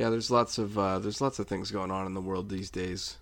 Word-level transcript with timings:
Yeah, 0.00 0.08
there's 0.08 0.30
lots 0.30 0.56
of 0.56 0.78
uh, 0.78 0.98
there's 0.98 1.20
lots 1.20 1.38
of 1.38 1.46
things 1.46 1.70
going 1.70 1.90
on 1.90 2.06
in 2.06 2.14
the 2.14 2.22
world 2.22 2.48
these 2.48 2.70
days 2.70 3.18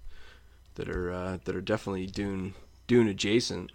that 0.76 0.88
are 0.88 1.10
uh, 1.12 1.38
that 1.44 1.56
are 1.56 1.60
definitely 1.60 2.06
Dune 2.06 2.54
Dune 2.86 3.08
adjacent. 3.08 3.72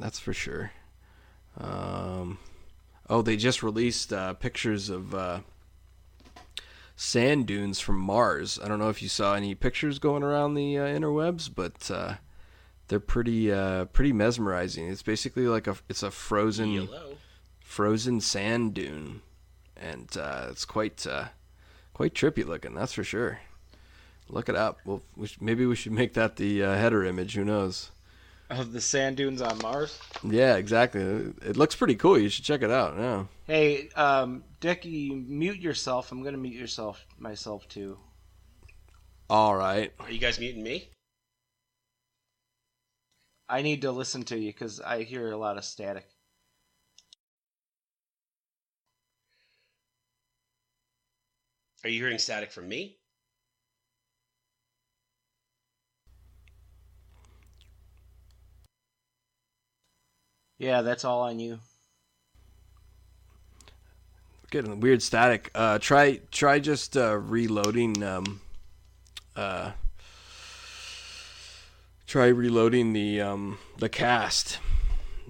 That's 0.00 0.18
for 0.18 0.32
sure. 0.32 0.72
Um, 1.56 2.38
oh, 3.08 3.22
they 3.22 3.36
just 3.36 3.62
released 3.62 4.12
uh, 4.12 4.34
pictures 4.34 4.90
of 4.90 5.14
uh, 5.14 5.40
sand 6.96 7.46
dunes 7.46 7.78
from 7.78 7.98
Mars. 7.98 8.58
I 8.60 8.66
don't 8.66 8.80
know 8.80 8.88
if 8.88 9.02
you 9.02 9.08
saw 9.08 9.34
any 9.34 9.54
pictures 9.54 10.00
going 10.00 10.24
around 10.24 10.54
the 10.54 10.78
uh, 10.78 10.84
interwebs, 10.84 11.48
but 11.54 11.88
uh, 11.92 12.14
they're 12.88 12.98
pretty 12.98 13.52
uh, 13.52 13.84
pretty 13.84 14.12
mesmerizing. 14.12 14.88
It's 14.88 15.04
basically 15.04 15.46
like 15.46 15.68
a 15.68 15.76
it's 15.88 16.02
a 16.02 16.10
frozen 16.10 16.72
Yellow. 16.72 17.18
frozen 17.60 18.20
sand 18.20 18.74
dune, 18.74 19.22
and 19.82 20.16
uh, 20.16 20.46
it's 20.50 20.64
quite 20.64 21.06
uh, 21.06 21.26
quite 21.92 22.14
trippy 22.14 22.46
looking. 22.46 22.74
That's 22.74 22.92
for 22.92 23.04
sure. 23.04 23.40
Look 24.28 24.48
it 24.48 24.56
up. 24.56 24.78
Well, 24.84 25.02
we 25.16 25.26
sh- 25.26 25.38
maybe 25.40 25.66
we 25.66 25.76
should 25.76 25.92
make 25.92 26.14
that 26.14 26.36
the 26.36 26.62
uh, 26.62 26.74
header 26.74 27.04
image. 27.04 27.34
Who 27.34 27.44
knows? 27.44 27.90
Of 28.48 28.72
the 28.72 28.80
sand 28.80 29.16
dunes 29.16 29.40
on 29.40 29.58
Mars. 29.58 29.98
Yeah, 30.22 30.56
exactly. 30.56 31.00
It 31.00 31.56
looks 31.56 31.74
pretty 31.74 31.94
cool. 31.94 32.18
You 32.18 32.28
should 32.28 32.44
check 32.44 32.62
it 32.62 32.70
out. 32.70 32.96
Yeah. 32.98 33.24
Hey, 33.46 33.88
um, 33.96 34.44
Dickie, 34.60 35.10
mute 35.10 35.58
yourself. 35.58 36.12
I'm 36.12 36.22
gonna 36.22 36.36
mute 36.36 36.54
yourself 36.58 37.04
myself 37.18 37.66
too. 37.68 37.98
All 39.30 39.56
right. 39.56 39.92
Are 40.00 40.10
you 40.10 40.18
guys 40.18 40.38
muting 40.38 40.62
me? 40.62 40.90
I 43.48 43.62
need 43.62 43.82
to 43.82 43.92
listen 43.92 44.22
to 44.24 44.38
you 44.38 44.52
because 44.52 44.80
I 44.80 45.02
hear 45.02 45.30
a 45.30 45.36
lot 45.36 45.58
of 45.58 45.64
static. 45.64 46.06
Are 51.84 51.90
you 51.90 51.98
hearing 52.00 52.18
static 52.18 52.52
from 52.52 52.68
me? 52.68 52.96
Yeah, 60.58 60.82
that's 60.82 61.04
all 61.04 61.22
on 61.22 61.40
you. 61.40 61.58
Getting 64.52 64.78
weird 64.78 65.02
static. 65.02 65.50
Uh, 65.56 65.78
try 65.80 66.20
try 66.30 66.60
just 66.60 66.96
uh, 66.96 67.16
reloading. 67.16 68.00
Um, 68.04 68.40
uh, 69.34 69.72
try 72.06 72.26
reloading 72.26 72.92
the 72.92 73.20
um, 73.22 73.58
the 73.78 73.88
cast. 73.88 74.60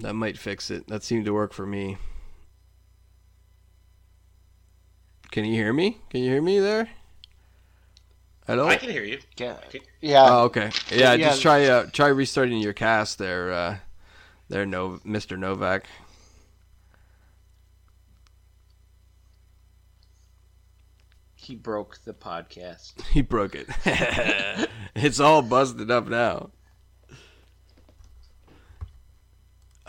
That 0.01 0.13
might 0.13 0.37
fix 0.37 0.71
it. 0.71 0.89
That 0.89 1.03
seemed 1.03 1.25
to 1.25 1.33
work 1.33 1.55
for 1.55 1.65
me. 1.65 1.97
Can 5.33 5.47
you 5.47 5.55
hear 5.55 5.73
me? 5.73 5.97
Can 6.11 6.21
you 6.21 6.31
hear 6.31 6.43
me 6.43 6.59
there? 6.61 6.91
Hello. 8.47 8.69
I 8.69 8.77
can 8.77 8.91
hear 8.91 9.03
you. 9.03 9.19
Yeah, 9.39 9.57
Okay. 9.69 9.81
yeah. 10.03 10.27
Oh, 10.29 10.45
okay. 10.45 10.71
Yeah, 10.91 11.15
Yeah. 11.15 11.29
just 11.31 11.41
try 11.41 11.65
uh, 11.65 11.87
try 11.91 12.09
restarting 12.09 12.59
your 12.59 12.75
cast 12.75 13.17
there. 13.17 13.51
Uh, 13.51 13.77
there, 14.51 14.67
no, 14.67 15.01
Mr. 15.07 15.39
Novak. 15.39 15.87
he 21.35 21.55
broke 21.57 21.99
the 22.05 22.15
podcast. 22.15 23.01
He 23.11 23.23
broke 23.23 23.55
it. 23.55 23.67
it's 24.95 25.19
all 25.19 25.43
busted 25.43 25.91
up 25.91 26.07
now. 26.07 26.51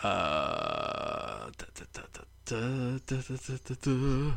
Uh, 0.02 1.50
da, 1.56 1.66
da, 1.92 2.02
da, 2.44 4.32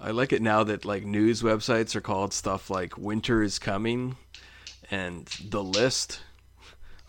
I 0.00 0.12
like 0.12 0.32
it 0.32 0.42
now 0.42 0.62
that 0.64 0.84
like 0.84 1.04
news 1.04 1.42
websites 1.42 1.96
are 1.96 2.00
called 2.00 2.32
stuff 2.32 2.70
like 2.70 2.96
"Winter 2.96 3.42
is 3.42 3.58
Coming" 3.58 4.16
and 4.90 5.26
"The 5.26 5.62
List." 5.62 6.20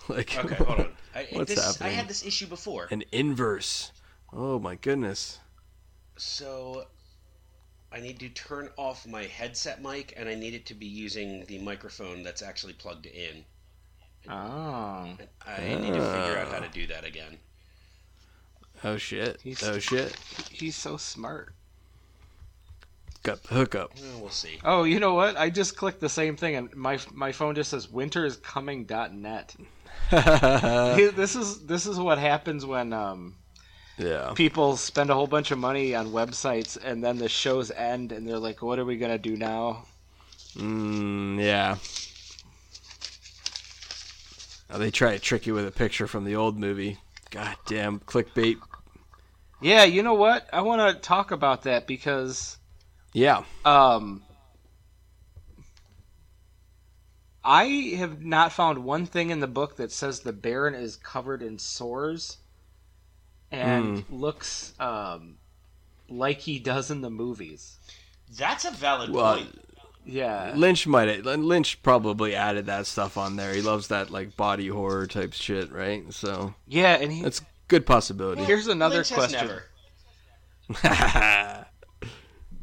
Like, 0.07 0.35
Okay, 0.43 0.55
hold 0.55 0.79
on. 0.79 0.89
I, 1.15 1.27
What's 1.33 1.53
this, 1.53 1.79
I 1.81 1.89
had 1.89 2.07
this 2.07 2.25
issue 2.25 2.47
before. 2.47 2.87
An 2.89 3.03
inverse. 3.11 3.91
Oh 4.33 4.57
my 4.57 4.73
goodness. 4.73 5.37
So 6.17 6.87
I 7.91 7.99
need 7.99 8.19
to 8.21 8.29
turn 8.29 8.69
off 8.75 9.05
my 9.05 9.25
headset 9.25 9.83
mic 9.83 10.15
and 10.17 10.27
I 10.27 10.33
need 10.33 10.55
it 10.55 10.65
to 10.65 10.73
be 10.73 10.87
using 10.87 11.45
the 11.45 11.59
microphone 11.59 12.23
that's 12.23 12.41
actually 12.41 12.73
plugged 12.73 13.05
in. 13.05 13.45
Oh, 14.27 15.09
I 15.45 15.61
need 15.75 15.93
to 15.93 16.01
figure 16.01 16.37
out 16.39 16.47
how 16.51 16.59
to 16.59 16.65
ah. 16.65 16.71
do 16.73 16.87
that 16.87 17.05
again. 17.05 17.37
Oh 18.83 18.97
shit. 18.97 19.41
He's- 19.41 19.61
Oh 19.61 19.77
shit. 19.77 20.15
he's 20.49 20.75
so 20.75 20.97
smart. 20.97 21.53
Got 23.23 23.43
the 23.43 23.55
hookup. 23.55 23.91
Well, 23.99 24.21
we'll 24.21 24.29
see. 24.29 24.59
Oh, 24.63 24.83
you 24.83 24.99
know 24.99 25.13
what? 25.13 25.37
I 25.37 25.49
just 25.49 25.75
clicked 25.75 25.99
the 25.99 26.09
same 26.09 26.37
thing, 26.37 26.55
and 26.55 26.73
my 26.75 26.99
my 27.13 27.31
phone 27.31 27.55
just 27.55 27.71
says 27.71 27.87
winteriscoming.net. 27.87 29.55
Hey, 30.09 31.09
this 31.09 31.35
is 31.35 31.65
this 31.65 31.85
is 31.85 31.99
what 31.99 32.17
happens 32.17 32.65
when 32.65 32.93
um, 32.93 33.35
yeah. 33.97 34.31
people 34.33 34.77
spend 34.77 35.09
a 35.09 35.13
whole 35.13 35.27
bunch 35.27 35.51
of 35.51 35.59
money 35.59 35.93
on 35.93 36.11
websites, 36.11 36.77
and 36.83 37.03
then 37.03 37.17
the 37.17 37.29
shows 37.29 37.69
end, 37.71 38.11
and 38.11 38.27
they're 38.27 38.39
like, 38.39 38.61
"What 38.61 38.79
are 38.79 38.85
we 38.85 38.97
gonna 38.97 39.17
do 39.17 39.35
now?" 39.35 39.85
Mm, 40.55 41.39
yeah. 41.43 41.77
Oh, 44.71 44.77
they 44.77 44.91
try 44.91 45.13
to 45.13 45.19
trick 45.19 45.45
you 45.45 45.53
with 45.53 45.67
a 45.67 45.71
picture 45.71 46.07
from 46.07 46.25
the 46.25 46.35
old 46.35 46.57
movie. 46.57 46.97
God 47.31 47.55
damn 47.65 47.99
clickbait. 47.99 48.57
Yeah, 49.61 49.83
you 49.83 50.03
know 50.03 50.13
what? 50.13 50.47
I 50.53 50.61
want 50.61 50.95
to 50.95 51.01
talk 51.01 51.31
about 51.31 51.63
that 51.63 51.85
because 51.85 52.58
Yeah. 53.13 53.43
um, 53.65 54.23
I 57.43 57.65
have 57.97 58.23
not 58.23 58.51
found 58.51 58.83
one 58.83 59.05
thing 59.05 59.29
in 59.29 59.39
the 59.39 59.47
book 59.47 59.77
that 59.77 59.91
says 59.91 60.19
the 60.19 60.33
Baron 60.33 60.75
is 60.75 60.95
covered 60.97 61.41
in 61.41 61.57
sores 61.57 62.37
and 63.51 64.03
looks 64.09 64.73
um, 64.79 65.37
like 66.09 66.39
he 66.41 66.59
does 66.59 66.91
in 66.91 67.01
the 67.01 67.09
movies. 67.09 67.77
That's 68.37 68.65
a 68.65 68.71
valid 68.71 69.09
Well, 69.11 69.37
point. 69.37 69.59
Yeah. 70.05 70.53
Lynch 70.55 70.85
might 70.85 71.07
have, 71.09 71.25
Lynch 71.25 71.81
probably 71.81 72.35
added 72.35 72.65
that 72.67 72.85
stuff 72.87 73.17
on 73.17 73.35
there. 73.37 73.53
He 73.53 73.61
loves 73.61 73.87
that 73.87 74.11
like 74.11 74.35
body 74.35 74.67
horror 74.67 75.07
type 75.07 75.33
shit, 75.33 75.71
right? 75.71 76.11
So 76.13 76.53
Yeah, 76.67 76.95
and 76.95 77.11
he, 77.11 77.23
that's 77.23 77.39
a 77.41 77.45
good 77.67 77.85
possibility. 77.85 78.43
here's 78.43 78.67
another 78.67 78.95
Lynch 78.97 79.09
has 79.09 79.33
question. 79.33 79.59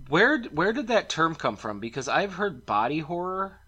never. 0.09 0.13
Where 0.13 0.43
where 0.45 0.73
did 0.73 0.89
that 0.89 1.09
term 1.09 1.35
come 1.35 1.57
from? 1.57 1.81
Because 1.81 2.09
I've 2.09 2.35
heard 2.35 2.67
body 2.67 3.01
horror 3.01 3.61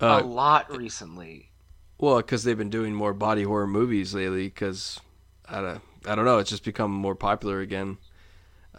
a 0.00 0.06
uh, 0.06 0.22
lot 0.22 0.74
recently. 0.76 1.50
well, 1.98 2.16
because 2.18 2.44
they've 2.44 2.58
been 2.58 2.70
doing 2.70 2.94
more 2.94 3.14
body 3.14 3.42
horror 3.44 3.66
movies 3.66 4.14
lately. 4.14 4.44
Because 4.48 5.00
I 5.48 5.60
don't, 5.60 5.82
I 6.06 6.14
don't 6.14 6.24
know. 6.24 6.38
It's 6.38 6.50
just 6.50 6.64
become 6.64 6.90
more 6.90 7.14
popular 7.14 7.60
again. 7.60 7.98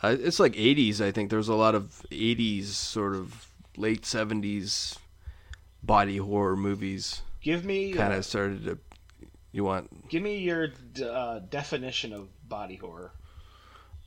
Uh, 0.04 0.16
it's 0.20 0.40
like 0.40 0.54
'80s. 0.54 1.02
I 1.02 1.12
think 1.12 1.30
there's 1.30 1.48
a 1.48 1.56
lot 1.56 1.74
of 1.76 2.04
'80s 2.12 2.66
sort 2.66 3.16
of 3.16 3.50
late 3.78 4.04
'70s 4.04 4.98
body 5.82 6.18
horror 6.18 6.56
movies. 6.56 7.22
Give 7.42 7.64
me 7.66 7.94
Kind 7.94 8.14
uh, 8.14 8.18
of 8.18 8.26
started 8.26 8.64
to. 8.66 8.78
You 9.54 9.64
want? 9.64 10.10
give 10.10 10.22
me 10.22 10.38
your 10.40 10.68
d- 10.68 11.04
uh, 11.04 11.40
definition 11.40 12.14
of 12.14 12.28
body 12.48 12.76
horror. 12.76 13.12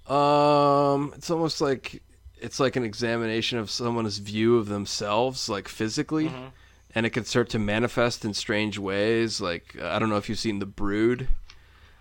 Um, 0.07 1.13
it's 1.17 1.31
almost 1.31 1.61
like 1.61 2.03
it's 2.41 2.61
like 2.61 2.77
an 2.77 2.85
examination 2.85 3.59
of 3.59 3.71
someone's 3.71 4.19
view 4.19 4.59
of 4.59 4.67
themselves, 4.69 5.49
like 5.49 5.69
physically, 5.69 6.31
and 6.95 7.07
it 7.07 7.11
can 7.11 7.25
start 7.25 7.49
to 7.51 7.59
manifest 7.59 8.25
in 8.25 8.35
strange 8.35 8.79
ways. 8.79 9.41
Like 9.41 9.77
I 9.81 9.99
don't 9.99 10.09
know 10.09 10.17
if 10.17 10.29
you've 10.29 10.39
seen 10.39 10.59
The 10.59 10.67
Brood. 10.67 11.29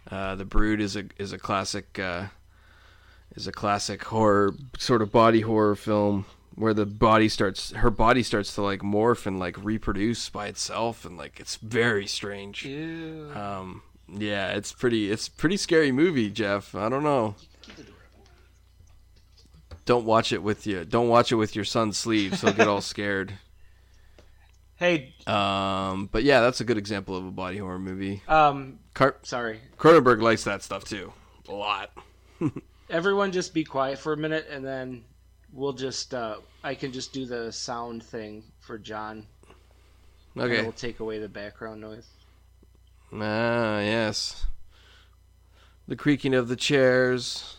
Uh, 0.09 0.36
the 0.36 0.45
Brood 0.45 0.81
is 0.81 0.95
a 0.95 1.06
is 1.18 1.33
a 1.33 1.38
classic 1.38 2.00
uh, 2.00 2.27
is 3.36 3.47
a 3.47 3.51
classic 3.51 4.03
horror 4.06 4.53
sort 4.77 5.01
of 5.01 5.12
body 5.12 5.41
horror 5.41 5.75
film 5.75 6.25
where 6.56 6.74
the 6.74 6.85
body 6.85 7.30
starts 7.30 7.71
her 7.71 7.89
body 7.89 8.21
starts 8.24 8.53
to 8.56 8.62
like 8.62 8.81
morph 8.81 9.25
and 9.25 9.39
like 9.39 9.56
reproduce 9.63 10.30
by 10.30 10.47
itself 10.47 11.06
and 11.06 11.18
like 11.18 11.39
it's 11.39 11.56
very 11.57 12.07
strange. 12.07 12.65
Ew. 12.65 13.31
Um, 13.35 13.81
yeah, 14.07 14.50
it's 14.50 14.74
pretty 14.74 15.12
it's 15.12 15.30
pretty 15.30 15.57
scary 15.57 15.92
movie, 15.92 16.30
Jeff. 16.30 16.74
I 16.75 16.89
don't 16.89 17.03
know. 17.03 17.35
Don't 19.89 20.06
watch 20.06 20.31
it 20.31 20.44
with 20.44 20.68
you. 20.68 20.86
Don't 20.86 21.07
watch 21.09 21.31
it 21.31 21.36
with 21.36 21.56
your 21.56 21.65
son's 21.65 21.97
sleeves. 21.97 22.41
He'll 22.41 22.53
get 22.53 22.68
all 22.68 22.80
scared. 22.94 23.33
Hey, 24.75 25.15
Um, 25.25 26.07
but 26.12 26.21
yeah, 26.21 26.41
that's 26.41 26.62
a 26.62 26.63
good 26.63 26.77
example 26.77 27.18
of 27.18 27.25
a 27.25 27.31
body 27.31 27.57
horror 27.57 27.80
movie. 27.80 28.21
um, 28.27 28.77
Car- 28.94 29.15
sorry. 29.24 29.62
Cronenberg 29.80 30.21
likes 30.21 30.44
that 30.44 30.62
stuff 30.62 30.83
too, 30.83 31.12
a 31.47 31.53
lot. 31.53 31.91
Everyone, 32.91 33.31
just 33.31 33.51
be 33.51 33.63
quiet 33.63 33.97
for 33.97 34.13
a 34.13 34.18
minute, 34.18 34.45
and 34.51 34.63
then 34.63 35.03
we'll 35.51 35.74
just 35.74 36.13
uh, 36.13 36.35
I 36.63 36.75
can 36.75 36.92
just 36.92 37.12
do 37.12 37.25
the 37.25 37.51
sound 37.51 38.03
thing 38.03 38.44
for 38.59 38.77
John. 38.77 39.25
Okay. 40.38 40.62
We'll 40.62 40.71
take 40.71 41.00
away 41.00 41.18
the 41.18 41.27
background 41.30 41.81
noise. 41.81 42.07
Ah, 43.12 43.80
yes. 43.80 44.45
The 45.88 45.95
creaking 45.95 46.35
of 46.35 46.47
the 46.47 46.56
chairs. 46.56 47.56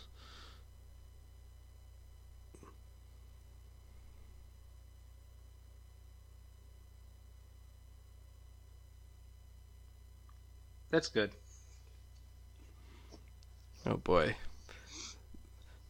That's 10.90 11.08
good. 11.08 11.30
Oh 13.86 13.96
boy. 13.96 14.36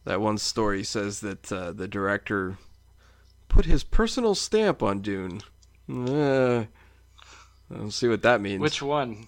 That 0.05 0.21
one 0.21 0.37
story 0.37 0.83
says 0.83 1.19
that 1.19 1.51
uh, 1.51 1.71
the 1.73 1.87
director 1.87 2.57
put 3.49 3.65
his 3.65 3.83
personal 3.83 4.33
stamp 4.33 4.81
on 4.81 5.01
Dune. 5.01 5.41
Uh, 5.89 6.65
I'll 7.75 7.91
see 7.91 8.07
what 8.07 8.23
that 8.23 8.41
means. 8.41 8.61
Which 8.61 8.81
one? 8.81 9.27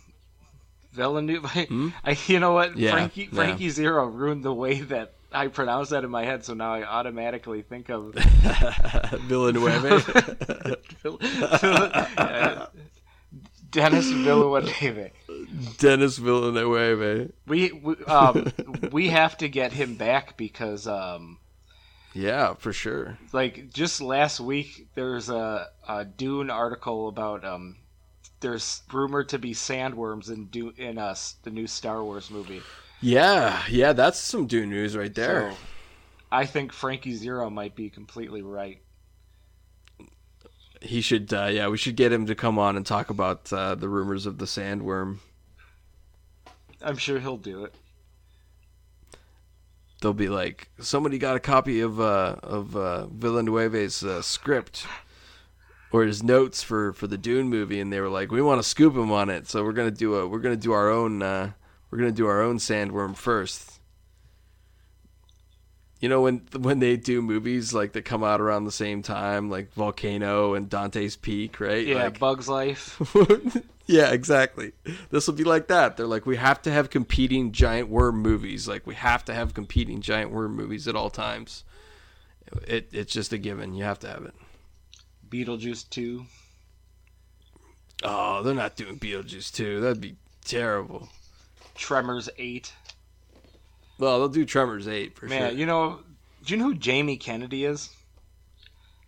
Villeneuve. 0.94 1.46
I, 2.04 2.18
you 2.28 2.40
know 2.40 2.54
what? 2.54 2.72
Hmm? 2.74 2.80
Yeah, 2.80 2.92
Frankie, 2.92 3.30
yeah. 3.32 3.70
Zero 3.70 4.06
ruined 4.06 4.44
the 4.44 4.54
way 4.54 4.80
that 4.82 5.14
I 5.32 5.48
pronounce 5.48 5.90
that 5.90 6.04
in 6.04 6.10
my 6.12 6.26
head, 6.26 6.46
so 6.46 6.54
now 6.54 6.74
I 6.74 6.84
automatically 6.84 7.64
think 7.64 7.90
of 7.90 8.14
Villanueva. 9.28 10.00
Vil- 11.02 11.20
Dennis 13.72 14.06
Villeneuve. 14.06 15.12
Dennis 15.78 16.18
Villanueva. 16.18 17.30
We 17.46 17.72
we, 17.72 17.96
um, 18.06 18.52
we 18.92 19.10
have 19.10 19.38
to 19.38 19.50
get 19.50 19.74
him 19.74 19.96
back 19.96 20.38
because 20.38 20.88
um, 20.88 21.40
Yeah, 22.14 22.54
for 22.56 22.74
sure. 22.74 23.20
like 23.32 23.72
just 23.74 24.02
last 24.02 24.40
week 24.40 24.88
there's 24.96 25.30
a, 25.30 25.70
a 25.88 26.06
Dune 26.06 26.50
article 26.50 27.08
about 27.08 27.44
um, 27.46 27.78
there's 28.42 28.84
rumored 28.92 29.30
to 29.30 29.40
be 29.40 29.54
sandworms 29.54 30.30
in 30.30 30.48
Dune 30.48 30.74
in 30.78 30.98
us 30.98 31.36
the 31.44 31.52
new 31.52 31.68
Star 31.68 32.04
Wars 32.04 32.30
movie. 32.30 32.68
Yeah, 33.02 33.64
yeah, 33.70 33.94
that's 33.94 34.20
some 34.20 34.48
Dune 34.48 34.70
news 34.70 34.96
right 34.98 35.14
there. 35.14 35.52
So 35.52 35.58
I 36.32 36.46
think 36.46 36.74
Frankie 36.74 37.14
Zero 37.16 37.50
might 37.50 37.76
be 37.76 37.90
completely 37.90 38.42
right. 38.42 38.82
He 40.82 41.02
should, 41.02 41.34
uh, 41.34 41.46
yeah, 41.46 41.68
we 41.70 41.78
should 41.78 41.96
get 41.96 42.12
him 42.12 42.26
to 42.26 42.36
come 42.36 42.60
on 42.60 42.76
and 42.76 42.86
talk 42.86 43.10
about 43.10 43.52
uh, 43.54 43.76
the 43.76 43.88
rumors 43.90 44.26
of 44.26 44.38
the 44.38 44.46
sandworm. 44.46 45.20
I'm 46.84 46.98
sure 46.98 47.20
he'll 47.20 47.38
do 47.38 47.64
it. 47.64 47.74
They'll 50.02 50.14
be 50.14 50.28
like, 50.28 50.70
somebody 50.80 51.18
got 51.18 51.38
a 51.38 51.40
copy 51.40 51.80
of 51.80 52.00
uh, 52.02 52.36
of 52.44 52.76
uh, 52.76 53.08
Villanueva's 53.08 54.04
uh, 54.04 54.22
script 54.22 54.86
or 55.94 56.04
his 56.04 56.22
notes 56.22 56.62
for, 56.62 56.92
for 56.92 57.08
the 57.08 57.18
Dune 57.18 57.48
movie, 57.50 57.80
and 57.80 57.94
they 57.94 58.02
were 58.02 58.10
like, 58.10 58.32
we 58.32 58.42
want 58.42 58.62
to 58.62 58.68
scoop 58.68 58.96
him 58.96 59.12
on 59.12 59.30
it, 59.30 59.48
so 59.48 59.64
we're 59.64 59.72
gonna 59.72 59.92
do 59.92 60.16
a 60.16 60.28
we're 60.28 60.40
gonna 60.40 60.56
do 60.58 60.74
our 60.74 60.90
own 60.90 61.22
uh, 61.22 61.52
we're 61.90 62.00
gonna 62.00 62.12
do 62.12 62.28
our 62.28 62.42
own 62.42 62.58
sandworm 62.58 63.16
first. 63.16 63.80
You 66.02 66.10
know 66.10 66.20
when 66.20 66.40
when 66.58 66.80
they 66.80 66.98
do 66.98 67.22
movies 67.22 67.74
like 67.74 67.94
that 67.94 68.04
come 68.04 68.26
out 68.26 68.42
around 68.42 68.66
the 68.66 68.74
same 68.74 69.04
time, 69.04 69.50
like 69.50 69.72
Volcano 69.74 70.54
and 70.54 70.70
Dante's 70.70 71.16
Peak, 71.16 71.62
right? 71.62 71.88
Yeah, 71.88 72.04
Like- 72.04 72.20
Bug's 72.20 72.50
Life. 72.50 73.00
yeah, 73.86 74.12
exactly. 74.12 74.74
This 75.10 75.28
will 75.28 75.34
be 75.34 75.44
like 75.44 75.68
that. 75.68 75.98
They're 75.98 76.08
like, 76.08 76.26
we 76.26 76.38
have 76.38 76.62
to 76.64 76.72
have 76.72 76.90
competing 76.90 77.52
giant 77.52 77.90
worm 77.90 78.22
movies. 78.22 78.68
Like, 78.68 78.88
we 78.88 78.96
have 78.96 79.26
to 79.26 79.34
have 79.34 79.54
competing 79.54 80.02
giant 80.02 80.32
worm 80.32 80.56
movies 80.56 80.88
at 80.88 80.96
all 80.96 81.10
times. 81.10 81.64
It 82.68 82.90
it's 82.92 83.12
just 83.12 83.34
a 83.34 83.38
given. 83.38 83.74
You 83.74 83.84
have 83.84 84.00
to 84.00 84.08
have 84.08 84.26
it. 84.26 84.36
Beetlejuice 85.30 85.90
2. 85.90 86.26
Oh, 88.04 88.44
they're 88.44 88.54
not 88.54 88.76
doing 88.76 89.00
Beetlejuice 89.00 89.52
2. 89.54 89.80
That'd 89.80 90.02
be 90.02 90.16
terrible. 90.44 91.10
Tremors 91.74 92.30
8. 92.38 92.72
Well, 93.98 94.20
they'll 94.20 94.30
do 94.30 94.46
Tremors 94.46 94.88
eight 94.88 95.16
for 95.16 95.28
Man, 95.28 95.40
sure. 95.40 95.48
Man, 95.50 95.58
you 95.58 95.66
know, 95.66 96.00
do 96.44 96.54
you 96.54 96.58
know 96.58 96.66
who 96.66 96.76
Jamie 96.76 97.18
Kennedy 97.18 97.66
is? 97.66 97.90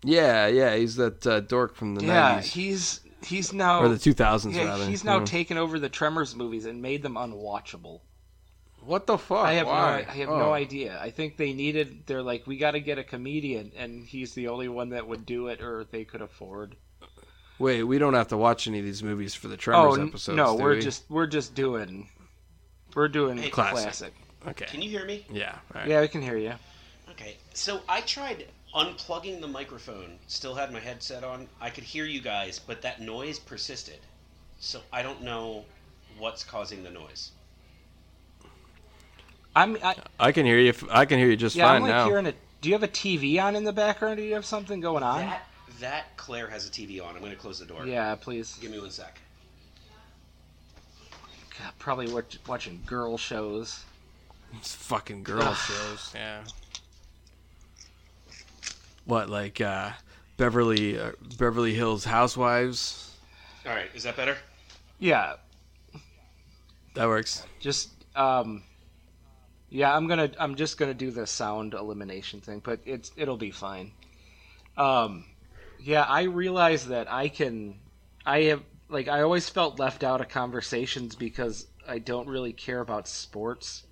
yeah, 0.04 0.48
yeah, 0.48 0.76
he's 0.76 0.96
that 0.96 1.26
uh, 1.26 1.40
dork 1.40 1.76
from 1.76 1.96
the 1.96 2.06
yeah, 2.06 2.14
nineties 2.14 2.54
he's 2.54 3.00
he's 3.26 3.52
now 3.54 3.82
or 3.82 3.90
the 3.90 3.98
two 4.00 4.14
thousands 4.14 4.56
yeah, 4.56 4.66
rather. 4.66 4.86
he's 4.88 5.04
now 5.04 5.20
Yeah. 5.20 5.26
taken 5.26 5.58
over 5.58 5.80
the 5.80 5.90
Tremors 5.90 6.36
movies 6.36 6.66
and 6.66 6.82
made 6.82 7.02
them 7.04 7.16
unwatchable. 7.16 8.02
what 8.82 9.08
the 9.08 9.18
fuck? 9.18 9.46
I 9.46 9.54
have 9.54 9.68
Why? 9.68 10.06
no 10.06 10.12
I 10.12 10.16
have 10.16 10.30
Oh. 10.30 10.38
no 10.40 10.54
idea. 10.54 11.00
I 11.02 11.10
think 11.12 11.38
they 11.38 11.54
needed 11.54 12.04
they're 12.06 12.22
like 12.24 12.46
we 12.48 12.58
got 12.58 12.72
to 12.72 12.80
get 12.80 12.98
a 12.98 13.04
comedian 13.04 13.72
and 13.76 14.06
he's 14.06 14.34
the 14.36 14.48
only 14.50 14.68
one 14.68 14.90
that 14.90 15.08
would 15.08 15.26
do 15.26 15.48
it 15.48 15.62
or 15.62 15.86
they 15.90 16.06
could 16.06 16.22
afford. 16.22 16.76
Wait, 17.58 17.84
we 17.84 17.98
don't 17.98 18.14
have 18.16 18.28
to 18.30 18.38
watch 18.38 18.68
any 18.68 18.80
of 18.80 18.86
these 18.86 19.02
movies 19.02 19.34
for 19.34 19.48
the 19.48 19.58
Tremors 19.58 19.98
oh 19.98 20.06
episodes. 20.08 20.36
no, 20.36 20.58
do 20.58 20.64
we're 20.64 20.76
we? 20.76 20.82
just 20.82 21.04
we're 21.10 21.28
just 21.28 21.56
doing 21.56 22.10
we're 22.96 23.08
doing 23.08 23.38
Hey, 23.38 23.50
classic. 23.50 23.82
Classic. 23.84 24.14
okay. 24.50 24.66
Can 24.66 24.82
you 24.82 24.90
hear 24.90 25.06
me? 25.06 25.26
Yeah. 25.32 25.52
all 25.74 25.82
right. 25.82 25.90
Yeah, 25.90 26.02
we 26.02 26.08
can 26.08 26.22
hear 26.22 26.38
you. 26.38 26.54
Okay, 27.12 27.38
so 27.54 27.82
I 27.88 28.02
tried 28.02 28.46
unplugging 28.76 29.42
the 29.42 29.48
microphone, 29.48 30.20
still 30.28 30.54
had 30.54 30.72
my 30.72 30.80
headset 30.80 31.24
on. 31.24 31.48
I 31.62 31.70
could 31.70 31.84
hear 31.84 32.06
you 32.06 32.22
guys, 32.22 32.60
but 32.60 32.82
that 32.82 33.02
noise 33.02 33.40
persisted. 33.40 34.00
So 34.60 34.82
I 34.92 35.02
don't 35.02 35.22
know 35.22 35.66
what's 36.18 36.44
causing 36.44 36.84
the 36.84 36.92
noise. 36.92 37.32
I'm 39.56 39.78
I, 39.82 39.96
I 40.20 40.32
can 40.32 40.46
hear 40.46 40.60
you. 40.60 40.74
I 40.92 41.06
can 41.06 41.18
hear 41.18 41.30
you 41.30 41.38
just 41.38 41.56
yeah, 41.56 41.68
fine 41.68 41.78
I'm 41.78 41.82
like 41.84 41.92
now. 41.92 42.06
hearing 42.08 42.28
a 42.28 42.34
Do 42.62 42.70
you 42.70 42.74
have 42.74 42.84
a 42.84 42.90
TV 42.90 43.42
on 43.42 43.56
in 43.56 43.64
the 43.64 43.72
background? 43.72 44.18
Do 44.18 44.24
you 44.24 44.34
have 44.34 44.46
something 44.46 44.82
going 44.82 45.04
on? 45.04 45.22
That 45.22 45.48
that 45.80 46.18
Claire 46.18 46.48
has 46.48 46.68
a 46.68 46.72
TV 46.72 47.02
on. 47.02 47.16
I'm 47.16 47.22
going 47.22 47.32
to 47.32 47.38
close 47.38 47.60
the 47.60 47.66
door. 47.66 47.86
Yeah, 47.86 48.16
please. 48.16 48.58
Give 48.62 48.72
me 48.72 48.80
one 48.80 48.92
sec. 48.92 49.20
God, 51.60 51.72
probably 51.80 52.12
watch, 52.12 52.38
watching 52.48 52.82
girl 52.86 53.18
shows. 53.18 53.84
It's 54.58 54.76
fucking 54.76 55.24
girl 55.24 55.54
shows. 55.54 56.12
Yeah. 56.14 56.44
What 59.06 59.30
like 59.30 59.62
uh, 59.62 59.92
Beverly 60.38 61.00
uh, 61.00 61.12
Beverly 61.38 61.74
Hills 61.74 62.06
Housewives? 62.06 63.16
All 63.66 63.72
right, 63.74 63.90
is 63.94 64.04
that 64.04 64.16
better? 64.16 64.38
Yeah, 65.00 65.36
That 66.96 67.08
works. 67.08 67.44
just 67.60 67.90
um, 68.16 68.64
yeah. 69.70 69.96
I'm 69.96 70.08
gonna. 70.08 70.32
I'm 70.40 70.56
just 70.56 70.78
gonna 70.78 70.94
do 70.94 71.12
the 71.12 71.28
sound 71.28 71.74
elimination 71.74 72.42
thing, 72.42 72.62
but 72.64 72.80
it's 72.86 73.12
it'll 73.18 73.38
be 73.38 73.52
fine. 73.52 73.92
Um, 74.78 75.26
yeah, 75.80 76.04
I 76.04 76.24
realize 76.24 76.88
that 76.88 77.12
I 77.12 77.28
can. 77.28 77.76
I 78.26 78.44
have 78.44 78.64
like 78.90 79.08
I 79.08 79.22
always 79.22 79.50
felt 79.50 79.80
left 79.80 80.04
out 80.04 80.22
of 80.22 80.30
conversations 80.30 81.16
because 81.16 81.68
I 81.88 82.00
don't 82.00 82.28
really 82.28 82.54
care 82.54 82.80
about 82.80 83.08
sports. 83.08 83.85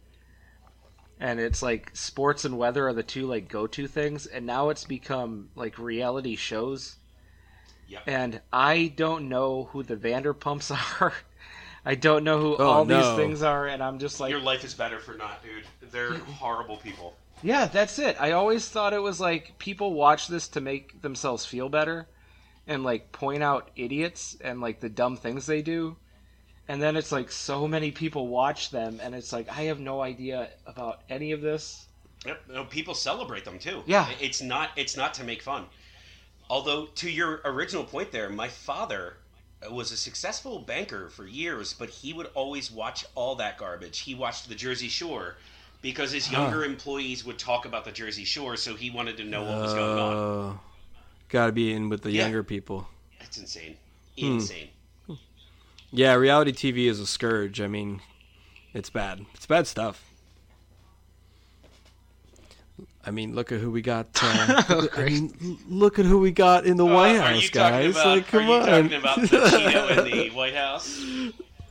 And 1.23 1.39
it's 1.39 1.63
like 1.63 1.89
sports 1.95 2.43
and 2.43 2.57
weather 2.57 2.87
are 2.89 2.93
the 2.93 3.01
two 3.01 3.25
like 3.25 3.47
go-to 3.47 3.87
things, 3.87 4.25
and 4.25 4.45
now 4.45 4.69
it's 4.69 4.83
become 4.83 5.49
like 5.55 5.79
reality 5.79 6.35
shows. 6.35 6.97
Yep. 7.87 8.03
and 8.07 8.41
I 8.51 8.91
don't 8.95 9.29
know 9.29 9.65
who 9.71 9.83
the 9.83 9.95
Vanderpumps 9.95 10.71
are. 11.01 11.13
I 11.85 11.95
don't 11.95 12.23
know 12.23 12.39
who 12.39 12.55
Oh, 12.57 12.65
all 12.65 12.85
no. 12.85 12.97
these 12.97 13.15
things 13.17 13.41
are, 13.43 13.67
and 13.67 13.81
I'm 13.83 13.99
just 13.99 14.19
like, 14.19 14.31
Your 14.31 14.39
life 14.39 14.63
is 14.63 14.73
better 14.73 14.99
for 14.99 15.13
not, 15.13 15.41
dude. 15.43 15.91
They're 15.91 16.13
horrible 16.39 16.77
people. 16.77 17.15
yeah, 17.41 17.65
that's 17.67 17.99
it. 17.99 18.15
I 18.19 18.31
always 18.31 18.67
thought 18.67 18.93
it 18.93 19.01
was 19.01 19.19
like 19.19 19.57
people 19.59 19.93
watch 19.93 20.27
this 20.27 20.47
to 20.49 20.61
make 20.61 21.01
themselves 21.01 21.45
feel 21.45 21.69
better, 21.69 22.07
and 22.67 22.83
like 22.83 23.11
point 23.11 23.43
out 23.43 23.69
idiots 23.75 24.35
and 24.41 24.59
like 24.61 24.79
the 24.81 24.89
dumb 24.89 25.15
things 25.17 25.45
they 25.45 25.61
do, 25.61 25.95
and 26.67 26.81
then 26.81 26.95
it's 26.95 27.11
like 27.11 27.31
so 27.31 27.67
many 27.67 27.91
people 27.91 28.27
watch 28.27 28.69
them, 28.71 28.99
and 29.01 29.13
it's 29.15 29.33
like 29.33 29.49
I 29.49 29.63
have 29.63 29.79
no 29.79 30.01
idea 30.01 30.49
about 30.65 31.01
any 31.09 31.31
of 31.31 31.41
this. 31.41 31.85
Yep. 32.25 32.41
No, 32.49 32.63
people 32.65 32.93
celebrate 32.93 33.43
them 33.45 33.59
too. 33.59 33.83
Yeah. 33.85 34.07
It's 34.21 34.41
not. 34.41 34.69
It's 34.75 34.95
not 34.95 35.13
to 35.15 35.23
make 35.23 35.41
fun. 35.41 35.65
Although, 36.49 36.85
to 36.95 37.09
your 37.09 37.41
original 37.45 37.83
point, 37.83 38.11
there, 38.11 38.29
my 38.29 38.47
father 38.47 39.17
was 39.71 39.91
a 39.91 39.97
successful 39.97 40.59
banker 40.59 41.09
for 41.09 41.25
years, 41.25 41.73
but 41.73 41.89
he 41.89 42.11
would 42.13 42.27
always 42.33 42.69
watch 42.69 43.05
all 43.15 43.35
that 43.35 43.57
garbage. 43.57 43.99
He 43.99 44.13
watched 44.13 44.49
the 44.49 44.55
Jersey 44.55 44.89
Shore 44.89 45.37
because 45.81 46.11
his 46.11 46.31
younger 46.31 46.63
employees 46.65 47.25
would 47.25 47.39
talk 47.39 47.65
about 47.65 47.85
the 47.85 47.91
Jersey 47.91 48.25
Shore, 48.25 48.55
so 48.57 48.75
he 48.75 48.89
wanted 48.89 49.17
to 49.17 49.23
know 49.23 49.43
what 49.43 49.61
was 49.61 49.73
going 49.73 49.99
on. 49.99 50.49
Uh, 50.51 50.57
Got 51.29 51.47
to 51.47 51.51
be 51.53 51.71
in 51.73 51.89
with 51.89 52.01
the 52.03 52.11
Yeah. 52.11 52.23
younger 52.23 52.43
people. 52.43 52.87
That's 53.19 53.37
insane. 53.37 53.77
Hmm. 54.19 54.37
Insane. 55.93 55.99
Yeah, 56.05 56.13
reality 56.15 56.51
TV 56.51 56.89
is 56.89 56.99
a 56.99 57.07
scourge. 57.07 57.61
I 57.61 57.67
mean, 57.67 58.01
it's 58.73 58.89
bad. 58.89 59.25
It's 59.35 59.45
bad 59.45 59.67
stuff. 59.67 60.03
I 63.05 63.11
mean, 63.11 63.35
look 63.35 63.51
at 63.51 63.59
who 63.59 63.69
we 63.69 63.81
got. 63.81 64.07
Uh, 64.21 64.63
look, 64.69 64.97
I 64.99 65.05
mean, 65.05 65.57
look 65.67 65.99
at 65.99 66.05
who 66.05 66.19
we 66.19 66.31
got 66.31 66.65
in 66.65 66.77
the 66.77 66.85
White 66.85 67.17
Uh, 67.17 67.19
are 67.19 67.33
House, 67.33 67.43
you 67.43 67.49
guys. 67.49 67.91
about? 67.95 68.07
like, 68.07 68.27
come 68.27 68.41
are 68.41 68.43
you 68.45 68.53
on. 68.53 68.65
talking 68.65 68.93
about 68.99 69.21
the 69.21 69.27
Cheeto 69.27 69.97
in 69.97 70.05
the 70.29 70.29
White 70.35 70.55
House? 70.55 71.05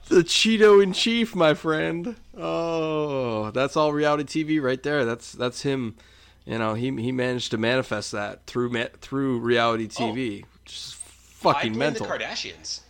the 0.08 0.22
Cheeto 0.22 0.82
in 0.82 0.92
chief, 0.92 1.34
my 1.34 1.54
friend. 1.54 2.16
Oh, 2.36 3.50
that's 3.52 3.76
all 3.78 3.92
reality 3.94 4.44
TV 4.44 4.62
right 4.62 4.82
there. 4.82 5.06
That's 5.06 5.32
that's 5.32 5.62
him. 5.62 5.96
You 6.44 6.58
know, 6.58 6.74
he 6.74 6.90
he 7.00 7.12
managed 7.12 7.50
to 7.52 7.58
manifest 7.58 8.12
that 8.12 8.44
through 8.46 8.70
through 9.00 9.38
reality 9.40 9.88
TV, 9.88 10.44
which 10.62 10.72
is 10.76 10.94
I 11.00 11.02
fucking 11.42 11.72
blame 11.72 11.78
mental. 11.78 12.06
the 12.06 12.12
Kardashians. 12.12 12.80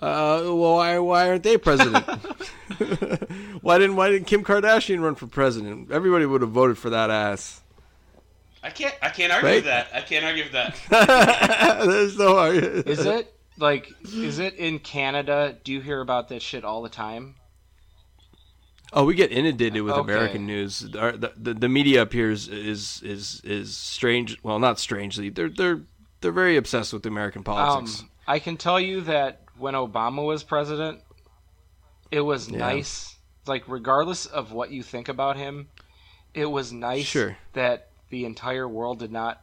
Uh, 0.00 0.40
well, 0.44 0.76
why 0.76 0.98
why 0.98 1.28
aren't 1.28 1.42
they 1.42 1.58
president? 1.58 2.04
why 3.62 3.78
didn't 3.78 3.96
why 3.96 4.08
didn't 4.10 4.26
Kim 4.26 4.44
Kardashian 4.44 5.02
run 5.02 5.14
for 5.14 5.26
president? 5.26 5.90
Everybody 5.90 6.24
would 6.26 6.40
have 6.42 6.50
voted 6.50 6.78
for 6.78 6.90
that 6.90 7.10
ass. 7.10 7.60
I 8.62 8.70
can't. 8.70 8.94
I 9.02 9.08
can't 9.08 9.32
argue 9.32 9.48
Right? 9.48 9.64
that. 9.64 9.88
I 9.94 10.00
can't 10.02 10.24
argue 10.24 10.44
with 10.44 10.52
that. 10.52 10.76
There's 11.86 12.18
no 12.18 12.36
argument. 12.38 12.86
Is 12.86 13.04
it? 13.06 13.34
like 13.56 13.90
is 14.04 14.38
it 14.38 14.54
in 14.54 14.78
Canada? 14.78 15.56
Do 15.64 15.72
you 15.72 15.80
hear 15.80 16.00
about 16.00 16.28
this 16.28 16.42
shit 16.42 16.64
all 16.64 16.82
the 16.82 16.88
time? 16.88 17.34
Oh, 18.92 19.04
we 19.04 19.14
get 19.14 19.32
inundated 19.32 19.82
with 19.82 19.94
Okay. 19.94 20.12
American 20.12 20.46
news. 20.46 20.88
Our, 20.96 21.12
the, 21.12 21.32
the 21.36 21.54
the 21.54 21.68
media 21.68 22.02
up 22.02 22.12
here 22.12 22.30
is 22.30 22.48
is 22.48 23.02
is 23.02 23.40
is 23.44 23.76
strange. 23.76 24.38
Well, 24.42 24.58
not 24.58 24.78
strangely. 24.78 25.28
They're 25.28 25.48
they're 25.50 25.80
they're 26.20 26.32
very 26.32 26.56
obsessed 26.56 26.92
with 26.92 27.04
American 27.06 27.42
politics. 27.42 28.00
Um, 28.00 28.10
I 28.26 28.38
can 28.38 28.56
tell 28.56 28.78
you 28.80 29.00
that 29.02 29.42
when 29.58 29.74
Obama 29.74 30.24
was 30.24 30.42
president, 30.42 31.00
it 32.10 32.20
was 32.20 32.48
Yeah. 32.48 32.58
nice. 32.58 33.16
Like 33.46 33.64
regardless 33.66 34.26
of 34.26 34.52
what 34.52 34.70
you 34.70 34.82
think 34.82 35.08
about 35.08 35.36
him, 35.36 35.68
it 36.34 36.46
was 36.46 36.72
nice 36.72 37.06
Sure. 37.06 37.36
that 37.54 37.88
the 38.10 38.24
entire 38.24 38.68
world 38.68 38.98
did 38.98 39.12
not 39.12 39.42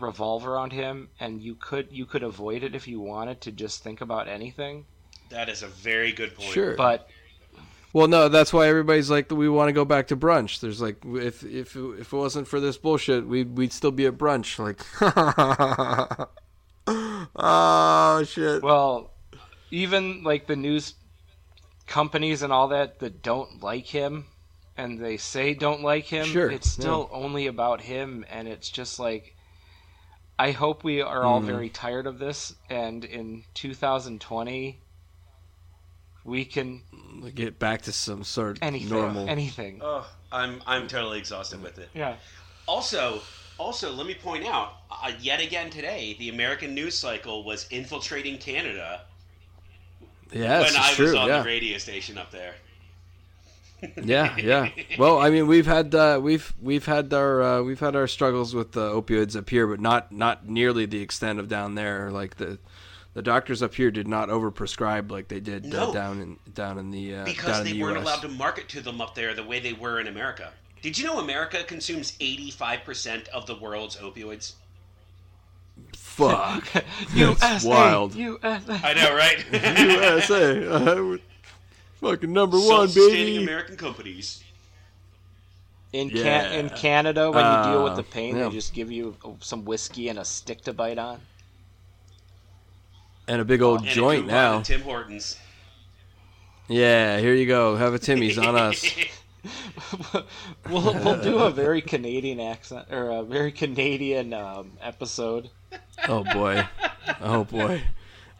revolve 0.00 0.46
around 0.46 0.72
him, 0.72 1.08
and 1.20 1.40
you 1.40 1.54
could 1.54 1.88
you 1.92 2.04
could 2.04 2.22
avoid 2.24 2.62
it 2.64 2.74
if 2.74 2.88
you 2.88 3.00
wanted 3.00 3.40
to 3.42 3.52
just 3.52 3.82
think 3.84 4.00
about 4.00 4.26
anything. 4.28 4.86
That 5.30 5.48
is 5.48 5.62
a 5.62 5.68
very 5.68 6.12
good 6.12 6.34
point. 6.34 6.48
sure. 6.50 6.74
But 6.76 7.08
Well, 7.92 8.08
no, 8.08 8.28
that's 8.28 8.52
why 8.52 8.66
everybody's 8.66 9.08
like, 9.08 9.30
we 9.30 9.48
want 9.48 9.68
to 9.68 9.72
go 9.72 9.84
back 9.84 10.08
to 10.08 10.16
brunch. 10.16 10.58
There's 10.58 10.80
like, 10.82 10.96
if 11.04 11.44
if 11.44 11.76
if 11.76 12.12
it 12.12 12.16
wasn't 12.16 12.48
for 12.48 12.58
this 12.58 12.76
bullshit, 12.76 13.24
we 13.28 13.44
we'd 13.44 13.72
still 13.72 13.92
be 13.92 14.06
at 14.06 14.18
brunch. 14.18 14.58
Like, 14.58 14.80
oh 17.36 18.24
shit. 18.24 18.62
well, 18.62 19.10
even 19.74 20.22
like 20.22 20.46
the 20.46 20.56
news 20.56 20.94
companies 21.86 22.42
and 22.42 22.52
all 22.52 22.68
that 22.68 23.00
that 23.00 23.22
don't 23.22 23.62
like 23.62 23.86
him 23.86 24.26
and 24.76 24.98
they 24.98 25.16
say 25.16 25.52
don't 25.54 25.82
like 25.82 26.04
him, 26.06 26.24
Sure, 26.26 26.50
it's 26.50 26.70
still 26.70 27.08
only 27.12 27.46
about 27.46 27.80
him 27.82 28.24
and 28.30 28.48
it's 28.48 28.70
just 28.70 28.98
like 28.98 29.34
I 30.38 30.50
hope 30.52 30.82
we 30.82 31.00
are 31.02 31.22
all 31.24 31.40
Mm. 31.40 31.46
very 31.46 31.68
tired 31.70 32.06
of 32.06 32.18
this 32.18 32.54
and 32.70 33.04
in 33.04 33.44
2020 33.54 34.80
we 36.24 36.44
can 36.44 36.82
Get 37.34 37.58
back 37.58 37.82
to 37.82 37.92
some 37.92 38.24
sort 38.24 38.56
of 38.58 38.62
anything 38.62 38.88
normal. 38.90 39.28
anything. 39.28 39.80
Oh, 39.82 40.06
I'm 40.32 40.62
I'm 40.66 40.88
totally 40.88 41.18
exhausted 41.18 41.62
with 41.62 41.78
it. 41.78 41.90
Yeah. 41.94 42.16
Also, 42.66 43.20
also, 43.58 43.92
let 43.92 44.06
me 44.06 44.14
point 44.14 44.46
out, 44.46 44.72
uh, 44.90 45.12
yet 45.20 45.40
again 45.40 45.68
today, 45.70 46.16
the 46.18 46.28
American 46.30 46.74
news 46.74 46.96
cycle 46.98 47.44
was 47.44 47.66
infiltrating 47.70 48.38
Canada 48.38 49.02
yeah, 50.32 50.58
when 50.58 50.66
it's 50.68 50.76
I 50.78 50.92
true. 50.94 51.06
was 51.06 51.14
on 51.14 51.28
yeah. 51.28 51.38
the 51.40 51.46
radio 51.46 51.78
station 51.78 52.18
up 52.18 52.30
there. 52.30 52.54
yeah, 54.02 54.36
yeah. 54.38 54.70
Well, 54.98 55.18
I 55.18 55.28
mean, 55.30 55.46
we've 55.46 55.66
had 55.66 55.94
uh, 55.94 56.18
we've 56.22 56.54
we've 56.60 56.86
had 56.86 57.12
our 57.12 57.42
uh, 57.42 57.62
we've 57.62 57.80
had 57.80 57.94
our 57.96 58.06
struggles 58.06 58.54
with 58.54 58.76
uh, 58.76 58.80
opioids 58.80 59.36
up 59.36 59.50
here, 59.50 59.66
but 59.66 59.80
not 59.80 60.10
not 60.10 60.48
nearly 60.48 60.86
the 60.86 61.02
extent 61.02 61.38
of 61.38 61.48
down 61.48 61.74
there. 61.74 62.10
Like 62.10 62.36
the 62.36 62.58
the 63.12 63.20
doctors 63.22 63.62
up 63.62 63.74
here 63.74 63.90
did 63.90 64.08
not 64.08 64.28
overprescribe 64.28 65.10
like 65.10 65.28
they 65.28 65.40
did 65.40 65.66
uh, 65.74 65.86
No. 65.86 65.92
down 65.92 66.20
in 66.20 66.38
down 66.54 66.78
in 66.78 66.90
the 66.92 67.14
uh, 67.16 67.24
because 67.24 67.46
down 67.46 67.58
in 67.60 67.64
they 67.66 67.72
the 67.72 67.82
weren't 67.82 67.98
US. 67.98 68.04
allowed 68.04 68.22
to 68.22 68.28
market 68.28 68.68
to 68.70 68.80
them 68.80 69.00
up 69.00 69.14
there 69.14 69.34
the 69.34 69.44
way 69.44 69.60
they 69.60 69.72
were 69.74 70.00
in 70.00 70.06
America. 70.06 70.50
Did 70.80 70.98
you 70.98 71.04
know 71.06 71.18
America 71.18 71.62
consumes 71.64 72.12
85% 72.18 73.28
of 73.28 73.46
the 73.46 73.54
world's 73.56 73.96
opioids? 73.96 74.52
Fuck. 76.16 76.84
USA, 77.14 77.68
wild. 77.68 78.14
USA. 78.14 78.80
I 78.84 78.94
know, 78.94 79.14
right? 79.16 79.44
USA, 79.52 80.66
uh, 80.68 81.16
fucking 82.00 82.32
number 82.32 82.56
one, 82.56 82.88
Self-sustaining 82.88 83.34
baby. 83.34 83.42
American 83.42 83.76
companies. 83.76 84.42
In 85.92 86.10
can- 86.10 86.52
in 86.52 86.68
Canada, 86.70 87.30
when 87.30 87.44
you 87.44 87.72
deal 87.72 87.84
with 87.84 87.92
Uh, 87.94 87.96
the 87.96 88.02
pain, 88.04 88.36
yeah. 88.36 88.48
they 88.48 88.54
just 88.54 88.74
give 88.74 88.90
you 88.90 89.16
some 89.40 89.64
whiskey 89.64 90.08
and 90.08 90.18
a 90.18 90.24
stick 90.24 90.62
to 90.62 90.72
bite 90.72 90.98
on. 90.98 91.20
And 93.26 93.40
a 93.40 93.44
big 93.44 93.62
old 93.62 93.80
And 93.80 93.88
joint 93.88 94.26
now. 94.26 94.60
Tim 94.62 94.82
Hortons. 94.82 95.38
Yeah, 96.68 97.18
here 97.18 97.34
you 97.34 97.46
go. 97.46 97.76
Have 97.76 97.94
a 97.94 97.98
Timmy's 97.98 98.38
on 98.38 98.54
us. 98.56 98.84
we'll 100.70 100.94
we'll 100.94 101.20
do 101.22 101.38
a 101.40 101.50
very 101.50 101.80
Canadian 101.82 102.40
accent 102.40 102.86
or 102.90 103.10
a 103.10 103.22
very 103.22 103.52
Canadian 103.52 104.32
um, 104.32 104.72
episode. 104.80 105.50
Oh 106.08 106.24
boy. 106.24 106.66
Oh 107.20 107.44
boy. 107.44 107.82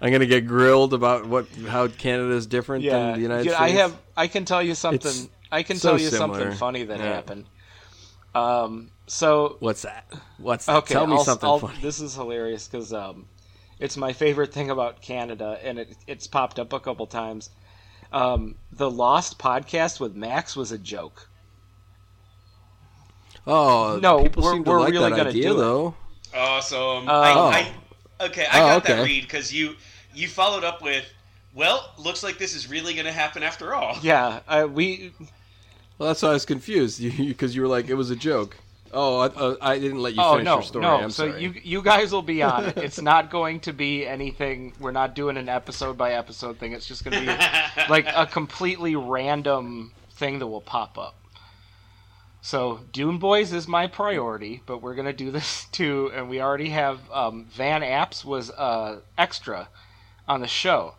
I'm 0.01 0.13
gonna 0.13 0.27
get 0.27 0.47
grilled 0.47 0.93
about 0.93 1.27
what 1.27 1.47
how 1.69 1.89
Canada 1.89 2.33
is 2.35 2.47
different 2.47 2.85
Yeah, 2.85 2.93
than 2.99 3.13
the 3.15 3.21
United 3.21 3.47
Yeah, 3.47 3.57
States. 3.57 3.63
I 3.73 3.77
have. 3.81 3.97
I 4.17 4.27
can 4.27 4.45
tell 4.45 4.63
you 4.63 4.75
something. 4.75 5.11
It's 5.11 5.29
I 5.51 5.63
can 5.63 5.77
so 5.77 5.91
tell 5.91 6.01
you 6.01 6.09
similar. 6.11 6.41
something 6.41 6.59
funny 6.59 6.83
that 6.85 6.99
Yeah. 6.99 7.05
happened. 7.15 7.47
Um. 8.35 8.91
So 9.07 9.57
What's 9.61 9.83
that? 9.83 10.07
What's 10.39 10.67
that? 10.67 10.77
okay, 10.77 10.95
Tell 10.95 11.07
me 11.07 11.15
I'll- 11.15 11.25
something 11.25 11.49
I'll- 11.49 11.59
funny. 11.59 11.79
This 11.81 12.01
is 12.01 12.15
hilarious 12.15 12.67
because 12.69 12.93
um, 12.93 13.27
it's 13.79 13.97
my 13.97 14.13
favorite 14.13 14.53
thing 14.53 14.71
about 14.71 15.01
Canada, 15.03 15.59
and 15.63 15.79
it 15.79 15.97
it's 16.07 16.27
popped 16.27 16.59
up 16.59 16.73
a 16.73 16.81
couple 16.81 17.07
times. 17.07 17.51
Um, 18.13 18.57
the 18.73 18.91
Lost 18.91 19.39
podcast 19.39 20.01
with 20.01 20.15
Max 20.15 20.57
was 20.57 20.73
a 20.73 20.79
joke. 20.79 21.29
Oh 23.47 23.99
No, 24.03 24.23
people 24.23 24.43
we're- 24.43 24.61
we're 24.61 24.81
like 24.81 24.93
really 24.93 25.11
that 25.11 25.17
gonna 25.17 25.29
idea 25.31 25.49
do 25.51 25.55
it. 25.55 25.59
though. 25.59 25.95
Awesome. 26.35 27.09
Oh. 27.09 27.21
I, 27.23 27.73
I, 28.21 28.25
okay, 28.27 28.47
I 28.51 28.61
Oh, 28.61 28.67
got 28.81 28.85
that 28.85 29.05
read 29.05 29.23
because 29.23 29.53
you 29.53 29.75
you 30.15 30.29
followed 30.29 30.65
up 30.65 30.83
with, 30.83 31.05
well, 31.55 31.93
looks 31.99 32.23
like 32.23 32.39
this 32.39 32.55
is 32.55 32.69
really 32.69 32.95
going 32.95 33.07
to 33.07 33.13
happen 33.13 33.43
after 33.43 33.75
all. 33.75 33.97
Yeah, 34.03 34.41
uh, 34.49 34.67
we 34.71 35.13
Well, 35.99 36.09
that's 36.09 36.23
why 36.23 36.31
I 36.31 36.33
was 36.33 36.45
confused 36.45 37.01
because 37.19 37.55
you, 37.55 37.63
were 37.63 37.69
like 37.69 37.89
it 37.89 37.95
was 37.95 38.11
a 38.11 38.17
joke. 38.17 38.57
Oh, 38.97 39.19
I, 39.19 39.27
uh, 39.27 39.57
I 39.61 39.79
didn't 39.81 40.01
let 40.03 40.15
you 40.15 40.23
oh 40.23 40.33
finish 40.35 40.45
no 40.45 40.55
your 40.55 40.63
story. 40.63 40.83
no. 40.85 40.97
I'm 41.01 41.11
so 41.11 41.29
sorry. 41.31 41.43
you 41.43 41.55
you 41.65 41.83
guys 41.83 42.13
will 42.13 42.23
be 42.23 42.43
on 42.43 42.67
it. 42.67 42.77
It's 42.87 43.01
not 43.01 43.29
going 43.29 43.59
to 43.61 43.73
be 43.73 44.07
anything. 44.07 44.73
We're 44.79 44.93
not 44.93 45.17
doing 45.17 45.37
an 45.37 45.49
episode 45.49 45.99
by 45.99 46.13
episode 46.13 46.59
thing. 46.59 46.73
It's 46.73 46.87
just 46.87 47.05
going 47.05 47.15
to 47.15 47.33
be 47.33 47.89
like 47.91 48.07
a 48.15 48.25
completely 48.27 48.95
random 48.95 49.91
thing 50.13 50.39
that 50.39 50.47
will 50.47 50.61
pop 50.61 50.97
up. 50.97 51.17
So 52.45 52.81
Dune 52.93 53.17
Boys 53.17 53.55
is 53.55 53.67
my 53.67 53.87
priority, 53.87 54.61
but 54.67 54.83
we're 54.83 54.95
gonna 54.95 55.15
do 55.15 55.31
this 55.39 55.65
too, 55.73 56.11
and 56.15 56.29
we 56.29 56.43
already 56.43 56.69
have 56.69 57.01
um, 57.11 57.47
Van 57.47 57.81
Apps 57.81 58.23
was 58.23 58.51
uh, 58.51 59.01
extra 59.17 59.69
on 60.29 60.41
the 60.43 60.47
show, 60.47 60.95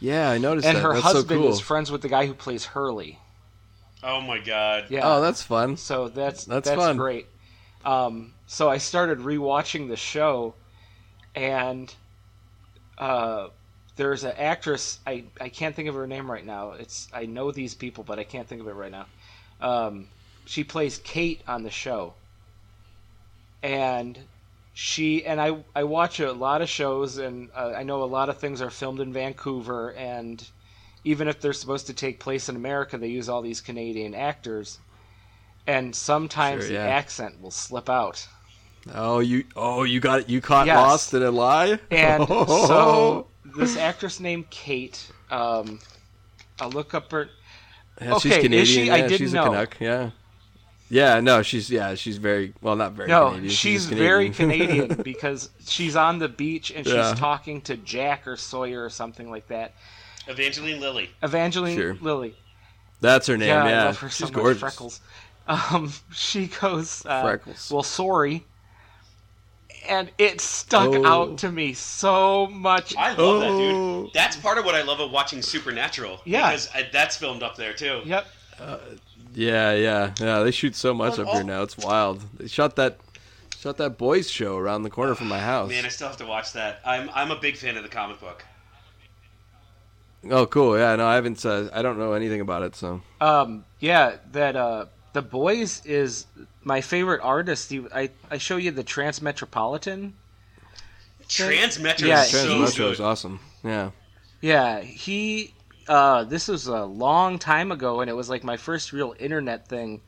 yeah, 0.00 0.30
I 0.30 0.38
noticed 0.38 0.66
and 0.66 0.78
that. 0.78 0.82
her 0.82 0.94
that's 0.94 1.02
husband 1.04 1.40
so 1.40 1.42
cool. 1.42 1.52
is 1.52 1.60
friends 1.60 1.90
with 1.90 2.00
the 2.00 2.08
guy 2.08 2.24
who 2.26 2.32
plays 2.32 2.64
Hurley. 2.64 3.18
Oh 4.02 4.22
my 4.22 4.38
god. 4.38 4.86
Yeah, 4.88 5.00
Oh, 5.04 5.20
that's 5.20 5.42
fun. 5.42 5.76
so 5.76 6.08
that's 6.08 6.44
That's 6.46 6.70
that's, 6.70 6.80
fun. 6.80 6.96
great. 6.96 7.26
Um, 7.84 8.32
so 8.46 8.70
I 8.70 8.78
started 8.78 9.18
rewatching 9.18 9.88
the 9.88 9.96
show, 9.96 10.54
and 11.34 11.94
uh, 12.96 13.48
there's 13.96 14.24
an 14.24 14.32
actress 14.38 15.00
I 15.06 15.24
I 15.38 15.50
can't 15.50 15.76
think 15.76 15.88
of 15.90 15.94
her 15.96 16.06
name 16.06 16.30
right 16.30 16.46
now. 16.46 16.72
It's 16.72 17.08
I 17.12 17.26
know 17.26 17.50
these 17.52 17.74
people, 17.74 18.04
but 18.04 18.18
I 18.18 18.24
can't 18.24 18.48
think 18.48 18.62
of 18.62 18.68
it 18.68 18.72
right 18.74 18.92
now. 18.92 19.06
Um, 19.60 20.08
she 20.48 20.64
plays 20.64 20.98
Kate 20.98 21.42
on 21.46 21.62
the 21.62 21.70
show, 21.70 22.14
and 23.62 24.28
she 24.72 25.24
and 25.24 25.40
I 25.40 25.64
I 25.74 25.84
watch 25.84 26.20
a 26.20 26.32
lot 26.32 26.62
of 26.62 26.68
shows, 26.68 27.18
and 27.18 27.50
uh, 27.54 27.72
I 27.76 27.82
know 27.82 28.02
a 28.02 28.04
lot 28.06 28.28
of 28.28 28.38
things 28.38 28.60
are 28.62 28.70
filmed 28.70 29.00
in 29.00 29.12
Vancouver, 29.12 29.92
and 29.92 30.50
even 31.04 31.28
if 31.28 31.40
they're 31.40 31.52
supposed 31.52 31.86
to 31.88 31.94
take 31.94 32.20
place 32.20 32.48
in 32.48 32.56
America, 32.56 32.98
they 32.98 33.08
use 33.08 33.28
all 33.28 33.42
these 33.42 33.60
Canadian 33.60 34.14
actors, 34.14 34.80
and 35.66 35.94
sometimes 35.96 36.66
Sure, 36.66 36.68
the 36.68 36.86
accent 36.86 37.40
will 37.40 37.50
slip 37.52 37.88
out. 37.90 38.28
Oh, 38.94 39.18
you 39.20 39.44
oh 39.56 39.82
you 39.84 40.00
got 40.00 40.20
it. 40.20 40.28
You 40.28 40.40
caught 40.40 40.66
Yes. 40.66 40.72
lost 40.72 41.14
in 41.14 41.22
a 41.22 41.30
lie. 41.30 41.78
And 41.90 42.28
so 42.46 43.28
this 43.44 43.76
actress 43.76 44.20
named 44.20 44.50
Kate, 44.50 45.10
um, 45.30 45.80
I'll 46.60 46.70
look 46.70 46.94
up 46.94 47.12
her. 47.12 47.30
Yeah, 48.00 48.14
Okay, 48.14 48.14
she's 48.14 48.36
is 48.54 48.68
Canadian. 48.68 48.68
she? 48.68 48.90
I 48.90 49.02
didn't 49.02 49.30
she's 49.30 49.32
know. 49.32 49.44
a 49.44 49.48
Canuck. 49.50 49.76
Yeah. 49.80 50.10
Yeah, 50.90 51.20
no, 51.20 51.42
she's 51.42 51.68
yeah, 51.70 51.94
she's 51.94 52.16
very 52.16 52.54
well, 52.62 52.74
not 52.76 52.92
very. 52.92 53.08
No, 53.08 53.28
Canadian. 53.30 53.50
she's 53.50 53.86
just 53.86 53.98
very 53.98 54.30
Canadian 54.40 55.02
because 55.02 55.50
she's 55.66 55.96
on 55.96 56.18
the 56.18 56.28
beach 56.28 56.70
and 56.70 56.86
she's 56.86 56.94
Yeah. 56.94 57.14
talking 57.14 57.60
to 57.62 57.76
Jack 57.76 58.26
or 58.26 58.36
Sawyer 58.36 58.82
or 58.84 58.90
something 58.90 59.30
like 59.30 59.48
that. 59.48 59.74
Evangeline 60.26 60.80
Lilly. 60.80 61.10
Evangeline 61.22 61.76
Sure. 61.76 61.94
Lilly. 62.00 62.34
That's 63.00 63.26
her 63.26 63.36
name. 63.36 63.48
Yeah, 63.48 63.68
Yeah, 63.68 63.82
I 63.82 63.84
love 63.86 63.98
her 64.00 64.08
so 64.10 64.26
she's 64.26 64.32
much. 64.34 64.42
gorgeous. 64.42 64.60
Freckles. 64.60 65.00
Um, 65.46 65.92
she 66.12 66.46
goes, 66.46 67.04
uh, 67.06 67.22
Freckles. 67.22 67.70
well, 67.70 67.82
sorry. 67.82 68.44
And 69.88 70.10
it 70.18 70.40
stuck 70.40 70.88
Oh. 70.94 71.06
out 71.06 71.38
to 71.38 71.52
me 71.52 71.72
so 71.72 72.46
much. 72.48 72.94
I 72.96 73.10
love 73.14 73.40
that 73.40 73.50
Oh. 73.50 74.02
dude. 74.04 74.12
That's 74.12 74.36
part 74.36 74.58
of 74.58 74.64
what 74.64 74.74
I 74.74 74.82
love 74.82 75.00
of 75.00 75.10
watching 75.10 75.40
Supernatural. 75.42 76.20
Yeah. 76.24 76.50
Because 76.50 76.68
I, 76.74 76.88
that's 76.92 77.16
filmed 77.16 77.42
up 77.42 77.56
there 77.56 77.72
too. 77.72 78.00
Yep. 78.04 78.26
Yeah, 79.38 79.72
yeah, 79.74 80.14
yeah. 80.18 80.40
They 80.40 80.50
shoot 80.50 80.74
so 80.74 80.92
much 80.92 81.16
Well, 81.16 81.28
up 81.28 81.34
here 81.34 81.44
now. 81.44 81.62
It's 81.62 81.78
wild. 81.78 82.22
They 82.38 82.48
shot 82.48 82.74
that, 82.74 82.98
shot 83.56 83.76
that 83.76 83.96
boys 83.96 84.28
show 84.28 84.56
around 84.56 84.82
the 84.82 84.90
corner 84.90 85.14
from 85.14 85.28
my 85.28 85.38
house. 85.38 85.68
Man, 85.70 85.84
I 85.84 85.88
still 85.90 86.08
have 86.08 86.16
to 86.16 86.26
watch 86.26 86.52
that. 86.54 86.80
I'm 86.84 87.08
I'm 87.14 87.30
a 87.30 87.36
big 87.38 87.56
fan 87.56 87.76
of 87.76 87.84
the 87.84 87.88
comic 87.88 88.18
book. 88.20 88.44
oh, 90.28 90.44
cool. 90.46 90.76
Yeah, 90.76 90.96
no, 90.96 91.06
I 91.06 91.14
haven't. 91.14 91.46
Uh, 91.46 91.68
I 91.72 91.82
don't 91.82 91.98
know 91.98 92.14
anything 92.14 92.40
about 92.40 92.62
it. 92.64 92.74
So 92.74 93.00
Um, 93.20 93.64
yeah, 93.78 94.16
that 94.32 94.56
uh, 94.56 94.86
the 95.12 95.22
boys 95.22 95.86
is 95.86 96.26
my 96.64 96.80
favorite 96.80 97.20
artist. 97.22 97.70
You, 97.70 97.88
I 97.94 98.10
I 98.32 98.38
show 98.38 98.56
you 98.56 98.72
the 98.72 98.82
Transmetropolitan. 98.82 100.14
Transmetro 101.28 102.00
Yeah, 102.08 102.22
is 102.22 102.30
so 102.30 102.44
he's- 102.48 102.74
Transmetro 102.74 102.76
good. 102.78 102.92
is 102.94 103.00
awesome. 103.00 103.38
Yeah. 103.62 103.90
Yeah, 104.40 104.80
he. 104.80 105.54
Uh, 105.88 106.24
this 106.24 106.48
was 106.48 106.66
a 106.66 106.84
long 106.84 107.38
time 107.38 107.72
ago, 107.72 108.00
and 108.00 108.10
it 108.10 108.14
was 108.14 108.28
like 108.28 108.44
my 108.44 108.56
first 108.56 108.92
real 108.92 109.14
internet 109.18 109.66
thing, 109.68 110.02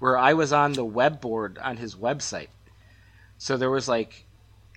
where 0.00 0.18
I 0.18 0.34
was 0.34 0.52
on 0.52 0.72
the 0.72 0.84
web 0.84 1.20
board 1.20 1.58
on 1.58 1.76
his 1.76 1.94
website. 1.94 2.48
So 3.38 3.56
there 3.56 3.70
was 3.70 3.88
like 3.88 4.24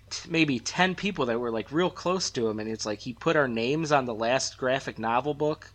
t- 0.10 0.30
maybe 0.30 0.60
ten 0.60 0.94
people 0.96 1.26
that 1.26 1.40
were 1.40 1.52
like 1.52 1.72
real 1.72 1.90
close 1.90 2.30
to 2.32 2.48
him, 2.48 2.60
and 2.60 2.70
it's 2.70 2.86
like 2.86 3.00
he 3.00 3.14
put 3.14 3.36
our 3.36 3.48
names 3.48 3.92
on 3.92 4.06
the 4.06 4.14
last 4.14 4.58
graphic 4.58 5.00
novel 5.00 5.34
book, 5.34 5.72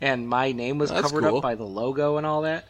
and 0.00 0.28
my 0.28 0.52
name 0.52 0.78
was 0.78 0.90
That's 0.90 1.02
covered 1.02 1.24
cool. 1.24 1.36
up 1.36 1.42
by 1.42 1.54
the 1.54 1.64
logo 1.64 2.16
and 2.16 2.26
all 2.26 2.42
that. 2.42 2.66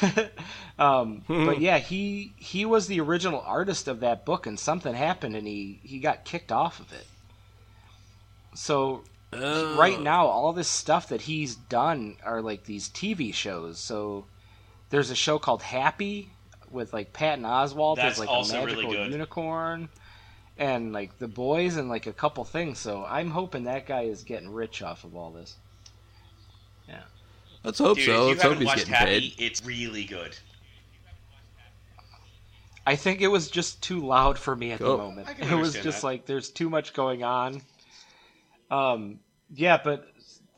um, 0.78 1.22
but 1.26 1.60
yeah, 1.60 1.78
he 1.78 2.32
he 2.36 2.64
was 2.64 2.86
the 2.86 3.00
original 3.00 3.42
artist 3.44 3.86
of 3.86 4.00
that 4.00 4.24
book, 4.24 4.46
and 4.46 4.58
something 4.58 4.94
happened, 4.94 5.36
and 5.36 5.46
he 5.46 5.80
he 5.82 5.98
got 5.98 6.24
kicked 6.24 6.52
off 6.52 6.80
of 6.80 6.92
it. 6.92 7.06
So 8.54 9.02
Oh. 9.34 9.76
right 9.78 9.98
now 10.00 10.26
all 10.26 10.52
this 10.52 10.68
stuff 10.68 11.08
that 11.08 11.22
he's 11.22 11.54
done 11.54 12.16
are 12.22 12.42
like 12.42 12.64
these 12.64 12.88
TV 12.90 13.32
shows. 13.32 13.78
So 13.78 14.26
there's 14.90 15.10
a 15.10 15.14
show 15.14 15.38
called 15.38 15.62
Happy 15.62 16.30
with 16.70 16.92
like 16.92 17.12
Patton 17.12 17.44
Oswalt 17.44 17.96
That's 17.96 18.14
as 18.14 18.18
like 18.20 18.28
also 18.28 18.62
a 18.62 18.66
really 18.66 18.82
magical 18.84 19.04
good. 19.04 19.12
unicorn 19.12 19.88
and 20.58 20.92
like 20.92 21.18
the 21.18 21.28
boys 21.28 21.76
and 21.76 21.88
like 21.88 22.06
a 22.06 22.12
couple 22.12 22.44
things. 22.44 22.78
So 22.78 23.04
I'm 23.08 23.30
hoping 23.30 23.64
that 23.64 23.86
guy 23.86 24.02
is 24.02 24.22
getting 24.22 24.50
rich 24.52 24.82
off 24.82 25.04
of 25.04 25.16
all 25.16 25.30
this. 25.30 25.56
Yeah. 26.88 27.00
Let's 27.64 27.78
hope 27.78 27.96
Dude, 27.96 28.06
so. 28.06 28.12
if 28.12 28.18
you 28.22 28.28
Let's 28.30 28.42
hope 28.42 28.58
he's 28.58 28.74
getting 28.74 28.94
Happy, 28.94 29.10
paid. 29.20 29.34
it's 29.38 29.64
really 29.64 30.04
good. 30.04 30.36
I 32.86 32.96
think 32.96 33.20
it 33.20 33.28
was 33.28 33.48
just 33.48 33.80
too 33.82 34.04
loud 34.04 34.38
for 34.38 34.56
me 34.56 34.72
at 34.72 34.80
Cool. 34.80 34.96
the 34.96 35.02
oh. 35.02 35.08
moment. 35.08 35.28
It 35.38 35.54
was 35.54 35.74
just 35.74 36.00
that. 36.00 36.06
like 36.06 36.26
there's 36.26 36.50
too 36.50 36.68
much 36.68 36.92
going 36.94 37.22
on. 37.22 37.62
Um, 38.72 39.20
yeah, 39.54 39.78
but 39.82 40.06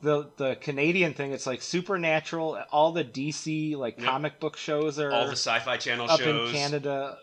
the 0.01 0.29
the 0.37 0.55
Canadian 0.55 1.13
thing, 1.13 1.31
it's 1.33 1.45
like 1.45 1.61
supernatural. 1.61 2.57
All 2.71 2.91
the 2.93 3.03
DC 3.03 3.75
like 3.75 3.97
Yep. 3.97 4.05
comic 4.07 4.39
book 4.39 4.55
shows 4.57 4.99
are 4.99 5.11
All 5.11 5.25
the 5.25 5.33
Sci-Fi 5.33 5.77
Channel 5.77 6.09
up 6.09 6.19
shows. 6.19 6.49
in 6.49 6.53
Canada. 6.53 7.17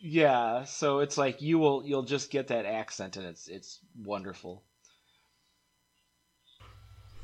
Yeah, 0.00 0.64
so 0.64 1.00
it's 1.00 1.18
like 1.18 1.42
you 1.42 1.58
will 1.58 1.84
you'll 1.84 2.04
just 2.04 2.30
get 2.30 2.48
that 2.48 2.64
accent 2.64 3.16
and 3.16 3.26
it's 3.26 3.48
it's 3.48 3.80
wonderful. 4.02 4.62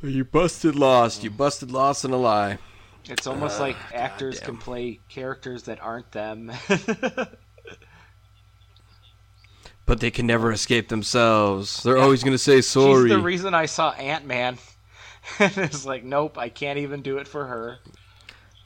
You 0.03 0.25
busted 0.25 0.77
lost. 0.77 1.25
You 1.25 1.31
busted 1.31 1.70
lost 1.70 2.05
in 2.05 2.11
a 2.11 2.16
lie. 2.18 2.59
It's 3.09 3.27
almost 3.27 3.61
like 3.61 3.77
actors 3.92 4.40
goddamn. 4.40 4.57
can 4.57 4.62
play 4.62 5.01
characters 5.09 5.62
that 5.64 5.81
aren't 5.81 6.12
them. 6.12 6.53
But 9.87 10.01
they 10.01 10.11
can 10.11 10.27
never 10.27 10.51
escape 10.51 10.88
themselves. 10.88 11.83
They're 11.83 11.99
always 11.99 12.23
going 12.23 12.33
to 12.35 12.38
say 12.38 12.61
sorry. 12.62 13.09
She's 13.09 13.16
the 13.16 13.23
reason 13.23 13.53
I 13.55 13.66
saw 13.66 13.90
Ant 13.92 14.25
Man. 14.27 14.57
and 15.38 15.57
it's 15.59 15.85
like, 15.85 16.05
nope, 16.05 16.38
I 16.38 16.49
can't 16.49 16.79
even 16.79 17.03
do 17.03 17.18
it 17.18 17.29
for 17.29 17.44
her. 17.47 17.79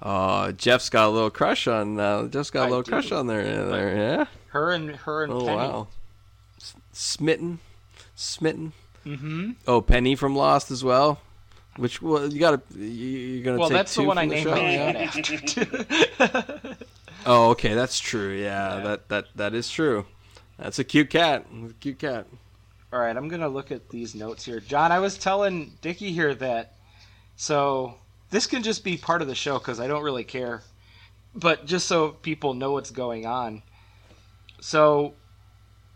Oh, 0.01 0.53
Jeff's 0.53 0.91
got 0.91 1.09
a 1.09 1.11
little 1.11 1.31
crush 1.31 1.67
on. 1.67 1.99
Uh, 1.99 2.29
Jeff's 2.29 2.51
got 2.51 2.67
a 2.67 2.71
little 2.71 2.85
crush 2.85 3.11
on 3.11 3.27
there. 3.27 3.43
there 3.67 3.97
yeah. 3.97 4.25
Her 4.49 4.71
and 4.73 4.91
her 4.95 5.25
and 5.25 5.33
Oh 5.33 5.41
Penny. 5.45 5.57
wow. 5.57 5.89
S- 6.61 6.75
Smitten, 6.93 7.59
smitten. 8.15 8.73
Mm-hmm. 9.05 9.53
Oh, 9.67 9.81
Penny 9.81 10.15
from 10.15 10.37
Lost 10.37 10.71
as 10.71 10.85
well. 10.85 11.21
Which 11.77 12.01
well, 12.01 12.33
you 12.33 12.39
gotta 12.39 12.61
you- 12.77 12.85
you're 12.85 13.45
gonna 13.45 13.59
Well, 13.59 13.69
take 13.69 13.77
that's 13.79 13.95
the 13.97 14.03
two 14.03 14.09
one 14.09 14.19
I 14.19 14.27
the 14.27 14.35
named 14.35 14.45
show, 14.45 14.57
yeah? 14.57 15.09
after. 16.27 16.77
Oh, 17.27 17.51
okay, 17.51 17.75
that's 17.75 17.99
true. 17.99 18.31
Yeah, 18.33 18.77
Yeah. 18.79 18.83
that 18.85 19.09
that 19.09 19.25
that 19.37 19.55
is 19.55 19.69
true. 19.69 20.07
That's 20.59 20.79
a 20.79 20.85
cute 20.85 21.11
cat. 21.11 21.47
A 21.65 21.73
cute 21.75 21.99
cat. 21.99 22.27
All 22.93 23.01
right, 23.01 23.17
I'm 23.17 23.29
gonna 23.29 23.49
look 23.49 23.71
at 23.71 23.91
these 23.91 24.15
notes 24.15 24.45
here, 24.45 24.61
John. 24.61 24.93
I 24.93 24.99
was 24.99 25.17
telling 25.17 25.75
Dickie 25.81 26.13
here 26.13 26.35
that 26.37 26.75
so 27.37 27.95
this 28.31 28.47
can 28.47 28.63
just 28.63 28.83
be 28.83 28.97
part 28.97 29.23
of 29.23 29.29
the 29.29 29.35
show 29.35 29.59
because 29.59 29.79
I 29.79 29.87
don't 29.87 30.03
really 30.03 30.25
care, 30.25 30.63
but 31.35 31.67
just 31.67 31.87
so 31.87 32.11
people 32.11 32.55
know 32.55 32.73
what's 32.73 32.91
going 32.91 33.27
on. 33.27 33.63
So, 34.61 35.15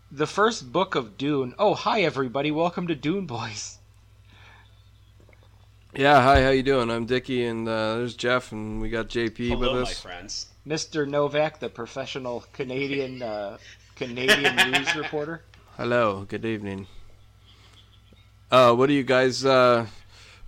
the 0.09 0.27
first 0.27 0.71
book 0.71 0.95
of 0.95 1.17
Dune. 1.17 1.53
Oh, 1.59 1.73
hi 1.73 2.03
everybody! 2.03 2.49
Welcome 2.49 2.87
to 2.87 2.95
Dune 2.95 3.25
Boys. 3.25 3.79
Yeah, 5.93 6.23
hi, 6.23 6.41
how 6.41 6.49
you 6.49 6.63
doing? 6.63 6.89
I'm 6.89 7.05
Dickie, 7.05 7.45
and 7.45 7.67
uh, 7.67 7.95
there's 7.95 8.15
Jeff, 8.15 8.51
and 8.51 8.81
we 8.81 8.89
got 8.89 9.09
JP 9.09 9.49
Hello, 9.49 9.59
with 9.59 9.71
my 9.71 9.81
us. 9.81 9.99
friends. 9.99 10.47
Mr. 10.65 11.07
Novak, 11.07 11.59
the 11.59 11.69
professional 11.69 12.45
Canadian 12.53 13.21
uh, 13.21 13.57
Canadian 13.95 14.55
news 14.71 14.95
reporter. 14.95 15.41
Hello, 15.77 16.25
good 16.27 16.45
evening. 16.45 16.87
Uh, 18.51 18.73
what 18.73 18.89
are 18.89 18.93
you 18.93 19.03
guys? 19.03 19.43
Uh, 19.45 19.87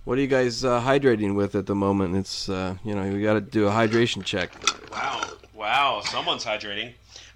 what 0.04 0.18
are 0.18 0.20
you 0.20 0.26
guys 0.26 0.64
uh, 0.64 0.80
hydrating 0.80 1.34
with 1.34 1.54
at 1.54 1.66
the 1.66 1.74
moment? 1.74 2.16
It's 2.16 2.48
uh, 2.48 2.76
you 2.84 2.94
know 2.94 3.02
we 3.12 3.22
got 3.22 3.34
to 3.34 3.40
do 3.40 3.66
a 3.66 3.70
hydration 3.70 4.24
check. 4.24 4.52
Wow, 4.92 5.22
wow, 5.54 6.00
someone's 6.04 6.44
hydrating. 6.44 6.92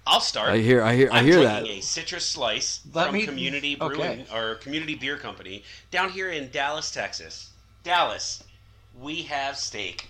I'll 0.07 0.19
start. 0.21 0.49
I 0.49 0.57
hear, 0.57 0.81
I 0.81 0.95
hear, 0.95 1.09
I 1.11 1.19
I'm 1.19 1.25
hear 1.25 1.35
drinking 1.41 1.63
that. 1.65 1.77
a 1.77 1.81
citrus 1.81 2.25
slice 2.25 2.81
Let 2.93 3.07
from 3.07 3.15
me- 3.15 3.25
Community 3.25 3.77
okay. 3.79 3.95
Brewing 3.95 4.25
or 4.33 4.55
Community 4.55 4.95
Beer 4.95 5.15
Company 5.17 5.63
down 5.91 6.09
here 6.09 6.31
in 6.31 6.49
Dallas, 6.49 6.89
Texas. 6.91 7.51
Dallas, 7.83 8.43
we 8.99 9.21
have 9.23 9.57
steak. 9.57 10.09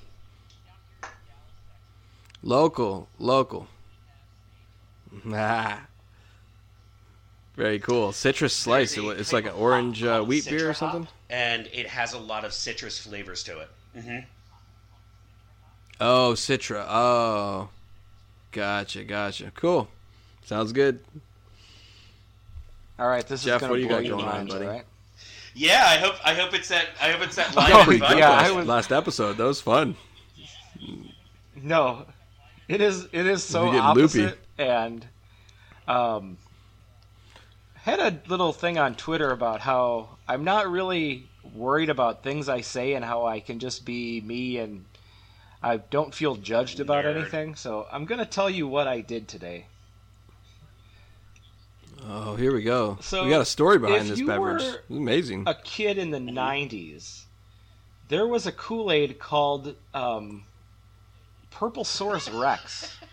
Local, 2.42 3.10
local. 3.20 3.68
Ah. 5.34 5.82
Very 7.56 7.80
cool. 7.80 8.12
Citrus 8.14 8.54
slice. 8.54 8.96
There's 8.96 9.06
a 9.06 9.10
It's 9.12 9.30
type 9.30 9.34
like 9.34 9.44
an 9.46 9.52
of 9.52 9.60
orange 9.62 10.04
uh, 10.04 10.18
called 10.18 10.28
wheat 10.30 10.46
beer 10.46 10.70
or 10.70 10.74
Citra 10.74 10.76
something. 10.78 11.04
hop, 11.04 11.14
and 11.30 11.68
it 11.74 11.88
has 11.88 12.14
a 12.14 12.18
lot 12.20 12.46
of 12.46 12.54
citrus 12.54 12.98
flavors 12.98 13.44
to 13.44 13.60
it. 13.60 13.70
hmm 14.02 14.18
Oh, 16.00 16.34
Citra. 16.36 16.86
Oh, 16.88 17.70
gotcha, 18.52 19.04
gotcha. 19.04 19.52
Cool. 19.54 19.88
Sounds 20.46 20.72
good. 20.72 21.00
All 22.98 23.08
right, 23.08 23.28
this 23.28 23.44
Jeff, 23.44 23.62
is 23.62 23.70
what 23.70 23.70
going 23.70 23.76
do 23.76 23.76
to 23.78 23.82
you 23.84 23.88
blow 23.90 23.98
got 23.98 24.06
your 24.06 24.18
going 24.18 24.28
on, 24.30 24.36
minds, 24.38 24.54
buddy? 24.54 24.66
all 24.66 24.72
right? 24.74 24.86
Yeah, 25.54 25.84
I 25.86 25.98
hope 25.98 26.16
I 26.26 26.34
hope 26.34 26.54
it's 26.54 26.70
that 26.70 26.88
I 27.02 27.12
hope 27.12 27.22
it's 27.24 27.36
that 27.36 27.54
line. 27.56 27.72
Oh, 27.74 27.86
we 27.88 27.96
of 28.02 28.08
did 28.10 28.18
yeah, 28.20 28.30
last, 28.30 28.50
I 28.50 28.52
was- 28.52 28.68
last 28.68 28.92
episode. 28.92 29.38
That 29.38 29.44
was 29.44 29.60
fun. 29.62 29.96
No, 31.56 32.06
it 32.68 32.80
is. 32.82 33.08
It 33.12 33.28
is 33.28 33.44
so 33.44 33.66
You're 33.72 33.94
loopy. 33.94 34.26
opposite. 34.26 34.40
And 34.58 35.06
um, 35.88 36.38
had 37.84 38.00
a 38.00 38.22
little 38.28 38.54
thing 38.54 38.78
on 38.78 38.96
Twitter 38.96 39.32
about 39.32 39.62
how 39.62 40.10
I'm 40.28 40.44
not 40.44 40.70
really 40.70 41.28
worried 41.54 41.90
about 41.90 42.24
things 42.24 42.48
I 42.48 42.62
say 42.62 42.94
and 42.94 43.04
how 43.04 43.26
I 43.26 43.40
can 43.40 43.60
just 43.60 43.86
be 43.86 44.22
me 44.22 44.58
and 44.58 44.86
I 45.64 45.78
don't 45.78 46.14
feel 46.14 46.36
judged 46.36 46.80
about 46.80 47.06
Nerd. 47.06 47.18
anything. 47.18 47.56
So 47.56 47.88
I'm 47.92 48.06
gonna 48.06 48.26
tell 48.26 48.50
you 48.50 48.68
what 48.68 48.88
I 48.88 49.02
did 49.02 49.28
today. 49.28 49.66
Oh, 52.10 52.36
here 52.36 52.54
we 52.54 52.64
go. 52.64 52.98
So, 53.00 53.24
we 53.24 53.30
got 53.30 53.42
a 53.42 53.46
story 53.46 53.78
behind 53.78 54.10
this 54.10 54.22
beverage. 54.22 54.64
amazing. 54.90 55.44
A 55.46 55.54
kid 55.54 56.00
in 56.00 56.10
the 56.10 56.18
'90s, 56.18 57.26
there 58.08 58.26
was 58.26 58.48
a 58.48 58.52
Kool 58.52 58.92
Aid 58.92 59.20
called 59.20 59.76
um, 59.94 60.46
Purplesaurus 61.52 62.30
Rex. 62.40 62.98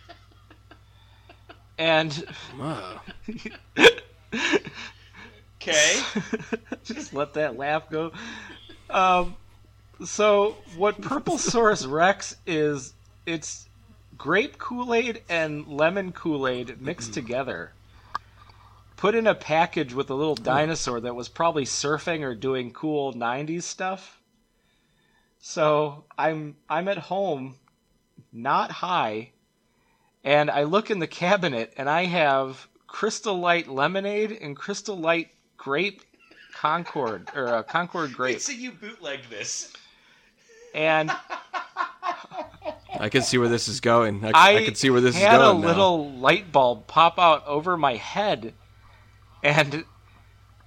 And 1.81 2.27
Wow. 2.59 3.03
Okay. 5.61 6.01
just 6.85 7.13
let 7.13 7.35
that 7.35 7.59
laugh 7.59 7.91
go. 7.91 8.13
Um, 8.89 9.37
so 10.05 10.57
what 10.77 11.01
Purple 11.01 11.37
Source 11.37 11.85
Rex 11.87 12.37
is? 12.47 12.95
It's 13.27 13.69
grape 14.17 14.59
Kool 14.59 14.95
Aid 14.95 15.23
and 15.29 15.67
lemon 15.67 16.13
Kool 16.13 16.47
Aid 16.47 16.81
mixed 16.81 17.13
together. 17.13 17.73
Put 18.97 19.15
in 19.15 19.27
a 19.27 19.35
package 19.35 19.95
with 19.95 20.11
a 20.11 20.15
little 20.15 20.35
dinosaur 20.37 21.01
that 21.01 21.15
was 21.15 21.29
probably 21.29 21.65
surfing 21.65 22.23
or 22.23 22.35
doing 22.35 22.73
cool 22.73 23.13
'90s 23.13 23.65
stuff. 23.65 24.21
So 25.41 26.05
I'm 26.17 26.57
I'm 26.69 26.89
at 26.89 26.99
home, 26.99 27.57
not 28.33 28.71
high, 28.71 29.31
and 30.25 30.51
I 30.51 30.63
look 30.65 30.91
in 30.91 31.01
the 31.01 31.07
cabinet 31.07 31.75
and 31.77 31.91
I 31.91 32.05
have 32.05 32.68
Crystal 32.89 33.39
Light 33.39 33.69
lemonade 33.69 34.33
and 34.33 34.57
Crystal 34.57 34.97
Light 34.97 35.29
grape 35.57 36.03
Concord 36.55 37.31
or 37.37 37.47
uh, 37.49 37.63
Concord 37.63 38.13
grape, 38.13 38.41
so 38.41 38.51
you 38.51 38.73
bootlegged 38.73 39.31
this. 39.31 39.73
and 40.75 41.13
I 42.99 43.09
can 43.11 43.23
see 43.23 43.39
where 43.39 43.49
this 43.49 43.69
is 43.69 43.81
going. 43.81 44.25
I, 44.25 44.31
I, 44.35 44.57
I 44.57 44.65
can 44.65 44.75
see 44.75 44.91
where 44.91 45.01
this 45.01 45.15
is 45.15 45.21
going. 45.21 45.31
had 45.31 45.39
going. 45.39 45.59
a 45.59 45.61
now. 45.61 45.67
little 45.69 46.11
light 46.13 46.51
bulb 46.51 46.89
pop 46.89 47.19
out 47.19 47.47
over 47.47 47.77
my 47.77 47.95
head, 47.95 48.55
and 49.45 49.85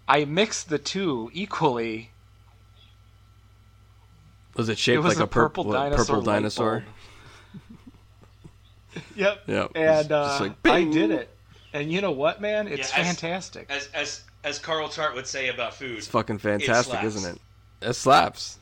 I 0.08 0.24
mixed 0.24 0.70
the 0.70 0.80
two 0.80 1.30
equally. 1.34 2.12
Was 4.56 4.70
it 4.70 4.78
shaped 4.78 4.96
it 4.96 5.00
was 5.00 5.16
like 5.16 5.22
a 5.22 5.24
a 5.24 5.28
purple 5.28 5.66
what, 5.66 5.74
dinosaur 5.74 6.06
Purple 6.06 6.22
dinosaur. 6.22 6.86
Yep. 9.16 9.44
Yep. 9.48 9.72
And 9.74 10.12
uh, 10.12 10.38
like, 10.42 10.54
I 10.66 10.84
did 10.84 11.12
it. 11.12 11.30
And 11.74 11.92
you 11.92 12.02
know 12.02 12.12
what, 12.12 12.42
man? 12.42 12.68
It's 12.68 12.92
Yeah, 12.92 13.00
as- 13.02 13.08
fantastic. 13.08 13.68
As 13.70 13.88
as 13.94 14.22
as 14.44 14.60
Carl 14.60 14.90
Chart 14.90 15.14
would 15.16 15.28
say 15.28 15.50
about 15.50 15.74
food. 15.76 15.98
It's 16.00 16.08
fucking 16.08 16.40
fantastic, 16.40 16.92
slaps. 17.00 17.06
isn't 17.16 17.36
it? 17.36 17.42
It 17.90 17.94
slaps. 17.94 18.58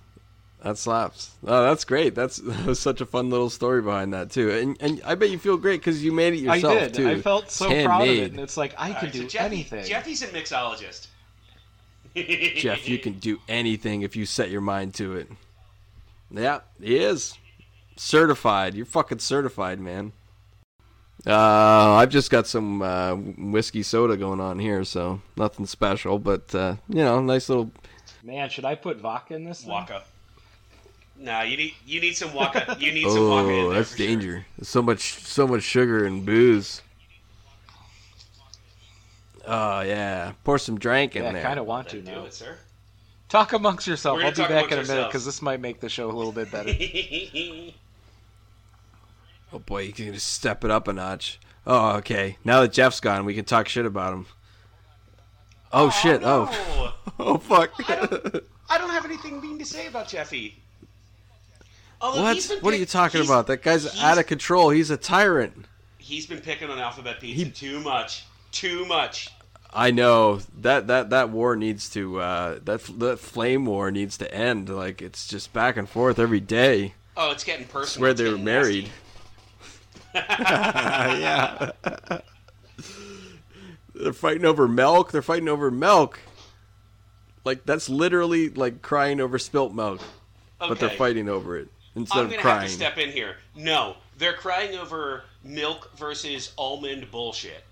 That 0.62 0.78
slaps. 0.78 1.32
Oh, 1.48 1.64
that's 1.64 1.86
great. 1.86 2.16
That's 2.16 2.38
that 2.44 2.66
was 2.66 2.80
such 2.80 3.00
a 3.02 3.06
fun 3.06 3.30
little 3.30 3.50
story 3.50 3.82
behind 3.82 4.14
that 4.14 4.30
too. 4.30 4.52
And 4.52 4.78
and 4.82 5.02
I 5.06 5.16
bet 5.16 5.30
you 5.30 5.40
feel 5.40 5.58
great 5.58 5.80
because 5.80 6.04
you 6.04 6.12
made 6.12 6.34
it 6.34 6.48
I 6.50 6.56
yourself 6.56 6.80
did. 6.80 6.94
too. 6.94 7.10
I 7.10 7.22
felt 7.22 7.50
so 7.50 7.70
It's 7.72 7.86
proud 7.86 8.02
of 8.04 8.08
it, 8.10 8.32
and 8.32 8.40
it's 8.42 8.58
like 8.58 8.74
I 8.78 8.90
All 8.90 9.00
could 9.00 9.16
right, 9.16 9.30
so 9.32 9.38
do 9.38 9.38
anything. 9.40 9.86
Jeffy's 9.86 10.22
a 10.22 10.28
mixologist. 10.28 11.08
Jeff, 12.16 12.90
you 12.90 12.98
can 13.00 13.14
do 13.20 13.40
anything 13.48 14.02
if 14.02 14.16
you 14.16 14.26
set 14.26 14.50
your 14.50 14.62
mind 14.62 14.94
to 14.96 15.16
it. 15.16 15.30
Yeah, 16.32 16.60
he 16.82 16.98
is 16.98 17.38
certified. 17.96 18.74
You're 18.76 18.86
fucking 18.86 19.20
certified, 19.20 19.80
man. 19.80 20.12
Uh, 21.28 21.96
I've 21.96 22.10
just 22.10 22.32
got 22.32 22.48
some 22.48 22.82
uh, 22.82 23.16
whiskey 23.16 23.84
soda 23.84 24.16
going 24.16 24.40
on 24.40 24.58
here, 24.60 24.84
so 24.84 25.22
nothing 25.36 25.66
special, 25.66 26.18
but 26.18 26.54
uh, 26.56 26.76
you 26.88 27.04
know, 27.04 27.20
nice 27.22 27.50
little. 27.50 27.72
Man, 28.24 28.50
should 28.50 28.66
I 28.66 28.76
put 28.76 28.98
vodka 28.98 29.36
in 29.36 29.44
this? 29.44 29.62
thing? 29.62 29.72
Waka. 29.72 30.04
Nah, 31.18 31.42
you 31.42 31.58
need 31.58 31.74
you 31.86 32.00
need 32.00 32.16
some 32.16 32.34
waka. 32.34 32.78
You 32.80 32.94
need 32.94 33.10
some 33.10 33.30
waka. 33.30 33.50
Oh, 33.52 33.74
that's 33.74 33.92
for 33.92 33.98
sure. 33.98 34.08
danger. 34.08 34.46
There's 34.58 34.70
so 34.70 34.82
much, 34.82 35.16
so 35.26 35.46
much 35.48 35.64
sugar 35.64 36.06
and 36.06 36.26
booze. 36.26 36.82
Oh 39.46 39.82
yeah, 39.82 40.34
pour 40.44 40.58
some 40.58 40.80
drink 40.80 41.16
in 41.18 41.24
Yeah, 41.24 41.32
I 41.38 41.42
kind 41.42 41.60
of 41.60 41.66
want 41.66 41.90
to 41.90 41.98
Then 42.02 42.14
do 42.14 42.20
now. 42.22 42.26
it, 42.28 42.34
sir. 42.34 42.58
Talk 43.28 43.52
amongst 43.54 43.88
yourself. 43.88 44.18
We're 44.18 44.26
I'll 44.26 44.32
gonna 44.32 44.48
be 44.48 44.54
talk 44.54 44.64
back 44.64 44.72
in 44.72 44.72
a 44.72 44.76
amongst 44.76 44.90
minute 44.90 45.00
ourselves. 45.02 45.08
because 45.12 45.26
this 45.26 45.42
might 45.42 45.60
make 45.60 45.80
the 45.82 45.90
show 45.90 46.10
a 46.10 46.14
little 46.14 46.32
bit 46.32 46.50
better. 46.52 46.72
Oh 49.52 49.60
boy, 49.60 49.84
you 49.84 49.94
can 49.94 50.14
just 50.14 50.32
step 50.34 50.64
it 50.64 50.72
up 50.72 50.88
a 50.88 50.94
notch. 50.94 51.40
Oh, 51.66 51.98
okay. 51.98 52.38
Now 52.44 52.62
that 52.62 52.72
Jeff's 52.74 53.00
gone, 53.00 53.26
we 53.26 53.34
can 53.34 53.46
talk 53.46 53.68
shit 53.68 53.86
about 53.86 54.14
him. 54.14 54.26
Oh, 55.72 55.90
shit. 55.90 56.22
Oh. 56.24 56.46
no. 56.46 56.94
Oh 57.22 57.38
fuck. 57.38 57.72
I 57.90 57.96
don't- 58.06 58.44
I 58.70 58.78
don't 58.78 58.92
have 58.92 59.04
anything 59.04 59.42
mean 59.42 59.58
to 59.60 59.66
say 59.66 59.88
about 59.88 60.08
Jeffy. 60.08 60.62
Although 62.02 62.22
what? 62.22 62.58
What 62.62 62.74
are 62.74 62.78
you 62.78 62.86
talking 62.86 63.22
about? 63.26 63.48
That 63.48 63.62
guy's 63.64 64.00
out 64.02 64.18
of 64.20 64.26
control. 64.28 64.70
He's 64.70 64.90
a 64.90 64.96
tyrant. 64.98 65.66
He's 65.98 66.26
been 66.28 66.40
picking 66.40 66.70
on 66.70 66.80
Alphabet 66.80 67.20
Pizza 67.20 67.46
He- 67.46 67.52
too 67.52 67.80
much. 67.82 68.26
Too 68.52 68.86
much. 68.86 69.30
I 69.74 69.92
know 69.92 70.40
that 70.60 70.88
that 70.88 71.10
that 71.10 71.30
war 71.30 71.56
needs 71.56 71.90
to 71.92 72.20
uh, 72.22 72.60
that 72.64 72.84
that 73.00 73.20
flame 73.20 73.66
war 73.66 73.92
needs 73.92 74.18
to 74.20 74.34
end. 74.34 74.70
Like 74.70 75.02
it's 75.02 75.28
just 75.28 75.52
back 75.52 75.76
and 75.78 75.90
forth 75.90 76.20
every 76.20 76.40
day. 76.40 76.94
Oh, 77.18 77.32
it's 77.32 77.44
getting 77.44 77.68
personal. 77.68 78.10
It's 78.12 78.22
they 78.22 78.30
were 78.32 78.38
married. 78.38 78.86
nasty. 78.86 78.96
yeah. 81.20 81.72
They're 83.96 84.14
fighting 84.14 84.46
over 84.46 84.68
milk. 84.68 85.12
They're 85.12 85.22
fighting 85.22 85.50
over 85.50 85.70
milk. 85.72 86.20
Like 87.46 87.66
that's 87.66 87.90
literally 87.90 88.50
like 88.50 88.82
crying 88.82 89.20
over 89.20 89.40
spilt 89.40 89.74
milk, 89.74 90.02
but 90.60 90.80
they're 90.80 90.90
fighting 90.90 91.30
over 91.30 91.58
it 91.58 91.70
instead 91.96 92.20
I'm 92.20 92.26
of 92.26 92.32
gonna 92.32 92.42
crying. 92.42 92.62
have 92.62 92.70
to 92.70 92.76
step 92.76 92.98
in 92.98 93.12
here. 93.12 93.38
No, 93.56 93.96
they're 94.18 94.34
crying 94.34 94.78
over 94.78 95.24
milk 95.44 95.92
versus 95.98 96.54
almond 96.58 97.10
bullshit. 97.12 97.64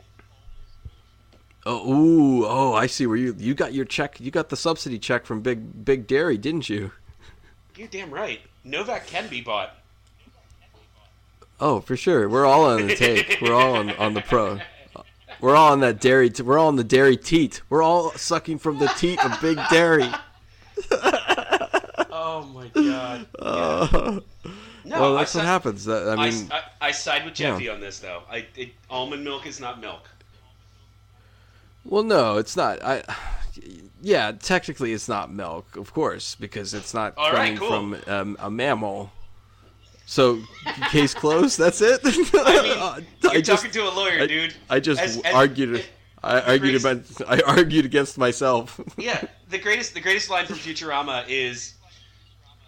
Oh, 1.65 1.93
ooh, 1.93 2.45
oh, 2.45 2.73
I 2.73 2.87
see 2.87 3.05
where 3.07 3.17
you 3.17 3.35
you 3.37 3.53
got 3.53 3.73
your 3.73 3.83
check. 3.85 4.19
You 4.21 4.31
got 4.31 4.49
the 4.49 4.55
subsidy 4.57 4.97
check 4.99 5.25
from 5.25 5.41
Big 5.41 5.83
Big 5.85 6.07
Dairy, 6.07 6.37
didn't 6.37 6.69
you? 6.69 6.91
You're 7.75 7.89
damn 7.89 8.11
right. 8.11 8.39
Novak 8.63 9.05
can 9.05 9.27
be 9.27 9.41
bought. 9.41 9.75
Oh, 11.59 11.79
for 11.81 11.97
sure. 11.97 12.29
We're 12.29 12.45
all 12.45 12.65
on 12.65 12.87
the 12.87 12.95
take. 12.95 13.39
We're 13.41 13.53
all 13.53 13.75
on, 13.75 13.89
on 13.91 14.13
the 14.13 14.21
pro. 14.21 14.59
We're 15.41 15.55
all 15.55 15.71
on 15.71 15.79
that 15.81 15.99
dairy. 15.99 16.29
T- 16.29 16.43
we're 16.43 16.57
all 16.57 16.67
on 16.67 16.75
the 16.77 16.83
dairy 16.83 17.17
teat. 17.17 17.61
We're 17.69 17.83
all 17.83 18.11
sucking 18.11 18.59
from 18.59 18.79
the 18.79 18.87
teat 18.97 19.23
of 19.23 19.39
Big 19.41 19.59
Dairy. 19.69 20.09
Oh 22.19 22.43
my 22.53 22.67
god. 22.67 23.25
Uh, 23.39 24.19
No, 24.85 25.01
well, 25.01 25.15
I 25.15 25.19
that's 25.21 25.33
what 25.35 25.41
si- 25.41 25.47
happens. 25.47 25.85
That, 25.85 26.07
I 26.07 26.13
I, 26.13 26.29
mean, 26.29 26.47
I, 26.51 26.61
I 26.87 26.91
side 26.91 27.25
with 27.25 27.39
Yeah. 27.39 27.51
Jeffy 27.53 27.69
on 27.69 27.79
this 27.79 27.99
though. 27.99 28.21
I 28.29 28.45
it, 28.55 28.71
almond 28.89 29.23
milk 29.23 29.45
is 29.47 29.59
not 29.59 29.79
milk. 29.81 30.07
well, 31.83 32.03
no, 32.03 32.37
it's 32.37 32.55
not. 32.55 32.83
I, 32.83 33.03
yeah, 34.01 34.31
technically, 34.33 34.93
it's 34.93 35.07
not 35.09 35.31
milk, 35.31 35.75
of 35.75 35.93
course, 35.93 36.35
because 36.35 36.73
it's 36.73 36.93
not 36.93 37.17
All 37.17 37.31
right, 37.31 37.57
coming 37.57 37.57
cool. 37.57 37.97
from 38.03 38.13
um, 38.13 38.37
a 38.39 38.49
mammal. 38.51 39.11
So, 40.09 40.39
case 40.89 41.13
closed. 41.13 41.59
That's 41.59 41.81
it. 41.81 41.99
I 42.03 42.11
mean, 42.11 42.25
I 42.33 43.33
you're 43.33 43.41
just, 43.41 43.61
talking 43.63 43.71
to 43.71 43.89
a 43.89 43.91
lawyer, 43.93 44.21
I, 44.21 44.27
dude. 44.27 44.55
I 44.69 44.79
just 44.79 45.01
As- 45.01 45.17
as- 45.21 45.33
argued. 45.35 45.83
I 46.23 46.39
argued 46.41 46.81
greatest- 46.81 47.19
about. 47.21 47.29
I 47.39 47.41
argued 47.45 47.83
against 47.85 48.17
myself. 48.17 48.79
Yeah, 48.97 49.21
the 49.49 49.59
greatest 49.59 49.93
the 49.93 49.99
greatest 50.01 50.29
line 50.29 50.45
from 50.45 50.55
Futurama 50.55 51.25
is 51.27 51.73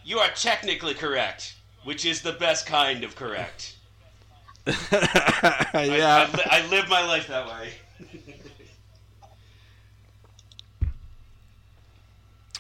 You 0.04 0.20
are 0.20 0.30
technically 0.36 0.94
correct, 0.94 1.56
which 1.86 2.04
is 2.06 2.22
the 2.22 2.34
best 2.34 2.66
kind 2.68 3.04
of 3.06 3.16
correct. 3.16 3.78
I- 4.68 4.76
yeah. 5.98 6.28
I, 6.30 6.36
li- 6.38 6.44
I 6.46 6.68
live 6.68 6.90
my 6.90 7.06
life 7.08 7.28
that 7.28 7.48
way. 7.48 7.70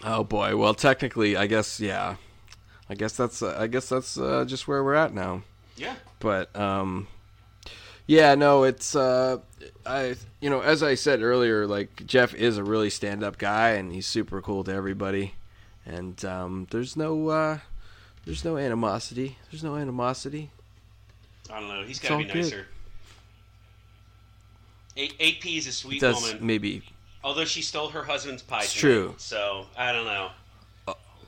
Oh 0.03 0.23
boy. 0.23 0.55
Well, 0.55 0.73
technically, 0.73 1.35
I 1.35 1.47
guess 1.47 1.79
yeah. 1.81 2.15
I 2.89 2.95
guess 2.95 3.15
that's 3.15 3.41
uh, 3.41 3.56
I 3.58 3.67
guess 3.67 3.89
that's 3.89 4.17
uh, 4.17 4.45
just 4.45 4.67
where 4.67 4.84
we're 4.84 4.95
at 4.95 5.13
now. 5.13 5.43
Yeah. 5.78 5.95
But 6.19 6.54
um, 6.56 7.08
yeah, 8.08 8.36
no, 8.36 8.63
it's 8.63 8.95
uh, 8.95 9.38
I 9.86 10.15
you 10.39 10.49
know 10.49 10.62
as 10.62 10.82
I 10.82 10.95
said 10.95 11.21
earlier, 11.21 11.67
like 11.67 12.06
Jeff 12.06 12.34
is 12.34 12.58
a 12.58 12.63
really 12.63 12.89
stand 12.89 13.23
up 13.23 13.38
guy 13.38 13.71
and 13.71 13.91
he's 13.91 14.08
super 14.08 14.41
cool 14.41 14.63
to 14.63 14.73
everybody, 14.73 15.36
and 15.86 16.23
um, 16.25 16.67
there's 16.71 16.97
no 16.97 17.30
uh, 17.30 17.60
there's 18.25 18.43
no 18.43 18.58
animosity. 18.58 19.38
There's 19.52 19.63
no 19.63 19.75
animosity. 19.75 20.52
I 21.52 21.60
don't 21.60 21.69
know. 21.69 21.84
He's 21.84 21.99
got 21.99 22.10
to 22.10 22.17
be 22.17 22.25
good. 22.25 22.36
nicer. 22.36 22.67
Eight, 24.97 25.13
eight 25.19 25.39
P 25.39 25.58
is 25.58 25.65
a 25.65 25.71
sweet 25.71 26.02
Does 26.02 26.21
woman, 26.21 26.45
maybe 26.45 26.84
although 27.23 27.45
she 27.45 27.62
stole 27.62 27.89
her 27.89 28.04
husband's 28.04 28.41
pie. 28.41 28.63
It's 28.63 28.73
tonight, 28.73 28.82
true. 28.82 29.15
So 29.17 29.65
I 29.78 29.91
don't 29.91 30.06
know. 30.06 30.30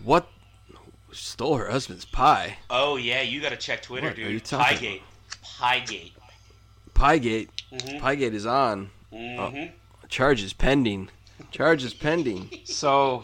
what 0.03 0.27
stole 1.11 1.57
her 1.57 1.69
husband's 1.69 2.05
pie? 2.05 2.57
Oh 2.69 2.95
yeah, 2.97 3.21
you 3.21 3.41
got 3.41 3.49
to 3.49 3.57
check 3.57 3.81
Twitter, 3.81 4.07
What 4.07 4.17
are 4.17 4.21
you 4.21 4.39
dude. 4.39 4.45
talking 4.45 4.77
Piegate. 4.77 5.01
Piegate. 5.57 6.11
Piegate. 6.93 7.49
Mm-hmm. 7.71 8.05
Piegate 8.05 8.33
is 8.33 8.45
on. 8.45 8.89
Mm-hmm. 9.13 9.73
Charges 10.09 10.53
pending. 10.53 11.09
Charges 11.51 11.93
pending. 11.93 12.49
So 12.65 13.23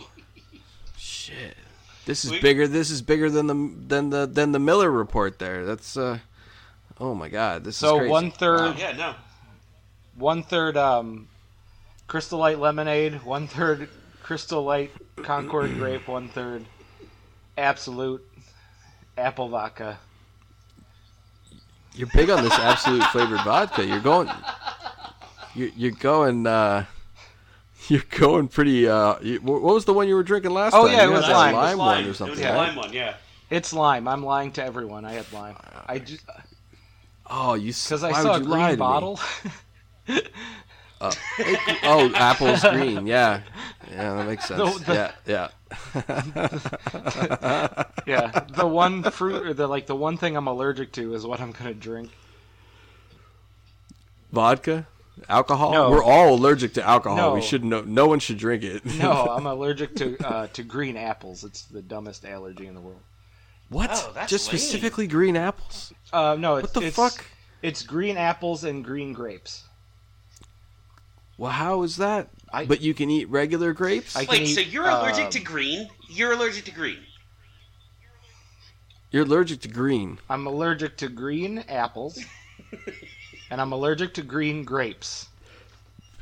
Shit. 0.97 1.55
This 2.05 2.23
is 2.25 2.31
We- 2.31 2.39
bigger. 2.41 2.67
This 2.67 2.89
is 2.89 3.01
bigger 3.01 3.29
than 3.29 3.47
the 3.47 3.73
than 3.87 4.09
the 4.09 4.25
than 4.25 4.51
the 4.53 4.59
Mueller 4.59 4.89
report. 4.91 5.39
There. 5.39 5.65
That's 5.65 5.97
uh. 5.97 6.19
Oh 6.99 7.13
my 7.13 7.29
God. 7.29 7.63
This 7.63 7.75
is 7.75 7.79
so 7.79 8.07
one 8.07 8.31
third 8.31 8.59
Oh, 8.61 8.75
yeah, 8.77 8.93
no. 8.93 9.13
one 10.15 10.41
third 10.41 10.77
um, 10.77 11.27
Crystal 12.07 12.39
Light 12.39 12.59
lemonade, 12.59 13.23
one 13.23 13.45
third 13.47 13.89
Crystal 14.23 14.63
Light 14.63 14.91
Concord 15.17 15.75
grape, 15.75 16.07
one 16.07 16.27
third 16.29 16.65
Absolut 17.57 18.23
apple 19.17 19.49
vodka. 19.49 19.97
You're 21.95 22.07
big 22.13 22.29
on 22.29 22.43
this 22.43 22.53
Absolut 22.53 23.03
flavored 23.05 23.41
vodka. 23.41 23.85
You're 23.85 23.99
going. 23.99 24.29
You're, 25.55 25.69
you're 25.75 25.91
going. 25.91 26.45
uh 26.45 26.85
You're 27.87 28.03
going 28.09 28.47
pretty. 28.49 28.87
uh 28.87 29.15
you, 29.21 29.39
What 29.41 29.61
was 29.63 29.85
the 29.85 29.93
one 29.93 30.07
you 30.07 30.15
were 30.15 30.23
drinking 30.23 30.51
last 30.51 30.73
Oh, 30.75 30.85
time? 30.87 30.95
Oh 30.95 30.97
yeah, 30.97 31.03
You 31.05 31.09
it 31.11 31.13
was 31.13 31.25
had 31.25 31.31
that 31.33 31.37
lime. 31.37 31.53
It 31.55 31.57
was 31.57 31.63
lime 31.63 31.77
lime. 31.77 31.87
one 31.87 31.97
or 31.97 32.01
It 32.01 32.07
was 32.09 32.17
something. 32.17 32.37
the 32.39 32.43
right? 32.45 32.55
lime 32.55 32.75
one, 32.75 32.93
yeah. 32.93 33.13
It's 33.49 33.73
lime. 33.73 34.07
I'm 34.07 34.23
lying 34.23 34.51
to 34.53 34.63
everyone. 34.63 35.05
I 35.05 35.13
had 35.13 35.31
lime. 35.33 35.55
I 35.87 35.99
just 35.99 36.23
Oh, 37.29 37.55
you. 37.55 37.73
because 37.73 38.03
I 38.03 38.11
saw 38.11 38.35
a 38.35 38.39
would 38.39 38.43
you 38.45 38.49
lie 38.51 38.57
to 38.57 38.65
green 38.67 38.71
me? 38.71 38.75
bottle. 38.77 39.19
Oh, 40.99 42.11
apple's 42.15 42.61
green. 42.63 43.05
Yeah, 43.05 43.41
yeah, 43.91 44.15
that 44.15 44.25
makes 44.27 44.45
sense. 44.45 44.79
The- 44.79 44.83
the- 44.85 44.93
yeah, 44.93 45.11
yeah. 45.27 45.47
yeah, 48.05 48.45
the 48.49 48.67
one 48.67 49.03
fruit 49.03 49.45
or 49.47 49.53
the 49.53 49.67
like 49.67 49.87
the 49.87 49.95
one 49.95 50.17
thing 50.17 50.35
I'm 50.35 50.47
allergic 50.47 50.91
to 50.93 51.13
is 51.13 51.25
what 51.25 51.39
I'm 51.41 51.51
gonna 51.51 51.73
drink. 51.73 52.11
Vodka, 54.31 54.87
alcohol. 55.29 55.71
No. 55.71 55.89
We're 55.91 56.03
all 56.03 56.33
allergic 56.35 56.73
to 56.75 56.83
alcohol. 56.83 57.17
No. 57.17 57.33
We 57.33 57.41
should 57.41 57.63
know. 57.63 57.81
No 57.81 58.07
one 58.07 58.19
should 58.19 58.37
drink 58.37 58.63
it. 58.63 58.85
No, 58.85 59.11
I'm 59.31 59.45
allergic 59.45 59.95
to 59.97 60.17
uh, 60.25 60.47
to 60.47 60.63
green 60.63 60.97
apples. 60.97 61.43
It's 61.43 61.63
the 61.63 61.81
dumbest 61.81 62.25
allergy 62.25 62.67
in 62.67 62.73
the 62.75 62.81
world. 62.81 63.01
what? 63.69 63.89
Oh, 63.93 64.11
that's 64.13 64.29
Just 64.29 64.47
lame. 64.51 64.57
specifically 64.59 65.07
green 65.07 65.35
apples? 65.35 65.93
Uh, 66.13 66.35
no, 66.39 66.57
it's, 66.57 66.73
What 66.73 66.81
the 66.81 66.87
it's, 66.87 66.95
fuck? 66.95 67.25
It's 67.61 67.83
green 67.83 68.17
apples 68.17 68.63
and 68.63 68.83
green 68.83 69.13
grapes. 69.13 69.63
Well, 71.37 71.51
how 71.51 71.83
is 71.83 71.97
that? 71.97 72.29
I- 72.53 72.65
but 72.65 72.81
you 72.81 72.93
can 72.93 73.09
eat 73.09 73.29
regular 73.29 73.73
grapes. 73.73 74.15
I 74.15 74.25
can 74.25 74.31
Wait, 74.39 74.41
eat, 74.43 74.55
so 74.55 74.61
you're 74.61 74.85
allergic 74.87 75.25
um, 75.25 75.31
to 75.31 75.39
green? 75.39 75.89
You're 76.09 76.31
allergic 76.33 76.65
to 76.65 76.71
green. 76.71 76.99
You're 79.11 79.23
allergic 79.23 79.61
to 79.61 79.67
green. 79.69 80.19
I'm 80.29 80.47
allergic 80.47 80.97
to 80.97 81.07
green 81.09 81.59
apples, 81.69 82.19
and 83.49 83.61
I'm 83.61 83.71
allergic 83.71 84.13
to 84.15 84.21
green 84.23 84.63
grapes. 84.63 85.27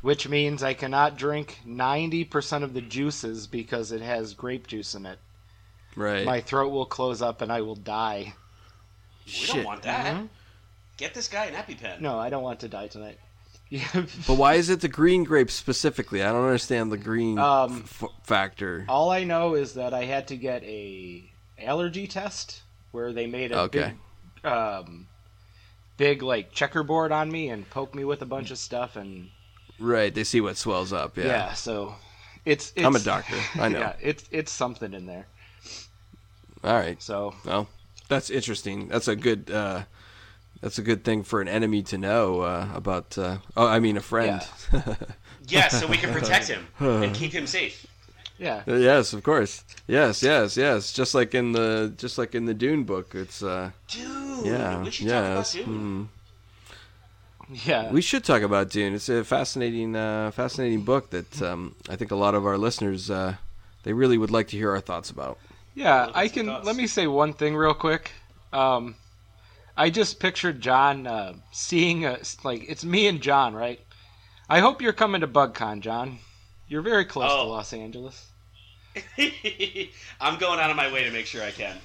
which 0.01 0.27
means 0.29 0.61
I 0.61 0.75
cannot 0.75 1.17
drink 1.17 1.59
90% 1.65 2.61
of 2.61 2.75
the 2.75 2.81
juices 2.81 3.47
because 3.47 3.91
it 3.91 4.01
has 4.01 4.35
grape 4.35 4.67
juice 4.67 4.93
in 4.93 5.07
it. 5.07 5.17
Right. 5.95 6.23
My 6.25 6.41
throat 6.41 6.69
will 6.69 6.85
close 6.85 7.23
up 7.23 7.41
and 7.41 7.51
I 7.51 7.61
will 7.61 7.73
die. 7.75 8.35
We 9.25 9.31
Shit. 9.31 9.55
don't 9.55 9.63
want 9.65 9.81
that. 9.81 10.13
Mhm. 10.13 10.29
Get 10.97 11.15
this 11.15 11.27
guy 11.27 11.45
an 11.45 11.55
EpiPen. 11.55 12.01
No, 12.01 12.19
I 12.19 12.29
don't 12.29 12.43
want 12.43 12.59
to 12.59 12.67
die 12.67 12.85
tonight. 12.87 13.17
But 13.71 14.35
why 14.35 14.53
is 14.61 14.69
it 14.69 14.81
the 14.81 14.87
green 14.87 15.23
grape 15.23 15.49
specifically? 15.51 16.21
I 16.23 16.31
don't 16.31 16.45
understand 16.45 16.91
the 16.91 16.97
green 16.97 17.39
Um, 17.39 17.81
f- 17.85 18.03
factor. 18.23 18.85
All 18.87 19.09
I 19.09 19.23
know 19.23 19.55
is 19.55 19.73
that 19.73 19.93
I 19.93 20.05
had 20.05 20.27
to 20.29 20.37
get 20.37 20.63
a 20.63 21.29
allergy 21.59 22.07
test 22.07 22.61
where 22.91 23.11
they 23.13 23.27
made 23.27 23.51
a 23.51 23.59
Okay. 23.61 23.93
big, 24.43 24.51
um, 24.51 25.07
big 25.97 26.21
like 26.21 26.51
checkerboard 26.51 27.11
on 27.11 27.31
me 27.31 27.49
and 27.49 27.69
poked 27.69 27.95
me 27.95 28.03
with 28.05 28.21
a 28.21 28.25
bunch 28.25 28.51
of 28.51 28.57
stuff 28.57 28.95
and 28.95 29.29
Right. 29.79 30.13
They 30.13 30.23
see 30.23 30.39
what 30.41 30.55
swells 30.57 30.93
up. 30.93 31.17
yeah, 31.17 31.25
Yeah. 31.25 31.53
so 31.53 31.95
it's, 32.45 32.71
it's 32.75 32.85
I'm 32.85 32.95
a 32.95 32.99
doctor. 32.99 33.35
I 33.55 33.67
know. 33.69 33.79
yeah, 33.79 33.93
it's 34.01 34.23
it's 34.31 34.51
something 34.51 34.93
in 34.93 35.05
there. 35.05 35.25
All 36.63 36.73
right. 36.75 37.01
So 37.01 37.33
Well, 37.45 37.67
that's 38.07 38.29
interesting. 38.29 38.87
That's 38.87 39.07
a 39.07 39.15
good. 39.15 39.49
Uh, 39.51 39.83
that's 40.65 40.79
a 40.79 40.81
good 40.81 41.03
thing 41.03 41.21
for 41.21 41.41
an 41.41 41.47
enemy 41.47 41.83
to 41.83 41.95
know 41.95 42.41
uh, 42.41 42.67
about. 42.73 43.15
Uh, 43.19 43.37
oh, 43.55 43.67
I 43.67 43.79
mean 43.79 43.97
a 43.97 44.01
friend. 44.01 44.41
Yeah, 45.47 45.67
so 45.67 45.85
we 45.85 45.97
can 45.97 46.11
protect 46.11 46.47
him 46.47 46.65
and 46.79 47.13
keep 47.13 47.31
him 47.31 47.45
safe. 47.45 47.85
yeah, 48.39 48.63
yes, 48.65 49.13
of 49.13 49.21
course. 49.21 49.63
Yes, 49.85 50.23
yes, 50.23 50.57
yes. 50.57 50.91
Just 50.91 51.13
like 51.13 51.35
in 51.35 51.51
the 51.51 51.93
just 51.97 52.17
like 52.17 52.33
in 52.33 52.45
the 52.45 52.55
Dune 52.55 52.83
book. 52.83 53.13
It's 53.13 53.43
uh, 53.43 53.69
Dude, 53.87 54.43
yeah, 54.43 54.81
we 54.81 54.89
should 54.89 55.05
yes. 55.05 55.53
talk 55.53 55.61
about 55.61 55.67
Dune. 55.67 56.09
hmm. 57.47 57.53
yeah. 57.69 57.91
We 57.91 58.01
should 58.01 58.23
talk 58.23 58.41
about 58.41 58.71
Dune. 58.71 58.95
It's 58.95 59.07
a 59.07 59.23
fascinating, 59.23 59.95
uh, 59.95 60.31
fascinating 60.31 60.81
book 60.81 61.11
that 61.11 61.43
um, 61.43 61.75
I 61.87 61.95
think 61.95 62.09
a 62.09 62.15
lot 62.15 62.33
of 62.33 62.43
our 62.43 62.57
listeners 62.57 63.11
uh, 63.11 63.35
they 63.83 63.93
really 63.93 64.17
would 64.17 64.31
like 64.31 64.47
to 64.47 64.57
hear 64.57 64.71
our 64.71 64.81
thoughts 64.81 65.11
about. 65.11 65.37
Yeah, 65.75 66.09
I 66.15 66.27
can. 66.27 66.47
thoughts. 66.47 66.65
Let 66.65 66.75
me 66.75 66.87
say 66.87 67.05
one 67.05 67.33
thing 67.33 67.55
real 67.55 67.75
quick. 67.75 68.13
Um, 68.51 68.95
I 69.77 69.89
just 69.89 70.19
pictured 70.19 70.61
John 70.61 71.05
uh, 71.07 71.33
seeing 71.51 72.05
a 72.05 72.19
like 72.43 72.65
it's 72.69 72.85
me 72.85 73.07
and 73.07 73.21
John, 73.21 73.53
right? 73.53 73.79
I 74.49 74.59
hope 74.59 74.81
you're 74.81 74.93
coming 74.93 75.21
to 75.21 75.27
BugCon, 75.27 75.79
John. 75.81 76.19
You're 76.67 76.81
very 76.81 77.05
close 77.05 77.29
to 77.31 77.37
Oh. 77.37 77.47
Los 77.49 77.73
Angeles. 77.73 78.27
I'm 80.21 80.37
going 80.39 80.59
out 80.59 80.69
of 80.69 80.75
my 80.77 80.91
way 80.91 81.03
to 81.03 81.11
make 81.11 81.25
sure 81.25 81.43
I 81.43 81.51
can. 81.51 81.75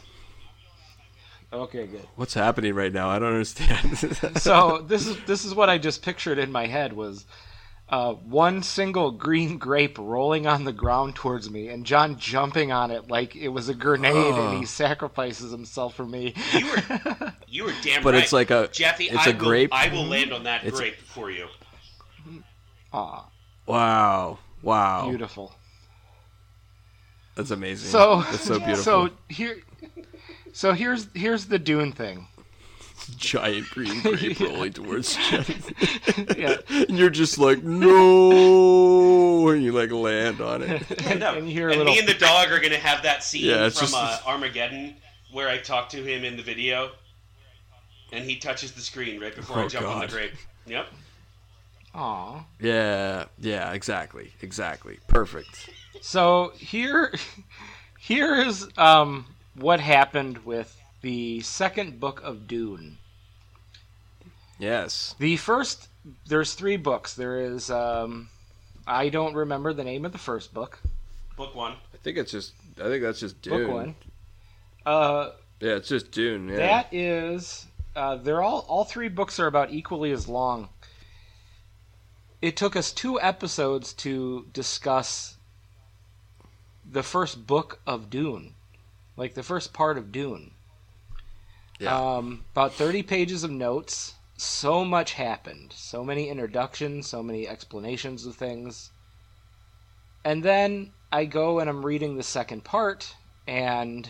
Okay, 1.53 1.87
good. 1.89 2.07
What's 2.15 2.35
happening 2.35 2.75
right 2.75 2.93
now? 2.93 3.09
I 3.09 3.19
don't 3.19 3.29
understand. 3.33 3.99
So 4.41 4.85
this 4.87 5.07
is 5.07 5.17
this 5.27 5.45
is 5.45 5.55
what 5.55 5.69
I 5.69 5.79
just 5.79 6.03
pictured 6.03 6.39
in 6.39 6.53
my 6.53 6.67
head 6.67 6.93
was 6.93 7.27
uh, 7.91 8.15
one 8.15 8.63
single 8.63 9.11
green 9.27 9.59
grape 9.59 9.99
rolling 9.99 10.47
on 10.47 10.65
the 10.65 10.73
ground 10.73 11.15
towards 11.17 11.51
me, 11.51 11.69
and 11.69 11.85
John 11.85 12.17
jumping 12.19 12.71
on 12.73 12.91
it 12.91 13.09
like 13.11 13.35
it 13.37 13.49
was 13.49 13.69
a 13.69 13.75
grenade, 13.75 14.15
Oh. 14.15 14.49
and 14.51 14.59
he 14.59 14.65
sacrifices 14.67 15.51
himself 15.51 15.95
for 15.95 16.07
me. 16.07 16.35
You 16.55 16.67
were 16.71 17.33
you 17.49 17.65
were 17.65 17.75
damn 17.83 18.03
But 18.03 18.15
right. 18.15 18.23
it's 18.23 18.33
like 18.33 18.51
a- 18.51 18.69
Jeffy. 18.73 19.05
it's 19.07 19.27
I 19.27 19.31
a 19.31 19.33
will, 19.33 19.39
grape. 19.41 19.71
I 19.75 19.89
will 19.93 20.05
land 20.07 20.33
on 20.33 20.45
that 20.45 20.65
It's 20.65 20.79
a- 20.79 20.83
grape 20.83 20.97
for 20.97 21.31
you. 21.31 21.47
Aw, 22.93 23.25
wow, 23.67 24.39
wow, 24.63 25.09
beautiful. 25.09 25.55
that's 27.37 27.51
amazing. 27.51 27.89
So 27.91 28.23
that's 28.23 28.41
so 28.45 28.59
beautiful. 28.59 28.83
So 28.85 29.11
here, 29.29 29.57
so 30.53 30.73
here's 30.73 31.07
here's 31.15 31.47
the 31.47 31.59
Dune 31.59 31.93
thing. 31.93 32.27
Giant 33.17 33.69
green 33.71 34.01
grape 34.03 34.41
rolling 34.41 34.73
towards 34.73 35.17
you. 35.33 35.45
Yeah. 36.37 36.57
and 36.69 36.99
you're 36.99 37.11
just 37.11 37.39
like, 37.39 37.63
no, 37.63 39.49
and 39.49 39.63
you 39.63 39.73
like 39.73 39.91
land 39.91 40.41
on 40.41 40.63
it. 40.63 40.83
Yeah, 41.03 41.15
no. 41.15 41.35
and 41.35 41.47
you 41.49 41.53
hear 41.55 41.69
a 41.69 41.73
and 41.73 41.79
little- 41.81 41.93
me 41.95 41.99
and 42.01 42.09
the 42.09 42.15
dog 42.15 42.51
are 42.51 42.61
gonna 42.61 42.77
have 42.77 43.03
that 43.03 43.23
scene 43.25 43.45
Yeah, 43.45 43.69
from 43.71 43.81
just- 43.81 43.95
uh, 43.95 44.19
Armageddon 44.27 44.97
where 45.33 45.49
I 45.49 45.59
talk 45.59 45.89
to 45.91 46.03
him 46.03 46.25
in 46.25 46.37
the 46.37 46.43
video, 46.43 46.91
and 48.13 48.25
he 48.25 48.37
touches 48.37 48.73
the 48.73 48.81
screen 48.81 49.21
right 49.21 49.35
before 49.35 49.59
I 49.59 49.65
Oh, 49.65 49.69
jump 49.69 49.87
on 49.87 50.01
the 50.01 50.07
God. 50.07 50.11
grape. 50.13 50.33
Yep. 50.67 50.87
Aw. 51.95 52.45
Yeah, 52.61 53.25
yeah, 53.39 53.73
exactly, 53.73 54.33
exactly, 54.43 54.99
perfect. 55.07 55.71
So 56.01 56.53
here, 56.57 57.13
here 57.99 58.35
is 58.37 58.69
um 58.77 59.27
what 59.55 59.81
happened 59.81 60.39
with 60.45 60.77
the 61.03 61.41
second 61.41 61.99
book 62.01 62.21
of 62.25 62.47
Dune. 62.47 62.99
Yes, 64.61 65.15
The 65.19 65.37
first, 65.39 65.89
there's 66.27 66.55
three 66.55 66.77
books. 66.77 67.15
There 67.15 67.41
is 67.41 67.71
um, 67.71 68.29
I 68.87 69.09
don't 69.09 69.35
remember 69.35 69.73
the 69.73 69.85
name 69.85 70.05
of 70.05 70.13
the 70.13 70.19
first 70.19 70.53
book. 70.53 70.79
Book 71.37 71.55
one. 71.55 71.73
I 71.95 71.97
think 72.03 72.19
it's 72.19 72.31
just, 72.31 72.53
I 72.79 72.85
think 72.85 73.03
that's 73.03 73.21
just 73.21 73.41
Dune. 73.41 73.67
Book 73.67 73.75
one. 73.75 73.95
Uh, 74.85 75.31
Yeah, 75.61 75.77
it's 75.77 75.89
just 75.89 76.11
Dune. 76.11 76.49
Yeah. 76.49 76.57
That 76.57 76.89
is, 76.93 77.67
uh, 77.97 78.17
they're 78.17 78.43
all 78.43 78.67
all 78.69 78.85
three 78.85 79.09
books 79.09 79.41
are 79.41 79.47
about 79.47 79.73
equally 79.73 80.13
as 80.13 80.29
long. 80.29 80.69
It 82.43 82.57
took 82.57 82.77
us 82.77 82.93
two 82.93 83.21
episodes 83.21 83.93
to 83.95 84.47
discuss 84.53 85.37
the 86.91 87.03
first 87.03 87.47
book 87.47 87.81
of 87.87 88.11
Dune, 88.11 88.55
like 89.17 89.35
the 89.35 89.43
first 89.43 89.73
part 89.73 89.97
of 89.99 90.11
Dune. 90.13 90.51
Yeah. 91.79 91.97
Um, 91.97 92.45
about 92.53 92.75
thirty 92.75 93.03
pages 93.03 93.45
of 93.45 93.51
notes. 93.51 94.15
So 94.43 94.87
much 94.87 95.13
happened. 95.13 95.75
So 95.77 96.03
many 96.03 96.31
introductions. 96.31 97.07
So 97.07 97.23
many 97.23 97.47
explanations 97.47 98.25
of 98.25 98.37
things. 98.37 98.91
And 100.25 100.43
then 100.43 100.95
I 101.13 101.27
go 101.27 101.59
and 101.59 101.69
I'm 101.69 101.85
reading 101.85 102.17
the 102.17 102.23
second 102.23 102.65
part, 102.65 103.17
and 103.47 104.09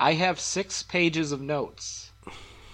I 0.00 0.14
have 0.14 0.40
six 0.40 0.82
pages 0.82 1.30
of 1.30 1.40
notes. 1.40 2.10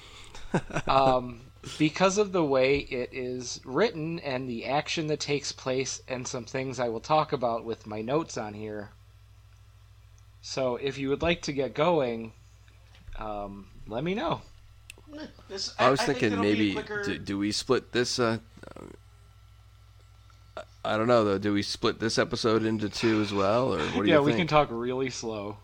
um, 0.88 1.50
because 1.76 2.16
of 2.16 2.32
the 2.32 2.44
way 2.44 2.78
it 2.78 3.10
is 3.12 3.60
written 3.62 4.18
and 4.20 4.48
the 4.48 4.64
action 4.64 5.08
that 5.08 5.20
takes 5.20 5.52
place, 5.52 6.00
and 6.08 6.26
some 6.26 6.46
things 6.46 6.80
I 6.80 6.88
will 6.88 7.00
talk 7.00 7.30
about 7.30 7.62
with 7.62 7.86
my 7.86 8.00
notes 8.00 8.38
on 8.38 8.54
here. 8.54 8.92
So, 10.40 10.76
if 10.76 10.96
you 10.96 11.10
would 11.10 11.20
like 11.20 11.42
to 11.42 11.52
get 11.52 11.74
going, 11.74 12.32
um, 13.18 13.68
let 13.86 14.02
me 14.02 14.14
know. 14.14 14.40
This, 15.48 15.74
I 15.78 15.90
was 15.90 16.00
think 16.00 16.18
thinking 16.18 16.32
it'll 16.32 16.42
be 16.42 16.48
a 16.50 16.52
maybe 16.52 16.72
quicker- 16.74 17.04
do, 17.04 17.18
do 17.18 17.38
we 17.38 17.52
split 17.52 17.92
this? 17.92 18.18
Uh, 18.18 18.38
I 20.84 20.96
don't 20.96 21.06
know 21.06 21.24
though. 21.24 21.38
Do 21.38 21.52
we 21.52 21.62
split 21.62 21.98
this 21.98 22.18
episode 22.18 22.64
into 22.64 22.88
two 22.88 23.22
as 23.22 23.32
well, 23.32 23.74
or 23.74 23.78
what 23.78 24.04
do 24.04 24.10
yeah, 24.10 24.16
you 24.16 24.22
we 24.22 24.34
can 24.34 24.46
talk 24.46 24.68
really 24.70 25.08
slow. 25.10 25.56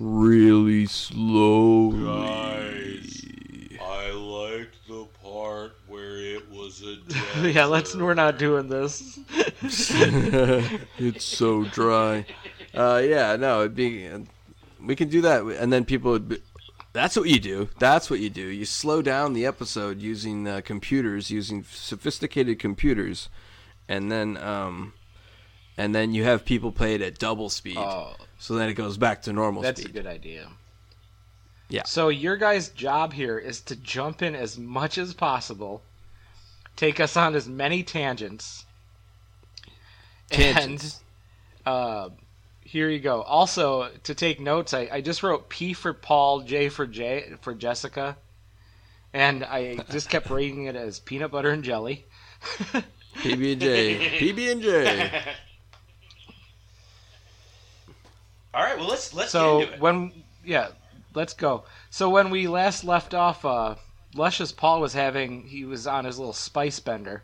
really 0.00 0.86
slowly. 0.86 2.08
I 3.80 4.10
liked 4.12 4.76
the 4.88 5.06
part 5.22 5.72
where 5.86 6.16
it 6.16 6.50
was 6.50 6.82
a 6.82 6.96
yeah, 7.50 7.66
let's. 7.66 7.94
We're 7.94 8.14
not 8.14 8.38
doing 8.38 8.68
this. 8.68 9.18
it's 9.60 11.24
so 11.24 11.64
dry. 11.64 12.24
Uh, 12.74 13.02
yeah, 13.04 13.36
no, 13.36 13.60
it'd 13.60 13.74
be. 13.74 14.08
We 14.80 14.96
can 14.96 15.08
do 15.08 15.20
that, 15.22 15.42
and 15.42 15.72
then 15.72 15.84
people 15.84 16.12
would. 16.12 16.28
Be, 16.28 16.38
that's 16.98 17.16
what 17.16 17.28
you 17.28 17.38
do. 17.38 17.68
That's 17.78 18.10
what 18.10 18.18
you 18.18 18.28
do. 18.28 18.42
You 18.42 18.64
slow 18.64 19.02
down 19.02 19.32
the 19.32 19.46
episode 19.46 20.00
using 20.00 20.48
uh, 20.48 20.60
computers, 20.64 21.30
using 21.30 21.64
sophisticated 21.64 22.58
computers, 22.58 23.28
and 23.88 24.10
then 24.10 24.36
um, 24.36 24.92
and 25.76 25.94
then 25.94 26.12
you 26.12 26.24
have 26.24 26.44
people 26.44 26.72
play 26.72 26.94
it 26.94 27.00
at 27.02 27.18
double 27.18 27.50
speed, 27.50 27.76
Oh, 27.78 28.16
so 28.38 28.54
then 28.56 28.68
it 28.68 28.74
goes 28.74 28.96
back 28.96 29.22
to 29.22 29.32
normal 29.32 29.62
that's 29.62 29.84
a 29.84 29.88
good 29.88 30.06
idea. 30.06 30.48
Yeah. 31.68 31.82
So 31.84 32.08
your 32.08 32.36
guys' 32.36 32.70
job 32.70 33.12
here 33.12 33.38
is 33.38 33.60
to 33.62 33.76
jump 33.76 34.22
in 34.22 34.34
as 34.34 34.58
much 34.58 34.98
as 34.98 35.14
possible, 35.14 35.82
take 36.76 36.98
us 36.98 37.16
on 37.16 37.34
as 37.34 37.46
many 37.48 37.82
tangents, 37.84 38.64
Tangents. 40.30 41.00
and 41.64 41.74
uh, 41.74 42.08
here 42.68 42.90
you 42.90 42.98
go. 42.98 43.22
Also, 43.22 43.88
to 44.04 44.14
take 44.14 44.40
notes, 44.40 44.74
I, 44.74 44.90
I 44.92 45.00
just 45.00 45.22
wrote 45.22 45.48
P 45.48 45.72
for 45.72 45.94
Paul, 45.94 46.42
J 46.42 46.68
for 46.68 46.86
J 46.86 47.32
for 47.40 47.54
Jessica, 47.54 48.18
and 49.14 49.42
I 49.42 49.76
just 49.90 50.10
kept 50.10 50.28
rating 50.30 50.66
it 50.66 50.76
as 50.76 51.00
peanut 51.00 51.30
butter 51.30 51.48
and 51.48 51.64
jelly. 51.64 52.04
PB 53.16 53.52
and 53.52 53.60
J, 53.62 54.18
PB 54.20 54.52
and 54.52 54.60
J. 54.62 55.10
All 58.52 58.62
right, 58.62 58.76
well 58.76 58.88
let's 58.88 59.14
let's 59.14 59.30
so 59.30 59.60
get 59.60 59.62
into 59.62 59.74
it. 59.74 59.80
when 59.80 60.12
yeah 60.44 60.68
let's 61.14 61.32
go 61.32 61.64
so 61.90 62.10
when 62.10 62.28
we 62.28 62.48
last 62.48 62.84
left 62.84 63.14
off 63.14 63.44
uh 63.44 63.74
luscious 64.14 64.52
paul 64.52 64.80
was 64.80 64.94
having 64.94 65.42
he 65.44 65.64
was 65.64 65.86
on 65.86 66.04
his 66.04 66.18
little 66.18 66.32
spice 66.32 66.80
bender 66.80 67.22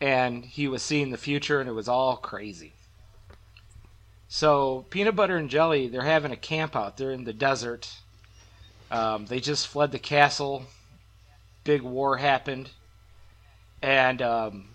and 0.00 0.44
he 0.44 0.66
was 0.68 0.82
seeing 0.82 1.10
the 1.10 1.18
future 1.18 1.60
and 1.60 1.68
it 1.68 1.72
was 1.74 1.88
all 1.88 2.16
crazy 2.16 2.72
so 4.32 4.86
peanut 4.90 5.16
butter 5.16 5.36
and 5.36 5.50
jelly 5.50 5.88
they're 5.88 6.02
having 6.02 6.30
a 6.30 6.36
camp 6.36 6.76
out 6.76 6.96
they're 6.96 7.10
in 7.10 7.24
the 7.24 7.32
desert 7.32 7.90
um, 8.92 9.26
they 9.26 9.40
just 9.40 9.66
fled 9.68 9.90
the 9.92 9.98
castle 9.98 10.64
big 11.64 11.82
war 11.82 12.16
happened 12.16 12.70
and 13.82 14.22
um, 14.22 14.68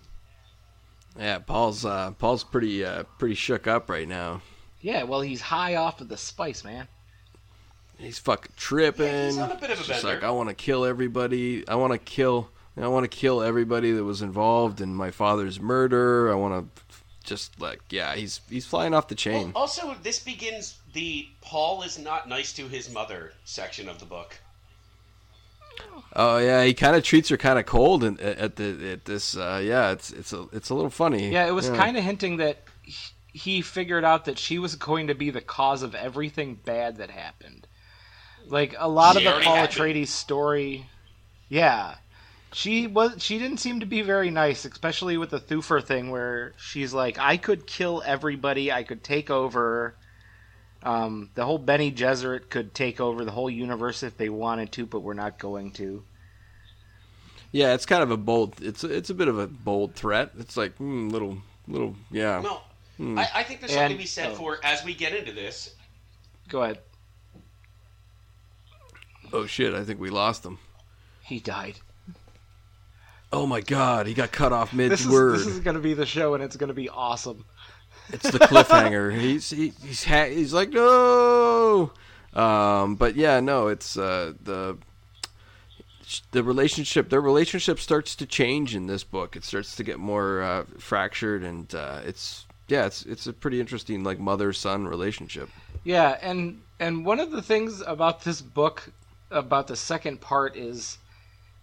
Yeah, 1.18 1.38
Paul's 1.38 1.84
uh, 1.84 2.10
Paul's 2.18 2.44
pretty 2.44 2.84
uh, 2.84 3.04
pretty 3.18 3.34
shook 3.36 3.66
up 3.66 3.88
right 3.88 4.06
now. 4.08 4.42
yeah, 4.82 5.04
well, 5.04 5.20
he's 5.22 5.40
high 5.40 5.76
off 5.76 6.00
of 6.00 6.08
the 6.08 6.16
spice, 6.16 6.62
man. 6.64 6.88
He's 7.98 8.18
fucking 8.18 8.52
tripping. 8.56 9.06
Yeah, 9.06 9.26
he's 9.26 9.38
on 9.38 9.52
a 9.52 9.54
bit 9.56 9.70
of 9.70 9.80
a 9.80 9.84
Just 9.84 10.02
bender. 10.02 10.16
like 10.16 10.22
I 10.24 10.30
want 10.30 10.48
to 10.50 10.54
kill 10.54 10.84
everybody. 10.84 11.66
I 11.68 11.76
want 11.76 11.92
to 11.92 11.98
kill. 11.98 12.50
I 12.76 12.88
want 12.88 13.04
to 13.10 13.16
kill 13.16 13.42
everybody 13.42 13.92
that 13.92 14.04
was 14.04 14.20
involved 14.20 14.80
in 14.82 14.94
my 14.94 15.10
father's 15.10 15.58
murder. 15.60 16.30
I 16.30 16.34
want 16.34 16.74
to 16.76 16.85
just 17.26 17.60
like 17.60 17.80
yeah. 17.90 18.14
He's 18.14 18.40
he's 18.48 18.64
flying 18.66 18.94
off 18.94 19.08
the 19.08 19.14
Well, 19.14 19.42
chain. 19.44 19.52
also, 19.54 19.94
this 20.02 20.18
begins 20.18 20.78
the 20.92 21.28
Paul 21.42 21.82
is 21.82 21.98
not 21.98 22.28
nice 22.28 22.52
to 22.54 22.68
his 22.68 22.90
mother 22.90 23.32
section 23.44 23.88
of 23.88 23.98
the 23.98 24.06
book. 24.06 24.38
Oh 26.14 26.38
yeah, 26.38 26.64
he 26.64 26.72
kind 26.72 26.96
of 26.96 27.02
treats 27.04 27.28
her 27.28 27.36
kind 27.36 27.58
of 27.58 27.66
cold 27.66 28.02
and 28.02 28.18
at 28.20 28.56
the 28.56 28.92
at 28.92 29.04
this. 29.04 29.36
Uh, 29.36 29.60
yeah, 29.62 29.90
it's 29.92 30.10
it's 30.12 30.32
a 30.32 30.46
it's 30.52 30.70
a 30.70 30.74
little 30.74 30.90
funny. 30.90 31.30
Yeah, 31.30 31.46
it 31.46 31.50
was 31.52 31.68
kind 31.68 31.96
of 31.98 32.04
hinting 32.04 32.38
that 32.38 32.58
he- 32.82 33.12
he 33.32 33.60
figured 33.60 34.02
out 34.04 34.24
that 34.24 34.38
she 34.38 34.58
was 34.58 34.76
going 34.76 35.08
to 35.08 35.14
be 35.14 35.28
the 35.28 35.42
cause 35.42 35.82
of 35.82 35.94
everything 35.94 36.54
bad 36.64 36.96
that 36.96 37.10
happened. 37.10 37.66
Like 38.48 38.74
a 38.78 38.88
lot 38.88 39.16
She 39.16 39.18
of 39.18 39.24
the 39.24 39.30
already 39.32 39.44
Paul. 39.46 39.66
Atreides 39.66 40.08
story, 40.08 40.86
yeah, 41.50 41.96
she 42.52 42.86
was 42.86 43.22
she 43.22 43.38
didn't 43.38 43.58
seem 43.58 43.80
to 43.80 43.86
be 43.86 44.02
very 44.02 44.30
nice, 44.30 44.64
especially 44.64 45.16
with 45.18 45.30
the 45.30 45.40
Thufir 45.40 45.82
thing, 45.84 46.10
where 46.10 46.52
she's 46.56 46.92
like, 46.94 47.18
I 47.18 47.36
could 47.36 47.66
kill 47.66 48.02
everybody, 48.04 48.72
I 48.72 48.82
could 48.82 49.02
take 49.04 49.30
over. 49.30 49.94
Um, 50.82 51.30
the 51.34 51.44
whole 51.44 51.58
Bene 51.58 51.90
Gesserit 51.90 52.48
could 52.48 52.72
take 52.74 53.00
over 53.00 53.24
the 53.24 53.32
whole 53.32 53.50
universe 53.50 54.02
if 54.02 54.16
they 54.16 54.28
wanted 54.28 54.70
to, 54.72 54.86
but 54.86 55.00
we're 55.00 55.14
not 55.14 55.38
going 55.38 55.72
to. 55.72 56.04
Yeah, 57.50 57.74
it's 57.74 57.86
kind 57.86 58.02
of 58.02 58.10
a 58.10 58.16
bold. 58.16 58.62
It's 58.62 58.84
it's 58.84 59.10
a 59.10 59.14
bit 59.14 59.28
of 59.28 59.38
a 59.38 59.46
bold 59.46 59.94
threat. 59.94 60.30
It's 60.38 60.56
like 60.56 60.76
hmm, 60.76 61.08
little 61.08 61.38
little 61.66 61.96
yeah. 62.10 62.40
No, 62.40 62.60
Hmm. 62.96 63.18
I, 63.18 63.28
I 63.34 63.42
think 63.42 63.60
there's 63.60 63.72
something 63.72 63.86
And- 63.90 63.94
to 63.94 63.98
be 63.98 64.06
said 64.06 64.30
oh. 64.32 64.34
for 64.36 64.58
as 64.64 64.82
we 64.84 64.94
get 64.94 65.12
into 65.14 65.32
this. 65.32 65.74
Go 66.48 66.62
ahead. 66.62 66.78
Oh 69.32 69.46
shit! 69.46 69.74
I 69.74 69.84
think 69.84 70.00
we 70.00 70.08
lost 70.10 70.44
him. 70.44 70.58
He 71.22 71.40
died. 71.40 71.80
Oh 73.32 73.46
my 73.46 73.60
god, 73.60 74.06
he 74.06 74.14
got 74.14 74.32
cut 74.32 74.52
off 74.52 74.72
mid 74.72 74.90
This 74.92 75.00
is 75.00 75.08
word. 75.08 75.38
this 75.38 75.46
is 75.46 75.60
going 75.60 75.74
to 75.76 75.82
be 75.82 75.94
the 75.94 76.06
show, 76.06 76.34
and 76.34 76.42
it's 76.42 76.56
going 76.56 76.68
to 76.68 76.74
be 76.74 76.88
awesome. 76.88 77.44
It's 78.10 78.30
the 78.30 78.38
cliffhanger. 78.38 79.16
he's 79.20 79.50
he, 79.50 79.72
he's 79.82 80.04
ha- 80.04 80.28
he's 80.28 80.54
like 80.54 80.70
no. 80.70 81.90
Um, 82.32 82.94
but 82.96 83.16
yeah, 83.16 83.40
no, 83.40 83.68
it's 83.68 83.96
uh, 83.96 84.34
the 84.42 84.76
the 86.30 86.42
relationship. 86.42 87.08
Their 87.08 87.20
relationship 87.20 87.80
starts 87.80 88.14
to 88.16 88.26
change 88.26 88.74
in 88.76 88.86
this 88.86 89.02
book. 89.02 89.34
It 89.36 89.44
starts 89.44 89.74
to 89.76 89.82
get 89.84 89.98
more 89.98 90.42
uh, 90.42 90.64
fractured, 90.78 91.42
and 91.42 91.74
uh, 91.74 92.00
it's 92.04 92.46
yeah, 92.68 92.86
it's 92.86 93.04
it's 93.06 93.26
a 93.26 93.32
pretty 93.32 93.60
interesting 93.60 94.04
like 94.04 94.18
mother 94.18 94.52
son 94.52 94.86
relationship. 94.86 95.48
Yeah, 95.84 96.18
and 96.22 96.60
and 96.78 97.04
one 97.04 97.20
of 97.20 97.30
the 97.30 97.42
things 97.42 97.82
about 97.86 98.22
this 98.22 98.40
book 98.40 98.90
about 99.30 99.66
the 99.66 99.76
second 99.76 100.20
part 100.20 100.56
is 100.56 100.98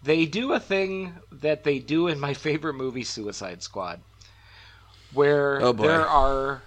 they 0.04 0.26
do 0.26 0.52
a 0.52 0.60
thing 0.60 1.14
that 1.32 1.64
they 1.64 1.78
do 1.80 2.06
in 2.08 2.20
my 2.20 2.34
favorite 2.34 2.74
movie 2.74 3.04
Suicide 3.04 3.62
Squad 3.62 4.02
where 5.10 5.64
Oh, 5.64 5.72
there 5.72 6.06
are 6.06 6.62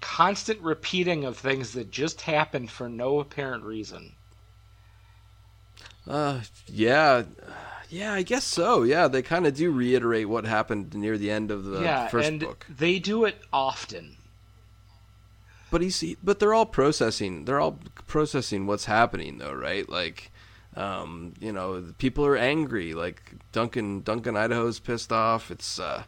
constant 0.00 0.60
repeating 0.62 1.24
of 1.24 1.38
things 1.38 1.72
that 1.74 1.90
just 1.90 2.22
happened 2.22 2.70
for 2.70 2.88
no 2.88 3.20
apparent 3.20 3.64
reason. 3.64 4.16
Uh, 6.06 6.42
yeah, 6.66 7.24
yeah, 7.88 8.12
I 8.12 8.22
guess 8.22 8.44
so. 8.44 8.82
Yeah, 8.82 9.08
they 9.08 9.22
kind 9.22 9.46
of 9.46 9.54
do 9.54 9.70
reiterate 9.72 10.28
what 10.28 10.44
happened 10.44 10.94
near 10.94 11.18
the 11.18 11.30
end 11.30 11.50
of 11.50 11.64
the 11.64 11.80
yeah, 11.80 12.08
first 12.08 12.26
and 12.26 12.40
book. 12.40 12.66
they 12.68 12.98
do 12.98 13.24
it 13.24 13.42
often. 13.52 14.16
But 15.70 15.80
he's 15.82 16.02
but 16.22 16.38
they're 16.40 16.54
all 16.54 16.66
processing. 16.66 17.44
They're 17.44 17.60
all 17.60 17.78
processing 18.06 18.66
what's 18.66 18.86
happening 18.86 19.38
though, 19.38 19.52
right? 19.52 19.88
Like, 19.88 20.30
um, 20.76 21.32
you 21.40 21.52
know, 21.52 21.82
people 21.98 22.24
are 22.26 22.36
angry. 22.36 22.94
Like 22.94 23.32
Duncan 23.52 24.02
Duncan 24.02 24.36
Idaho's 24.36 24.78
pissed 24.78 25.10
off. 25.12 25.50
It's 25.50 25.78
uh, 25.78 26.04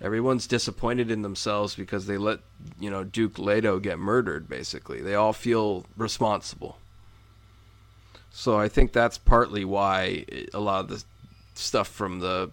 everyone's 0.00 0.46
disappointed 0.46 1.10
in 1.10 1.22
themselves 1.22 1.74
because 1.74 2.06
they 2.06 2.18
let 2.18 2.40
you 2.78 2.90
know 2.90 3.02
Duke 3.04 3.38
Leto 3.38 3.78
get 3.78 3.98
murdered. 3.98 4.48
Basically, 4.48 5.00
they 5.00 5.14
all 5.14 5.32
feel 5.32 5.86
responsible. 5.96 6.78
So 8.32 8.58
I 8.58 8.68
think 8.68 8.92
that's 8.92 9.18
partly 9.18 9.64
why 9.64 10.24
a 10.54 10.60
lot 10.60 10.80
of 10.84 10.88
the 10.88 11.04
stuff 11.54 11.88
from 11.88 12.20
the 12.20 12.50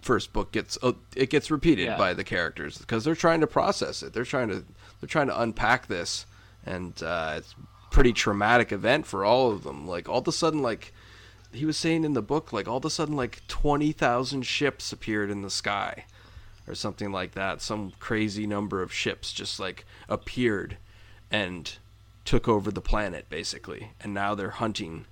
first 0.00 0.32
book 0.32 0.52
gets 0.52 0.78
uh, 0.82 0.92
it 1.16 1.28
gets 1.30 1.50
repeated 1.50 1.86
Yeah. 1.86 1.98
by 1.98 2.14
the 2.14 2.24
characters 2.24 2.78
because 2.78 3.04
they're 3.04 3.14
trying 3.14 3.40
to 3.40 3.46
process 3.46 4.02
it. 4.02 4.12
They're 4.12 4.24
trying 4.24 4.48
to 4.48 4.64
they're 5.00 5.08
trying 5.08 5.26
to 5.26 5.40
unpack 5.40 5.88
this, 5.88 6.26
and 6.64 7.00
uh, 7.02 7.34
it's 7.38 7.54
pretty 7.92 8.12
traumatic 8.12 8.72
event 8.72 9.06
for 9.06 9.24
all 9.24 9.52
of 9.52 9.62
them. 9.62 9.86
Like 9.86 10.08
all 10.08 10.18
of 10.18 10.26
a 10.26 10.32
sudden, 10.32 10.62
like 10.62 10.92
he 11.52 11.64
was 11.64 11.76
saying 11.76 12.04
in 12.04 12.14
the 12.14 12.22
book, 12.22 12.52
like 12.52 12.66
all 12.66 12.78
of 12.78 12.84
a 12.84 12.90
sudden, 12.90 13.14
like 13.14 13.46
twenty 13.46 13.92
thousand 13.92 14.42
ships 14.46 14.92
appeared 14.92 15.30
in 15.30 15.42
the 15.42 15.50
sky, 15.50 16.06
or 16.66 16.74
something 16.74 17.12
like 17.12 17.32
that. 17.32 17.62
Some 17.62 17.92
crazy 18.00 18.46
number 18.46 18.82
of 18.82 18.92
ships 18.92 19.32
just 19.32 19.60
like 19.60 19.84
appeared 20.08 20.78
and 21.30 21.76
took 22.24 22.48
over 22.48 22.70
the 22.70 22.80
planet 22.80 23.28
basically, 23.28 23.90
and 24.00 24.12
now 24.12 24.34
they're 24.34 24.50
hunting 24.50 25.04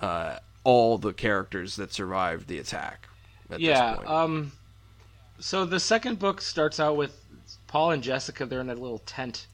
uh, 0.00 0.36
all 0.62 0.98
the 0.98 1.12
characters 1.12 1.76
that 1.76 1.92
survived 1.92 2.46
the 2.46 2.58
attack. 2.58 3.08
At 3.50 3.60
yeah. 3.60 3.90
this 3.90 3.96
point. 3.98 4.08
Um. 4.10 4.52
So 5.38 5.64
the 5.64 5.80
second 5.80 6.18
book 6.18 6.40
starts 6.40 6.80
out 6.80 6.96
with 6.96 7.18
Paul 7.66 7.90
and 7.90 8.02
Jessica. 8.02 8.46
They're 8.46 8.60
in 8.60 8.70
a 8.70 8.74
little 8.74 9.00
tent, 9.00 9.46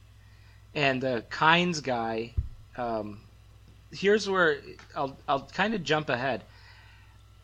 and 0.75 1.03
the 1.03 1.25
Kynes 1.31 1.83
guy. 1.83 2.35
Um, 2.77 3.21
here's 3.91 4.29
where 4.29 4.59
I'll 4.97 5.17
I'll 5.29 5.47
kind 5.47 5.75
of 5.75 5.83
jump 5.83 6.09
ahead. 6.09 6.45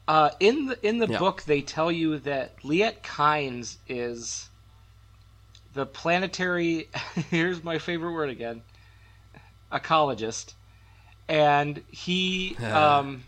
Uh, 0.06 0.30
in 0.40 0.66
the 0.66 0.86
in 0.86 0.98
the 0.98 1.06
Yeah. 1.06 1.18
book, 1.18 1.42
they 1.42 1.60
tell 1.60 1.92
you 1.92 2.18
that 2.20 2.62
Liet 2.62 3.02
Kynes 3.02 3.76
is 3.86 4.48
the 5.74 5.86
planetary. 5.86 6.88
here's 7.30 7.62
my 7.62 7.78
favorite 7.78 8.12
word 8.12 8.30
again. 8.30 8.62
Ecologist, 9.70 10.54
and 11.28 11.82
he 11.90 12.56
um, 12.72 13.24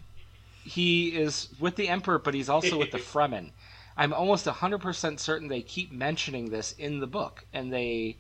he 0.64 1.08
is 1.16 1.48
with 1.60 1.76
the 1.76 1.88
Emperor, 1.88 2.18
but 2.18 2.34
he's 2.34 2.48
also 2.48 2.78
with 2.78 2.90
the 2.90 2.98
Fremen. 3.12 3.50
I'm 3.96 4.14
almost 4.14 4.46
100% 4.46 5.18
certain 5.20 5.48
they 5.48 5.60
keep 5.60 5.92
mentioning 5.92 6.48
this 6.48 6.72
in 6.72 7.00
the 7.00 7.06
book, 7.06 7.44
and 7.52 7.70
they 7.70 8.16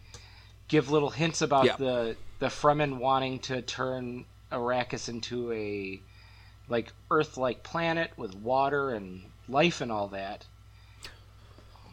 give 0.70 0.90
little 0.90 1.10
hints 1.10 1.42
about 1.42 1.66
Yeah. 1.66 1.76
the 1.76 2.16
the 2.38 2.46
Fremen 2.46 2.96
wanting 2.96 3.38
to 3.40 3.60
turn 3.60 4.24
Arrakis 4.50 5.10
into 5.10 5.52
a 5.52 6.00
like 6.68 6.90
Earth-like 7.10 7.62
planet 7.62 8.12
with 8.16 8.34
water 8.34 8.90
and 8.90 9.24
life 9.48 9.82
and 9.82 9.92
all 9.92 10.08
that. 10.08 10.46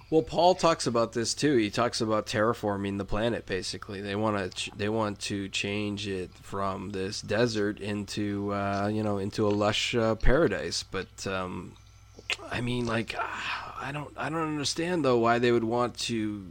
Well, 0.10 0.22
Paul 0.22 0.56
talks 0.56 0.88
about 0.88 1.12
this 1.12 1.34
too. 1.34 1.58
He 1.58 1.70
talks 1.70 2.00
about 2.00 2.28
terraforming 2.28 2.98
the 2.98 3.04
planet. 3.04 3.46
Basically, 3.46 4.00
they 4.00 4.16
want 4.16 4.38
to 4.38 4.50
ch- 4.50 4.72
they 4.78 4.88
want 4.88 5.20
to 5.22 5.50
change 5.50 6.08
it 6.08 6.32
from 6.42 6.92
this 6.92 7.20
desert 7.22 7.82
into 7.82 8.54
uh, 8.54 8.90
you 8.94 9.04
know 9.04 9.18
into 9.18 9.46
a 9.46 9.50
lush 9.50 9.96
uh, 9.96 10.16
paradise. 10.16 10.84
But 10.84 11.28
um, 11.28 11.74
I 12.50 12.62
mean, 12.62 12.86
like 12.86 13.16
ah, 13.18 13.78
I 13.82 13.92
don't 13.92 14.14
I 14.16 14.30
don't 14.30 14.48
understand 14.48 15.04
though 15.04 15.18
why 15.18 15.40
they 15.40 15.52
would 15.52 15.66
want 15.66 15.98
to. 16.08 16.46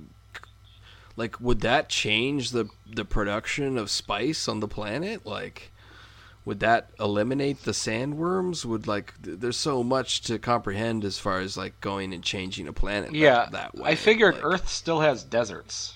Like, 1.16 1.40
would 1.40 1.60
that 1.62 1.88
change 1.88 2.50
the 2.50 2.68
the 2.86 3.04
production 3.04 3.78
of 3.78 3.90
spice 3.90 4.48
on 4.48 4.60
the 4.60 4.68
planet? 4.68 5.24
Like, 5.24 5.72
would 6.44 6.60
that 6.60 6.90
eliminate 7.00 7.62
the 7.64 7.72
sandworms? 7.72 8.64
Would 8.64 8.86
like 8.86 9.14
th- 9.22 9.38
there's 9.40 9.56
so 9.56 9.82
much 9.82 10.20
to 10.22 10.38
comprehend 10.38 11.04
as 11.04 11.18
far 11.18 11.40
as 11.40 11.56
like 11.56 11.80
going 11.80 12.12
and 12.12 12.22
changing 12.22 12.68
a 12.68 12.72
planet. 12.72 13.10
that- 13.12 13.16
Yeah, 13.16 13.48
that, 13.50 13.74
way. 13.74 13.90
I 13.90 13.94
figured 13.94 14.34
like- 14.34 14.44
Earth 14.44 14.68
still 14.68 15.00
has 15.00 15.24
deserts, 15.24 15.94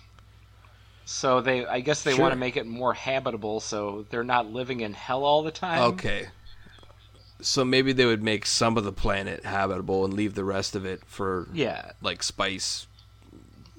so 1.04 1.40
they 1.42 1.66
I 1.66 1.80
guess 1.80 2.02
they 2.02 2.12
Sure. 2.12 2.22
want 2.22 2.32
to 2.32 2.38
make 2.38 2.56
it 2.56 2.66
more 2.66 2.94
habitable, 2.94 3.60
so 3.60 4.06
they're 4.10 4.24
not 4.24 4.50
living 4.50 4.80
in 4.80 4.94
hell 4.94 5.24
all 5.24 5.42
the 5.42 5.50
time. 5.52 5.82
Okay. 5.92 6.28
So 7.42 7.64
maybe 7.64 7.92
they 7.94 8.04
would 8.04 8.22
make 8.22 8.44
some 8.44 8.76
of 8.76 8.84
the 8.84 8.92
planet 8.92 9.44
habitable 9.46 10.04
and 10.04 10.12
leave 10.12 10.34
the 10.34 10.44
rest 10.44 10.76
of 10.76 10.84
it 10.84 11.02
for 11.06 11.48
Yeah. 11.54 11.92
like 12.02 12.22
spice 12.22 12.86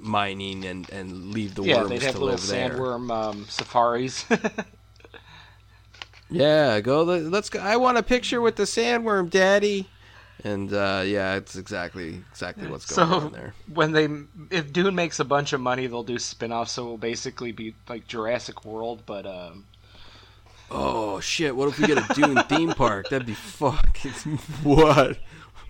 mining 0.01 0.65
and 0.65 0.89
and 0.89 1.31
leave 1.33 1.55
the 1.55 1.63
Yeah, 1.63 1.77
worms 1.77 1.89
they'd 1.89 2.01
have 2.03 2.15
to 2.15 2.19
little 2.25 2.35
live 2.37 2.47
there. 2.47 2.69
sandworm 2.69 3.11
um, 3.11 3.45
safaris. 3.49 4.25
Yeah, 6.29 6.79
go. 6.79 7.03
let- 7.03 7.23
Let's 7.23 7.49
go. 7.49 7.59
I 7.59 7.75
want 7.77 7.97
a 7.97 8.03
picture 8.03 8.39
with 8.41 8.55
the 8.55 8.63
sandworm, 8.63 9.29
Daddy. 9.29 9.89
And 10.43 10.73
uh, 10.73 11.03
yeah, 11.05 11.35
it's 11.35 11.55
exactly 11.55 12.23
exactly 12.31 12.67
what's 12.67 12.85
going 12.85 13.09
so 13.09 13.15
on 13.27 13.31
there. 13.31 13.53
when 13.71 13.91
they 13.91 14.07
if 14.49 14.73
Dune 14.73 14.95
makes 14.95 15.19
a 15.19 15.25
bunch 15.25 15.53
of 15.53 15.61
money, 15.61 15.85
they'll 15.85 16.01
do 16.03 16.17
spin-offs. 16.17 16.71
So 16.71 16.83
it 16.83 16.89
will 16.89 16.97
basically 16.97 17.51
be 17.51 17.75
like 17.87 18.07
Jurassic 18.07 18.65
World, 18.65 19.03
but 19.05 19.27
um, 19.27 19.65
Oh 20.71 21.19
shit! 21.19 21.55
What 21.55 21.67
if 21.69 21.77
we 21.79 21.85
get 21.85 21.97
a 21.99 22.13
Dune 22.15 22.41
theme 22.45 22.71
park? 22.71 23.09
That'd 23.09 23.27
be 23.27 23.35
fucking 23.35 24.37
what? 24.63 25.19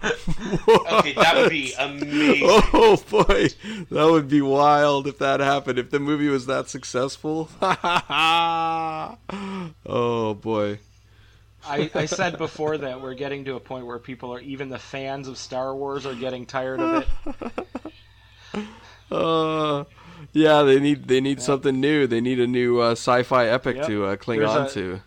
Okay, 0.04 1.14
that 1.14 1.34
would 1.36 1.50
be 1.50 1.74
amazing. 1.78 2.42
Oh 2.74 2.98
boy, 3.10 3.50
that 3.92 4.06
would 4.10 4.28
be 4.28 4.42
wild 4.42 5.08
if 5.08 5.18
that 5.20 5.40
happened. 5.40 5.78
If 5.80 5.92
the 5.92 6.00
movie 6.00 6.28
was 6.30 6.46
that 6.48 6.70
successful. 6.70 7.50
oh 9.86 10.34
boy. 10.42 10.80
I, 11.64 11.92
I 11.94 12.06
said 12.06 12.38
before 12.40 12.78
that 12.80 13.02
we're 13.02 13.14
getting 13.14 13.46
to 13.46 13.56
a 13.56 13.60
point 13.60 13.86
where 13.86 14.00
people 14.00 14.34
are 14.34 14.40
even 14.40 14.70
the 14.70 14.80
fans 14.80 15.28
of 15.28 15.38
Star 15.38 15.76
Wars 15.76 16.08
are 16.08 16.16
getting 16.16 16.46
tired 16.46 16.80
of 16.80 17.06
it. 17.26 17.68
Uh, 19.12 19.84
yeah, 20.32 20.62
they 20.64 20.80
need 20.80 21.10
they 21.10 21.20
need 21.20 21.42
something 21.42 21.82
new. 21.82 22.08
They 22.08 22.22
need 22.22 22.40
a 22.40 22.48
new 22.48 22.80
uh, 22.80 22.92
sci-fi 22.92 23.48
epic 23.48 23.76
Yep. 23.76 23.88
to 23.88 24.06
uh, 24.06 24.16
cling 24.16 24.40
There's 24.40 24.52
on 24.52 24.66
a- 24.68 24.70
to. 24.70 25.02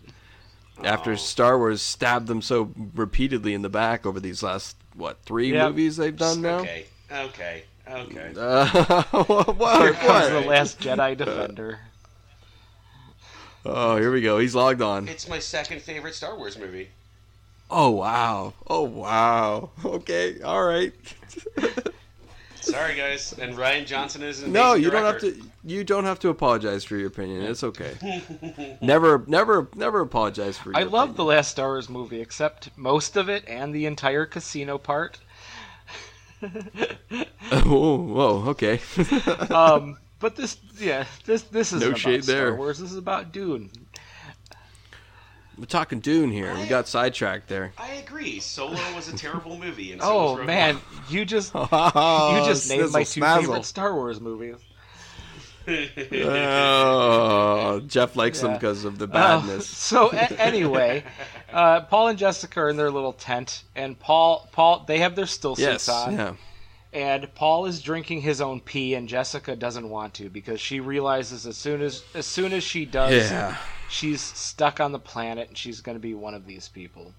After 0.82 1.16
Star 1.16 1.56
Wars 1.56 1.80
stabbed 1.80 2.26
them 2.26 2.42
so 2.42 2.70
repeatedly 2.94 3.54
in 3.54 3.62
the 3.62 3.70
back 3.70 4.04
over 4.04 4.20
these 4.20 4.42
last 4.42 4.76
what 4.94 5.18
three 5.24 5.52
Yep. 5.52 5.68
movies 5.68 5.96
they've 5.96 6.16
done 6.16 6.40
now. 6.42 6.58
Okay, 6.60 6.86
okay, 7.10 7.64
okay. 7.88 8.32
Uh, 8.36 9.02
what? 9.24 9.56
what? 9.56 9.82
Here 9.82 9.92
comes 9.94 10.28
the 10.30 10.40
last 10.40 10.80
Jedi 10.80 11.16
Defender. 11.16 11.80
Oh, 13.66 13.96
here 13.96 14.12
we 14.12 14.20
go. 14.20 14.38
He's 14.38 14.54
logged 14.54 14.82
on. 14.82 15.08
It's 15.08 15.28
my 15.28 15.38
second 15.38 15.80
favorite 15.80 16.14
Star 16.14 16.36
Wars 16.36 16.58
movie. 16.58 16.88
Oh 17.70 17.90
wow. 17.90 18.52
Oh 18.66 18.82
wow. 18.82 19.70
Okay. 19.84 20.40
All 20.42 20.62
right. 20.64 20.92
Sorry, 22.64 22.96
guys. 22.96 23.32
And 23.38 23.54
Rian 23.54 23.86
Johnson 23.86 24.22
is 24.22 24.42
an 24.42 24.52
No, 24.52 24.72
amazing 24.72 24.84
you 24.84 24.90
don't 24.90 25.04
have 25.04 25.20
to. 25.20 25.42
You 25.64 25.84
don't 25.84 26.04
have 26.04 26.18
to 26.20 26.28
apologize 26.28 26.84
for 26.84 26.96
your 26.96 27.08
opinion. 27.08 27.42
It's 27.42 27.62
okay. 27.62 28.22
never, 28.82 29.24
never, 29.26 29.68
never 29.74 30.00
apologize 30.00 30.58
for. 30.58 30.70
Your 30.70 30.80
I 30.80 30.82
love 30.84 31.16
the 31.16 31.24
last 31.24 31.50
Star 31.50 31.68
Wars 31.68 31.88
movie, 31.88 32.20
except 32.20 32.70
most 32.76 33.16
of 33.16 33.28
it 33.28 33.44
and 33.46 33.74
the 33.74 33.86
entire 33.86 34.26
casino 34.26 34.78
part. 34.78 35.18
oh, 37.52 37.96
whoa. 37.96 38.44
Okay. 38.50 38.80
Um, 39.50 39.98
but 40.18 40.36
this, 40.36 40.58
yeah, 40.78 41.04
this 41.26 41.42
this 41.42 41.72
is 41.72 41.80
No 41.80 41.88
about 41.88 41.98
shade 41.98 42.24
Star 42.24 42.36
there. 42.36 42.54
Wars. 42.54 42.78
This 42.78 42.90
is 42.90 42.98
about 42.98 43.32
Dune. 43.32 43.70
We're 45.58 45.66
talking 45.66 46.00
Dune 46.00 46.30
here. 46.30 46.52
We 46.56 46.66
got 46.66 46.88
sidetracked 46.88 47.48
there. 47.48 47.72
I 47.78 47.92
agree. 47.94 48.40
Solo 48.40 48.76
was 48.94 49.08
a 49.08 49.16
terrible 49.16 49.56
movie. 49.58 49.92
And 49.92 50.00
so 50.02 50.38
Oh 50.38 50.42
man, 50.44 50.74
One. 50.76 50.84
you 51.08 51.24
just 51.24 51.52
Oh, 51.54 52.38
you 52.40 52.46
just 52.46 52.68
named 52.68 52.90
my 52.92 53.04
two 53.04 53.20
snazzle, 53.20 53.40
favorite 53.40 53.64
Star 53.64 53.94
Wars 53.94 54.20
movies. 54.20 54.56
Oh, 56.46 57.80
Jeff 57.86 58.16
likes 58.16 58.40
them 58.40 58.52
because 58.54 58.84
of 58.84 58.98
the 58.98 59.04
Uh, 59.04 59.08
badness. 59.40 59.66
so 59.68 60.10
a- 60.12 60.40
anyway, 60.40 61.04
uh, 61.52 61.80
Paul 61.82 62.08
and 62.08 62.18
Jessica 62.18 62.60
are 62.60 62.68
in 62.68 62.76
their 62.76 62.90
little 62.90 63.12
tent, 63.12 63.64
and 63.74 63.98
Paul 63.98 64.48
Paul 64.52 64.84
they 64.86 64.98
have 64.98 65.16
their 65.16 65.26
still 65.26 65.56
suits 65.56 65.86
yes. 65.86 65.88
on, 65.88 66.14
Yeah. 66.16 66.34
and 66.92 67.34
Paul 67.34 67.64
is 67.66 67.80
drinking 67.80 68.20
his 68.22 68.40
own 68.40 68.60
pee, 68.60 68.94
and 68.94 69.08
Jessica 69.08 69.56
doesn't 69.56 69.88
want 69.88 70.14
to 70.14 70.28
because 70.28 70.60
she 70.60 70.80
realizes 70.80 71.46
as 71.46 71.56
soon 71.56 71.80
as 71.80 72.02
as 72.14 72.26
soon 72.26 72.52
as 72.52 72.62
she 72.62 72.84
does, 72.84 73.30
Yeah. 73.30 73.56
She's 73.88 74.20
stuck 74.20 74.80
on 74.80 74.92
the 74.92 74.98
planet, 74.98 75.48
and 75.48 75.58
she's 75.58 75.80
going 75.80 75.96
to 75.96 76.00
be 76.00 76.14
one 76.14 76.34
of 76.34 76.46
these 76.46 76.68
people. 76.68 77.14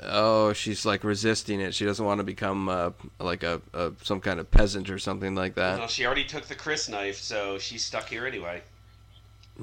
Oh, 0.00 0.52
she's 0.52 0.86
like 0.86 1.02
resisting 1.04 1.60
it. 1.60 1.74
She 1.74 1.84
doesn't 1.84 2.04
want 2.04 2.18
to 2.18 2.24
become 2.24 2.68
uh, 2.68 2.90
like 3.18 3.42
a, 3.42 3.60
a 3.72 3.92
some 4.02 4.20
kind 4.20 4.38
of 4.38 4.50
peasant 4.50 4.90
or 4.90 4.98
something 4.98 5.34
like 5.34 5.54
that. 5.56 5.78
well, 5.78 5.88
she 5.88 6.06
already 6.06 6.24
took 6.24 6.46
the 6.46 6.54
crysknife, 6.54 7.14
so 7.16 7.58
she's 7.58 7.84
stuck 7.84 8.08
here 8.08 8.26
anyway. 8.26 8.62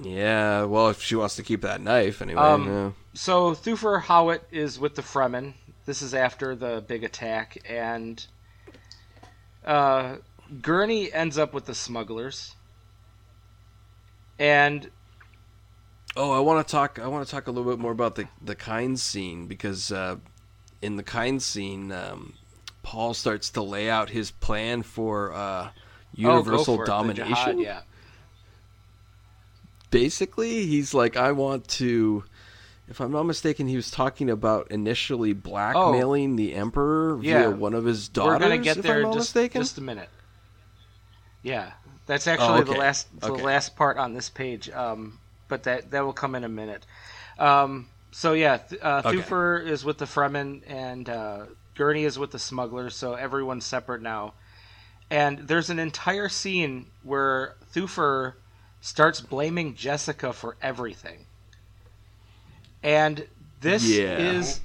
Yeah, 0.02 0.66
well, 0.66 0.90
if 0.90 1.02
she 1.02 1.16
wants 1.16 1.36
to 1.38 1.44
keep 1.44 1.62
that 1.62 1.82
knife 1.82 2.22
anyway. 2.22 2.42
Um, 2.42 2.68
yeah. 2.68 2.92
So 3.14 3.54
Thufir 3.54 4.02
Hawat 4.04 4.42
is 4.52 4.80
with 4.80 4.96
the 4.96 5.02
Fremen. 5.02 5.54
This 5.86 6.02
is 6.02 6.14
after 6.14 6.56
the 6.56 6.84
big 6.86 7.04
attack, 7.04 7.58
and 7.68 8.26
uh, 9.66 10.18
Gurney 10.62 11.12
ends 11.12 11.38
up 11.38 11.54
with 11.54 11.66
the 11.66 11.74
smugglers. 11.76 12.56
And 14.40 14.90
Oh, 16.18 16.32
I 16.32 16.40
want 16.40 16.68
to 16.68 16.72
talk. 16.72 17.00
I 17.00 17.08
want 17.08 17.26
to 17.26 17.32
talk 17.32 17.48
a 17.48 17.52
little 17.52 17.72
bit 17.72 17.80
more 17.80 17.92
about 17.92 18.16
the 18.16 18.28
the 18.42 18.56
Kynes 18.56 19.00
scene 19.00 19.46
because 19.46 19.92
uh, 19.92 20.18
in 20.82 20.96
the 20.96 21.04
Kynes 21.04 21.42
scene, 21.42 21.92
um, 21.92 22.34
Paul 22.84 23.14
starts 23.14 23.52
to 23.52 23.62
lay 23.62 23.90
out 23.90 24.10
his 24.10 24.32
plan 24.32 24.82
for 24.82 25.32
uh, 25.34 25.38
oh, 25.70 25.72
universal 26.14 26.78
go 26.78 26.82
for 26.82 26.86
domination. 26.86 27.28
jihad, 27.28 27.60
yeah. 27.60 27.82
Basically, 29.92 30.66
he's 30.66 30.94
like, 30.94 31.16
I 31.16 31.32
want 31.32 31.68
to. 31.70 32.24
If 32.88 33.00
I'm 33.00 33.12
not 33.12 33.24
mistaken, 33.24 33.68
he 33.68 33.76
was 33.76 33.92
talking 33.92 34.32
about 34.32 34.72
initially 34.72 35.34
blackmailing 35.34 36.36
the 36.38 36.56
emperor 36.56 37.18
Oh. 37.18 37.22
Yeah. 37.22 37.44
via 37.44 37.52
one 37.52 37.76
of 37.76 37.86
his 37.86 38.10
daughters. 38.10 38.40
We're 38.40 38.50
gonna 38.50 38.58
get 38.58 38.78
there 38.82 39.04
just, 39.04 39.36
just 39.36 39.78
a 39.78 39.82
minute. 39.82 40.10
Yeah, 41.44 41.72
that's 42.10 42.28
actually 42.28 42.64
the 42.64 42.72
okay. 42.72 42.80
last 42.80 43.22
the 43.22 43.34
Okay. 43.34 43.43
last 43.43 43.76
part 43.76 43.97
on 43.97 44.14
this 44.14 44.30
page. 44.30 44.70
Um, 44.72 45.20
but 45.47 45.64
that 45.64 45.91
that 45.91 46.03
will 46.03 46.14
come 46.14 46.36
in 46.36 46.43
a 46.43 46.49
minute. 46.49 46.86
Um, 47.38 47.88
so 48.12 48.34
yeah, 48.34 48.57
th- 48.57 48.82
uh, 48.82 49.03
Okay. 49.05 49.18
Thufir 49.18 49.66
is 49.66 49.86
with 49.86 49.99
the 49.99 50.05
Fremen 50.05 50.64
and 50.68 51.07
uh, 51.07 51.45
Gurney 51.76 52.05
is 52.05 52.18
with 52.18 52.32
the 52.32 52.39
smugglers. 52.39 52.95
So 52.95 53.14
everyone's 53.14 53.66
separate 53.66 54.01
now. 54.01 54.34
And 55.12 55.47
there's 55.47 55.70
an 55.70 55.80
entire 55.80 56.30
scene 56.30 56.88
where 57.03 57.55
Thufir 57.74 58.34
starts 58.82 59.22
blaming 59.22 59.76
Jessica 59.76 60.34
for 60.34 60.57
everything. 60.62 61.28
And 62.84 63.28
this 63.62 63.84
Yeah. 63.84 64.18
is 64.18 64.62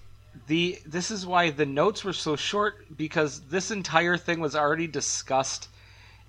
the 0.47 0.78
this 0.86 1.11
is 1.11 1.26
why 1.26 1.51
the 1.51 1.66
notes 1.66 2.05
were 2.05 2.12
so 2.14 2.36
short 2.36 2.97
because 2.97 3.40
this 3.51 3.70
entire 3.70 4.16
thing 4.16 4.40
was 4.40 4.57
already 4.57 4.86
discussed 4.86 5.68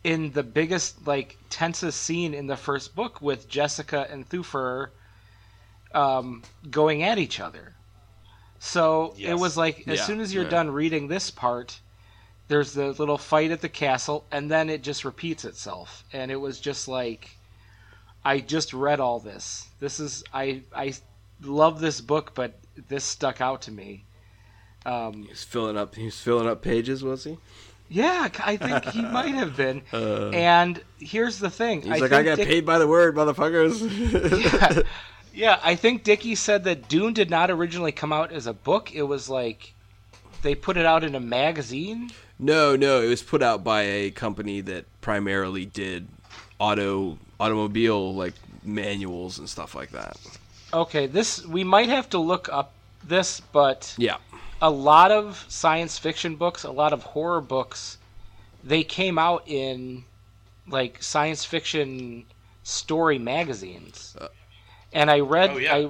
in 0.05 0.31
the 0.33 0.43
biggest 0.43 1.07
like 1.07 1.35
tensest 1.49 1.99
scene 1.99 2.35
in 2.35 2.45
the 2.45 2.55
first 2.55 2.95
book 2.95 3.19
with 3.23 3.49
Jessica 3.49 4.05
and 4.11 4.29
Thufir 4.29 4.89
um, 5.95 6.43
going 6.69 7.01
at 7.01 7.17
each 7.17 7.39
other. 7.39 7.73
So 8.59 9.15
it 9.17 9.33
was 9.33 9.57
like 9.57 9.87
as 9.87 9.97
Yeah, 9.97 10.05
soon 10.05 10.19
as 10.21 10.31
you're 10.31 10.43
yeah. 10.43 10.49
done 10.51 10.69
reading 10.69 11.07
this 11.07 11.31
part, 11.31 11.79
there's 12.47 12.73
the 12.73 12.91
little 12.93 13.17
fight 13.17 13.49
at 13.49 13.61
the 13.61 13.69
castle, 13.69 14.25
and 14.31 14.49
then 14.51 14.69
it 14.69 14.83
just 14.83 15.03
repeats 15.05 15.43
itself, 15.43 16.03
and 16.13 16.29
it 16.29 16.35
was 16.35 16.59
just 16.59 16.87
like, 16.87 17.31
I 18.23 18.39
just 18.39 18.73
read 18.73 18.99
all 18.99 19.19
this. 19.19 19.67
This 19.79 19.99
is 19.99 20.23
I 20.31 20.61
I 20.75 20.93
love 21.41 21.79
this 21.79 21.99
book, 21.99 22.33
but 22.35 22.53
this 22.89 23.03
stuck 23.03 23.41
out 23.41 23.63
to 23.63 23.71
me. 23.71 24.05
Um, 24.85 25.23
He's 25.23 25.43
filling 25.43 25.77
up. 25.77 25.95
He 25.95 26.05
was 26.05 26.19
filling 26.19 26.47
up 26.47 26.61
pages, 26.61 27.03
was 27.03 27.23
he? 27.23 27.39
Yeah, 27.89 28.29
I 28.43 28.57
think 28.57 28.85
he 28.85 29.01
might 29.19 29.33
have 29.35 29.55
been. 29.55 29.81
Uh, 29.93 30.29
And 30.29 30.81
here's 30.99 31.39
the 31.39 31.49
thing. 31.49 31.81
he's 31.81 31.91
I 31.91 31.97
like, 31.97 32.11
I 32.11 32.23
got 32.23 32.37
Dick- 32.37 32.47
paid 32.47 32.65
by 32.65 32.77
the 32.79 32.87
word, 32.87 33.15
motherfuckers. 33.15 33.81
yeah, 34.43 34.81
yeah, 35.33 35.59
I 35.63 35.75
think 35.75 36.03
Dickey 36.03 36.35
said 36.35 36.63
that 36.65 36.87
Dune 36.89 37.13
did 37.13 37.29
not 37.29 37.51
originally 37.51 37.91
come 37.91 38.11
out 38.13 38.31
as 38.31 38.47
a 38.47 38.53
book. 38.53 38.93
It 38.93 39.03
was 39.03 39.29
like 39.29 39.73
they 40.41 40.55
put 40.55 40.77
it 40.77 40.85
out 40.85 41.03
in 41.03 41.15
a 41.15 41.19
magazine. 41.19 42.11
No, 42.39 42.75
no, 42.75 43.01
it 43.01 43.07
was 43.07 43.23
put 43.23 43.41
out 43.41 43.63
by 43.63 43.83
a 43.83 44.11
company 44.11 44.61
that 44.61 44.85
primarily 45.01 45.65
did 45.65 46.07
auto 46.59 47.17
automobile 47.39 48.13
like 48.13 48.33
manuals 48.63 49.39
and 49.39 49.47
stuff 49.49 49.75
like 49.75 49.91
that. 49.91 50.17
Okay, 50.73 51.05
this 51.07 51.45
we 51.45 51.63
might 51.63 51.89
have 51.89 52.09
to 52.09 52.17
look 52.17 52.49
up 52.51 52.73
this, 53.03 53.39
but 53.39 53.93
Yeah. 53.97 54.17
A 54.61 54.69
lot 54.69 55.11
of 55.11 55.45
science 55.47 55.97
fiction 55.97 56.35
books, 56.35 56.63
a 56.63 56.71
lot 56.71 56.93
of 56.93 57.03
horror 57.03 57.41
books, 57.41 57.97
they 58.63 58.83
came 58.83 59.17
out 59.17 59.43
in 59.47 60.03
like 60.67 61.01
science 61.03 61.45
fiction 61.45 62.25
story 62.63 63.19
magazines. 63.19 64.15
Uh, 64.19 64.27
and 64.93 65.11
I 65.11 65.19
read 65.19 65.51
Oh, 65.51 65.57
yeah. 65.57 65.75
I 65.75 65.89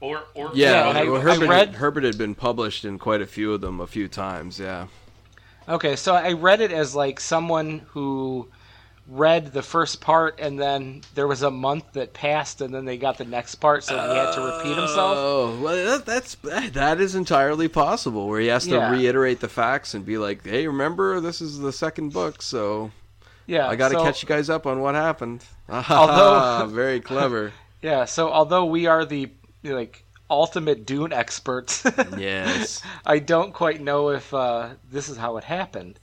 Or 0.00 0.24
or 0.34 0.50
Yeah, 0.54 0.92
Yeah, 0.92 1.00
I- 1.00 1.04
well, 1.04 1.20
I 1.28 1.36
read- 1.46 1.74
Herbert 1.76 2.04
had 2.04 2.18
been 2.18 2.34
published 2.34 2.84
in 2.84 2.98
quite 2.98 3.22
a 3.22 3.26
few 3.26 3.52
of 3.54 3.60
them 3.60 3.80
a 3.80 3.86
few 3.86 4.08
times. 4.08 4.58
Yeah. 4.58 4.88
Okay, 5.68 5.96
so 5.96 6.14
I 6.14 6.32
read 6.32 6.60
it 6.60 6.70
as 6.70 6.94
like 6.94 7.18
someone 7.18 7.80
who 7.90 8.48
read 9.08 9.52
the 9.52 9.62
first 9.62 10.00
part 10.00 10.40
and 10.40 10.58
then 10.58 11.00
there 11.14 11.28
was 11.28 11.42
a 11.42 11.50
month 11.50 11.92
that 11.92 12.12
passed 12.12 12.60
and 12.60 12.74
then 12.74 12.84
they 12.84 12.96
got 12.98 13.18
the 13.18 13.24
next 13.24 13.54
part 13.56 13.84
so 13.84 13.94
he 13.94 14.16
had 14.16 14.32
to 14.34 14.40
repeat 14.40 14.76
himself. 14.76 15.16
Oh, 15.16 15.58
well, 15.62 15.98
that, 15.98 16.06
that's 16.06 16.34
that 16.72 17.00
is 17.00 17.14
entirely 17.14 17.68
possible. 17.68 18.26
Where 18.28 18.40
he 18.40 18.48
has 18.48 18.64
to 18.64 18.74
Yeah. 18.74 18.90
reiterate 18.90 19.38
the 19.40 19.48
facts 19.48 19.94
and 19.94 20.04
be 20.04 20.18
like, 20.18 20.44
"Hey, 20.44 20.66
remember 20.66 21.20
this 21.20 21.40
is 21.40 21.58
the 21.58 21.72
second 21.72 22.12
book, 22.12 22.42
so 22.42 22.90
Yeah. 23.46 23.68
I 23.68 23.76
got 23.76 23.88
to 23.90 23.94
so- 23.98 24.02
catch 24.04 24.22
you 24.22 24.28
guys 24.28 24.50
up 24.50 24.66
on 24.66 24.80
what 24.80 24.94
happened." 24.96 25.44
Although- 25.68 26.66
very 26.70 27.00
clever. 27.00 27.52
Yeah, 27.82 28.06
so 28.06 28.30
although 28.30 28.64
we 28.64 28.86
are 28.86 29.04
the 29.04 29.30
like 29.62 30.02
ultimate 30.28 30.86
Dune 30.86 31.12
experts, 31.12 31.84
yes. 32.18 32.82
I 33.04 33.20
don't 33.20 33.52
quite 33.54 33.80
know 33.80 34.08
if 34.10 34.34
uh, 34.34 34.70
this 34.90 35.08
is 35.08 35.16
how 35.18 35.36
it 35.36 35.44
happened. 35.44 36.00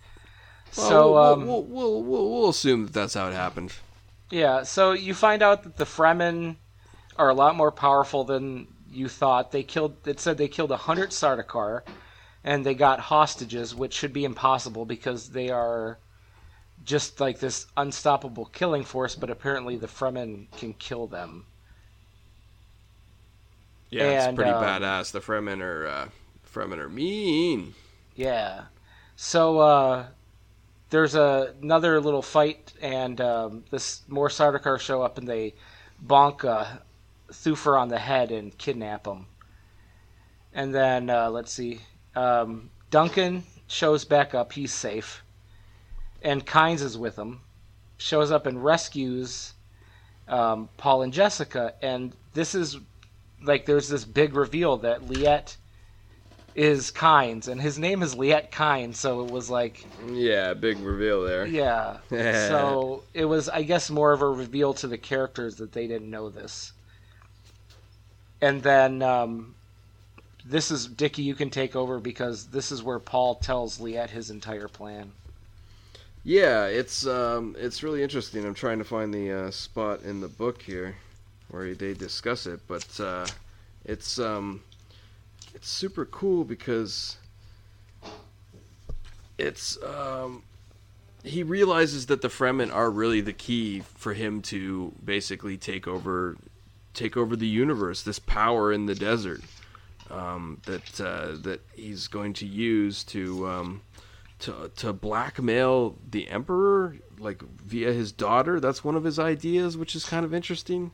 Well, 0.77 0.89
so 0.89 1.13
we'll, 1.13 1.23
um, 1.23 1.47
we'll, 1.47 1.63
we'll, 1.63 2.03
we'll, 2.03 2.29
we'll 2.31 2.49
assume 2.49 2.85
that 2.85 2.93
that's 2.93 3.13
how 3.13 3.27
it 3.27 3.33
happened. 3.33 3.73
Yeah, 4.31 4.63
so 4.63 4.93
you 4.93 5.13
find 5.13 5.43
out 5.43 5.63
that 5.63 5.77
the 5.77 5.85
Fremen 5.85 6.55
are 7.17 7.29
a 7.29 7.33
lot 7.35 7.55
more 7.55 7.71
powerful 7.71 8.23
than 8.23 8.67
you 8.91 9.07
thought. 9.07 9.51
They 9.51 9.63
killed. 9.63 10.07
It 10.07 10.19
said 10.19 10.37
they 10.37 10.47
killed 10.47 10.71
hundred 10.71 11.11
Sardaukar. 11.11 11.81
and 12.43 12.65
they 12.65 12.73
got 12.73 12.99
hostages, 12.99 13.73
which 13.75 13.93
should 13.93 14.13
be 14.13 14.25
impossible 14.25 14.85
because 14.85 15.29
they 15.29 15.49
are 15.49 15.97
just 16.83 17.19
like 17.19 17.39
this 17.39 17.67
unstoppable 17.77 18.45
killing 18.45 18.83
force. 18.83 19.15
But 19.15 19.29
apparently, 19.29 19.77
the 19.77 19.87
Fremen 19.87 20.47
can 20.57 20.73
kill 20.73 21.07
them. 21.07 21.45
Yeah, 23.89 24.27
it's 24.27 24.35
pretty 24.35 24.51
um, 24.51 24.63
badass. 24.63 25.11
The 25.11 25.19
Fremen 25.19 25.61
are 25.61 25.85
uh, 25.85 26.07
Fremen 26.51 26.79
are 26.79 26.89
mean. 26.89 27.75
Yeah. 28.15 28.63
So 29.15 29.59
uh, 29.59 30.05
there's 30.93 31.15
a, 31.15 31.55
another 31.63 31.99
little 31.99 32.21
fight, 32.21 32.71
and 32.79 33.19
um, 33.19 33.63
this 33.71 34.03
more 34.07 34.29
Sardaukar 34.29 34.79
show 34.79 35.01
up, 35.01 35.17
and 35.17 35.27
they 35.27 35.55
bonk 36.05 36.45
uh, 36.45 36.65
Thufir 37.31 37.81
on 37.81 37.87
the 37.89 37.97
head 37.97 38.31
and 38.31 38.55
kidnap 38.59 39.07
him. 39.07 39.25
And 40.53 40.71
then 40.71 41.09
uh, 41.09 41.31
let's 41.31 41.51
see, 41.51 41.79
um, 42.15 42.69
Duncan 42.91 43.43
shows 43.65 44.05
back 44.05 44.35
up. 44.35 44.53
He's 44.53 44.71
safe, 44.71 45.23
and 46.21 46.45
Kynes 46.45 46.83
is 46.83 46.95
with 46.95 47.17
him. 47.17 47.41
Shows 47.97 48.29
up 48.29 48.45
and 48.45 48.63
rescues 48.63 49.53
um, 50.27 50.69
Paul 50.77 51.01
and 51.01 51.11
Jessica, 51.11 51.73
and 51.81 52.15
this 52.35 52.53
is 52.53 52.77
like 53.41 53.65
there's 53.65 53.89
this 53.89 54.05
big 54.05 54.35
reveal 54.35 54.77
that 54.77 55.01
Liet 55.01 55.57
is 56.55 56.91
Kynes, 56.91 57.47
and 57.47 57.59
his 57.61 57.79
name 57.79 58.01
is 58.03 58.15
Liet 58.15 58.51
Kynes, 58.51 58.95
so 58.95 59.25
it 59.25 59.31
was 59.31 59.49
like, 59.49 59.85
Yeah, 60.11 60.53
big 60.53 60.79
reveal 60.79 61.23
there. 61.23 61.45
yeah. 61.45 61.97
so 62.09 63.03
it 63.13 63.25
was, 63.25 63.49
I 63.49 63.63
guess, 63.63 63.89
more 63.89 64.13
of 64.13 64.21
a 64.21 64.27
reveal 64.27 64.73
to 64.75 64.87
the 64.87 64.97
characters 64.97 65.55
that 65.55 65.71
they 65.71 65.87
didn't 65.87 66.09
know 66.09 66.29
this. 66.29 66.73
And 68.41 68.61
then 68.61 69.01
um, 69.01 69.55
this 70.45 70.69
is 70.69 70.85
Dickie. 70.85 71.23
You 71.23 71.35
can 71.35 71.49
take 71.49 71.75
over 71.75 71.99
because 71.99 72.47
this 72.47 72.71
is 72.71 72.83
where 72.83 72.99
Paul 72.99 73.35
tells 73.35 73.79
Liet 73.79 74.09
his 74.09 74.29
entire 74.29 74.67
plan. 74.67 75.11
Yeah, 76.25 76.65
it's 76.65 77.05
um, 77.05 77.55
it's 77.57 77.83
really 77.83 78.01
interesting. 78.03 78.45
I'm 78.45 78.53
trying 78.53 78.79
to 78.79 78.85
find 78.85 79.13
the 79.13 79.31
uh, 79.31 79.51
spot 79.51 80.03
in 80.03 80.21
the 80.21 80.27
book 80.29 80.61
here 80.61 80.95
where 81.49 81.73
they 81.75 81.93
discuss 81.93 82.45
it, 82.45 82.61
but 82.67 82.99
uh, 82.99 83.25
it's 83.85 84.19
um, 84.19 84.61
it's 85.53 85.69
super 85.69 86.05
cool 86.05 86.43
because 86.43 87.17
it's 89.37 89.81
um, 89.83 90.43
he 91.23 91.43
realizes 91.43 92.07
that 92.07 92.21
the 92.21 92.27
Fremen 92.27 92.73
are 92.73 92.89
really 92.89 93.21
the 93.21 93.33
key 93.33 93.81
for 93.95 94.13
him 94.13 94.41
to 94.43 94.93
basically 95.03 95.57
take 95.57 95.87
over 95.87 96.37
take 96.93 97.17
over 97.17 97.35
the 97.35 97.47
universe. 97.47 98.03
This 98.03 98.19
power 98.19 98.71
in 98.71 98.85
the 98.85 98.95
desert 98.95 99.41
um, 100.09 100.61
that 100.65 101.01
uh, 101.01 101.37
that 101.41 101.61
he's 101.75 102.07
going 102.07 102.33
to 102.33 102.45
use 102.45 103.03
to. 103.05 103.47
Um, 103.47 103.81
to 104.39 104.69
to 104.75 104.91
blackmail 104.91 105.95
the 106.09 106.27
emperor 106.27 106.97
like 107.17 107.41
via 107.41 107.93
his 107.93 108.11
daughter 108.11 108.59
that's 108.59 108.83
one 108.83 108.95
of 108.95 109.05
his 109.05 109.17
ideas 109.17 109.77
which 109.77 109.95
is 109.95 110.03
kind 110.03 110.25
of 110.25 110.33
interesting 110.33 110.91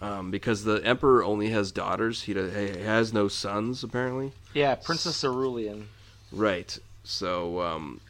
um, 0.00 0.30
because 0.30 0.64
the 0.64 0.76
emperor 0.84 1.24
only 1.24 1.48
has 1.50 1.72
daughters. 1.72 2.22
He, 2.22 2.34
do- 2.34 2.48
he 2.48 2.80
has 2.82 3.12
no 3.12 3.28
sons 3.28 3.82
apparently. 3.82 4.32
Yeah, 4.54 4.74
Princess 4.74 5.22
Irulan. 5.22 5.84
right. 6.32 6.78
So 7.04 7.60
um, 7.60 8.00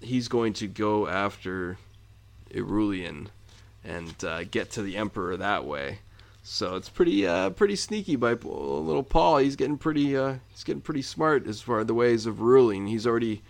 he's 0.00 0.26
going 0.26 0.52
to 0.54 0.66
go 0.66 1.06
after 1.06 1.78
Irulan 2.50 3.28
and 3.84 4.24
uh, 4.24 4.44
get 4.44 4.70
to 4.72 4.82
the 4.82 4.96
emperor 4.96 5.36
that 5.36 5.64
way. 5.64 5.98
So 6.42 6.74
it's 6.74 6.88
pretty 6.88 7.24
uh, 7.26 7.50
pretty 7.50 7.76
sneaky 7.76 8.16
by 8.16 8.32
little 8.32 9.04
Paul. 9.04 9.38
He's 9.38 9.54
getting 9.54 9.78
pretty 9.78 10.16
uh, 10.16 10.36
he's 10.50 10.64
getting 10.64 10.80
pretty 10.82 11.02
smart 11.02 11.46
as 11.46 11.60
far 11.60 11.80
as 11.80 11.86
the 11.86 11.94
ways 11.94 12.26
of 12.26 12.40
ruling. 12.40 12.88
He's 12.88 13.06
already 13.06 13.42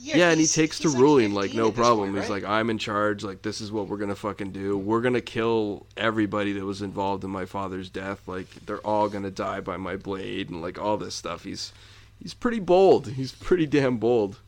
Yeah, 0.00 0.30
and 0.30 0.40
he 0.40 0.46
takes 0.46 0.78
to 0.80 0.88
like 0.88 0.98
ruling 0.98 1.34
like 1.34 1.54
no 1.54 1.70
problem. 1.72 2.12
point, 2.12 2.22
He's 2.22 2.30
like, 2.30 2.44
I'm 2.44 2.70
in 2.70 2.78
charge. 2.78 3.24
Like 3.24 3.42
this 3.42 3.60
is 3.60 3.72
what 3.72 3.88
we're 3.88 3.96
gonna 3.96 4.14
fucking 4.14 4.52
do. 4.52 4.76
We're 4.78 5.00
gonna 5.00 5.20
kill 5.20 5.86
everybody 5.96 6.52
that 6.52 6.64
was 6.64 6.82
involved 6.82 7.24
in 7.24 7.30
my 7.30 7.44
father's 7.46 7.90
death. 7.90 8.26
Like 8.26 8.46
they're 8.66 8.78
all 8.86 9.08
gonna 9.08 9.30
die 9.30 9.60
by 9.60 9.76
my 9.76 9.96
blade 9.96 10.50
and 10.50 10.62
like 10.62 10.78
all 10.78 10.96
this 10.96 11.14
stuff. 11.14 11.44
He's 11.44 11.72
he's 12.22 12.34
pretty 12.34 12.60
bold. 12.60 13.08
He's 13.08 13.32
pretty 13.32 13.66
damn 13.66 13.98
bold. 13.98 14.38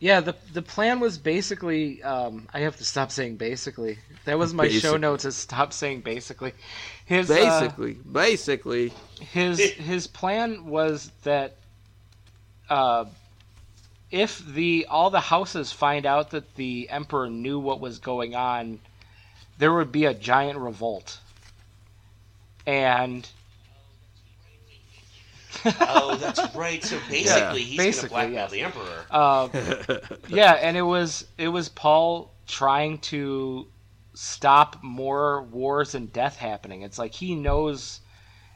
Yeah, 0.00 0.18
the 0.18 0.34
the 0.52 0.62
plan 0.62 0.98
was 0.98 1.16
basically. 1.18 2.02
Um, 2.02 2.48
I 2.52 2.60
have 2.60 2.76
to 2.78 2.84
stop 2.84 3.12
saying 3.12 3.36
basically. 3.36 3.98
That 4.24 4.38
was 4.38 4.52
my 4.52 4.64
show 4.64 4.72
Basically. 4.72 4.98
notes. 4.98 5.24
Is 5.24 5.36
stop 5.36 5.72
saying 5.72 6.00
basically. 6.00 6.52
His 7.06 7.30
uh, 7.30 7.34
Basically, 7.34 7.92
basically, 8.10 8.92
his 9.20 9.60
his 9.60 10.08
plan 10.08 10.66
was 10.66 11.12
that 11.22 11.54
uh, 12.68 13.04
if 14.12 14.44
the 14.44 14.86
all 14.90 15.10
the 15.10 15.20
houses 15.20 15.72
find 15.72 16.04
out 16.06 16.30
that 16.30 16.54
the 16.54 16.88
emperor 16.90 17.28
knew 17.28 17.58
what 17.58 17.80
was 17.80 17.98
going 17.98 18.34
on, 18.36 18.78
there 19.58 19.72
would 19.72 19.90
be 19.90 20.04
a 20.04 20.14
giant 20.14 20.58
revolt. 20.58 21.18
And 22.66 23.28
oh, 25.64 26.16
that's 26.20 26.54
right. 26.54 26.84
So 26.84 26.98
basically, 27.10 27.62
he's 27.62 27.78
basically, 27.78 28.08
gonna 28.10 28.28
blackmail 28.28 28.42
yes. 28.42 28.50
the 28.50 28.60
emperor. 28.60 29.06
uh, 29.10 30.18
yeah, 30.28 30.52
and 30.52 30.76
it 30.76 30.82
was 30.82 31.26
it 31.38 31.48
was 31.48 31.70
Paul 31.70 32.30
trying 32.46 32.98
to 32.98 33.66
stop 34.12 34.82
more 34.82 35.42
wars 35.44 35.94
and 35.94 36.12
death 36.12 36.36
happening. 36.36 36.82
It's 36.82 36.98
like 36.98 37.14
he 37.14 37.34
knows 37.34 38.00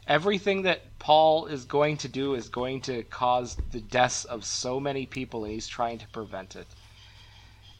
everything 0.06 0.62
that 0.62 0.98
Paul 0.98 1.46
is 1.46 1.64
going 1.64 1.96
to 1.98 2.08
do 2.08 2.34
is 2.34 2.48
going 2.48 2.80
to 2.82 3.02
cause 3.04 3.56
the 3.70 3.80
deaths 3.80 4.24
of 4.24 4.44
so 4.44 4.78
many 4.78 5.06
people, 5.06 5.44
and 5.44 5.52
he's 5.52 5.66
trying 5.66 5.98
to 5.98 6.08
prevent 6.08 6.56
it. 6.56 6.66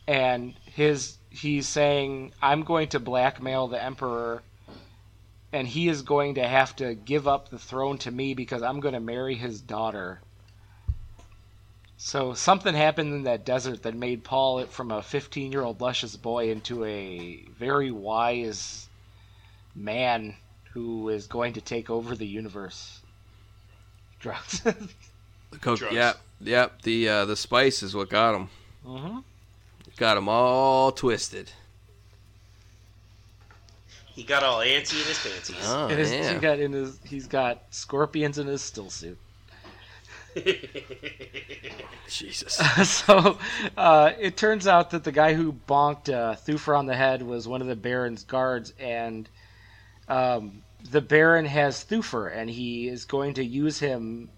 And 0.07 0.55
his 0.67 1.19
he's 1.31 1.69
saying, 1.69 2.33
"I'm 2.43 2.63
going 2.63 2.89
to 2.89 3.01
blackmail 3.01 3.69
the 3.69 3.83
emperor." 3.83 4.43
And 5.53 5.69
he 5.69 5.89
is 5.89 6.03
going 6.03 6.35
to 6.35 6.47
have 6.47 6.77
to 6.77 6.95
give 6.95 7.27
up 7.27 7.49
the 7.49 7.59
throne 7.59 7.99
to 7.99 8.11
me 8.11 8.35
because 8.35 8.63
I'm 8.63 8.81
going 8.81 8.95
to 8.95 9.01
marry 9.01 9.37
his 9.37 9.61
daughter. 9.61 10.21
So 11.97 12.35
something 12.35 12.75
happened 12.75 13.15
in 13.15 13.23
that 13.23 13.47
desert 13.47 13.83
that 13.85 13.95
made 13.95 14.23
Paul 14.23 14.67
from 14.67 14.91
a 14.91 15.03
15 15.03 15.53
year 15.53 15.63
old 15.63 15.81
luscious 15.81 16.17
boy 16.17 16.51
into 16.51 16.85
a 16.85 17.47
very 17.59 17.91
wise 17.91 18.89
man 19.75 20.37
who 20.77 21.09
is 21.09 21.27
going 21.27 21.55
to 21.55 21.61
take 21.63 21.89
over 21.89 22.15
the 22.15 22.27
universe. 22.27 23.01
Drugs. 24.21 24.61
the 24.61 25.59
coke. 25.63 25.79
Drugs. 25.79 25.95
Yep, 25.95 26.19
yep. 26.43 26.83
The 26.83 27.09
uh, 27.09 27.25
the 27.25 27.35
spice 27.35 27.83
is 27.83 27.95
what 27.97 28.11
got 28.11 28.35
him. 28.35 28.49
hmm 28.85 29.19
Got 29.97 30.19
him 30.19 30.29
all 30.29 30.93
twisted. 30.93 31.51
He 34.09 34.23
got 34.23 34.43
all 34.43 34.59
antsy 34.59 35.01
in 35.01 35.07
his 35.07 35.19
fancies. 35.19 35.57
Oh 35.63 35.89
And 35.89 35.99
his, 35.99 36.13
yeah. 36.13 36.35
he 36.35 36.39
got 36.39 36.59
in 36.59 36.73
his, 36.73 36.99
he's 37.05 37.27
got 37.27 37.63
scorpions 37.71 38.39
in 38.39 38.47
his 38.47 38.61
still 38.61 38.91
suit. 38.91 39.19
Jesus. 42.09 42.55
so 42.85 43.39
uh, 43.79 44.13
it 44.19 44.37
turns 44.37 44.67
out 44.67 44.91
that 44.91 45.05
the 45.05 45.13
guy 45.13 45.33
who 45.33 45.55
bonked 45.67 46.13
uh, 46.13 46.35
Thufir 46.35 46.79
on 46.79 46.85
the 46.85 46.97
head 46.97 47.23
was 47.23 47.49
one 47.49 47.63
of 47.63 47.67
the 47.67 47.77
Baron's 47.77 48.25
guards, 48.25 48.75
and 48.79 49.29
um, 50.09 50.63
the 50.91 51.01
Baron 51.01 51.47
has 51.47 51.85
Thufir, 51.85 52.35
and 52.35 52.51
he 52.51 52.89
is 52.89 53.05
going 53.05 53.35
to 53.35 53.45
use 53.45 53.79
him 53.79 54.31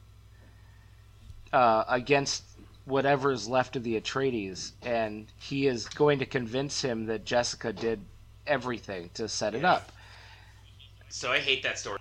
uh, 1.53 1.85
against 1.89 2.45
whatever 2.85 3.33
is 3.33 3.49
left 3.49 3.77
of 3.77 3.83
the 3.83 4.01
Atreides, 4.01 4.73
and 4.83 5.27
he 5.39 5.67
is 5.67 5.87
going 5.89 6.19
to 6.19 6.27
convince 6.27 6.83
him 6.83 7.07
that 7.07 7.25
Jessica 7.25 7.73
did 7.73 8.01
everything 8.47 9.11
to 9.15 9.29
set 9.29 9.55
it 9.55 9.65
up. 9.65 9.93
so 11.09 11.31
I 11.31 11.39
hate 11.39 11.63
that 11.63 11.79
story. 11.79 11.99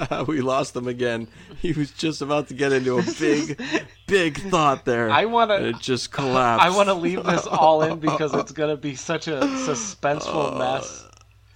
we 0.26 0.40
lost 0.40 0.74
him 0.74 0.88
again. 0.88 1.28
He 1.60 1.72
was 1.72 1.90
just 1.90 2.22
about 2.22 2.48
to 2.48 2.54
get 2.54 2.72
into 2.72 2.98
a 2.98 3.02
big, 3.18 3.60
big 4.06 4.38
thought 4.50 4.84
there. 4.84 5.10
I 5.10 5.26
want 5.26 5.50
to. 5.50 5.68
it 5.68 5.78
just 5.78 6.10
collapsed. 6.10 6.64
I 6.64 6.74
want 6.74 6.88
to 6.88 6.94
leave 6.94 7.22
this 7.24 7.46
all 7.46 7.82
in 7.82 7.98
because 7.98 8.34
it's 8.40 8.52
going 8.52 8.70
to 8.70 8.80
be 8.80 8.94
such 8.94 9.28
a 9.28 9.40
suspenseful 9.40 10.58
mess. 10.58 11.06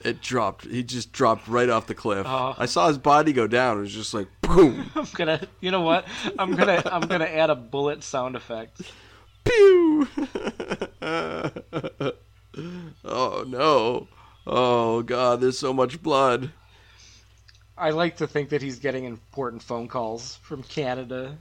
It 0.03 0.21
dropped. 0.21 0.67
He 0.67 0.83
just 0.83 1.13
dropped 1.13 1.49
right 1.49 1.69
off 1.69 1.87
the 1.87 1.95
cliff. 1.95 2.27
Oh. 2.29 2.55
I 2.59 2.67
saw 2.67 2.89
his 2.89 2.99
body 2.99 3.33
go 3.33 3.47
down. 3.47 3.79
It 3.79 3.81
was 3.81 3.95
just 3.95 4.15
like 4.15 4.29
boom, 4.43 4.91
I'm 4.95 5.07
gonna, 5.15 5.47
you 5.61 5.71
know 5.71 5.81
what? 5.81 6.07
I'm 6.39 6.55
gonna, 6.55 6.83
I'm 6.87 7.03
gonna 7.03 7.25
add 7.25 7.51
a 7.51 7.55
bullet 7.55 8.03
sound 8.05 8.37
effect. 8.37 8.83
pew. 9.45 10.09
oh 13.05 13.45
no! 13.47 14.09
Oh 14.47 15.03
god! 15.03 15.41
There's 15.41 15.59
so 15.59 15.73
much 15.73 16.03
blood. 16.03 16.51
I 17.79 17.91
like 17.91 18.17
to 18.19 18.27
think 18.27 18.49
that 18.51 18.63
he's 18.63 18.79
getting 18.79 19.05
important 19.05 19.63
phone 19.63 19.89
calls 19.89 20.37
from 20.43 20.63
Canada. 20.63 21.37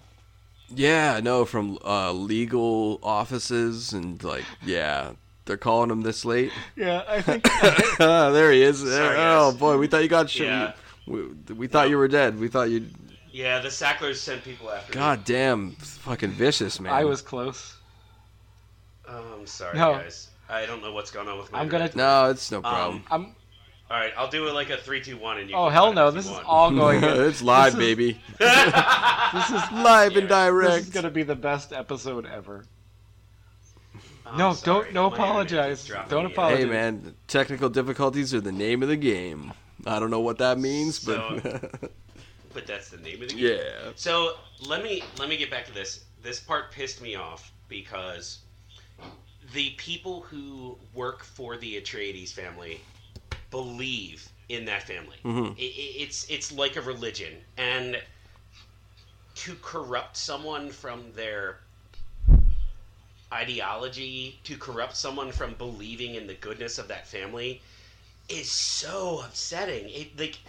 Yeah, 0.70 1.20
no, 1.24 1.46
from 1.46 1.78
uh, 1.86 2.12
legal 2.12 3.00
offices 3.04 3.94
and 3.94 4.22
like, 4.24 4.44
yeah, 4.66 5.12
they're 5.46 5.58
calling 5.58 5.90
him 5.92 6.02
this 6.02 6.26
late. 6.26 6.52
Yeah, 6.76 7.04
I 7.08 7.22
think. 7.22 7.44
there 7.98 8.52
he 8.52 8.62
is. 8.64 8.80
Sorry, 8.80 9.16
oh 9.18 9.52
guys. 9.52 9.60
boy, 9.60 9.78
we 9.78 9.88
thought 9.88 10.04
you 10.04 10.10
got 10.10 10.30
shot. 10.30 10.44
Yeah. 10.46 10.74
We, 11.08 11.24
we 11.54 11.68
thought 11.68 11.90
you 11.90 11.98
were 11.98 12.08
dead. 12.08 12.40
We 12.40 12.48
thought 12.48 12.70
you. 12.70 12.88
Yeah, 13.32 13.60
the 13.60 13.70
Sacklers 13.70 14.16
sent 14.20 14.44
people 14.44 14.72
after 14.72 14.92
me. 14.92 14.96
God 14.96 15.24
damn, 15.26 15.72
fucking 15.72 16.32
vicious, 16.32 16.80
man. 16.80 16.94
I 16.94 17.04
was 17.06 17.22
close. 17.22 17.76
Oh, 19.08 19.38
I'm 19.40 19.46
sorry, 19.46 19.78
No. 19.78 19.94
guys. 19.94 20.30
I 20.50 20.66
don't 20.66 20.82
know 20.82 20.94
what's 20.94 21.12
going 21.12 21.28
on 21.28 21.38
with 21.40 21.52
my. 21.52 21.60
I'm 21.60 21.68
gonna- 21.68 21.86
internet. 21.86 22.06
No, 22.26 22.30
it's 22.30 22.52
no 22.52 22.62
problem. 22.62 23.04
Um, 23.12 23.22
I'm. 23.28 23.36
All 23.92 24.00
right, 24.00 24.14
I'll 24.18 24.30
do 24.30 24.48
it 24.48 24.54
like 24.54 24.72
a 24.72 24.78
three, 24.78 25.00
two, 25.02 25.16
one, 25.18 25.38
and 25.38 25.48
you. 25.50 25.56
Oh 25.56 25.66
can 25.66 25.74
hell 25.74 25.94
no! 25.94 26.10
This 26.10 26.26
is 26.26 26.38
all 26.46 26.72
going. 26.72 26.98
in. 27.04 27.10
it's 27.22 27.42
live, 27.44 27.74
this 27.74 27.74
is- 27.74 27.80
baby. 27.80 28.20
This 28.40 29.50
is 29.50 29.72
Live 29.74 30.16
and 30.16 30.28
direct. 30.30 30.72
this 30.76 30.88
is 30.88 30.90
gonna 30.94 31.12
be 31.12 31.24
the 31.24 31.36
best 31.36 31.72
episode 31.74 32.26
ever. 32.26 32.66
I'm 34.26 34.38
No, 34.38 34.54
sorry. 34.54 34.84
don't- 34.86 34.94
no 34.94 35.10
My 35.10 35.16
apologize. 35.16 35.80
keeps 35.80 35.88
dropping 35.88 36.10
Don't 36.10 36.26
me. 36.28 36.32
apologize. 36.34 36.64
Hey, 36.64 36.70
man, 36.70 37.16
technical 37.28 37.70
difficulties 37.70 38.34
are 38.34 38.42
the 38.42 38.52
name 38.52 38.82
of 38.84 38.90
the 38.90 38.96
game. 38.98 39.54
I 39.86 40.00
don't 40.00 40.10
know 40.10 40.20
what 40.22 40.38
that 40.40 40.58
means, 40.58 41.00
So- 41.00 41.40
but 41.44 41.92
But 42.54 42.66
that's 42.68 42.90
the 42.90 42.98
name 42.98 43.22
of 43.22 43.28
the 43.30 43.36
game. 43.36 43.60
yeah. 43.60 43.92
So 43.96 44.38
let 44.66 44.82
me 44.82 45.04
let 45.20 45.28
me 45.30 45.36
get 45.38 45.52
back 45.52 45.66
to 45.66 45.74
this. 45.74 46.06
This 46.24 46.40
part 46.40 46.72
pissed 46.72 47.02
me 47.02 47.16
off 47.16 47.52
because 47.68 48.40
the 49.54 49.72
people 49.72 50.22
who 50.22 50.78
work 50.94 51.24
for 51.24 51.58
the 51.58 51.80
Atreides 51.80 52.32
family 52.32 52.80
believe 53.52 54.28
in 54.50 54.64
that 54.66 54.84
family. 54.84 55.18
Mhm. 55.26 55.50
I- 55.50 55.52
I- 55.52 56.02
it's 56.04 56.26
it's 56.30 56.52
like 56.54 56.78
a 56.78 56.82
religion, 56.82 57.34
and 57.58 58.02
to 59.36 59.56
corrupt 59.62 60.16
someone 60.16 60.72
from 60.72 61.12
their 61.12 61.60
ideology, 63.36 64.40
to 64.44 64.58
corrupt 64.58 64.96
someone 64.96 65.32
from 65.32 65.54
believing 65.56 66.16
in 66.16 66.28
the 66.28 66.34
goodness 66.36 66.78
of 66.78 66.88
that 66.88 67.08
family, 67.08 67.62
is 68.30 68.50
so 68.50 69.22
upsetting. 69.26 69.90
It 69.90 70.18
like 70.18 70.40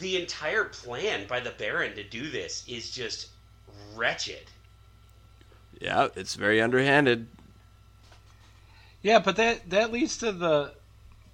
the 0.00 0.20
entire 0.20 0.64
plan 0.64 1.26
by 1.26 1.40
the 1.40 1.50
Baron 1.50 1.94
to 1.96 2.02
do 2.02 2.30
this 2.30 2.64
is 2.66 2.90
just 2.90 3.28
wretched. 3.94 4.44
Yeah, 5.80 6.08
it's 6.16 6.34
very 6.34 6.60
underhanded. 6.60 7.26
Yeah, 9.02 9.18
but 9.18 9.36
that 9.36 9.68
that 9.70 9.92
leads 9.92 10.16
to 10.18 10.32
the 10.32 10.74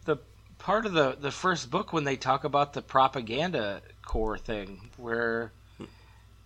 the 0.04 0.18
part 0.58 0.86
of 0.86 0.92
the 0.92 1.16
the 1.20 1.30
first 1.30 1.70
book 1.70 1.92
when 1.92 2.04
they 2.04 2.16
talk 2.16 2.44
about 2.44 2.72
the 2.72 2.82
propaganda 2.82 3.82
corps 4.02 4.38
thing 4.38 4.90
where 4.96 5.52
hmm. 5.76 5.84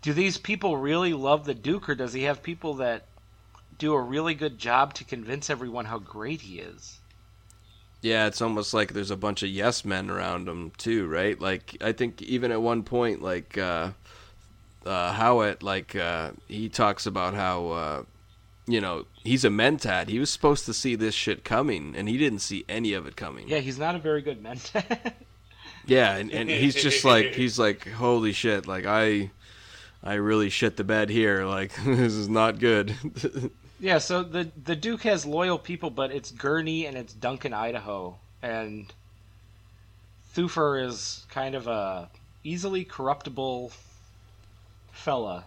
do 0.03 0.13
these 0.13 0.37
people 0.37 0.77
really 0.77 1.13
love 1.13 1.45
the 1.45 1.55
duke 1.55 1.89
or 1.89 1.95
does 1.95 2.13
he 2.13 2.25
have 2.25 2.43
people 2.43 2.75
that 2.75 3.07
do 3.79 3.95
a 3.95 4.01
really 4.01 4.35
good 4.35 4.59
job 4.59 4.95
to 4.95 5.05
convince 5.05 5.51
everyone 5.51 5.87
how 5.87 5.99
great 5.99 6.43
he 6.43 6.59
is? 6.59 7.01
Yeah, 8.01 8.27
it's 8.27 8.43
almost 8.43 8.75
like 8.75 8.93
there's 8.93 9.13
a 9.13 9.17
bunch 9.17 9.43
of 9.43 9.49
yes 9.49 9.85
men 9.85 10.11
around 10.11 10.49
him 10.49 10.73
too, 10.77 11.07
right? 11.07 11.41
Like 11.41 11.77
I 11.81 11.93
think 11.93 12.21
even 12.23 12.51
at 12.51 12.61
one 12.61 12.83
point, 12.83 13.23
like 13.23 13.57
uh, 13.57 13.93
uh, 14.85 15.13
Hawat, 15.15 15.63
like 15.63 15.95
uh, 15.95 16.33
he 16.49 16.69
talks 16.69 17.07
about 17.07 17.35
how 17.35 17.69
uh, 17.69 18.03
you 18.67 18.81
know 18.81 19.07
he's 19.23 19.45
a 19.45 19.49
mentat. 19.51 20.09
He 20.09 20.19
was 20.19 20.31
supposed 20.31 20.67
to 20.67 20.75
see 20.75 20.97
this 20.97 21.15
shit 21.15 21.45
coming, 21.45 21.95
and 21.97 22.09
he 22.09 22.19
didn't 22.19 22.41
see 22.41 22.65
any 22.69 22.93
of 22.93 23.07
it 23.07 23.15
coming. 23.15 23.49
Yeah, 23.49 23.59
he's 23.59 23.79
not 23.79 23.95
a 23.95 23.99
very 23.99 24.23
good 24.23 24.43
mentat. 24.43 25.13
Yeah, 25.87 26.17
and, 26.17 26.31
and 26.31 26.49
he's 26.49 26.75
just 26.75 27.05
like 27.05 27.35
he's 27.35 27.59
like 27.59 27.89
holy 27.89 28.33
shit, 28.33 28.69
like 28.69 28.87
I 28.87 29.31
I 30.03 30.15
really 30.15 30.49
shit 30.49 30.77
the 30.77 30.85
bed 30.85 31.11
here. 31.11 31.45
Like 31.45 31.75
this 31.85 32.13
is 32.13 32.29
not 32.29 32.59
good. 32.59 32.95
Yeah, 33.83 33.99
so 33.99 34.23
the 34.23 34.51
the 34.57 34.75
Duke 34.75 35.03
has 35.03 35.27
loyal 35.27 35.59
people, 35.59 35.91
but 35.91 36.11
it's 36.11 36.31
Gurney 36.31 36.87
and 36.87 36.97
it's 36.97 37.13
Duncan, 37.13 37.53
Idaho, 37.53 38.19
and 38.41 38.95
Thufir 40.35 40.77
is 40.85 41.27
kind 41.29 41.55
of 41.55 41.69
a 41.69 42.11
easily 42.43 42.85
corruptible 42.85 43.73
fella. 44.93 45.47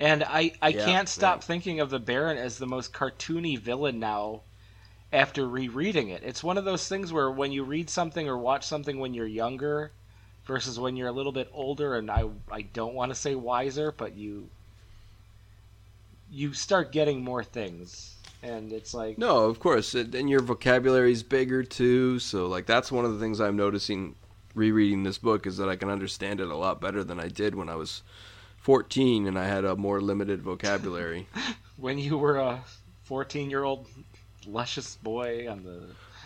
And 0.00 0.24
I, 0.24 0.52
I 0.62 0.72
Yeah, 0.72 0.72
can't 0.72 1.06
stop 1.08 1.42
right. 1.42 1.44
thinking 1.44 1.80
of 1.80 1.90
the 1.90 1.98
Baron 1.98 2.38
as 2.38 2.56
the 2.58 2.66
most 2.66 2.92
cartoony 2.94 3.58
villain 3.58 3.98
now 3.98 4.44
after 5.12 5.48
rereading 5.48 6.08
it. 6.10 6.22
It's 6.24 6.44
one 6.44 6.58
of 6.58 6.64
those 6.64 6.88
things 6.88 7.12
where 7.12 7.30
when 7.30 7.52
you 7.52 7.64
read 7.64 7.90
something 7.90 8.28
or 8.28 8.38
watch 8.38 8.66
something 8.66 8.98
when 9.00 9.14
you're 9.14 9.26
younger 9.26 9.94
versus 10.44 10.78
when 10.80 10.96
you're 10.96 11.08
a 11.08 11.12
little 11.12 11.32
bit 11.32 11.48
older 11.52 11.94
and 11.96 12.10
I 12.10 12.24
I 12.50 12.62
don't 12.62 12.94
want 12.94 13.10
to 13.12 13.16
say 13.16 13.34
wiser, 13.36 13.92
but 13.92 14.14
you 14.16 14.50
you 16.30 16.52
start 16.52 16.92
getting 16.92 17.22
more 17.22 17.44
things 17.44 18.14
and 18.42 18.72
it's 18.72 18.92
like 18.94 19.18
No, 19.18 19.44
of 19.46 19.58
course, 19.60 19.94
and 19.94 20.14
and 20.14 20.28
your 20.30 20.40
vocabulary's 20.40 21.22
bigger 21.22 21.62
too. 21.62 22.18
So 22.18 22.46
like 22.46 22.66
that's 22.66 22.92
one 22.92 23.04
of 23.04 23.12
the 23.12 23.18
things 23.18 23.40
I'm 23.40 23.56
noticing 23.56 24.14
rereading 24.54 25.02
this 25.02 25.18
book 25.18 25.46
is 25.46 25.56
that 25.58 25.68
I 25.68 25.76
can 25.76 25.90
understand 25.90 26.40
it 26.40 26.48
a 26.48 26.56
lot 26.56 26.80
better 26.80 27.04
than 27.04 27.20
I 27.20 27.28
did 27.28 27.54
when 27.54 27.68
I 27.68 27.76
was 27.76 28.02
14 28.58 29.26
and 29.26 29.38
I 29.38 29.44
had 29.46 29.64
a 29.64 29.76
more 29.76 30.00
limited 30.00 30.42
vocabulary. 30.42 31.26
when 31.76 31.98
you 31.98 32.16
were 32.18 32.36
a 32.38 32.60
14 33.04 33.50
year 33.50 33.64
old 33.64 33.86
luscious 34.46 34.96
boy 34.96 35.50
on 35.50 35.62
the 35.64 35.82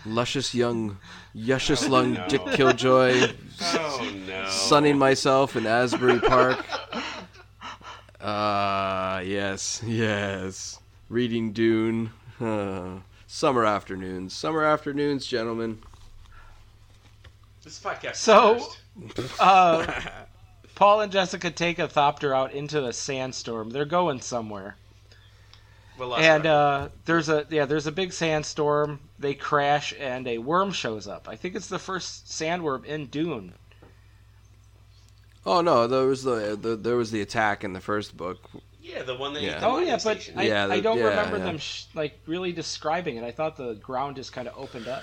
Luscious 0.06 0.54
young, 0.54 0.96
luscious 1.34 1.84
Oh, 1.84 1.88
lung 1.90 2.14
no. 2.14 2.26
Dick 2.26 2.40
Killjoy, 2.54 3.32
Oh 3.60 4.12
no! 4.26 4.48
sunning 4.48 4.96
myself 4.96 5.56
in 5.56 5.66
Asbury 5.66 6.18
Park. 6.20 6.64
Ah, 8.22 9.20
yes, 9.20 9.82
yes. 9.86 10.78
Reading 11.08 11.52
Dune. 11.52 12.10
Uh, 12.40 13.00
summer 13.26 13.64
afternoons. 13.64 14.32
Summer 14.32 14.64
afternoons, 14.64 15.26
gentlemen. 15.26 15.80
This 17.64 17.78
podcast. 17.78 18.16
So- 18.16 18.66
uh 19.40 20.00
Paul 20.74 21.02
and 21.02 21.12
Jessica 21.12 21.50
take 21.50 21.78
a 21.78 21.86
thopter 21.88 22.34
out 22.34 22.52
into 22.52 22.84
a 22.86 22.92
sandstorm. 22.92 23.68
They're 23.70 23.84
going 23.84 24.20
somewhere. 24.22 24.76
and 26.22 26.46
uh, 26.46 26.88
there's 27.04 27.28
a 27.28 27.46
yeah, 27.50 27.66
there's 27.66 27.86
a 27.86 27.92
big 27.92 28.12
sandstorm. 28.14 28.98
They 29.18 29.34
crash, 29.34 29.92
and 30.00 30.26
a 30.26 30.38
worm 30.38 30.72
shows 30.72 31.06
up. 31.06 31.28
I 31.28 31.36
think 31.36 31.54
it's 31.54 31.68
the 31.68 31.78
first 31.78 32.26
sandworm 32.26 32.86
in 32.86 33.06
Dune. 33.06 33.52
Oh 35.46 35.60
no, 35.62 35.86
there 35.86 36.06
was 36.06 36.22
the, 36.22 36.58
the 36.60 36.76
there 36.76 36.96
was 36.96 37.10
the 37.10 37.20
attack 37.22 37.64
in 37.64 37.72
the 37.72 37.80
first 37.80 38.16
book. 38.16 38.48
yeah, 38.82 39.02
the 39.02 39.14
one 39.16 39.32
that. 39.34 39.42
Yeah. 39.42 39.60
Oh 39.62 39.78
yeah, 39.78 39.98
but. 40.02 40.28
I, 40.36 40.42
Yeah, 40.44 40.66
I 40.68 40.80
don't 40.80 40.98
yeah, 40.98 41.08
remember 41.08 41.38
yeah. 41.38 41.44
them 41.44 41.58
sh- 41.58 41.84
like 41.94 42.18
really 42.26 42.52
describing 42.52 43.16
it. 43.16 43.24
I 43.24 43.30
thought 43.30 43.56
the 43.56 43.74
ground 43.74 44.16
just 44.16 44.32
kind 44.32 44.46
of 44.48 44.54
opened 44.58 44.88
up. 44.88 45.02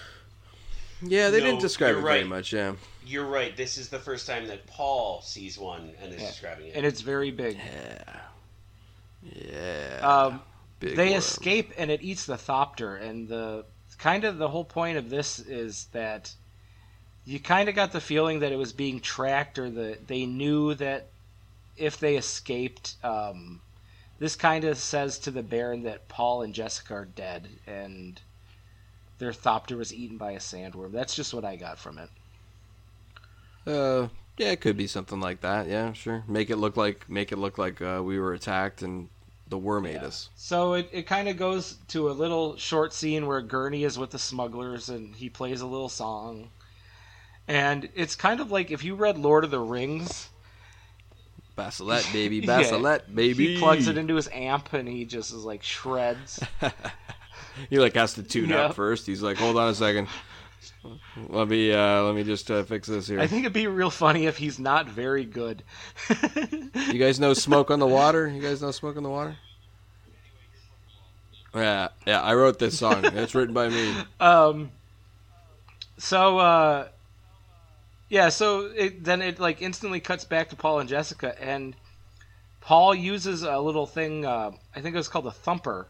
Yeah, 1.02 1.30
they 1.30 1.40
No, 1.40 1.46
didn't 1.46 1.62
describe 1.62 1.92
you're 1.92 2.00
it 2.00 2.04
very 2.04 2.24
much. 2.24 2.52
Yeah. 2.54 2.74
You're 3.06 3.26
right. 3.28 3.56
This 3.56 3.78
is 3.78 3.90
the 3.90 4.00
first 4.00 4.26
time 4.28 4.48
that 4.48 4.66
Paul 4.68 5.22
sees 5.22 5.58
one 5.58 5.92
and 6.02 6.14
is 6.14 6.22
Yeah. 6.22 6.28
describing 6.28 6.68
it. 6.68 6.76
and 6.76 6.86
it's 6.86 7.02
very 7.02 7.32
big. 7.32 7.58
Yeah. 7.58 8.20
Yeah. 9.24 10.00
Um, 10.02 10.42
Big 10.80 10.96
they 10.96 11.10
worm. 11.10 11.18
escape 11.18 11.74
and 11.78 11.90
it 11.90 12.02
eats 12.04 12.26
the 12.26 12.36
thopter, 12.36 13.02
and 13.02 13.28
the 13.28 13.66
kind 13.98 14.24
of 14.26 14.38
the 14.38 14.48
whole 14.48 14.64
point 14.66 14.98
of 14.98 15.10
this 15.10 15.40
is 15.40 15.86
that 15.92 16.32
you 17.28 17.42
kind 17.42 17.68
of 17.68 17.76
got 17.76 17.92
the 17.92 18.00
feeling 18.00 18.40
that 18.40 18.54
it 18.54 18.56
was 18.56 18.72
being 18.72 19.02
tracked, 19.02 19.60
or 19.60 19.70
that 19.70 20.08
they 20.08 20.26
knew 20.26 20.74
that 20.76 21.08
if 21.76 22.00
they 22.00 22.16
escaped, 22.16 22.96
um, 23.04 23.60
this 24.18 24.38
kind 24.38 24.64
of 24.64 24.78
says 24.78 25.20
to 25.20 25.32
the 25.32 25.44
Baron 25.44 25.84
that 25.84 26.08
Paul 26.08 26.44
and 26.44 26.54
Jessica 26.54 26.94
are 26.94 27.06
dead, 27.06 27.50
and 27.68 28.22
their 29.20 29.34
thopter 29.34 29.76
was 29.76 29.94
eaten 29.94 30.18
by 30.18 30.32
a 30.32 30.40
sandworm. 30.40 30.94
That's 30.94 31.16
just 31.16 31.34
what 31.34 31.44
I 31.44 31.58
got 31.58 31.78
from 31.78 32.00
it. 32.00 32.10
Uh, 33.70 34.08
yeah, 34.38 34.52
it 34.52 34.62
could 34.62 34.78
be 34.78 34.88
something 34.88 35.20
like 35.20 35.42
that. 35.42 35.68
Yeah, 35.68 35.92
sure. 35.92 36.24
Make 36.30 36.50
it 36.50 36.56
look 36.56 36.78
like 36.78 37.10
make 37.10 37.34
it 37.34 37.38
look 37.38 37.58
like 37.58 37.82
uh, 37.82 38.02
we 38.06 38.20
were 38.20 38.34
attacked 38.34 38.84
and 38.84 39.10
the 39.50 39.58
worm 39.58 39.86
ate 39.86 39.98
us. 39.98 40.30
So 40.36 40.74
it, 40.74 40.90
it 40.94 41.04
kind 41.04 41.28
of 41.28 41.36
goes 41.36 41.78
to 41.90 42.10
a 42.10 42.12
little 42.12 42.56
short 42.56 42.94
scene 42.94 43.28
where 43.28 43.42
Gurney 43.42 43.84
is 43.84 44.00
with 44.00 44.12
the 44.12 44.20
smugglers 44.20 44.88
and 44.88 45.14
he 45.16 45.30
plays 45.30 45.60
a 45.60 45.68
little 45.68 45.90
song. 45.90 46.50
And 47.48 47.90
it's 47.96 48.16
kind 48.16 48.40
of 48.42 48.52
like 48.52 48.72
if 48.72 48.84
you 48.84 48.96
read 48.96 49.18
Lord 49.18 49.44
of 49.44 49.52
the 49.52 49.60
Rings, 49.60 50.30
Baliset, 51.58 52.12
baby, 52.12 52.38
Yeah. 52.46 52.98
Baby. 53.14 53.54
he 53.56 53.58
plugs 53.60 53.88
it 53.88 53.98
into 53.98 54.16
his 54.16 54.30
amp 54.34 54.74
and 54.74 54.88
he 54.88 55.06
just 55.06 55.32
is 55.34 55.44
like 55.46 55.64
shreds. 55.64 56.40
he 57.70 57.80
like 57.80 57.96
has 57.96 58.14
to 58.16 58.24
tune 58.24 58.50
Yeah. 58.50 58.66
up 58.66 58.76
first. 58.76 59.06
He's 59.08 59.22
like, 59.24 59.38
hold 59.38 59.58
on 59.58 59.70
a 59.70 59.76
second. 59.76 60.08
Let 61.30 61.48
me 61.48 61.72
uh, 61.74 62.04
let 62.04 62.16
me 62.16 62.24
just 62.24 62.50
uh, 62.52 62.64
fix 62.64 62.88
this 62.88 63.08
here. 63.08 63.20
I 63.20 63.28
think 63.28 63.42
it'd 63.44 63.54
be 63.54 63.68
real 63.68 63.90
funny 63.90 64.26
if 64.26 64.38
he's 64.38 64.60
not 64.60 64.88
very 64.88 65.26
good. 65.26 65.64
You 66.88 67.00
guys 67.00 67.20
know 67.20 67.34
Smoke 67.34 67.70
on 67.72 67.80
the 67.80 67.88
Water? 67.88 68.28
You 68.28 68.42
guys 68.42 68.62
know 68.62 68.72
Smoke 68.72 68.96
on 68.98 69.04
the 69.04 69.10
Water? 69.10 69.36
Yeah, 71.56 71.90
yeah. 72.06 72.22
I 72.22 72.34
wrote 72.36 72.60
this 72.60 72.78
song. 72.78 73.04
It's 73.04 73.34
written 73.36 73.54
by 73.54 73.70
me. 73.70 73.94
Um. 74.20 74.72
So, 75.98 76.38
uh, 76.38 76.88
yeah. 78.10 78.30
So 78.30 78.68
it, 78.76 79.04
then 79.04 79.22
it 79.22 79.40
like 79.40 79.62
instantly 79.62 80.00
cuts 80.00 80.26
back 80.26 80.50
to 80.50 80.56
Paul 80.56 80.80
and 80.80 80.90
Jessica, 80.90 81.40
and 81.42 81.76
Paul 82.62 82.96
uses 82.96 83.44
a 83.44 83.60
little 83.60 83.88
thing. 83.88 84.26
Uh, 84.26 84.52
I 84.76 84.82
think 84.82 84.96
it 84.96 84.98
was 84.98 85.10
called 85.10 85.28
a 85.28 85.32
thumper, 85.32 85.90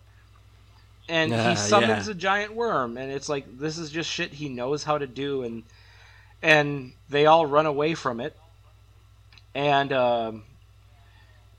and 1.07 1.33
Ah, 1.33 1.49
he 1.49 1.55
summons 1.55 2.07
yeah. 2.07 2.11
a 2.11 2.15
giant 2.15 2.53
worm, 2.53 2.97
and 2.97 3.11
it's 3.11 3.29
like 3.29 3.45
this 3.59 3.77
is 3.77 3.89
just 3.91 4.09
shit 4.09 4.33
he 4.33 4.49
knows 4.49 4.83
how 4.83 4.97
to 4.97 5.07
do, 5.07 5.43
and 5.43 5.63
and 6.41 6.93
they 7.09 7.25
all 7.25 7.45
run 7.45 7.65
away 7.65 7.95
from 7.95 8.19
it, 8.19 8.35
And 9.53 9.91
um, 9.91 10.45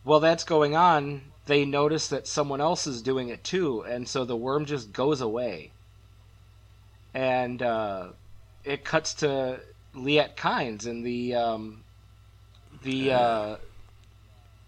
while 0.02 0.20
that's 0.20 0.44
going 0.44 0.74
on, 0.76 1.32
they 1.46 1.64
notice 1.64 2.08
that 2.08 2.26
someone 2.26 2.60
else 2.60 2.86
is 2.86 3.02
doing 3.02 3.28
it 3.28 3.44
too, 3.44 3.82
and 3.82 4.08
so 4.08 4.24
the 4.24 4.36
worm 4.36 4.64
just 4.64 4.92
goes 4.92 5.20
away. 5.20 5.72
And 7.14 7.62
uh, 7.62 8.08
it 8.64 8.84
cuts 8.84 9.14
to 9.14 9.60
Liet 9.94 10.36
Kynes 10.36 10.86
and 10.86 11.04
the 11.04 11.34
um, 11.34 11.84
the 12.82 13.12
uh, 13.12 13.56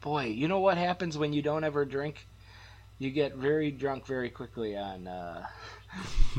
boy. 0.00 0.24
You 0.26 0.48
know 0.48 0.60
what 0.60 0.78
happens 0.78 1.16
when 1.18 1.32
you 1.32 1.42
don't 1.42 1.64
ever 1.64 1.84
drink? 1.84 2.26
You 2.98 3.10
get 3.10 3.34
very 3.36 3.70
drunk 3.70 4.06
very 4.06 4.30
quickly 4.30 4.76
on. 4.76 5.06
Uh... 5.08 5.46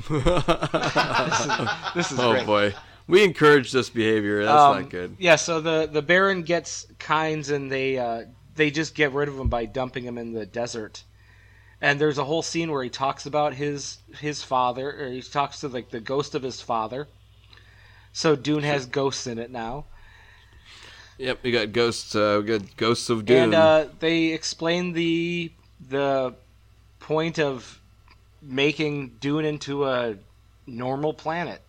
this 0.10 1.40
is, 1.42 1.70
this 1.96 2.12
is 2.12 2.20
oh 2.20 2.32
great. 2.34 2.46
boy, 2.46 2.74
we 3.08 3.24
encourage 3.24 3.72
this 3.72 3.90
behavior. 3.90 4.46
That's 4.46 4.62
Um, 4.62 4.82
not 4.82 4.90
good. 4.90 5.16
Yeah, 5.20 5.36
so 5.36 5.60
the 5.62 5.90
the 5.92 6.02
Baron 6.02 6.44
gets 6.44 6.86
Kynes 7.00 7.52
and 7.52 7.72
they 7.72 7.98
uh, 7.98 8.26
they 8.56 8.72
just 8.72 8.96
get 8.96 9.12
rid 9.12 9.28
of 9.28 9.38
him 9.40 9.50
by 9.50 9.66
dumping 9.66 10.04
him 10.04 10.18
in 10.18 10.34
the 10.34 10.46
desert. 10.46 11.04
And 11.84 12.00
there's 12.00 12.20
a 12.20 12.24
whole 12.26 12.44
scene 12.44 12.72
where 12.72 12.84
he 12.84 12.90
talks 12.92 13.26
about 13.26 13.56
his 13.56 13.98
his 14.20 14.44
father, 14.44 14.92
or 14.92 15.10
he 15.10 15.22
talks 15.22 15.62
to 15.62 15.68
like 15.68 15.90
the 15.90 16.00
ghost 16.00 16.36
of 16.36 16.44
his 16.44 16.62
father. 16.62 17.08
So 18.14 18.36
Dune 18.36 18.64
has 18.64 18.86
ghosts 18.86 19.26
in 19.28 19.40
it 19.40 19.52
now, 19.52 19.86
Yep, 21.22 21.44
we 21.44 21.52
got 21.52 21.72
ghosts. 21.72 22.16
Uh, 22.16 22.40
we 22.42 22.48
got 22.48 22.76
ghosts 22.78 23.08
of 23.12 23.26
Dune. 23.26 23.44
and 23.44 23.54
uh, 23.54 23.86
they 24.00 24.34
explain 24.34 24.94
the 24.94 25.52
the 25.90 26.34
point 27.00 27.38
of 27.38 27.80
making 28.42 29.10
Dune 29.20 29.46
into 29.46 29.86
a 29.86 30.16
normal 30.66 31.14
planet. 31.14 31.62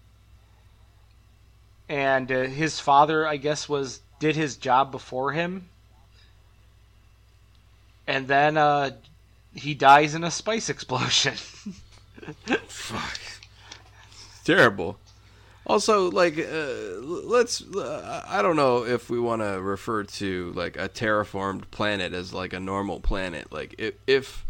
And 1.87 2.33
uh, 2.33 2.45
his 2.45 2.81
father, 2.81 3.27
I 3.27 3.37
guess, 3.37 3.69
was 3.69 4.01
did 4.19 4.37
his 4.37 4.57
job 4.57 4.91
before 4.91 5.33
him, 5.33 5.69
and 8.07 8.27
then 8.27 8.57
uh, 8.57 8.93
he 9.55 9.75
dies 9.75 10.15
in 10.15 10.25
a 10.25 10.31
spice 10.31 10.71
explosion. 10.75 11.35
Fuck. 12.69 13.21
Terrible. 14.45 14.97
Also, 15.67 16.11
like, 16.11 16.39
uh, 16.39 17.01
let's. 17.01 17.63
Uh, 17.63 18.25
I 18.27 18.43
don't 18.43 18.57
know 18.57 18.85
if 18.85 19.09
we 19.09 19.21
want 19.21 19.43
to 19.43 19.61
refer 19.61 20.03
to 20.03 20.53
like 20.57 20.77
a 20.77 20.89
terraformed 20.89 21.71
planet 21.71 22.13
as 22.13 22.35
like 22.35 22.53
a 22.53 22.61
normal 22.61 22.99
planet. 23.01 23.53
Like, 23.53 23.77
if 23.79 23.95
if 24.07 24.45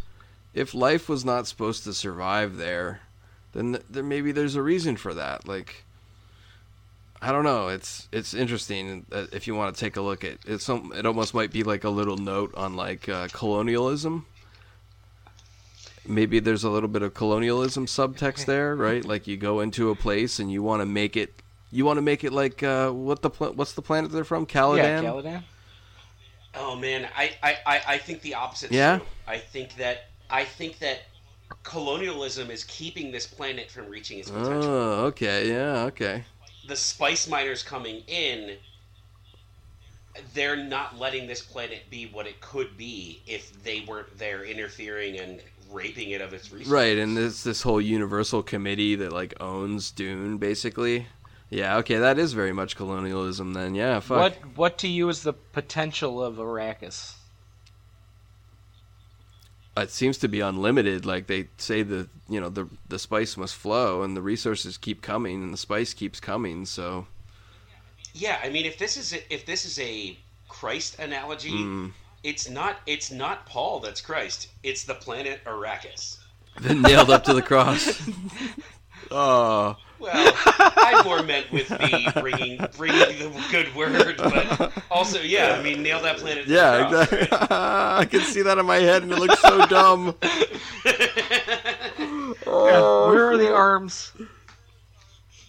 if 0.54 0.74
life 0.74 1.08
was 1.08 1.24
not 1.24 1.46
supposed 1.46 1.84
to 1.84 1.92
survive 1.92 2.56
there, 2.56 3.00
then 3.52 3.72
th- 3.72 3.84
there 3.90 4.02
maybe 4.02 4.32
there's 4.32 4.56
a 4.56 4.62
reason 4.62 4.96
for 4.96 5.12
that. 5.12 5.46
Like, 5.46 5.84
I 7.20 7.30
don't 7.30 7.44
know. 7.44 7.68
It's 7.68 8.08
it's 8.10 8.32
interesting 8.32 9.04
uh, 9.12 9.26
if 9.32 9.46
you 9.46 9.54
want 9.54 9.74
to 9.76 9.80
take 9.80 9.96
a 9.96 10.02
look 10.02 10.24
at 10.24 10.38
it. 10.46 10.62
Some 10.62 10.92
it 10.96 11.04
almost 11.04 11.34
might 11.34 11.52
be 11.52 11.62
like 11.62 11.84
a 11.84 11.90
little 11.90 12.16
note 12.16 12.54
on 12.54 12.74
like 12.74 13.06
uh, 13.10 13.28
colonialism 13.32 14.24
maybe 16.06 16.40
there's 16.40 16.64
a 16.64 16.70
little 16.70 16.88
bit 16.88 17.02
of 17.02 17.14
colonialism 17.14 17.86
subtext 17.86 18.46
there, 18.46 18.74
right? 18.76 19.04
Like 19.04 19.26
you 19.26 19.36
go 19.36 19.60
into 19.60 19.90
a 19.90 19.94
place 19.94 20.38
and 20.38 20.50
you 20.50 20.62
want 20.62 20.80
to 20.80 20.86
make 20.86 21.16
it, 21.16 21.34
you 21.70 21.84
want 21.84 21.98
to 21.98 22.02
make 22.02 22.24
it 22.24 22.32
like 22.32 22.62
uh, 22.62 22.90
what 22.90 23.22
the 23.22 23.30
pla- 23.30 23.52
what's 23.52 23.72
the 23.72 23.82
planet 23.82 24.10
they're 24.10 24.24
from? 24.24 24.46
Caladan. 24.46 25.02
yeah, 25.02 25.02
Caladan. 25.02 25.42
Oh 26.54 26.76
man, 26.76 27.08
I, 27.16 27.32
I, 27.42 27.56
I, 27.66 27.80
I 27.88 27.98
think 27.98 28.20
the 28.22 28.34
opposite. 28.34 28.72
Yeah? 28.72 28.98
True. 28.98 29.06
I 29.26 29.38
think 29.38 29.76
that 29.76 30.08
I 30.28 30.44
think 30.44 30.78
that 30.80 31.00
colonialism 31.62 32.50
is 32.50 32.64
keeping 32.64 33.10
this 33.12 33.26
planet 33.26 33.70
from 33.70 33.88
reaching 33.88 34.18
its 34.18 34.30
potential. 34.30 34.64
Oh, 34.64 35.04
okay, 35.06 35.48
yeah, 35.48 35.84
okay. 35.84 36.24
the 36.66 36.76
spice 36.76 37.28
miners 37.28 37.62
coming 37.62 38.02
in, 38.06 38.56
they're 40.34 40.56
not 40.56 40.98
letting 40.98 41.26
this 41.26 41.42
planet 41.42 41.82
be 41.90 42.06
what 42.06 42.26
it 42.26 42.40
could 42.40 42.76
be 42.76 43.22
if 43.26 43.62
they 43.62 43.80
weren't 43.86 44.16
there 44.18 44.44
interfering 44.44 45.18
and 45.18 45.40
raping 45.72 46.10
it 46.10 46.20
of 46.20 46.32
its 46.32 46.52
resources. 46.52 46.72
Right, 46.72 46.98
and 46.98 47.16
this 47.16 47.42
this 47.42 47.62
whole 47.62 47.80
universal 47.80 48.42
committee 48.42 48.94
that 48.96 49.12
like 49.12 49.34
owns 49.40 49.90
Dune, 49.90 50.38
basically. 50.38 51.06
Yeah, 51.50 51.76
okay, 51.78 51.98
that 51.98 52.18
is 52.18 52.32
very 52.32 52.52
much 52.52 52.76
colonialism. 52.76 53.52
Then, 53.52 53.74
yeah, 53.74 54.00
fuck. 54.00 54.18
What 54.18 54.56
what 54.56 54.78
to 54.78 54.88
you 54.88 55.08
is 55.10 55.22
the 55.22 55.34
potential 55.34 56.22
of 56.22 56.36
Arrakis? 56.36 57.16
It 59.76 59.90
seems 59.90 60.18
to 60.18 60.28
be 60.28 60.40
unlimited. 60.40 61.04
Like 61.06 61.26
they 61.26 61.48
say, 61.58 61.82
the 61.82 62.08
you 62.28 62.40
know 62.40 62.48
the 62.48 62.68
the 62.88 62.98
spice 62.98 63.36
must 63.36 63.54
flow, 63.54 64.02
and 64.02 64.16
the 64.16 64.22
resources 64.22 64.78
keep 64.78 65.02
coming, 65.02 65.42
and 65.42 65.52
the 65.52 65.58
spice 65.58 65.92
keeps 65.92 66.20
coming. 66.20 66.64
So, 66.64 67.06
Yeah, 68.14 68.38
I 68.42 68.48
mean, 68.48 68.64
if 68.64 68.78
this 68.78 68.96
is 68.96 69.12
a, 69.12 69.32
if 69.32 69.44
this 69.44 69.64
is 69.64 69.78
a 69.78 70.16
Christ 70.48 70.98
analogy, 70.98 71.52
mm. 71.52 71.92
It's 72.22 72.48
not 72.48 72.78
it's 72.86 73.10
not 73.10 73.46
Paul 73.46 73.80
that's 73.80 74.00
Christ. 74.00 74.48
It's 74.62 74.84
the 74.84 74.94
planet 74.94 75.40
Arrakis. 75.44 76.18
been 76.62 76.82
nailed 76.82 77.10
up 77.10 77.24
to 77.24 77.34
the 77.34 77.42
cross. 77.42 78.08
oh, 79.10 79.76
Well, 79.98 80.32
I 80.46 81.02
more 81.04 81.22
meant 81.22 81.50
with 81.50 81.68
the 81.68 82.12
bringing 82.20 82.58
bringing 82.76 83.18
the 83.18 83.44
good 83.50 83.74
word, 83.74 84.16
but 84.18 84.72
also, 84.90 85.20
yeah, 85.20 85.56
I 85.58 85.62
mean, 85.62 85.82
nail 85.82 86.02
that 86.02 86.18
planet. 86.18 86.44
to 86.44 86.48
the 86.50 86.54
yeah, 86.54 86.88
cross, 86.88 87.12
exactly. 87.12 87.38
I 87.50 88.04
can 88.04 88.20
see 88.20 88.42
that 88.42 88.58
in 88.58 88.66
my 88.66 88.78
head, 88.78 89.02
and 89.02 89.12
it 89.12 89.18
looks 89.18 89.40
so 89.40 89.66
dumb. 89.66 90.14
Oh, 92.44 93.10
Where 93.12 93.30
are 93.30 93.36
the 93.36 93.52
arms? 93.52 94.12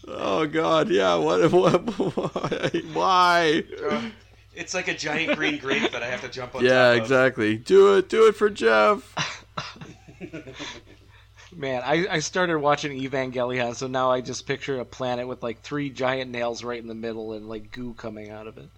Oh 0.07 0.45
God, 0.45 0.89
yeah. 0.89 1.15
What? 1.15 1.51
What? 1.51 1.81
Why? 1.89 2.81
why? 2.93 3.63
It's 4.55 4.73
like 4.73 4.87
a 4.87 4.93
giant 4.93 5.35
green 5.37 5.57
grape 5.57 5.91
that 5.91 6.03
I 6.03 6.07
have 6.07 6.21
to 6.21 6.29
jump 6.29 6.55
on 6.55 6.63
Yeah, 6.63 6.89
top 6.89 6.91
of. 6.97 6.97
exactly. 7.03 7.57
Do 7.57 7.97
it. 7.97 8.09
Do 8.09 8.27
it 8.27 8.35
for 8.35 8.49
Jeff. 8.49 9.15
Man, 11.55 11.83
I, 11.85 12.07
I 12.09 12.19
started 12.19 12.57
watching 12.59 12.99
Evangelion, 12.99 13.75
so 13.75 13.85
now 13.87 14.11
I 14.11 14.21
just 14.21 14.47
picture 14.47 14.79
a 14.79 14.85
planet 14.85 15.27
with 15.27 15.43
like 15.43 15.61
three 15.61 15.89
giant 15.91 16.31
nails 16.31 16.63
right 16.63 16.81
in 16.81 16.87
the 16.87 16.95
middle 16.95 17.33
and 17.33 17.47
like 17.47 17.71
goo 17.71 17.93
coming 17.93 18.31
out 18.31 18.47
of 18.47 18.57
it. 18.57 18.69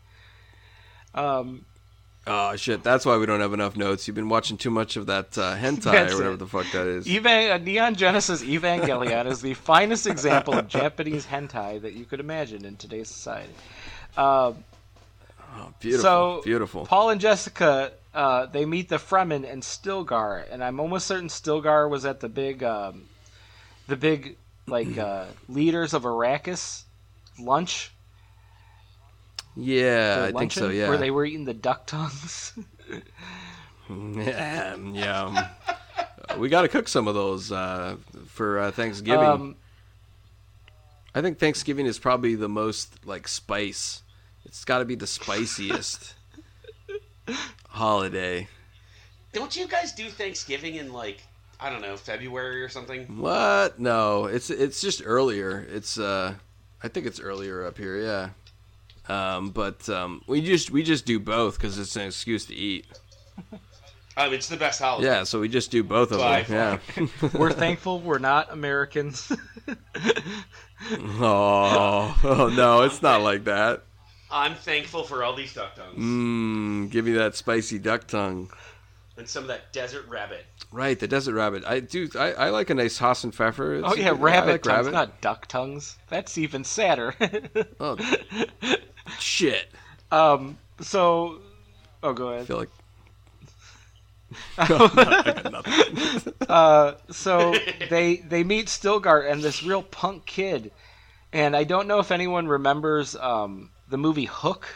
Um, 1.13 1.65
Oh 2.27 2.55
shit! 2.55 2.81
That's 2.83 3.05
why 3.05 3.17
we 3.17 3.27
don't 3.27 3.39
have 3.39 3.53
enough 3.53 3.77
notes. 3.77 4.07
You've 4.07 4.15
been 4.15 4.29
watching 4.29 4.57
too 4.57 4.71
much 4.71 4.97
of 4.97 5.05
that 5.05 5.37
uh, 5.37 5.55
hentai 5.55 6.09
or 6.11 6.15
whatever 6.15 6.33
it. 6.33 6.39
the 6.39 6.47
fuck 6.47 6.65
that 6.71 6.87
is. 6.87 7.07
Evan, 7.07 7.51
uh, 7.51 7.57
Neon 7.59 7.93
Genesis 7.93 8.41
Evangelion 8.43 9.27
is 9.27 9.41
the 9.43 9.53
finest 9.53 10.07
example 10.07 10.55
of 10.55 10.67
Japanese 10.67 11.27
hentai 11.27 11.79
that 11.83 11.93
you 11.93 12.03
could 12.03 12.19
imagine 12.19 12.65
in 12.65 12.77
today's 12.77 13.09
society. 13.09 13.53
Um, 14.17 14.63
Oh, 15.55 15.73
beautiful. 15.79 16.03
So 16.03 16.41
beautiful. 16.43 16.85
Paul 16.85 17.11
and 17.11 17.21
Jessica, 17.21 17.93
uh, 18.13 18.45
they 18.47 18.65
meet 18.65 18.89
the 18.89 18.97
Fremen 18.97 19.49
and 19.49 19.63
Stilgar, 19.63 20.45
and 20.51 20.63
I'm 20.63 20.79
almost 20.79 21.07
certain 21.07 21.29
Stilgar 21.29 21.89
was 21.89 22.05
at 22.05 22.19
the 22.19 22.29
big, 22.29 22.63
um, 22.63 23.05
the 23.87 23.95
big 23.95 24.37
like 24.67 24.97
uh, 24.97 25.25
leaders 25.47 25.93
of 25.93 26.03
Arrakis 26.03 26.83
lunch. 27.39 27.91
Yeah, 29.55 30.15
their 30.15 30.23
I 30.25 30.31
think 30.33 30.51
so. 30.51 30.69
Yeah. 30.69 30.89
where 30.89 30.97
they 30.97 31.11
were 31.11 31.25
eating 31.25 31.45
the 31.45 31.53
duck 31.53 31.85
tongues. 31.85 32.53
yeah. 33.89 34.75
yeah 34.75 35.49
uh, 36.29 36.35
we 36.37 36.49
got 36.49 36.63
to 36.63 36.67
cook 36.67 36.87
some 36.87 37.07
of 37.07 37.15
those 37.15 37.51
uh, 37.51 37.95
for 38.27 38.59
uh, 38.59 38.71
Thanksgiving. 38.71 39.25
um, 39.25 39.55
I 41.13 41.21
think 41.21 41.39
Thanksgiving 41.39 41.85
is 41.85 41.97
probably 41.97 42.35
the 42.35 42.49
most 42.49 43.05
like 43.05 43.27
spice. 43.27 44.01
It's 44.45 44.63
got 44.65 44.79
to 44.79 44.85
be 44.85 44.95
the 44.95 45.07
spiciest 45.07 46.13
holiday. 47.69 48.47
Don't 49.33 49.55
you 49.55 49.67
guys 49.67 49.91
do 49.91 50.09
Thanksgiving 50.09 50.75
in 50.75 50.93
like 50.93 51.23
I 51.59 51.69
don't 51.69 51.81
know 51.81 51.97
February 51.97 52.61
or 52.61 52.69
something? 52.69 53.19
What? 53.19 53.79
No, 53.79 54.25
it's 54.25 54.49
it's 54.49 54.81
just 54.81 55.01
earlier. 55.05 55.65
It's 55.69 55.97
uh, 55.97 56.35
I 56.83 56.87
think 56.87 57.05
it's 57.05 57.19
earlier 57.19 57.65
up 57.65 57.77
here. 57.77 58.01
Yeah. 58.01 58.29
Um, 59.07 59.49
but 59.49 59.87
um, 59.89 60.21
we 60.27 60.41
just 60.41 60.71
we 60.71 60.83
just 60.83 61.05
do 61.05 61.19
both 61.19 61.57
because 61.57 61.77
it's 61.77 61.95
an 61.95 62.07
excuse 62.07 62.45
to 62.45 62.55
eat. 62.55 62.85
Um, 64.17 64.33
it's 64.33 64.47
the 64.47 64.55
best 64.55 64.81
holiday. 64.81 65.07
Yeah, 65.07 65.23
so 65.23 65.41
we 65.41 65.49
just 65.49 65.71
do 65.71 65.83
both 65.83 66.13
of 66.13 66.19
By 66.19 66.43
them. 66.43 66.79
Yeah. 66.95 67.07
we're 67.33 67.51
thankful 67.51 67.99
we're 67.99 68.17
not 68.17 68.49
Americans. 68.49 69.29
oh, 70.89 72.17
oh 72.23 72.53
no, 72.55 72.83
it's 72.83 73.01
not 73.01 73.23
like 73.23 73.43
that. 73.43 73.83
I'm 74.35 74.53
thankful 74.55 75.03
for 75.03 75.23
all 75.23 75.33
these 75.33 75.53
duck 75.53 75.75
tongues 75.75 75.97
Mmm, 75.97 76.89
give 76.91 77.05
me 77.05 77.13
that 77.13 77.35
spicy 77.35 77.79
duck 77.79 78.05
tongue. 78.05 78.49
and 79.17 79.27
some 79.27 79.43
of 79.43 79.47
that 79.47 79.71
desert 79.71 80.05
rabbit. 80.09 80.45
Right, 80.71 80.99
the 80.99 81.07
desert 81.07 81.35
rabbit. 81.35 81.63
I 81.65 81.79
do. 81.79 82.09
I, 82.19 82.33
I 82.33 82.49
like 82.49 82.69
a 82.69 82.73
nice 82.73 82.99
Hasenpfeffer. 82.99 83.79
It's 83.79 83.87
oh 83.89 83.95
yeah, 83.95 84.09
good- 84.09 84.19
rabbit 84.21 84.51
like 84.51 84.63
tongues, 84.63 84.77
rabbit. 84.87 84.91
not 84.91 85.21
duck 85.21 85.47
tongues. 85.47 85.97
That's 86.09 86.37
even 86.37 86.63
sadder. 86.65 87.15
Oh, 87.79 87.95
shit. 89.19 89.67
um. 90.11 90.57
So, 90.81 91.39
oh, 92.03 92.11
go 92.13 92.27
ahead. 92.29 92.41
I 92.41 92.45
feel 92.45 92.57
like. 92.57 92.69
Uh, 96.49 96.93
so 97.09 97.55
they 97.89 98.17
they 98.17 98.43
meet 98.43 98.67
Stilgar 98.67 99.29
and 99.29 99.41
this 99.41 99.63
real 99.63 99.81
punk 99.81 100.25
kid, 100.25 100.71
and 101.33 101.55
I 101.55 101.63
don't 101.63 101.87
know 101.87 101.99
if 101.99 102.11
anyone 102.11 102.47
remembers 102.47 103.15
um, 103.15 103.69
the 103.89 103.97
movie 103.97 104.25
Hook. 104.25 104.67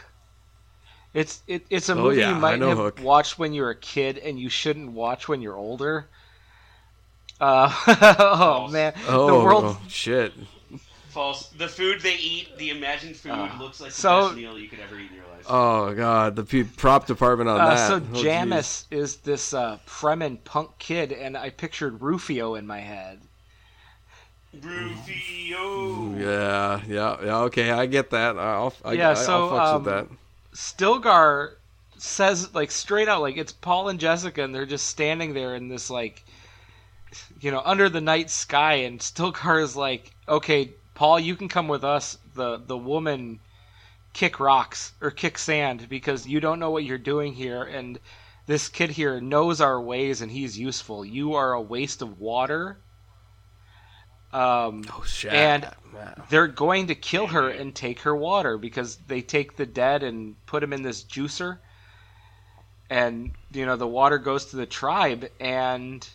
It's 1.12 1.42
it, 1.48 1.66
it's 1.70 1.88
a 1.88 1.92
Oh, 1.92 1.96
movie 1.96 2.18
yeah, 2.20 2.30
you 2.34 2.40
might 2.40 2.60
have 2.60 2.78
Hook. 2.78 3.00
watched 3.02 3.38
when 3.38 3.52
you 3.52 3.62
were 3.62 3.70
a 3.70 3.76
kid, 3.76 4.18
and 4.18 4.38
you 4.38 4.48
shouldn't 4.48 4.92
watch 4.92 5.26
when 5.28 5.40
you're 5.42 5.56
older. 5.56 6.08
Uh, 7.40 7.72
oh 8.18 8.68
man, 8.68 8.92
Oh, 9.08 9.26
the 9.38 9.44
world. 9.44 9.64
oh, 9.66 9.80
shit. 9.88 10.32
False. 11.08 11.48
The 11.48 11.66
food 11.66 12.00
they 12.02 12.14
eat, 12.16 12.56
the 12.58 12.70
imagined 12.70 13.16
food, 13.16 13.32
Uh, 13.32 13.48
looks 13.58 13.80
like 13.80 13.90
so- 13.90 14.20
the 14.22 14.26
best 14.28 14.36
meal 14.36 14.58
you 14.58 14.68
could 14.68 14.78
ever 14.78 14.96
eat 14.98 15.10
in 15.10 15.16
your 15.16 15.24
life. 15.26 15.44
Oh 15.48 15.92
god, 15.94 16.36
the 16.36 16.44
pe- 16.44 16.62
prop 16.62 17.06
department 17.06 17.50
on 17.50 17.60
Uh, 17.60 17.68
that. 17.74 17.88
so 17.88 17.94
Oh, 17.96 18.00
jeez. 18.00 18.22
Jamis 18.22 18.84
is 18.92 19.16
this 19.16 19.52
uh, 19.52 19.78
Fremen 19.86 20.44
punk 20.44 20.78
kid, 20.78 21.10
and 21.12 21.36
I 21.36 21.50
pictured 21.50 22.00
Rufio 22.00 22.54
in 22.54 22.66
my 22.66 22.78
head. 22.78 23.20
Rufio. 24.52 26.14
Yeah, 26.16 26.80
yeah, 26.88 27.16
yeah. 27.24 27.38
Okay, 27.42 27.70
I 27.70 27.86
get 27.86 28.10
that. 28.10 28.36
I'll, 28.36 28.74
I, 28.84 28.94
Yeah, 28.94 29.10
I, 29.10 29.14
so, 29.14 29.48
I'll 29.48 29.50
fucks 29.50 29.74
um, 29.74 29.84
with 29.84 29.92
that. 29.92 30.08
Stilgar 30.54 31.54
says 31.96 32.54
like 32.54 32.70
straight 32.70 33.08
out 33.08 33.20
like 33.20 33.36
it's 33.36 33.52
Paul 33.52 33.90
and 33.90 34.00
Jessica 34.00 34.42
and 34.42 34.54
they're 34.54 34.64
just 34.64 34.86
standing 34.86 35.34
there 35.34 35.54
in 35.54 35.68
this 35.68 35.90
like 35.90 36.24
you 37.40 37.50
know 37.50 37.60
under 37.64 37.90
the 37.90 38.00
night 38.00 38.30
sky 38.30 38.74
and 38.74 38.98
Stilgar 39.00 39.62
is 39.62 39.76
like 39.76 40.12
okay 40.26 40.72
Paul 40.94 41.20
you 41.20 41.36
can 41.36 41.48
come 41.48 41.68
with 41.68 41.84
us 41.84 42.16
the 42.34 42.56
the 42.56 42.76
woman 42.76 43.40
kick 44.14 44.40
rocks 44.40 44.92
or 45.02 45.10
kick 45.10 45.36
sand 45.36 45.88
because 45.90 46.26
you 46.26 46.40
don't 46.40 46.58
know 46.58 46.70
what 46.70 46.84
you're 46.84 46.98
doing 46.98 47.34
here 47.34 47.62
and 47.62 47.98
this 48.46 48.68
kid 48.68 48.90
here 48.90 49.20
knows 49.20 49.60
our 49.60 49.80
ways 49.80 50.22
and 50.22 50.32
he's 50.32 50.58
useful 50.58 51.04
you 51.04 51.34
are 51.34 51.52
a 51.52 51.60
waste 51.60 52.00
of 52.00 52.18
water 52.18 52.78
um 54.32 54.84
Oh 54.90 55.02
shit. 55.04 55.32
and- 55.32 55.68
they're 56.28 56.46
going 56.46 56.86
to 56.86 56.94
kill 56.94 57.26
her 57.28 57.48
and 57.48 57.74
take 57.74 58.00
her 58.00 58.14
water 58.14 58.56
because 58.56 58.96
they 59.08 59.20
take 59.20 59.56
the 59.56 59.66
dead 59.66 60.02
and 60.02 60.34
put 60.46 60.60
them 60.60 60.72
in 60.72 60.82
this 60.82 61.02
juicer. 61.02 61.58
And 62.88 63.32
you 63.52 63.66
know 63.66 63.76
the 63.76 63.86
water 63.86 64.18
goes 64.18 64.46
to 64.46 64.56
the 64.56 64.66
tribe 64.66 65.28
and 65.38 66.08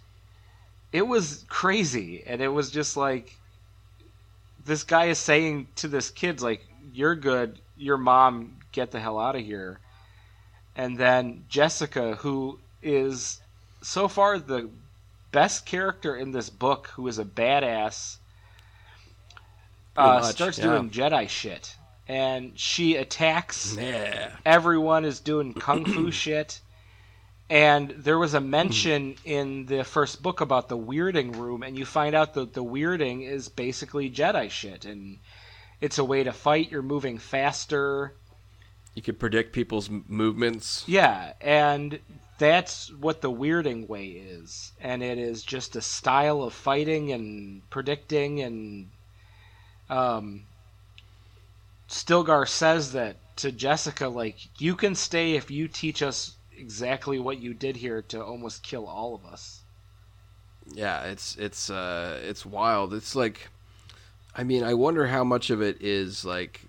it 0.91 1.03
was 1.03 1.45
crazy. 1.47 2.23
And 2.25 2.41
it 2.41 2.47
was 2.47 2.71
just 2.71 2.97
like 2.97 3.37
this 4.65 4.83
guy 4.83 5.05
is 5.05 5.19
saying 5.19 5.67
to 5.77 5.87
this 5.87 6.09
kid 6.09 6.41
like 6.41 6.65
you're 6.93 7.15
good. 7.15 7.59
Your 7.77 7.97
mom 7.97 8.57
get 8.71 8.91
the 8.91 8.99
hell 8.99 9.19
out 9.19 9.35
of 9.35 9.43
here. 9.43 9.79
And 10.75 10.97
then 10.97 11.45
jessica 11.49 12.15
who 12.15 12.59
is 12.81 13.41
so 13.81 14.07
far 14.07 14.39
the 14.39 14.69
best 15.35 15.65
character 15.65 16.15
in 16.15 16.31
this 16.31 16.49
book 16.49 16.87
who 16.95 17.05
is 17.09 17.19
a 17.19 17.25
badass 17.25 18.19
uh, 19.97 20.21
much, 20.21 20.33
starts 20.33 20.57
yeah. 20.57 20.63
doing 20.63 20.89
Jedi 20.89 21.27
shit, 21.27 21.75
and 22.07 22.57
she 22.57 22.95
attacks. 22.95 23.75
Yeah. 23.75 24.31
Everyone 24.45 25.03
is 25.03 25.19
doing 25.19 25.53
kung 25.53 25.83
fu 25.83 26.09
shit, 26.23 26.61
and 27.49 27.89
there 27.89 28.17
was 28.17 28.33
a 28.33 28.39
mention 28.57 29.15
in 29.25 29.65
the 29.65 29.83
first 29.83 30.23
book 30.23 30.39
about 30.39 30.69
the 30.69 30.77
weirding 30.77 31.35
room, 31.35 31.63
and 31.63 31.77
you 31.77 31.83
find 31.83 32.15
out 32.15 32.33
that 32.35 32.53
the 32.53 32.63
weirding 32.63 33.27
is 33.27 33.49
basically 33.49 34.09
Jedi 34.09 34.49
shit, 34.49 34.85
and 34.85 35.19
it's 35.81 35.97
a 35.97 36.05
way 36.05 36.23
to 36.23 36.31
fight. 36.31 36.71
You're 36.71 36.81
moving 36.81 37.17
faster. 37.17 38.15
You 38.93 39.01
could 39.01 39.19
predict 39.19 39.51
people's 39.51 39.89
movements. 39.89 40.85
Yeah, 40.87 41.33
and 41.41 41.99
that's 42.37 42.91
what 42.91 43.21
the 43.21 43.31
weirding 43.31 43.87
way 43.87 44.05
is. 44.07 44.73
And 44.79 45.01
it 45.01 45.17
is 45.17 45.43
just 45.43 45.75
a 45.75 45.81
style 45.81 46.43
of 46.43 46.53
fighting 46.53 47.11
and 47.11 47.69
predicting 47.69 48.41
and 48.41 48.89
um 49.89 50.43
Stilgar 51.87 52.47
says 52.47 52.91
that 52.93 53.17
to 53.37 53.51
Jessica 53.51 54.07
like 54.07 54.37
you 54.59 54.75
can 54.75 54.95
stay 54.95 55.33
if 55.35 55.51
you 55.51 55.67
teach 55.67 56.01
us 56.01 56.35
exactly 56.57 57.19
what 57.19 57.39
you 57.39 57.53
did 57.53 57.77
here 57.77 58.01
to 58.01 58.23
almost 58.23 58.63
kill 58.63 58.87
all 58.87 59.13
of 59.13 59.25
us. 59.25 59.61
Yeah, 60.73 61.03
it's 61.03 61.35
it's 61.35 61.69
uh 61.69 62.19
it's 62.23 62.45
wild. 62.45 62.93
It's 62.93 63.15
like 63.15 63.49
I 64.35 64.43
mean, 64.43 64.63
I 64.63 64.73
wonder 64.73 65.07
how 65.07 65.23
much 65.23 65.49
of 65.49 65.61
it 65.61 65.81
is 65.81 66.25
like 66.25 66.61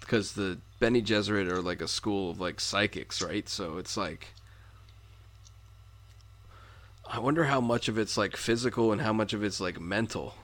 because 0.00 0.32
the 0.32 0.58
Bene 0.78 1.00
Gesserit 1.00 1.50
are 1.50 1.60
like 1.60 1.80
a 1.80 1.88
school 1.88 2.30
of 2.30 2.40
like 2.40 2.60
psychics, 2.60 3.20
right? 3.20 3.48
So 3.48 3.78
it's 3.78 3.96
like 3.96 4.28
I 7.10 7.18
wonder 7.18 7.44
how 7.44 7.60
much 7.60 7.88
of 7.88 7.98
it's 7.98 8.16
like 8.16 8.36
physical 8.36 8.92
and 8.92 9.00
how 9.00 9.12
much 9.12 9.32
of 9.32 9.42
it's 9.44 9.60
like 9.60 9.80
mental. 9.80 10.34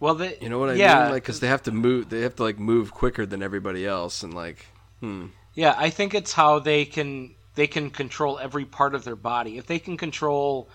Well, 0.00 0.14
the, 0.16 0.36
You 0.40 0.48
know 0.48 0.58
what 0.58 0.68
I 0.70 0.78
yeah, 0.78 0.78
mean? 0.78 1.08
Like 1.08 1.24
cuz 1.24 1.40
they 1.40 1.46
have 1.48 1.62
to 1.64 1.72
move 1.72 2.08
they 2.10 2.20
have 2.22 2.36
to 2.36 2.42
like 2.42 2.58
move 2.58 2.92
quicker 2.92 3.24
than 3.24 3.42
everybody 3.42 3.86
else 3.86 4.22
and 4.22 4.34
like 4.34 4.66
hmm. 5.00 5.26
Yeah, 5.54 5.74
I 5.76 5.90
think 5.90 6.14
it's 6.14 6.32
how 6.32 6.58
they 6.58 6.84
can 6.84 7.34
they 7.54 7.66
can 7.66 7.90
control 7.90 8.38
every 8.38 8.64
part 8.64 8.94
of 8.94 9.04
their 9.04 9.16
body. 9.16 9.58
If 9.58 9.66
they 9.66 9.78
can 9.78 9.96
control 9.96 10.68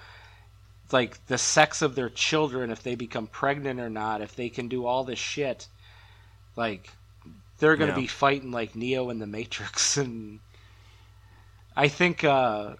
like 0.91 1.25
the 1.27 1.37
sex 1.37 1.81
of 1.81 1.95
their 1.95 2.09
children, 2.09 2.71
if 2.71 2.83
they 2.83 2.95
become 2.95 3.27
pregnant 3.27 3.79
or 3.79 3.89
not, 3.89 4.21
if 4.21 4.35
they 4.35 4.49
can 4.49 4.67
do 4.67 4.85
all 4.85 5.03
this 5.03 5.19
shit, 5.19 5.67
like 6.55 6.91
they're 7.59 7.75
going 7.77 7.89
to 7.89 7.93
Yeah. 7.93 8.01
be 8.01 8.07
fighting 8.07 8.51
like 8.51 8.75
Neo 8.75 9.09
in 9.09 9.19
the 9.19 9.27
Matrix 9.27 9.97
and 10.03 10.39
I 11.75 11.87
think 11.87 12.23
uh 12.23 12.75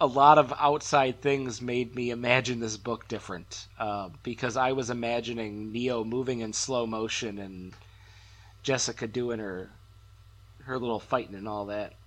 a 0.00 0.06
lot 0.06 0.38
of 0.38 0.52
outside 0.58 1.20
things 1.20 1.62
made 1.62 1.94
me 1.94 2.10
imagine 2.10 2.60
this 2.60 2.76
book 2.76 3.06
different 3.08 3.66
uh, 3.78 4.08
because 4.22 4.56
I 4.56 4.72
was 4.72 4.90
imagining 4.90 5.72
Neo 5.72 6.04
moving 6.04 6.40
in 6.40 6.52
slow 6.52 6.86
motion 6.86 7.38
and 7.38 7.72
Jessica 8.62 9.06
doing 9.06 9.38
her 9.38 9.70
her 10.64 10.78
little 10.78 11.00
fighting 11.00 11.34
and 11.34 11.46
all 11.48 11.66
that. 11.66 11.92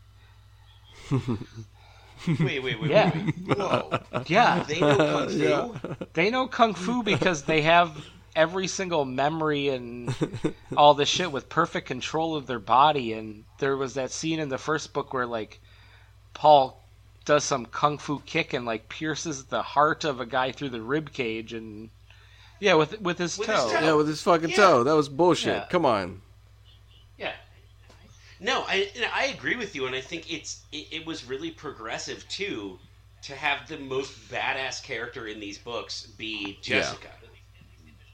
Wait, 2.28 2.64
wait, 2.64 2.82
wait, 2.82 2.90
Yeah. 2.90 3.12
wait, 3.14 3.36
wait. 3.48 3.58
Whoa. 3.58 4.00
Yeah, 4.28 4.64
They 4.64 4.80
know 4.80 4.98
kung 4.98 5.30
fu. 5.30 5.38
Yeah. 5.38 5.96
they 6.14 6.30
know 6.32 6.48
kung 6.48 6.74
fu 6.74 7.04
because 7.04 7.44
they 7.44 7.62
have 7.62 7.96
every 8.36 8.68
single 8.68 9.06
memory 9.06 9.70
and 9.70 10.14
all 10.76 10.96
this 10.96 11.08
shit 11.10 11.32
with 11.32 11.48
perfect 11.48 11.88
control 11.88 12.36
of 12.36 12.48
their 12.48 12.60
body. 12.60 13.14
And 13.14 13.46
there 13.60 13.78
was 13.78 13.94
that 13.94 14.12
scene 14.12 14.40
in 14.40 14.50
the 14.50 14.58
first 14.58 14.94
book 14.94 15.14
where 15.14 15.28
like 15.28 15.60
Paul 16.34 16.84
does 17.28 17.44
some 17.44 17.66
kung 17.66 17.98
fu 17.98 18.20
kick 18.26 18.54
and 18.54 18.66
like 18.66 18.90
pierces 18.90 19.46
the 19.46 19.62
heart 19.62 20.04
of 20.06 20.20
a 20.20 20.26
guy 20.26 20.52
through 20.52 20.70
the 20.70 20.82
rib 20.82 21.12
cage 21.14 21.54
and 21.54 21.90
yeah, 22.60 22.74
with 22.74 23.00
with 23.02 23.20
his 23.20 23.38
With 23.38 23.48
his 23.50 23.56
toe. 23.58 23.72
toe. 23.72 23.80
Yeah, 23.82 23.94
with 23.94 24.08
his 24.08 24.22
fucking 24.24 24.50
Yeah. 24.50 24.56
toe. 24.56 24.84
That 24.84 24.96
was 24.96 25.10
bullshit. 25.10 25.54
Yeah. 25.56 25.66
Come 25.70 25.86
on. 25.86 26.22
Yeah. 27.18 27.34
No, 28.40 28.64
I 28.68 28.90
I 29.14 29.26
agree 29.26 29.56
with 29.56 29.76
you, 29.76 29.86
and 29.86 29.96
I 29.96 30.02
think 30.02 30.32
it's 30.34 30.62
it, 30.72 30.88
it 30.92 31.06
was 31.06 31.26
really 31.26 31.52
progressive 31.52 32.28
too 32.30 32.80
to 33.24 33.36
have 33.36 33.68
the 33.68 33.78
most 33.78 34.30
badass 34.32 34.82
character 34.82 35.28
in 35.28 35.40
these 35.40 35.58
books 35.58 36.06
be 36.18 36.58
Jessica. 36.62 37.10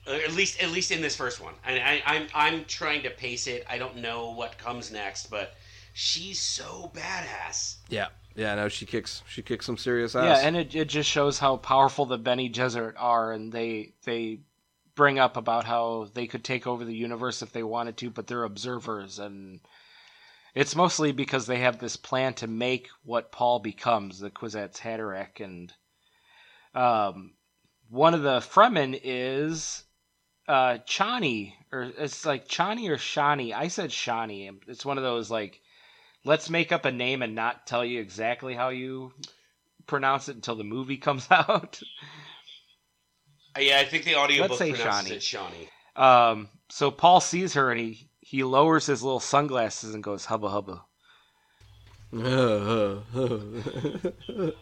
Uh, 0.05 0.11
at 0.11 0.33
least, 0.33 0.61
at 0.61 0.69
least 0.71 0.91
in 0.91 1.01
this 1.01 1.15
first 1.15 1.39
one. 1.41 1.53
I, 1.65 1.79
I, 1.79 2.03
I'm 2.05 2.27
I'm 2.33 2.65
trying 2.65 3.03
to 3.03 3.09
pace 3.09 3.47
it. 3.47 3.65
I 3.69 3.77
don't 3.77 3.97
know 3.97 4.31
what 4.31 4.57
comes 4.57 4.91
next, 4.91 5.29
but 5.29 5.55
she's 5.93 6.41
so 6.41 6.91
badass. 6.93 7.75
Yeah. 7.89 8.07
Yeah, 8.35 8.55
no, 8.55 8.67
she 8.67 8.85
kicks 8.85 9.21
she 9.27 9.41
kicks 9.41 9.65
some 9.65 9.77
serious 9.77 10.15
ass. 10.15 10.41
Yeah, 10.41 10.47
and 10.47 10.57
it, 10.57 10.75
it 10.75 10.89
just 10.89 11.09
shows 11.09 11.39
how 11.39 11.57
powerful 11.57 12.05
the 12.05 12.17
Bene 12.17 12.49
Gesserit 12.49 12.95
are, 12.97 13.31
and 13.31 13.51
they 13.51 13.93
they 14.05 14.39
bring 14.95 15.19
up 15.19 15.37
about 15.37 15.65
how 15.65 16.07
they 16.13 16.27
could 16.27 16.43
take 16.43 16.67
over 16.67 16.85
the 16.85 16.95
universe 16.95 17.41
if 17.41 17.51
they 17.51 17.63
wanted 17.63 17.97
to, 17.97 18.09
but 18.09 18.27
they're 18.27 18.43
observers, 18.43 19.19
and 19.19 19.59
it's 20.55 20.75
mostly 20.75 21.11
because 21.11 21.47
they 21.47 21.59
have 21.59 21.79
this 21.79 21.95
plan 21.95 22.33
to 22.35 22.47
make 22.47 22.89
what 23.03 23.31
Paul 23.31 23.59
becomes, 23.59 24.19
the 24.19 24.29
Kwisatz 24.29 24.77
Haderach, 24.77 25.43
and 25.43 25.73
um, 26.75 27.33
one 27.89 28.13
of 28.13 28.23
the 28.23 28.39
Fremen 28.39 28.99
is 29.03 29.83
uh, 30.47 30.77
Chani, 30.87 31.53
or 31.71 31.91
it's 31.97 32.25
like 32.25 32.47
Chani 32.47 32.89
or 32.89 32.97
Shani. 32.97 33.53
I 33.53 33.67
said 33.67 33.89
Shani. 33.89 34.59
It's 34.67 34.85
one 34.85 34.97
of 34.97 35.03
those 35.03 35.31
like, 35.31 35.61
let's 36.25 36.49
make 36.49 36.71
up 36.71 36.85
a 36.85 36.91
name 36.91 37.21
and 37.21 37.35
not 37.35 37.67
tell 37.67 37.83
you 37.83 37.99
exactly 37.99 38.53
how 38.53 38.69
you 38.69 39.11
pronounce 39.87 40.29
it 40.29 40.35
until 40.35 40.55
the 40.55 40.63
movie 40.63 40.97
comes 40.97 41.27
out. 41.29 41.81
Yeah, 43.57 43.79
I 43.79 43.85
think 43.85 44.05
the 44.05 44.15
audiobook 44.15 44.51
Let's 44.51 44.59
say 44.59 44.73
pronounces 44.73 45.07
Shawnee. 45.07 45.15
it 45.15 45.23
Shawnee. 45.23 45.69
Um, 45.95 46.49
so 46.69 46.89
Paul 46.89 47.19
sees 47.19 47.53
her 47.53 47.71
and 47.71 47.79
he 47.79 48.09
he 48.19 48.43
lowers 48.43 48.87
his 48.87 49.03
little 49.03 49.19
sunglasses 49.19 49.93
and 49.93 50.03
goes 50.03 50.25
hubba 50.25 50.49
hubba. 50.49 50.85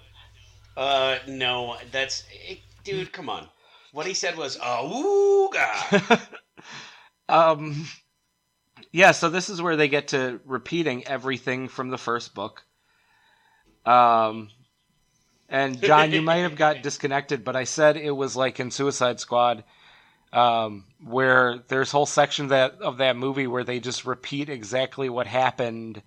Uh, 0.78 1.18
no, 1.28 1.78
that's 1.92 2.24
it, 2.32 2.60
dude. 2.84 3.12
Come 3.12 3.30
on. 3.30 3.48
What 3.92 4.06
he 4.06 4.14
said 4.14 4.38
was 4.38 4.58
"Awooga." 4.58 6.22
um, 7.30 7.88
yeah. 8.92 9.12
So 9.12 9.30
this 9.30 9.50
is 9.50 9.62
where 9.62 9.76
they 9.76 9.88
get 9.88 10.10
to 10.10 10.40
repeating 10.46 11.08
everything 11.08 11.68
from 11.68 11.90
the 11.90 11.98
first 11.98 12.34
book. 12.34 12.64
Um, 13.86 14.50
and 15.50 15.82
John, 15.82 16.12
you 16.12 16.22
might 16.22 16.38
have 16.38 16.56
got 16.56 16.82
disconnected, 16.84 17.44
but 17.44 17.56
I 17.56 17.66
said 17.66 17.98
it 17.98 18.12
was 18.12 18.36
like 18.36 18.60
in 18.60 18.72
Suicide 18.72 19.20
Squad, 19.20 19.64
um, 20.32 20.86
where 21.04 21.60
there's 21.68 21.92
whole 21.92 22.06
section 22.06 22.48
that 22.50 22.82
of 22.82 22.98
that 22.98 23.18
movie 23.18 23.48
where 23.48 23.64
they 23.64 23.80
just 23.80 24.06
repeat 24.06 24.50
exactly 24.50 25.10
what 25.10 25.28
happened 25.28 26.02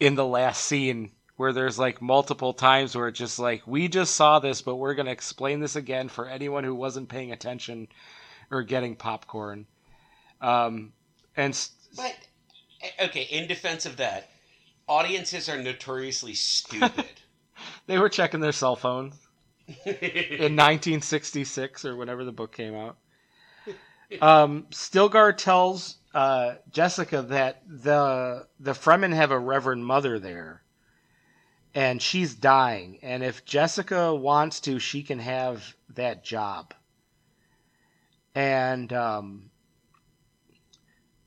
in 0.00 0.14
the 0.14 0.26
last 0.26 0.64
scene 0.64 1.10
where 1.36 1.52
there's 1.52 1.78
like 1.78 2.00
multiple 2.00 2.52
times 2.52 2.94
where 2.94 3.08
it's 3.08 3.18
just 3.18 3.38
like 3.38 3.66
we 3.66 3.88
just 3.88 4.14
saw 4.14 4.38
this 4.38 4.62
but 4.62 4.76
we're 4.76 4.94
going 4.94 5.06
to 5.06 5.12
explain 5.12 5.60
this 5.60 5.76
again 5.76 6.08
for 6.08 6.28
anyone 6.28 6.64
who 6.64 6.74
wasn't 6.74 7.08
paying 7.08 7.32
attention 7.32 7.88
or 8.50 8.62
getting 8.62 8.94
popcorn 8.94 9.66
um 10.40 10.92
and 11.36 11.68
But 11.96 12.16
eh, 12.82 13.06
okay, 13.06 13.22
in 13.22 13.46
defense 13.46 13.86
of 13.86 13.96
that, 13.98 14.28
audiences 14.88 15.48
are 15.48 15.60
notoriously 15.60 16.34
stupid. 16.34 17.06
they 17.86 17.98
were 17.98 18.08
checking 18.08 18.40
their 18.40 18.52
cell 18.52 18.76
phones 18.76 19.14
in 19.66 19.74
1966 20.56 21.84
or 21.84 21.96
whenever 21.96 22.24
the 22.24 22.32
book 22.32 22.52
came 22.52 22.74
out. 22.74 22.96
Um, 24.20 24.66
Stilgar 24.70 25.36
tells 25.36 25.96
uh, 26.12 26.54
Jessica 26.70 27.22
that 27.22 27.62
the 27.66 28.46
the 28.60 28.72
Fremen 28.72 29.14
have 29.14 29.30
a 29.30 29.38
Reverend 29.38 29.84
Mother 29.84 30.18
there, 30.18 30.62
and 31.74 32.00
she's 32.00 32.34
dying. 32.34 32.98
And 33.02 33.24
if 33.24 33.44
Jessica 33.44 34.14
wants 34.14 34.60
to, 34.60 34.78
she 34.78 35.02
can 35.02 35.18
have 35.18 35.74
that 35.94 36.22
job. 36.22 36.74
And 38.34 38.92
um, 38.92 39.50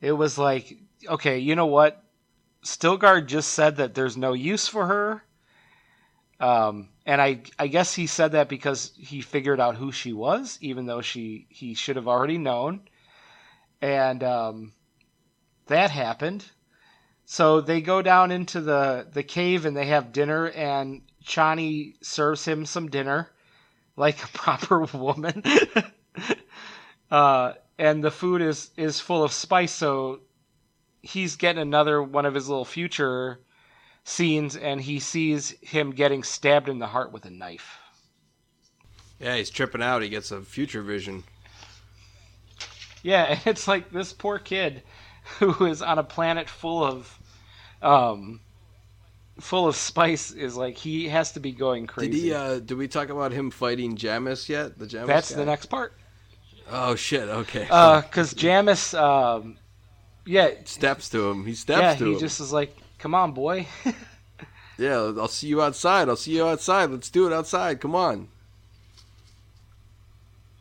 it 0.01 0.11
was 0.11 0.37
like, 0.37 0.77
okay, 1.07 1.39
you 1.39 1.55
know 1.55 1.65
what? 1.65 2.03
Stilgar 2.63 3.25
just 3.25 3.53
said 3.53 3.77
that 3.77 3.93
there's 3.95 4.17
no 4.17 4.33
use 4.33 4.67
for 4.67 4.87
her. 4.87 5.23
Um, 6.39 6.89
and 7.05 7.21
I, 7.21 7.41
I 7.57 7.67
guess 7.67 7.95
he 7.95 8.05
said 8.05 8.33
that 8.33 8.49
because 8.49 8.91
he 8.97 9.21
figured 9.21 9.59
out 9.59 9.75
who 9.75 9.91
she 9.91 10.13
was, 10.13 10.57
even 10.61 10.85
though 10.85 11.01
she, 11.01 11.47
he 11.49 11.73
should 11.73 11.95
have 11.95 12.07
already 12.07 12.37
known. 12.37 12.81
And 13.81 14.23
um, 14.23 14.73
that 15.67 15.89
happened. 15.89 16.45
So 17.25 17.61
they 17.61 17.81
go 17.81 18.01
down 18.01 18.31
into 18.31 18.61
the, 18.61 19.07
the 19.11 19.23
cave 19.23 19.65
and 19.65 19.75
they 19.75 19.87
have 19.87 20.13
dinner, 20.13 20.47
and 20.49 21.01
Chani 21.25 21.95
serves 22.01 22.45
him 22.45 22.65
some 22.65 22.89
dinner, 22.89 23.29
like 23.95 24.23
a 24.23 24.27
proper 24.37 24.81
woman. 24.81 25.43
uh, 27.11 27.53
and 27.77 28.03
the 28.03 28.11
food 28.11 28.41
is, 28.41 28.71
is 28.77 28.99
full 28.99 29.23
of 29.23 29.31
spice, 29.31 29.71
so 29.71 30.21
he's 31.01 31.35
getting 31.35 31.61
another 31.61 32.01
one 32.01 32.25
of 32.25 32.33
his 32.33 32.49
little 32.49 32.65
future 32.65 33.39
scenes 34.03 34.55
and 34.55 34.81
he 34.81 34.99
sees 34.99 35.51
him 35.61 35.91
getting 35.91 36.23
stabbed 36.23 36.69
in 36.69 36.79
the 36.79 36.87
heart 36.87 37.11
with 37.11 37.25
a 37.25 37.29
knife. 37.29 37.77
Yeah, 39.19 39.35
he's 39.35 39.49
tripping 39.49 39.81
out. 39.81 40.01
He 40.01 40.09
gets 40.09 40.31
a 40.31 40.41
future 40.41 40.81
vision. 40.81 41.23
Yeah, 43.03 43.23
and 43.23 43.41
it's 43.45 43.67
like 43.67 43.91
this 43.91 44.13
poor 44.13 44.39
kid 44.39 44.83
who 45.39 45.65
is 45.65 45.81
on 45.81 45.99
a 45.99 46.03
planet 46.03 46.49
full 46.49 46.83
of 46.83 47.19
um 47.81 48.39
full 49.39 49.67
of 49.67 49.75
spice 49.75 50.31
is 50.31 50.55
like 50.55 50.77
he 50.77 51.09
has 51.09 51.33
to 51.33 51.39
be 51.39 51.51
going 51.51 51.85
crazy. 51.85 52.11
Did 52.11 52.19
he? 52.19 52.33
Uh, 52.33 52.59
did 52.59 52.77
we 52.77 52.87
talk 52.87 53.09
about 53.09 53.31
him 53.31 53.51
fighting 53.51 53.95
Jamis 53.95 54.49
yet? 54.49 54.79
The 54.79 54.85
Jamis. 54.85 55.07
That's 55.07 55.31
guy? 55.31 55.37
the 55.37 55.45
next 55.45 55.67
part. 55.67 55.93
Oh 56.69 56.95
shit! 56.95 57.27
Okay. 57.29 57.67
Uh 57.69 58.01
cuz 58.01 58.33
Jamis 58.33 58.93
um 58.97 59.57
yeah, 60.25 60.51
steps 60.65 61.09
to 61.09 61.29
him. 61.29 61.45
He 61.45 61.55
steps 61.55 61.79
yeah, 61.79 61.95
to 61.95 62.05
he 62.05 62.13
him. 62.13 62.19
He 62.19 62.19
just 62.19 62.39
is 62.41 62.51
like, 62.53 62.75
"Come 62.99 63.15
on, 63.15 63.31
boy." 63.33 63.67
Yeah, 64.77 65.13
I'll 65.17 65.27
see 65.27 65.47
you 65.47 65.61
outside. 65.61 66.09
I'll 66.09 66.15
see 66.15 66.35
you 66.35 66.47
outside. 66.47 66.89
Let's 66.89 67.09
do 67.09 67.27
it 67.27 67.33
outside. 67.33 67.79
Come 67.81 67.95
on. 67.95 68.29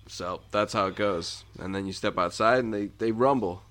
So 0.09 0.41
that's 0.51 0.73
how 0.73 0.87
it 0.87 0.97
goes. 0.97 1.45
And 1.59 1.75
then 1.75 1.87
you 1.87 1.93
step 1.93 2.19
outside 2.19 2.59
and 2.65 2.73
they, 2.73 2.87
they 2.99 3.13
rumble. 3.13 3.63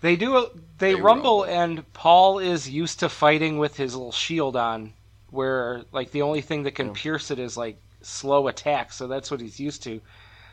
They 0.00 0.16
do. 0.16 0.48
They, 0.78 0.94
They 0.94 1.00
rumble, 1.00 1.42
rumble. 1.42 1.44
and 1.44 1.92
Paul 1.92 2.38
is 2.38 2.68
used 2.68 2.98
to 3.00 3.08
fighting 3.08 3.58
with 3.58 3.76
his 3.76 3.94
little 3.94 4.12
shield 4.12 4.56
on, 4.56 4.94
where 5.30 5.84
like 5.92 6.10
the 6.10 6.22
only 6.22 6.40
thing 6.40 6.64
that 6.64 6.72
can 6.74 6.88
Yeah. 6.88 6.92
pierce 6.92 7.30
it 7.30 7.38
is 7.38 7.56
like 7.56 7.80
slow 8.02 8.48
attack. 8.48 8.92
So 8.92 9.06
that's 9.06 9.30
what 9.30 9.40
he's 9.40 9.60
used 9.60 9.82
to. 9.84 10.00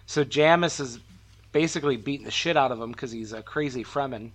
So 0.06 0.24
Jamis 0.24 0.80
is 0.80 1.00
basically 1.52 1.98
beating 1.98 2.26
the 2.26 2.32
shit 2.32 2.58
out 2.58 2.72
of 2.72 2.80
him 2.82 2.92
because 2.92 3.12
he's 3.12 3.34
a 3.34 3.42
crazy 3.42 3.84
Fremen. 3.84 4.32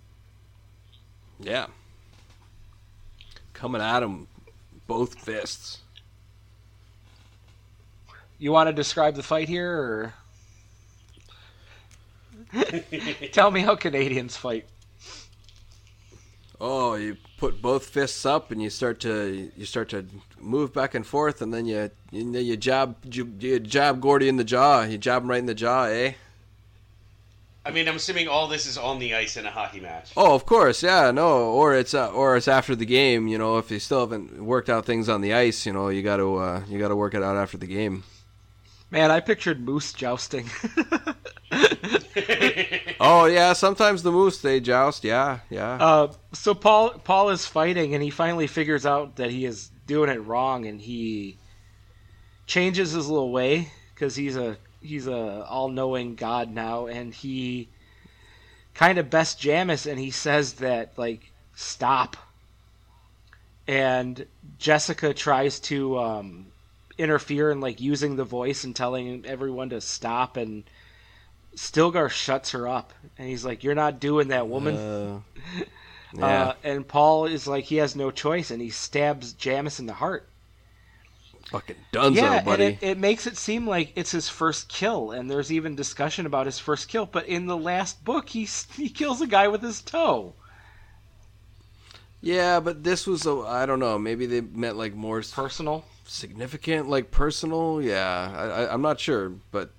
Yeah. 1.39 1.67
Coming 3.53 3.81
at 3.81 4.03
him, 4.03 4.27
both 4.87 5.15
fists. 5.15 5.79
You 8.39 8.51
want 8.51 8.67
to 8.69 8.73
describe 8.73 9.15
the 9.15 9.23
fight 9.23 9.47
here, 9.47 9.71
or 9.71 10.13
tell 13.31 13.51
me 13.51 13.61
how 13.61 13.75
Canadians 13.75 14.35
fight? 14.35 14.65
Oh, 16.63 16.93
you 16.93 17.17
put 17.37 17.59
both 17.59 17.87
fists 17.87 18.23
up 18.23 18.51
and 18.51 18.61
you 18.61 18.69
start 18.69 18.99
to 18.99 19.51
you 19.57 19.65
start 19.65 19.89
to 19.89 20.05
move 20.39 20.71
back 20.71 20.93
and 20.93 21.05
forth, 21.05 21.41
and 21.41 21.51
then 21.51 21.65
you 21.65 21.89
you, 22.11 22.31
you 22.37 22.55
jab 22.55 22.97
you, 23.11 23.33
you 23.39 23.59
jab 23.59 23.99
Gordy 23.99 24.29
in 24.29 24.37
the 24.37 24.43
jaw. 24.43 24.83
You 24.83 24.99
jab 24.99 25.23
him 25.23 25.29
right 25.31 25.39
in 25.39 25.47
the 25.47 25.55
jaw, 25.55 25.85
eh? 25.85 26.13
I 27.65 27.71
mean, 27.71 27.87
I'm 27.87 27.95
assuming 27.95 28.27
all 28.27 28.47
this 28.47 28.67
is 28.67 28.77
on 28.77 28.99
the 28.99 29.15
ice 29.15 29.37
in 29.37 29.47
a 29.47 29.49
hockey 29.49 29.79
match. 29.79 30.11
Oh, 30.15 30.35
of 30.35 30.45
course, 30.45 30.83
yeah, 30.83 31.09
no, 31.09 31.45
or 31.49 31.73
it's 31.73 31.95
uh, 31.95 32.11
or 32.11 32.37
it's 32.37 32.47
after 32.47 32.75
the 32.75 32.85
game. 32.85 33.27
You 33.27 33.39
know, 33.39 33.57
if 33.57 33.71
you 33.71 33.79
still 33.79 34.01
haven't 34.01 34.45
worked 34.45 34.69
out 34.69 34.85
things 34.85 35.09
on 35.09 35.21
the 35.21 35.33
ice, 35.33 35.65
you 35.65 35.73
know, 35.73 35.89
you 35.89 36.03
got 36.03 36.17
to 36.17 36.35
uh, 36.35 36.63
you 36.69 36.77
got 36.77 36.89
to 36.89 36.95
work 36.95 37.15
it 37.15 37.23
out 37.23 37.37
after 37.37 37.57
the 37.57 37.65
game. 37.65 38.03
Man, 38.91 39.09
I 39.09 39.19
pictured 39.19 39.61
moose 39.65 39.93
jousting. 39.93 40.47
Oh 43.03 43.25
yeah, 43.25 43.53
sometimes 43.53 44.03
the 44.03 44.11
moose 44.11 44.41
they 44.41 44.59
joust. 44.59 45.03
Yeah, 45.03 45.39
yeah. 45.49 45.73
Uh, 45.73 46.13
so 46.33 46.53
Paul 46.53 46.91
Paul 46.91 47.31
is 47.31 47.47
fighting, 47.47 47.95
and 47.95 48.03
he 48.03 48.11
finally 48.11 48.45
figures 48.45 48.85
out 48.85 49.15
that 49.15 49.31
he 49.31 49.43
is 49.43 49.71
doing 49.87 50.09
it 50.11 50.23
wrong, 50.23 50.67
and 50.67 50.79
he 50.79 51.37
changes 52.45 52.91
his 52.91 53.07
little 53.07 53.31
way 53.31 53.71
because 53.95 54.15
he's 54.15 54.37
a 54.37 54.55
he's 54.81 55.07
a 55.07 55.45
all 55.49 55.69
knowing 55.69 56.13
god 56.13 56.51
now, 56.51 56.85
and 56.85 57.11
he 57.11 57.69
kind 58.75 58.99
of 58.99 59.09
best 59.09 59.41
Jamis, 59.41 59.89
and 59.89 59.99
he 59.99 60.11
says 60.11 60.53
that 60.53 60.95
like 60.95 61.31
stop, 61.55 62.17
and 63.67 64.27
Jessica 64.59 65.13
tries 65.13 65.59
to 65.61 65.97
um, 65.97 66.45
interfere 66.99 67.49
and 67.49 67.61
like 67.61 67.81
using 67.81 68.15
the 68.15 68.25
voice 68.25 68.63
and 68.63 68.75
telling 68.75 69.25
everyone 69.25 69.69
to 69.69 69.81
stop, 69.81 70.37
and 70.37 70.65
Stilgar 71.55 72.09
shuts 72.09 72.51
her 72.51 72.67
up, 72.67 72.93
and 73.17 73.27
he's 73.27 73.43
like, 73.45 73.63
"You're 73.63 73.75
not 73.75 73.99
doing 73.99 74.29
that, 74.29 74.47
woman." 74.47 74.75
Uh, 74.75 75.19
yeah. 76.13 76.25
Uh, 76.25 76.55
and 76.63 76.87
Paul 76.87 77.25
is 77.25 77.47
like 77.47 77.65
he 77.65 77.77
has 77.77 77.95
no 77.95 78.11
choice, 78.11 78.51
and 78.51 78.61
he 78.61 78.69
stabs 78.69 79.33
Jamis 79.33 79.79
in 79.79 79.85
the 79.85 79.93
heart. 79.93 80.27
Fucking 81.51 81.75
Dunzo, 81.91 82.15
yeah, 82.15 82.39
buddy. 82.41 82.65
and 82.65 82.77
it, 82.81 82.85
it 82.91 82.97
makes 82.97 83.27
it 83.27 83.35
seem 83.37 83.67
like 83.67 83.91
it's 83.95 84.11
his 84.11 84.29
first 84.29 84.69
kill, 84.69 85.11
and 85.11 85.29
there's 85.29 85.51
even 85.51 85.75
discussion 85.75 86.25
about 86.25 86.45
his 86.45 86.59
first 86.59 86.87
kill. 86.87 87.05
But 87.05 87.27
in 87.27 87.45
the 87.47 87.57
last 87.57 88.03
book, 88.05 88.29
he 88.29 88.45
he 88.75 88.89
kills 88.89 89.21
a 89.21 89.27
guy 89.27 89.47
with 89.49 89.61
his 89.61 89.81
toe. 89.81 90.35
yeah, 92.21 92.59
but 92.59 92.83
this 92.83 93.07
was 93.07 93.25
a 93.25 93.31
I 93.47 93.65
don't 93.65 93.79
know. 93.79 93.97
Maybe 93.97 94.25
they 94.25 94.41
meant 94.41 94.77
like 94.77 94.93
more 94.93 95.21
Personal. 95.21 95.85
significant, 96.05 96.89
like 96.89 97.11
personal. 97.11 97.81
Yeah, 97.81 98.31
I, 98.35 98.43
I, 98.63 98.73
I'm 98.73 98.81
not 98.81 98.99
sure, 98.99 99.29
but 99.51 99.71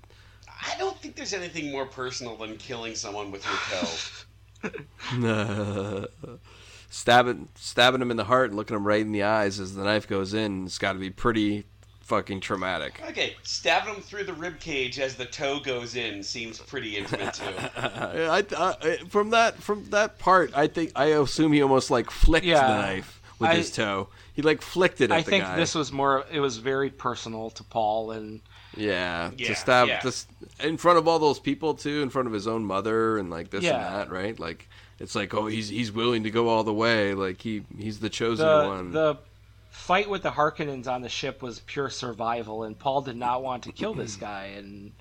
I 0.63 0.77
don't 0.79 0.97
think 1.01 1.17
there's 1.17 1.33
anything 1.35 1.71
more 1.71 1.87
personal 1.87 2.37
than 2.37 2.57
killing 2.57 2.95
someone 2.95 3.31
with 3.31 3.45
your 3.45 4.71
toe. 4.71 4.79
stabbing 6.91 7.49
stabbing 7.55 8.01
him 8.03 8.11
in 8.11 8.17
the 8.17 8.25
heart 8.25 8.51
and 8.51 8.57
looking 8.57 8.77
him 8.77 8.87
right 8.87 9.01
in 9.01 9.13
the 9.13 9.23
eyes 9.23 9.59
as 9.59 9.75
the 9.75 9.83
knife 9.85 10.07
goes 10.09 10.35
in. 10.35 10.67
It's 10.67 10.79
got 10.79 10.93
to 10.93 10.99
be 10.99 11.11
pretty 11.11 11.65
fucking 12.01 12.41
traumatic. 12.41 13.01
Okay, 13.09 13.37
stabbing 13.43 13.95
him 13.95 14.03
through 14.03 14.25
the 14.25 14.35
rib 14.35 14.61
cage 14.61 14.99
as 15.01 15.15
the 15.15 15.25
toe 15.25 15.61
goes 15.61 15.97
in 15.97 16.23
seems 16.23 16.59
pretty 16.61 16.97
intimate 16.97 17.35
too. 17.35 17.45
I, 17.77 18.45
I, 18.57 18.97
from 19.09 19.31
that 19.31 19.57
from 19.57 19.85
that 19.91 20.19
part, 20.19 20.53
I 20.57 20.67
think 20.67 20.93
I 20.95 21.07
assume 21.07 21.53
he 21.53 21.63
almost 21.63 21.91
like 21.91 22.11
flicked 22.11 22.47
Yeah, 22.47 22.67
the 22.69 22.83
knife 22.83 23.21
with 23.39 23.51
I- 23.51 23.55
his 23.57 23.71
toe. 23.71 24.09
He 24.35 24.41
like 24.43 24.63
flicked 24.63 25.01
it 25.03 25.11
at 25.11 25.19
I 25.19 25.21
the 25.23 25.31
think 25.31 25.45
guy. 25.45 25.57
this 25.57 25.75
was 25.75 25.93
more. 25.93 26.25
It 26.31 26.41
was 26.41 26.57
very 26.57 26.89
personal 26.89 27.51
to 27.51 27.63
Paul, 27.65 28.13
and 28.13 28.41
yeah, 28.77 29.31
Yeah, 29.37 29.49
to 29.49 29.55
stab 29.55 29.89
yeah. 29.89 30.01
just 30.01 30.29
in 30.61 30.77
front 30.77 30.99
of 30.99 31.07
all 31.09 31.19
those 31.19 31.39
people 31.39 31.75
too, 31.75 32.03
in 32.03 32.11
front 32.11 32.29
of 32.29 32.35
his 32.35 32.47
own 32.47 32.65
mother 32.65 33.19
and 33.19 33.31
like 33.31 33.51
this 33.51 33.65
Yeah. 33.65 33.77
and 33.87 33.95
that, 33.95 34.11
right? 34.11 34.39
Like 34.39 34.69
it's 34.99 35.15
like 35.15 35.35
oh 35.35 35.47
he's 35.47 35.69
he's 35.69 35.91
willing 35.93 36.23
to 36.25 36.31
go 36.31 36.49
all 36.49 36.65
the 36.65 36.73
way, 36.75 37.15
like 37.15 37.41
he 37.41 37.65
he's 37.79 38.01
the 38.01 38.11
chosen 38.11 38.47
the 38.47 38.69
one. 38.69 38.93
the 38.93 39.19
fight 39.71 40.09
with 40.09 40.23
the 40.23 40.31
Harkonnens 40.31 40.87
on 40.87 41.03
the 41.03 41.09
ship 41.09 41.43
was 41.43 41.61
pure 41.61 41.89
survival, 41.91 42.65
and 42.65 42.79
Paul 42.79 43.01
did 43.03 43.17
not 43.17 43.43
want 43.43 43.63
to 43.65 43.73
kill 43.73 43.95
this 43.95 44.17
guy, 44.31 44.45
and 44.57 44.93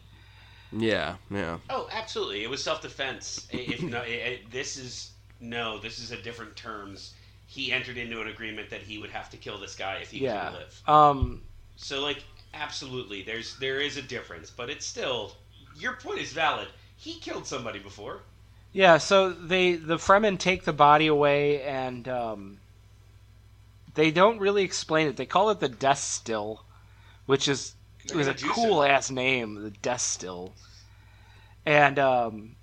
Yeah, 0.72 1.16
yeah. 1.30 1.58
Oh, 1.70 1.90
absolutely. 1.92 2.44
It 2.44 2.50
was 2.50 2.64
self-defense. 2.64 3.48
If 3.52 3.82
no, 3.84 4.02
it, 4.02 4.10
it- 4.12 4.52
this 4.52 4.78
is 4.78 5.12
no, 5.40 5.80
this 5.80 6.00
is 6.00 6.12
a 6.12 6.22
different 6.22 6.56
terms. 6.56 7.14
He 7.48 7.74
entered 7.74 7.98
into 7.98 8.22
an 8.22 8.28
agreement 8.28 8.70
that 8.70 8.82
he 8.82 8.98
would 8.98 9.10
have 9.10 9.30
to 9.32 9.38
kill 9.38 9.58
this 9.60 9.76
guy 9.76 9.96
if 10.02 10.10
he 10.12 10.22
was 10.22 10.32
yeah. 10.32 10.42
going 10.44 10.54
to 10.54 10.60
live. 10.60 10.82
Um, 10.88 11.42
So, 11.76 12.00
like, 12.00 12.24
absolutely, 12.54 13.24
there's 13.24 13.56
there 13.58 13.80
is 13.80 13.98
a 13.98 14.02
difference, 14.02 14.50
but 14.50 14.70
it's 14.70 14.86
still 14.86 15.34
your 15.76 15.94
point 15.94 16.20
is 16.20 16.34
valid. 16.34 16.68
He 16.98 17.20
killed 17.20 17.48
somebody 17.48 17.80
before. 17.80 18.22
Yeah, 18.74 18.98
so 18.98 19.32
they 19.32 19.76
the 19.76 19.98
Fremen 19.98 20.38
take 20.38 20.64
the 20.64 20.74
body 20.74 21.08
away, 21.08 21.62
and 21.64 22.08
um, 22.08 22.60
they 23.96 24.12
don't 24.12 24.40
really 24.40 24.64
explain 24.64 25.08
it. 25.08 25.18
They 25.18 25.26
call 25.26 25.50
it 25.50 25.60
the 25.60 25.70
Death 25.70 26.00
Still, 26.00 26.64
which 27.26 27.48
is 27.48 27.76
it 28.06 28.16
was 28.16 28.28
a 28.28 28.34
cool 28.34 28.84
ass 28.84 29.12
name, 29.12 29.56
the 29.56 29.72
Death 29.72 30.02
Still. 30.02 30.54
And 31.66 32.00
um, 32.00 32.56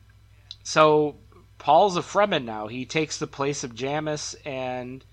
so 0.63 1.17
Paul's 1.59 1.97
a 1.97 2.03
Fremen 2.03 2.45
now. 2.45 2.67
He 2.69 2.85
takes 2.87 3.19
the 3.19 3.27
place 3.27 3.63
of 3.63 3.75
Jamis, 3.75 4.35
and 4.45 5.05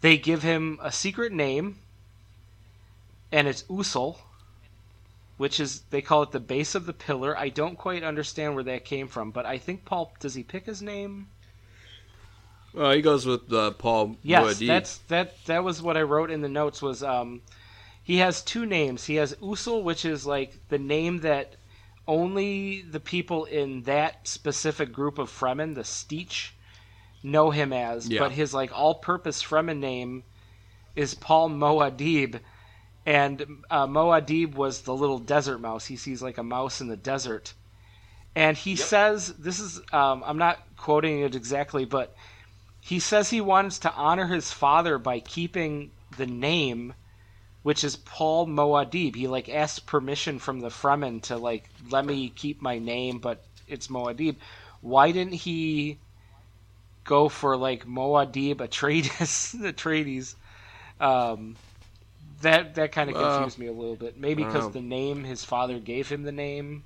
they 0.00 0.16
give 0.16 0.42
him 0.42 0.78
a 0.82 0.90
secret 0.90 1.32
name, 1.32 1.78
and 3.32 3.48
it's 3.48 3.62
Usul, 3.64 4.16
which 5.36 5.60
is 5.60 5.82
they 5.90 6.02
call 6.02 6.22
it 6.22 6.32
the 6.32 6.40
base 6.40 6.74
of 6.74 6.86
the 6.86 6.92
pillar. 6.92 7.36
I 7.36 7.48
don't 7.48 7.76
quite 7.76 8.02
understand 8.02 8.54
where 8.54 8.64
that 8.64 8.84
came 8.84 9.08
from, 9.08 9.30
but 9.30 9.46
I 9.46 9.58
think 9.58 9.84
Paul 9.84 10.12
does 10.20 10.34
he 10.34 10.42
pick 10.42 10.66
his 10.66 10.82
name? 10.82 11.28
Well, 12.72 12.92
he 12.92 13.02
goes 13.02 13.26
with 13.26 13.52
uh, 13.52 13.72
Paul. 13.72 14.16
Yes, 14.22 14.58
that's 14.58 14.98
that. 15.08 15.44
That 15.46 15.64
was 15.64 15.82
what 15.82 15.96
I 15.96 16.02
wrote 16.02 16.30
in 16.30 16.40
the 16.40 16.48
notes. 16.48 16.80
Was 16.80 17.02
um, 17.02 17.42
he 18.02 18.18
has 18.18 18.42
two 18.42 18.64
names. 18.66 19.06
He 19.06 19.16
has 19.16 19.34
Usul, 19.36 19.82
which 19.82 20.04
is 20.04 20.26
like 20.26 20.56
the 20.68 20.78
name 20.78 21.20
that 21.20 21.56
only 22.06 22.82
the 22.82 23.00
people 23.00 23.44
in 23.44 23.82
that 23.82 24.26
specific 24.26 24.92
group 24.92 25.18
of 25.18 25.30
Fremen, 25.30 25.74
the 25.74 25.82
Steech, 25.82 26.50
know 27.22 27.50
him 27.50 27.72
as. 27.72 28.08
Yeah. 28.08 28.20
But 28.20 28.32
his 28.32 28.54
like 28.54 28.76
all-purpose 28.76 29.42
Fremen 29.42 29.78
name 29.78 30.24
is 30.96 31.14
Paul 31.14 31.50
Muad'Dib, 31.50 32.40
and 33.06 33.64
uh, 33.70 33.86
Muad'Dib 33.86 34.54
was 34.54 34.82
the 34.82 34.94
little 34.94 35.18
desert 35.18 35.58
mouse. 35.58 35.86
He 35.86 35.96
sees 35.96 36.22
like 36.22 36.38
a 36.38 36.42
mouse 36.42 36.80
in 36.80 36.88
the 36.88 36.96
desert, 36.96 37.54
and 38.34 38.56
he 38.56 38.76
says, 38.76 39.28
"This 39.38 39.60
is 39.60 39.80
um, 39.92 40.22
I'm 40.26 40.38
not 40.38 40.58
quoting 40.76 41.20
it 41.20 41.34
exactly, 41.34 41.84
but." 41.84 42.14
He 42.82 42.98
says 42.98 43.28
he 43.28 43.42
wants 43.42 43.78
to 43.80 43.92
honor 43.92 44.26
his 44.28 44.52
father 44.52 44.96
by 44.96 45.20
keeping 45.20 45.90
the 46.16 46.26
name, 46.26 46.94
which 47.62 47.84
is 47.84 47.96
Paul 47.96 48.46
Muad'Dib. 48.46 49.14
He 49.14 49.28
like 49.28 49.50
asked 49.50 49.84
permission 49.86 50.38
from 50.38 50.60
the 50.60 50.70
Fremen 50.70 51.20
to 51.24 51.36
like 51.36 51.68
let 51.90 52.06
me 52.06 52.30
keep 52.30 52.62
my 52.62 52.78
name, 52.78 53.18
but 53.18 53.44
it's 53.68 53.88
Muad'Dib. 53.88 54.36
Why 54.80 55.12
didn't 55.12 55.34
he 55.34 55.98
go 57.04 57.28
for 57.28 57.56
like 57.56 57.86
Muad'Dib 57.86 58.56
Atreides? 58.56 59.54
Atreides. 59.60 60.34
Um, 60.98 61.56
that 62.40 62.74
that 62.74 62.92
kind 62.92 63.10
of 63.10 63.16
Uh, 63.16 63.36
confused 63.36 63.58
me 63.58 63.66
a 63.66 63.72
little 63.72 63.96
bit. 63.96 64.16
Maybe 64.16 64.44
because 64.44 64.70
the 64.70 64.80
name 64.80 65.24
his 65.24 65.44
father 65.44 65.78
gave 65.78 66.08
him 66.08 66.22
the 66.22 66.32
name. 66.32 66.84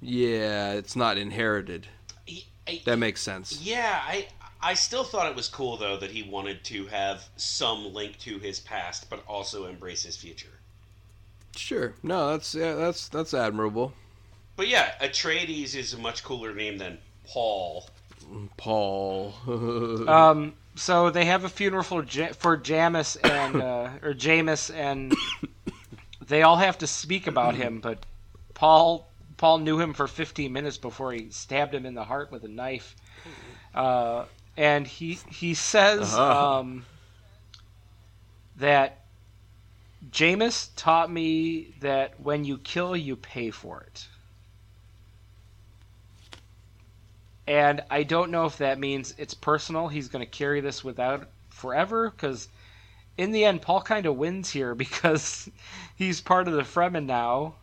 Yeah, 0.00 0.72
it's 0.72 0.96
not 0.96 1.16
inherited. 1.16 1.88
He- 2.26 2.46
I- 2.66 2.82
That 2.84 2.98
makes 2.98 3.22
sense. 3.22 3.60
Yeah, 3.60 4.02
I 4.04 4.28
I 4.60 4.74
still 4.74 5.04
thought 5.04 5.26
it 5.28 5.34
was 5.36 5.48
cool 5.48 5.76
though 5.76 5.96
that 5.96 6.10
he 6.12 6.22
wanted 6.22 6.64
to 6.64 6.86
have 6.88 7.28
some 7.36 7.92
link 7.92 8.18
to 8.20 8.38
his 8.38 8.60
past, 8.60 9.08
but 9.10 9.24
also 9.26 9.66
embrace 9.66 10.02
his 10.02 10.16
future. 10.16 10.60
Sure. 11.56 11.94
No, 12.02 12.30
that's 12.30 12.54
yeah, 12.54 12.74
that's 12.74 13.08
that's 13.08 13.32
admirable. 13.34 13.94
But 14.56 14.68
yeah, 14.68 14.94
Atreides 14.98 15.74
is 15.74 15.92
a 15.92 15.98
much 15.98 16.24
cooler 16.24 16.54
name 16.54 16.78
than 16.78 16.98
Paul. 17.24 17.88
Paul. 18.56 19.34
Um, 20.08 20.54
so 20.74 21.10
they 21.10 21.24
have 21.26 21.44
a 21.44 21.48
funeral 21.48 21.82
for 21.82 22.04
ja- 22.04 22.32
for 22.32 22.56
Jamis 22.56 23.16
and 23.22 23.56
uh, 23.62 23.90
or 24.02 24.14
Jamis, 24.14 24.74
and 24.74 25.14
they 26.26 26.42
all 26.42 26.56
have 26.56 26.78
to 26.78 26.86
speak 26.86 27.26
about 27.26 27.54
him. 27.54 27.80
But 27.80 28.04
Paul 28.54 29.06
Paul 29.36 29.58
knew 29.58 29.80
him 29.80 29.92
for 29.92 30.06
15 30.06 30.52
minutes 30.52 30.78
before 30.78 31.12
he 31.12 31.30
stabbed 31.30 31.74
him 31.74 31.84
in 31.86 31.94
the 31.94 32.04
heart 32.04 32.30
with 32.30 32.44
a 32.44 32.48
knife. 32.48 32.94
Uh, 33.74 34.24
and 34.56 34.86
he 34.86 35.18
he 35.30 35.54
says 35.54 36.14
Uh-huh. 36.14 36.58
um, 36.60 36.84
that 38.56 38.98
Jamis 40.10 40.70
taught 40.76 41.10
me 41.10 41.74
that 41.80 42.18
when 42.20 42.44
you 42.44 42.58
kill, 42.58 42.96
you 42.96 43.16
pay 43.16 43.50
for 43.50 43.80
it. 43.82 44.06
And 47.52 47.82
I 47.90 48.02
don't 48.02 48.30
know 48.30 48.46
if 48.46 48.56
that 48.58 48.78
means 48.78 49.14
it's 49.18 49.34
personal. 49.34 49.88
He's 49.88 50.08
going 50.08 50.24
to 50.24 50.30
carry 50.30 50.60
this 50.62 50.82
without 50.82 51.28
forever 51.50 52.10
because 52.10 52.48
in 53.18 53.32
the 53.32 53.44
end, 53.44 53.62
Paul 53.62 53.82
kind 53.82 54.06
of 54.06 54.16
wins 54.16 54.50
here 54.50 54.74
because 54.84 55.50
he's 55.94 56.20
part 56.22 56.48
of 56.48 56.54
the 56.54 56.62
Fremen 56.62 57.04
now. 57.04 57.56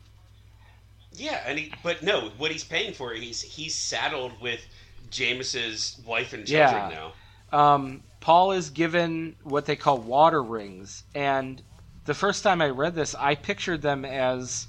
Yeah, 1.11 1.41
and 1.45 1.57
he 1.60 1.74
but 1.84 2.03
no, 2.03 2.30
what 2.38 2.52
he's 2.52 2.64
paying 2.64 2.94
for 2.94 3.14
he's 3.14 3.41
he's 3.41 3.76
saddled 3.76 4.40
with 4.41 4.68
Jameis's 5.10 5.99
wife 6.06 6.34
and 6.34 6.45
children 6.45 6.88
Yeah. 6.88 6.90
now. 6.90 7.14
Um, 7.52 8.03
Paul 8.22 8.52
is 8.52 8.70
given 8.70 9.36
what 9.44 9.66
they 9.66 9.76
call 9.76 9.99
water 9.99 10.44
rings, 10.44 11.03
and 11.16 11.64
the 12.06 12.14
first 12.14 12.44
time 12.44 12.61
I 12.61 12.70
read 12.70 12.95
this, 12.95 13.16
I 13.16 13.36
pictured 13.36 13.82
them 13.82 14.06
as 14.06 14.68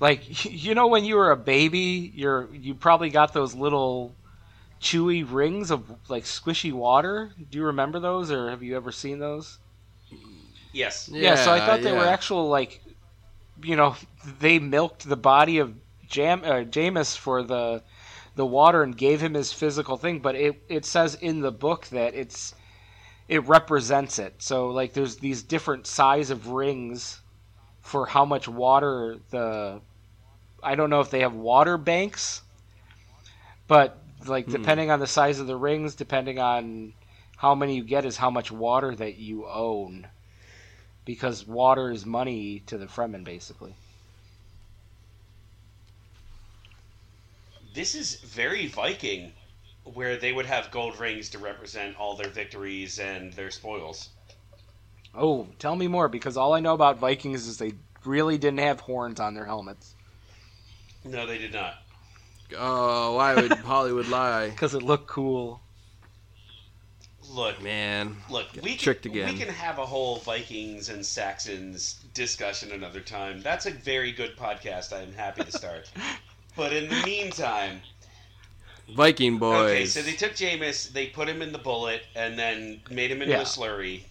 like 0.00 0.44
you 0.50 0.74
know 0.74 0.88
when 0.88 1.04
you 1.04 1.16
were 1.16 1.30
a 1.30 1.36
baby, 1.36 2.12
you're 2.14 2.48
you 2.54 2.74
probably 2.74 3.10
got 3.10 3.32
those 3.32 3.54
little 3.54 4.16
chewy 4.82 5.24
rings 5.28 5.70
of 5.70 5.90
like 6.10 6.24
squishy 6.24 6.72
water. 6.72 7.32
Do 7.50 7.58
you 7.58 7.64
remember 7.64 8.00
those, 8.00 8.30
or 8.30 8.50
have 8.50 8.62
you 8.62 8.76
ever 8.76 8.92
seen 8.92 9.20
those? 9.20 9.60
Yes. 10.72 11.10
Yeah, 11.12 11.36
so 11.36 11.52
I 11.52 11.60
thought 11.60 11.82
they 11.82 11.92
were 11.92 12.06
actual 12.06 12.48
like, 12.48 12.82
you 13.62 13.76
know, 13.76 13.96
they 14.24 14.58
milked 14.58 15.08
the 15.08 15.16
body 15.16 15.58
of 15.58 15.74
Jam 16.06 16.42
uh, 16.44 16.64
Jameis 16.64 17.16
for 17.16 17.42
the 17.42 17.82
the 18.34 18.46
water 18.46 18.82
and 18.82 18.96
gave 18.96 19.20
him 19.22 19.34
his 19.34 19.52
physical 19.52 19.96
thing, 19.96 20.20
but 20.20 20.34
it 20.36 20.62
it 20.68 20.84
says 20.86 21.14
in 21.16 21.40
the 21.40 21.52
book 21.52 21.86
that 21.88 22.14
it's 22.14 22.54
it 23.28 23.46
represents 23.46 24.18
it. 24.18 24.42
So 24.42 24.68
like 24.68 24.94
there's 24.94 25.18
these 25.18 25.42
different 25.42 25.86
size 25.86 26.30
of 26.30 26.48
rings 26.48 27.20
for 27.82 28.06
how 28.06 28.24
much 28.24 28.48
water 28.48 29.18
the 29.30 29.82
I 30.62 30.74
don't 30.76 30.90
know 30.90 31.00
if 31.00 31.10
they 31.10 31.20
have 31.20 31.34
water 31.34 31.78
banks, 31.78 32.42
but 33.68 34.01
like 34.28 34.46
hmm. 34.46 34.52
depending 34.52 34.90
on 34.90 35.00
the 35.00 35.06
size 35.06 35.38
of 35.38 35.46
the 35.46 35.56
rings, 35.56 35.94
depending 35.94 36.38
on 36.38 36.92
how 37.36 37.54
many 37.54 37.76
you 37.76 37.84
get 37.84 38.04
is 38.04 38.16
how 38.16 38.30
much 38.30 38.52
water 38.52 38.94
that 38.94 39.16
you 39.16 39.46
own 39.46 40.06
because 41.04 41.46
water 41.46 41.90
is 41.90 42.06
money 42.06 42.62
to 42.66 42.78
the 42.78 42.86
Fremen, 42.86 43.24
basically. 43.24 43.74
This 47.74 47.94
is 47.94 48.16
very 48.16 48.66
Viking, 48.66 49.32
where 49.84 50.16
they 50.16 50.32
would 50.32 50.46
have 50.46 50.70
gold 50.70 51.00
rings 51.00 51.30
to 51.30 51.38
represent 51.38 51.98
all 51.98 52.16
their 52.16 52.28
victories 52.28 52.98
and 52.98 53.32
their 53.32 53.50
spoils. 53.50 54.10
Oh, 55.14 55.48
tell 55.58 55.74
me 55.74 55.88
more, 55.88 56.08
because 56.08 56.36
all 56.36 56.54
I 56.54 56.60
know 56.60 56.74
about 56.74 56.98
Vikings 56.98 57.46
is 57.46 57.58
they 57.58 57.72
really 58.04 58.38
didn't 58.38 58.60
have 58.60 58.80
horns 58.80 59.20
on 59.20 59.34
their 59.34 59.44
helmets 59.44 59.94
No, 61.04 61.26
they 61.26 61.38
did 61.38 61.52
not. 61.52 61.81
Oh, 62.58 63.14
why 63.16 63.34
would 63.34 63.52
Hollywood 63.52 64.08
lie? 64.08 64.48
because 64.50 64.74
it 64.74 64.82
looked 64.82 65.06
cool. 65.08 65.60
Look, 67.30 67.62
Man, 67.62 68.16
look, 68.28 68.52
Get 68.52 68.62
we 68.62 68.76
tricked 68.76 69.02
can, 69.04 69.12
again. 69.12 69.32
we 69.32 69.38
can 69.40 69.48
have 69.48 69.78
a 69.78 69.86
whole 69.86 70.18
Vikings 70.18 70.90
and 70.90 71.04
Saxons 71.04 72.04
discussion 72.12 72.72
another 72.72 73.00
time. 73.00 73.40
That's 73.40 73.64
a 73.64 73.70
very 73.70 74.12
good 74.12 74.36
podcast. 74.36 74.92
I'm 74.92 75.14
happy 75.14 75.42
to 75.44 75.50
start. 75.52 75.90
but 76.56 76.74
in 76.74 76.90
the 76.90 77.02
meantime, 77.06 77.80
Viking 78.94 79.38
boys. 79.38 79.70
okay, 79.70 79.86
so 79.86 80.02
they 80.02 80.12
took 80.12 80.32
Jameis, 80.32 80.92
they 80.92 81.06
put 81.06 81.26
him 81.26 81.40
in 81.40 81.52
the 81.52 81.58
bullet, 81.58 82.02
and 82.14 82.38
then 82.38 82.80
made 82.90 83.10
him 83.10 83.22
into 83.22 83.32
Yeah. 83.32 83.40
a 83.42 83.44
slurry. 83.44 84.02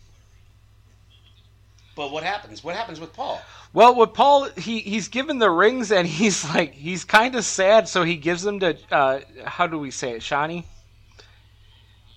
But 1.96 2.12
what 2.12 2.24
happens? 2.24 2.64
What 2.64 2.76
happens 2.76 3.00
with 3.00 3.14
Paul? 3.14 3.42
Well, 3.74 3.96
with 3.96 4.14
Paul, 4.14 4.50
he 4.58 4.80
he's 4.80 5.08
given 5.08 5.40
the 5.40 5.50
rings, 5.50 5.92
and 5.92 6.08
he's 6.20 6.44
like 6.46 6.74
he's 6.74 7.04
kind 7.04 7.36
of 7.36 7.46
sad, 7.46 7.88
so 7.88 8.04
he 8.04 8.16
gives 8.16 8.44
them 8.44 8.60
to 8.60 8.78
uh, 8.92 9.20
how 9.46 9.68
do 9.68 9.78
we 9.78 9.92
say 9.92 10.12
it, 10.12 10.22
Shani? 10.22 10.64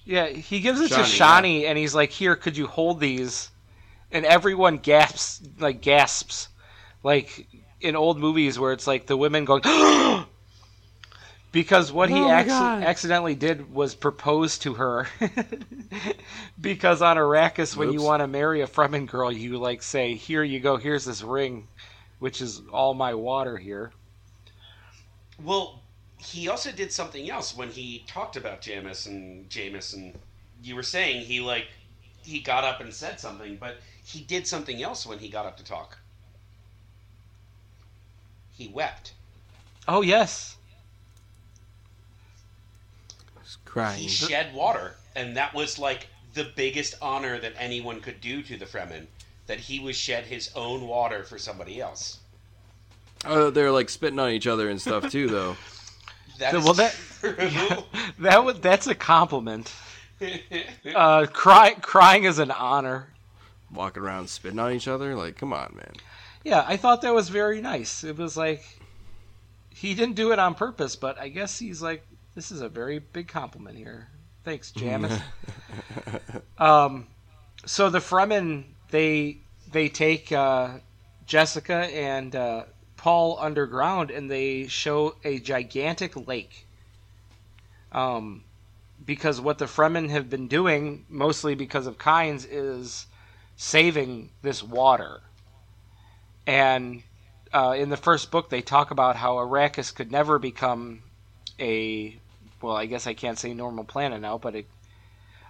Yeah, 0.04 0.26
he 0.26 0.60
gives 0.60 0.80
it 0.80 0.88
to 0.88 1.00
Shani, 1.00 1.62
Shani, 1.62 1.64
and 1.64 1.78
he's 1.78 1.94
like, 1.94 2.10
"Here, 2.10 2.36
could 2.36 2.56
you 2.56 2.66
hold 2.66 3.00
these?" 3.00 3.50
And 4.12 4.24
everyone 4.24 4.78
gasps, 4.78 5.40
like 5.58 5.80
gasps, 5.80 6.48
like 7.02 7.46
in 7.80 7.96
old 7.96 8.18
movies 8.18 8.58
where 8.58 8.72
it's 8.72 8.86
like 8.86 9.06
the 9.06 9.16
women 9.16 9.44
going, 9.44 9.62
because 11.54 11.92
what 11.92 12.10
he 12.10 12.16
Oh 12.16 12.28
my 12.28 12.42
acci- 12.42 12.82
accidentally 12.84 13.36
did 13.36 13.72
was 13.72 13.94
propose 13.94 14.58
to 14.58 14.74
her. 14.74 15.06
because 16.60 17.00
on 17.00 17.16
Arrakis, 17.16 17.76
when 17.76 17.92
you 17.92 18.02
want 18.02 18.22
to 18.22 18.26
marry 18.26 18.60
a 18.60 18.66
Fremen 18.66 19.06
girl, 19.06 19.30
you 19.30 19.56
like 19.56 19.80
say, 19.80 20.14
"Here 20.16 20.42
you 20.42 20.58
go. 20.58 20.76
Here's 20.76 21.04
this 21.04 21.22
ring, 21.22 21.68
which 22.18 22.40
is 22.40 22.60
all 22.72 22.92
my 22.92 23.14
water 23.14 23.56
here." 23.56 23.92
Well, 25.40 25.80
he 26.18 26.48
also 26.48 26.72
did 26.72 26.92
something 26.92 27.30
else 27.30 27.56
when 27.56 27.70
he 27.70 28.02
talked 28.08 28.34
about 28.34 28.60
Jamis 28.60 29.06
and 29.06 29.48
Jameis, 29.48 29.94
and 29.94 30.18
you 30.60 30.74
were 30.74 30.82
saying 30.82 31.24
he 31.24 31.38
like 31.40 31.68
he 32.24 32.40
got 32.40 32.64
up 32.64 32.80
and 32.80 32.92
said 32.92 33.20
something, 33.20 33.58
but 33.60 33.76
he 34.02 34.22
did 34.22 34.48
something 34.48 34.82
else 34.82 35.06
when 35.06 35.20
he 35.20 35.28
got 35.28 35.46
up 35.46 35.56
to 35.58 35.64
talk. 35.64 35.98
He 38.50 38.66
wept. 38.66 39.12
Oh 39.86 40.02
yes, 40.02 40.56
He's 43.44 43.56
crying. 43.74 44.00
He 44.00 44.08
shed 44.08 44.54
water, 44.54 44.94
and 45.16 45.36
that 45.36 45.52
was 45.52 45.78
like 45.78 46.06
the 46.34 46.44
biggest 46.56 46.94
honor 47.02 47.38
that 47.40 47.52
anyone 47.58 48.00
could 48.00 48.20
do 48.20 48.42
to 48.42 48.56
the 48.56 48.64
Fremen 48.66 49.06
that 49.46 49.58
he 49.60 49.78
was 49.80 49.96
shed 49.96 50.24
his 50.24 50.50
own 50.56 50.86
water 50.86 51.22
for 51.24 51.38
somebody 51.38 51.80
else. 51.80 52.18
Oh, 53.26 53.50
they're 53.50 53.72
like 53.72 53.90
spitting 53.90 54.18
on 54.18 54.30
each 54.30 54.46
other 54.46 54.70
and 54.70 54.80
stuff 54.80 55.10
too, 55.10 55.28
though. 55.28 55.56
That 56.38 56.52
So, 56.52 56.58
is 56.58 56.64
well, 56.64 56.74
that- 56.74 56.96
true. 57.20 57.36
That 58.20 58.44
was 58.44 58.60
that's 58.60 58.86
a 58.86 58.94
compliment. 58.94 59.72
Uh, 60.94 61.26
cry, 61.26 61.74
crying 61.74 62.24
is 62.24 62.38
an 62.38 62.50
honor. 62.52 63.08
Walking 63.72 64.02
around 64.02 64.28
spitting 64.30 64.58
on 64.60 64.72
each 64.72 64.86
other, 64.86 65.16
like, 65.16 65.36
come 65.36 65.52
on, 65.52 65.74
man. 65.74 65.92
Yeah, 66.44 66.64
I 66.66 66.76
thought 66.76 67.02
that 67.02 67.12
was 67.12 67.28
very 67.28 67.60
nice. 67.60 68.04
It 68.04 68.16
was 68.16 68.36
like 68.36 68.62
he 69.70 69.92
didn't 69.94 70.14
do 70.14 70.32
it 70.32 70.38
on 70.38 70.54
purpose, 70.54 70.94
but 70.96 71.18
I 71.18 71.28
guess 71.28 71.58
he's 71.58 71.82
like, 71.82 72.06
this 72.34 72.50
is 72.50 72.60
a 72.60 72.68
very 72.68 72.98
big 72.98 73.28
compliment 73.28 73.76
here. 73.76 74.08
Thanks, 74.44 74.72
Jamis. 74.76 75.20
um, 76.58 77.06
so 77.64 77.90
the 77.90 77.98
Fremen 77.98 78.64
they 78.90 79.38
they 79.72 79.88
take 79.88 80.30
uh, 80.32 80.78
Jessica 81.26 81.86
and 81.92 82.34
uh, 82.36 82.64
Paul 82.96 83.38
underground, 83.40 84.10
and 84.10 84.30
they 84.30 84.66
show 84.66 85.16
a 85.24 85.38
gigantic 85.38 86.26
lake. 86.26 86.66
Um, 87.92 88.44
because 89.04 89.40
what 89.40 89.58
the 89.58 89.66
Fremen 89.66 90.10
have 90.10 90.30
been 90.30 90.48
doing, 90.48 91.04
mostly 91.08 91.54
because 91.54 91.86
of 91.86 91.98
Kynes, 91.98 92.46
is 92.50 93.06
saving 93.56 94.30
this 94.42 94.62
water. 94.62 95.20
And 96.46 97.02
uh, 97.52 97.74
in 97.76 97.90
the 97.90 97.96
first 97.96 98.30
book, 98.30 98.50
they 98.50 98.62
talk 98.62 98.90
about 98.90 99.16
how 99.16 99.34
Arrakis 99.34 99.94
could 99.94 100.10
never 100.10 100.38
become 100.38 101.02
a, 101.58 102.18
well, 102.64 102.76
I 102.76 102.86
guess 102.86 103.06
I 103.06 103.12
can't 103.12 103.38
say 103.38 103.52
normal 103.52 103.84
planet 103.84 104.22
now, 104.22 104.38
but 104.38 104.54
it, 104.54 104.66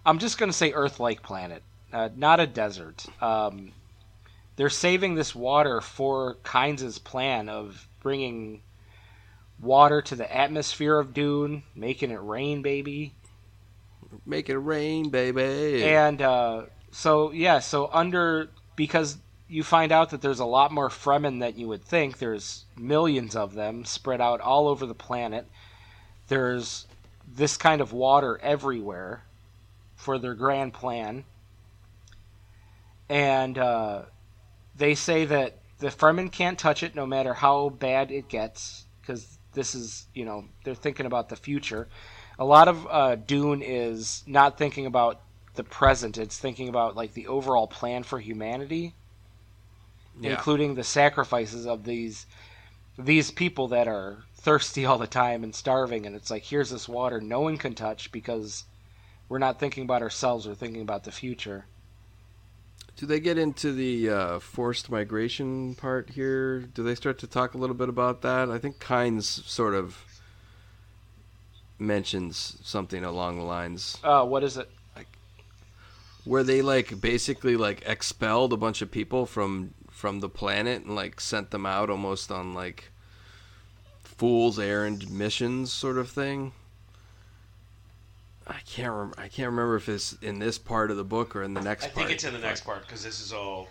I'm 0.04 0.18
just 0.18 0.36
going 0.36 0.50
to 0.50 0.56
say 0.56 0.72
Earth-like 0.72 1.22
planet, 1.22 1.62
uh, 1.92 2.08
not 2.16 2.40
a 2.40 2.46
desert. 2.46 3.06
Um, 3.22 3.70
they're 4.56 4.68
saving 4.68 5.14
this 5.14 5.32
water 5.32 5.80
for 5.80 6.38
Kynes' 6.42 7.02
plan 7.02 7.48
of 7.48 7.86
bringing 8.02 8.62
water 9.60 10.02
to 10.02 10.16
the 10.16 10.36
atmosphere 10.36 10.98
of 10.98 11.14
Dune, 11.14 11.62
making 11.76 12.10
it 12.10 12.20
rain, 12.20 12.62
baby. 12.62 13.14
Make 14.26 14.48
it 14.48 14.58
rain, 14.58 15.10
baby. 15.10 15.84
And 15.84 16.20
uh, 16.20 16.62
so 16.90 17.30
yeah, 17.30 17.60
so 17.60 17.90
under 17.92 18.48
because 18.74 19.18
you 19.48 19.62
find 19.62 19.92
out 19.92 20.10
that 20.10 20.20
there's 20.20 20.40
a 20.40 20.44
lot 20.44 20.72
more 20.72 20.88
Fremen 20.88 21.38
than 21.38 21.56
you 21.56 21.68
would 21.68 21.84
think. 21.84 22.18
There's 22.18 22.64
millions 22.76 23.36
of 23.36 23.54
them 23.54 23.84
spread 23.84 24.20
out 24.20 24.40
all 24.40 24.66
over 24.66 24.84
the 24.84 24.94
planet. 24.94 25.46
There's 26.26 26.86
this 27.34 27.56
kind 27.56 27.80
of 27.80 27.92
water 27.92 28.38
everywhere 28.42 29.24
for 29.96 30.18
their 30.18 30.34
grand 30.34 30.72
plan. 30.72 31.24
And 33.08 33.58
uh, 33.58 34.02
they 34.76 34.94
say 34.94 35.24
that 35.26 35.58
the 35.78 35.88
Fremen 35.88 36.30
can't 36.30 36.58
touch 36.58 36.82
it 36.82 36.94
no 36.94 37.06
matter 37.06 37.34
how 37.34 37.68
bad 37.68 38.10
it 38.10 38.28
gets 38.28 38.84
because 39.00 39.38
this 39.52 39.74
is, 39.74 40.06
you 40.14 40.24
know, 40.24 40.44
they're 40.64 40.74
thinking 40.74 41.06
about 41.06 41.28
the 41.28 41.36
future. 41.36 41.88
A 42.38 42.44
lot 42.44 42.68
of 42.68 42.86
uh, 42.88 43.14
Dune 43.16 43.62
is 43.62 44.24
not 44.26 44.58
thinking 44.58 44.86
about 44.86 45.20
the 45.54 45.64
present, 45.64 46.18
it's 46.18 46.38
thinking 46.38 46.68
about 46.68 46.96
like 46.96 47.14
the 47.14 47.28
overall 47.28 47.68
plan 47.68 48.02
for 48.02 48.18
humanity 48.18 48.94
yeah. 50.20 50.30
including 50.30 50.74
the 50.74 50.84
sacrifices 50.84 51.66
of 51.66 51.84
these 51.84 52.26
these 52.98 53.30
people 53.30 53.68
that 53.68 53.88
are 53.88 54.24
thirsty 54.44 54.84
all 54.84 54.98
the 54.98 55.06
time 55.06 55.42
and 55.42 55.54
starving 55.54 56.04
and 56.04 56.14
it's 56.14 56.30
like 56.30 56.44
here's 56.44 56.70
this 56.70 56.86
water 56.86 57.20
no 57.20 57.40
one 57.40 57.56
can 57.56 57.74
touch 57.74 58.12
because 58.12 58.64
we're 59.28 59.38
not 59.38 59.58
thinking 59.58 59.84
about 59.84 60.02
ourselves 60.02 60.46
we're 60.46 60.54
thinking 60.54 60.82
about 60.82 61.04
the 61.04 61.10
future 61.10 61.64
Do 62.96 63.06
they 63.06 63.20
get 63.20 63.38
into 63.38 63.72
the 63.72 64.10
uh, 64.10 64.38
forced 64.38 64.88
migration 64.88 65.74
part 65.74 66.10
here? 66.10 66.60
Do 66.60 66.84
they 66.84 66.94
start 66.94 67.18
to 67.20 67.26
talk 67.26 67.54
a 67.54 67.58
little 67.58 67.74
bit 67.74 67.88
about 67.88 68.22
that? 68.22 68.50
I 68.50 68.58
think 68.58 68.78
Kynes 68.78 69.24
sort 69.24 69.74
of 69.74 70.04
mentions 71.76 72.58
something 72.62 73.02
along 73.02 73.38
the 73.38 73.44
lines 73.44 73.98
uh, 74.04 74.24
what 74.24 74.44
is 74.44 74.56
it 74.56 74.68
where 76.24 76.42
they 76.42 76.62
like 76.62 77.00
basically 77.00 77.56
like 77.56 77.82
expelled 77.86 78.52
a 78.52 78.56
bunch 78.56 78.82
of 78.82 78.90
people 78.90 79.26
from 79.26 79.74
from 79.90 80.20
the 80.20 80.28
planet 80.28 80.82
and 80.84 80.94
like 80.94 81.20
sent 81.20 81.50
them 81.50 81.66
out 81.66 81.90
almost 81.90 82.32
on 82.32 82.52
like 82.52 82.90
fool's 84.16 84.58
errand 84.58 85.10
missions 85.10 85.72
sort 85.72 85.98
of 85.98 86.10
thing. 86.10 86.52
I 88.46 88.58
can't 88.66 88.92
rem- 88.92 89.14
I 89.16 89.28
can't 89.28 89.50
remember 89.50 89.76
if 89.76 89.88
it's 89.88 90.12
in 90.14 90.38
this 90.38 90.58
part 90.58 90.90
of 90.90 90.96
the 90.96 91.04
book 91.04 91.34
or 91.34 91.42
in 91.42 91.54
the 91.54 91.62
next 91.62 91.84
part. 91.84 91.92
I 91.92 91.94
part. 91.94 92.06
think 92.06 92.14
it's 92.14 92.24
in 92.24 92.34
the 92.34 92.40
next 92.40 92.64
part 92.64 92.82
because 92.82 93.02
this 93.02 93.20
is 93.20 93.32
all. 93.32 93.68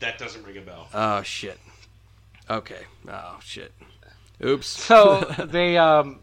That 0.00 0.18
doesn't 0.18 0.44
ring 0.44 0.58
a 0.58 0.60
bell. 0.60 0.88
Oh 0.92 1.22
shit. 1.22 1.58
Okay. 2.50 2.82
Oh 3.08 3.38
shit. 3.42 3.72
Oops. 4.44 4.66
so 4.84 5.20
they 5.48 5.76
um 5.78 6.20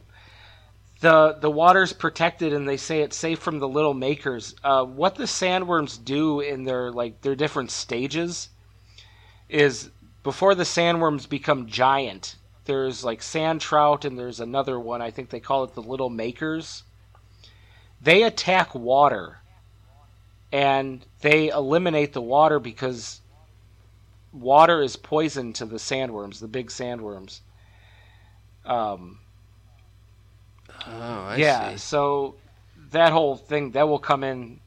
the 1.04 1.38
the 1.40 1.52
water's 1.52 1.94
protected 1.94 2.54
and 2.54 2.68
they 2.68 2.78
say 2.78 3.02
it's 3.02 3.18
safe 3.18 3.40
from 3.40 3.60
the 3.60 3.68
little 3.68 3.94
makers 3.94 4.56
uh, 4.64 4.84
what 4.86 5.16
the 5.16 5.26
sandworms 5.26 6.04
do 6.04 6.40
in 6.40 6.64
their 6.64 6.92
like 6.92 7.22
their 7.22 7.36
different 7.36 7.72
stages 7.72 8.50
is 9.50 9.90
before 10.24 10.56
the 10.56 10.64
sandworms 10.64 11.28
become 11.28 11.68
giant 11.68 12.38
there's 12.66 13.04
like 13.04 13.22
sand 13.22 13.62
trout 13.62 14.06
and 14.06 14.18
there's 14.18 14.40
another 14.40 14.80
one 14.80 15.02
i 15.02 15.12
think 15.12 15.30
they 15.30 15.40
call 15.40 15.64
it 15.64 15.74
the 15.74 15.82
little 15.82 16.10
makers 16.10 16.84
they 18.02 18.24
attack 18.24 18.74
water 18.76 19.40
and 20.52 21.06
they 21.22 21.50
eliminate 21.50 22.14
the 22.14 22.22
water 22.22 22.60
because 22.60 23.22
water 24.32 24.82
is 24.82 24.96
poison 24.96 25.54
to 25.54 25.66
the 25.66 25.78
sandworms 25.78 26.40
the 26.40 26.48
big 26.48 26.68
sandworms 26.68 27.42
um, 28.66 29.20
oh, 30.88 30.92
I 30.92 31.36
yeah, 31.38 31.72
see. 31.72 31.78
so 31.78 32.36
that 32.92 33.12
whole 33.12 33.36
thing 33.36 33.72
that 33.72 33.88
will 33.88 34.00
come 34.00 34.24
in 34.24 34.60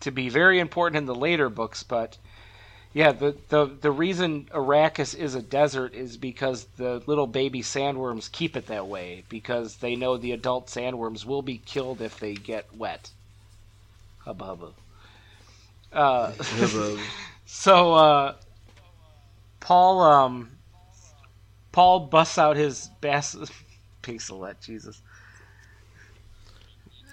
to 0.00 0.10
be 0.10 0.28
very 0.28 0.58
important 0.58 0.98
in 0.98 1.06
the 1.06 1.14
later 1.14 1.48
books, 1.48 1.82
but 1.82 2.18
yeah, 2.94 3.12
the 3.12 3.36
the 3.48 3.66
the 3.80 3.90
reason 3.90 4.48
Arrakis 4.52 5.14
is 5.14 5.34
a 5.34 5.42
desert 5.42 5.94
is 5.94 6.16
because 6.18 6.64
the 6.76 7.02
little 7.06 7.26
baby 7.26 7.62
sandworms 7.62 8.30
keep 8.30 8.56
it 8.56 8.66
that 8.66 8.86
way 8.86 9.24
because 9.30 9.76
they 9.76 9.96
know 9.96 10.16
the 10.16 10.32
adult 10.32 10.66
sandworms 10.66 11.24
will 11.24 11.42
be 11.42 11.58
killed 11.58 12.02
if 12.02 12.20
they 12.20 12.34
get 12.34 12.76
wet. 12.76 13.10
Hubba 14.18 14.44
hubba. 14.44 14.68
Uh, 15.92 16.32
so 17.46 17.94
uh, 17.94 18.34
Paul 19.60 20.00
um, 20.02 20.50
Paul 21.72 22.00
busts 22.00 22.36
out 22.36 22.56
his 22.56 22.90
bass 23.00 23.36
pixelet, 24.02 24.60
Jesus. 24.60 25.00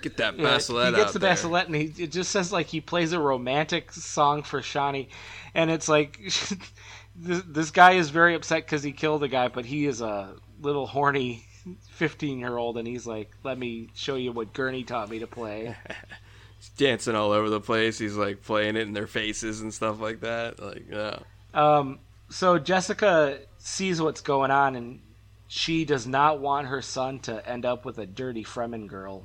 Get 0.02 0.18
that 0.18 0.38
Yeah, 0.38 0.46
basilet 0.58 0.88
he 0.88 0.92
gets 0.92 1.14
the 1.14 1.20
there. 1.20 1.30
basilet 1.36 1.66
and 1.68 1.76
he 1.76 1.94
it 2.04 2.12
just 2.12 2.32
says 2.32 2.52
like 2.54 2.68
he 2.68 2.82
plays 2.82 3.12
a 3.12 3.20
romantic 3.20 3.92
song 3.92 4.44
for 4.44 4.62
Shawnee, 4.62 5.10
and 5.54 5.70
it's 5.70 5.90
like 5.90 6.20
this, 7.16 7.44
this 7.46 7.72
guy 7.72 7.94
is 7.94 8.10
very 8.10 8.36
upset 8.36 8.66
because 8.66 8.84
he 8.84 8.92
killed 8.94 9.24
a 9.24 9.28
guy, 9.28 9.48
but 9.50 9.66
he 9.66 9.86
is 9.86 10.02
a 10.02 10.36
little 10.62 10.88
horny 10.88 11.46
fifteen 11.90 12.40
year 12.40 12.58
old, 12.58 12.78
and 12.78 12.88
he's 12.88 13.06
like, 13.06 13.32
"Let 13.44 13.58
me 13.58 13.90
show 13.94 14.16
you 14.16 14.32
what 14.32 14.54
Gurney 14.54 14.84
taught 14.84 15.10
me 15.10 15.20
to 15.20 15.28
play." 15.28 15.76
He's 16.58 16.70
dancing 16.70 17.16
all 17.16 17.32
over 17.32 17.50
the 17.50 17.62
place. 17.62 17.98
He's 17.98 18.18
like 18.18 18.42
playing 18.44 18.76
it 18.76 18.82
in 18.88 18.94
their 18.94 19.08
faces 19.08 19.62
and 19.62 19.74
stuff 19.74 20.00
like 20.02 20.20
that. 20.22 20.60
Like, 20.62 20.86
yeah. 20.90 21.20
Um, 21.54 22.00
so 22.30 22.60
Jessica 22.60 23.40
sees 23.58 24.02
what's 24.02 24.22
going 24.22 24.52
on, 24.52 24.76
and 24.76 25.02
she 25.48 25.86
does 25.86 26.06
not 26.06 26.40
want 26.40 26.68
her 26.68 26.82
son 26.82 27.20
to 27.20 27.48
end 27.48 27.66
up 27.66 27.86
with 27.86 27.98
a 27.98 28.06
dirty 28.06 28.44
Fremen 28.44 28.88
girl. 28.88 29.24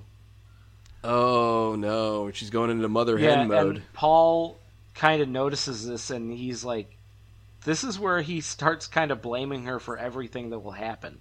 Oh 1.07 1.77
no, 1.77 2.31
she's 2.33 2.49
going 2.51 2.71
into 2.71 2.89
mother 2.89 3.19
hen 3.19 3.49
mode. 3.49 3.77
and 3.77 3.93
Paul 3.93 4.59
kind 4.95 5.21
of 5.21 5.29
notices 5.29 5.87
this, 5.87 6.09
and 6.11 6.33
he's 6.33 6.65
like, 6.65 6.97
"This 7.65 7.85
is 7.85 7.99
where 7.99 8.23
he 8.23 8.41
starts 8.41 8.87
kind 8.87 9.11
of 9.11 9.21
blaming 9.21 9.65
her 9.65 9.79
for 9.79 9.99
everything 9.99 10.49
that 10.51 10.61
will 10.61 10.73
happen." 10.73 11.21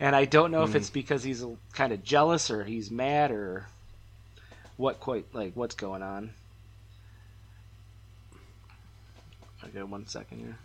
And 0.00 0.16
I 0.16 0.24
don't 0.24 0.50
know 0.50 0.64
if 0.64 0.70
Hmm. 0.70 0.78
it's 0.78 0.90
because 0.90 1.22
he's 1.22 1.44
kind 1.74 1.92
of 1.92 2.02
jealous 2.02 2.50
or 2.50 2.64
he's 2.64 2.90
mad 2.90 3.30
or 3.30 3.66
what 4.78 5.00
quite 5.00 5.26
like 5.34 5.52
what's 5.54 5.74
going 5.74 6.02
on. 6.02 6.30
Okay, 9.62 9.82
one 9.82 10.06
second 10.06 10.38
here. 10.38 10.56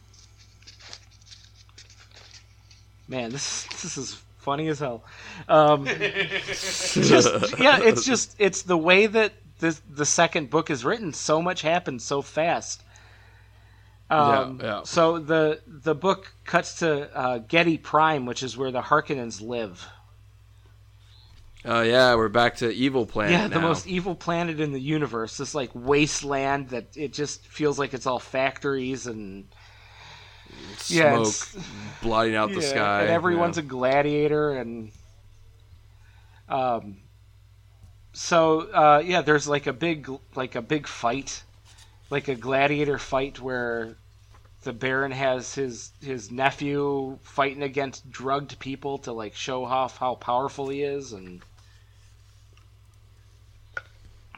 Man, 3.07 3.32
this 3.32 3.66
this 3.82 3.98
is 3.98 4.22
funny 4.40 4.68
as 4.68 4.80
hell. 4.80 5.03
Um, 5.48 5.86
just 6.45 7.60
yeah, 7.60 7.80
it's 7.82 8.03
just 8.03 8.36
it's 8.40 8.64
the 8.64 8.78
way 8.78 9.06
that 9.06 9.34
this 9.60 9.82
the 9.90 10.06
second 10.06 10.49
book 10.49 10.70
is 10.70 10.84
written. 10.84 11.14
So 11.14 11.41
much 11.41 11.61
happens 11.61 12.03
so 12.03 12.22
fast. 12.22 12.84
Um, 14.10 14.60
Yeah, 14.60 14.66
yeah. 14.66 14.82
So 14.84 15.20
the 15.20 15.61
the 15.68 15.94
book 15.94 16.34
cuts 16.45 16.80
to 16.80 17.16
uh, 17.16 17.40
Giedi 17.40 17.82
Prime, 17.82 18.26
which 18.26 18.41
is 18.41 18.57
where 18.57 18.72
the 18.72 18.82
Harkonnens 18.82 19.41
live. 19.41 19.88
Oh 21.66 21.82
yeah, 21.82 22.16
we're 22.16 22.30
back 22.30 22.56
to 22.57 22.72
evil 22.72 23.06
planet. 23.06 23.34
yeah, 23.34 23.48
the 23.48 23.56
now. 23.56 23.68
most 23.68 23.86
evil 23.86 24.16
planet 24.16 24.61
in 24.61 24.72
the 24.72 24.80
universe. 24.80 25.38
This 25.38 25.53
like 25.53 25.70
wasteland 25.74 26.70
that 26.70 26.95
it 26.95 27.11
just 27.14 27.45
feels 27.45 27.78
like 27.78 27.94
it's 27.94 28.06
all 28.06 28.20
factories 28.20 29.07
and 29.07 29.45
smoke 30.78 31.22
it's- 31.22 31.58
blotting 32.02 32.36
out 32.36 32.50
the 32.50 32.62
Yeah, 32.62 32.70
sky. 32.70 33.02
and 33.02 33.10
everyone's 33.10 33.58
yeah. 33.58 33.64
a 33.64 33.66
gladiator 33.66 34.52
and 34.52 34.92
um 36.48 36.98
so 38.14 38.62
uh 38.72 39.02
yeah 39.06 39.22
there's 39.22 39.48
like 39.48 39.68
a 39.68 39.74
big 39.74 40.10
like 40.36 40.56
a 40.56 40.62
big 40.62 40.88
fight 40.88 41.44
like 42.10 42.28
a 42.28 42.36
gladiator 42.36 42.98
fight 42.98 43.40
where 43.40 43.96
the 44.64 44.74
baron 44.74 45.12
has 45.12 45.54
his 45.54 45.92
his 46.02 46.32
nephew 46.32 47.20
fighting 47.22 47.62
against 47.64 48.10
drugged 48.10 48.58
people 48.60 48.98
to 48.98 49.12
like 49.14 49.36
show 49.36 49.64
off 49.64 49.98
how 49.98 50.16
powerful 50.16 50.70
he 50.70 50.82
is 50.82 51.14
and 51.14 51.42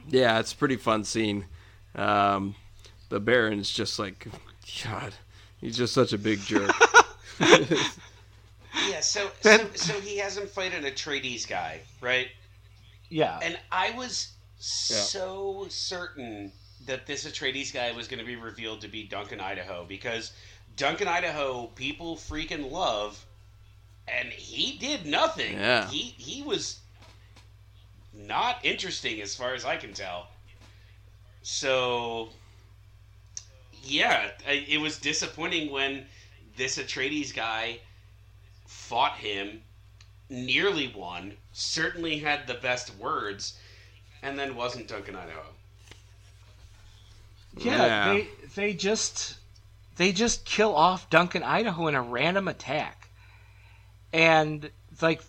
yeah, 0.08 0.40
it's 0.40 0.52
a 0.52 0.56
pretty 0.56 0.78
fun 0.78 1.04
scene. 1.04 1.46
Um, 1.96 2.56
the 3.10 3.20
Baron's 3.20 3.70
just 3.70 4.00
like, 4.00 4.28
God, 4.84 5.14
he's 5.62 5.78
just 5.78 5.94
such 5.94 6.14
a 6.14 6.18
big 6.18 6.40
jerk. 6.42 6.72
Yeah, 8.90 9.02
so 9.02 9.30
so, 9.42 9.58
so 9.76 10.00
he 10.00 10.18
has 10.18 10.38
him 10.38 10.48
fight 10.48 10.74
an 10.74 10.84
Atreides 10.84 11.48
guy, 11.48 11.82
right? 12.00 12.30
yeah 13.10 13.40
And 13.42 13.60
I 13.72 13.92
was 13.92 14.32
so 14.58 15.66
certain 15.70 16.52
that 16.86 17.06
this 17.06 17.26
Atreides 17.26 17.74
guy 17.74 17.92
was 17.92 18.08
going 18.08 18.20
to 18.20 18.26
be 18.26 18.36
revealed 18.36 18.82
to 18.82 18.88
be 18.88 19.04
Duncan 19.04 19.40
Idaho 19.40 19.86
because 19.86 20.32
Duncan 20.78 21.08
Idaho 21.08 21.68
people 21.68 22.16
freaking 22.16 22.72
love, 22.72 23.26
and 24.08 24.30
he 24.30 24.78
did 24.78 25.06
nothing. 25.06 25.54
Yeah. 25.54 25.88
He 25.90 26.16
he 26.18 26.42
was 26.42 26.80
not 28.14 28.64
interesting 28.64 29.22
as 29.22 29.36
far 29.36 29.54
as 29.54 29.66
I 29.66 29.78
can 29.78 29.94
tell. 29.94 30.28
So 31.44 32.30
yeah, 33.84 34.32
I- 34.48 34.66
it 34.68 34.80
was 34.80 34.98
disappointing 34.98 35.72
when 35.72 36.06
this 36.58 36.78
Atreides 36.78 37.34
guy 37.34 37.80
fought 38.66 39.18
him, 39.18 39.62
nearly 40.30 40.88
won, 40.96 41.38
certainly 41.54 42.20
had 42.20 42.48
the 42.48 42.54
best 42.56 42.96
words, 42.98 43.58
and 44.22 44.38
then 44.38 44.56
wasn't 44.56 44.88
Duncan 44.88 45.16
Idaho. 45.16 45.44
yeah, 47.58 47.86
Yeah. 47.86 48.14
they 48.14 48.28
they 48.56 48.74
just 48.74 49.36
they 49.98 50.12
just 50.12 50.46
kill 50.46 50.76
off 50.76 51.10
Duncan 51.10 51.44
Idaho 51.44 51.88
in 51.88 51.96
a 51.96 52.02
random 52.02 52.48
attack 52.48 53.10
and 54.14 54.70
like 55.02 55.22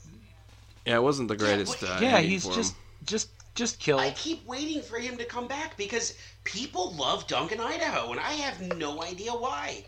yeah, 0.86 0.96
it 0.96 1.02
wasn't 1.02 1.28
the 1.28 1.36
greatest. 1.36 1.80
but- 1.80 1.88
uh, 1.90 1.98
yeah 2.00 2.18
he's 2.20 2.46
for 2.46 2.52
just 2.54 2.72
him. 2.74 2.78
just 3.04 3.28
just 3.54 3.78
killed 3.80 4.00
I 4.00 4.10
keep 4.10 4.44
waiting 4.46 4.82
for 4.82 4.98
him 4.98 5.16
to 5.18 5.24
come 5.24 5.46
back 5.48 5.76
because 5.76 6.14
people 6.44 6.92
love 6.94 7.26
Duncan 7.26 7.60
Idaho, 7.60 8.10
and 8.10 8.20
I 8.20 8.32
have 8.32 8.76
no 8.76 9.02
idea 9.02 9.32
why. 9.32 9.84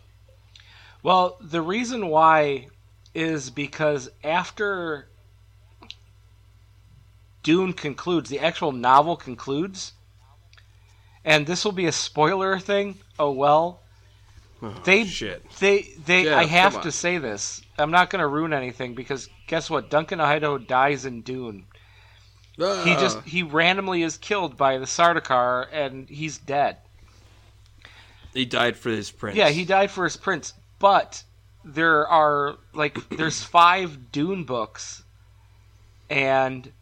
Well, 1.03 1.37
the 1.41 1.63
reason 1.63 2.09
why 2.09 2.69
is 3.15 3.51
because 3.51 4.11
after 4.23 5.09
Dune 7.43 7.73
concludes, 7.73 8.31
the 8.31 8.41
actual 8.41 8.73
novel 8.73 9.17
concludes, 9.17 9.93
and 11.25 11.47
this 11.47 11.65
will 11.65 11.73
be 11.73 11.87
a 11.87 11.93
spoiler 11.93 12.59
thing. 12.59 12.99
Oh 13.19 13.31
well, 13.33 13.81
Oh, 14.63 14.75
they 14.85 15.05
shit. 15.05 15.45
they 15.61 15.83
they. 16.07 16.25
Yeah, 16.25 16.39
I 16.39 16.45
have 16.45 16.81
to 16.83 16.93
say 16.93 17.19
this. 17.19 17.61
I'm 17.77 17.91
not 17.91 18.09
going 18.09 18.21
to 18.21 18.27
ruin 18.27 18.55
anything 18.55 18.95
because 18.95 19.29
guess 19.47 19.69
what? 19.69 19.91
Duncan 19.91 20.21
Idaho 20.21 20.57
dies 20.57 21.05
in 21.05 21.21
Dune. 21.21 21.67
He 22.57 22.63
Ah. 22.65 23.01
just 23.01 23.21
he 23.23 23.43
randomly 23.43 24.03
is 24.03 24.17
killed 24.17 24.57
by 24.57 24.79
the 24.79 24.87
Sardaukar 24.87 25.67
and 25.73 26.09
he's 26.09 26.39
dead. 26.39 26.77
he 28.33 28.45
died 28.45 28.77
for 28.77 28.91
his 28.91 29.11
prince. 29.11 29.37
Yeah, 29.37 29.49
he 29.51 29.65
died 29.65 29.91
for 29.91 30.05
his 30.05 30.17
prince, 30.17 30.55
but 30.79 31.25
there 31.65 32.07
are 32.07 32.57
like 32.73 33.09
there's 33.17 33.43
five 33.43 34.13
Dune 34.13 34.45
books, 34.45 35.03
and 36.11 36.73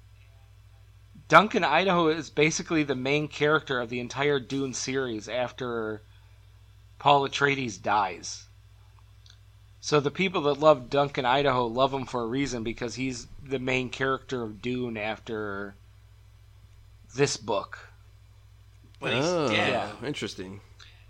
Duncan 1.29 1.65
Idaho 1.65 2.09
is 2.09 2.29
basically 2.31 2.83
the 2.83 2.95
main 2.95 3.29
character 3.29 3.81
of 3.81 3.89
the 3.89 4.01
entire 4.01 4.39
Dune 4.41 4.75
series 4.75 5.29
after 5.29 6.03
Paul 6.99 7.27
Atreides 7.27 7.81
dies. 7.83 8.47
So 9.85 9.99
the 9.99 10.13
people 10.13 10.43
that 10.43 10.61
love 10.61 10.91
Duncan 10.91 11.27
Idaho 11.27 11.67
love 11.67 11.93
him 11.93 12.07
for 12.07 12.23
a 12.23 12.27
reason 12.29 12.63
because 12.63 12.95
he's 12.95 13.27
the 13.45 13.59
main 13.59 13.91
character 13.91 14.45
of 14.45 14.63
Dune 14.63 14.97
after 14.97 15.75
this 17.17 17.37
book. 17.37 17.89
But 19.01 19.13
he's 19.13 19.25
Oh, 19.25 19.49
dead. 19.49 19.91
interesting. 20.05 20.61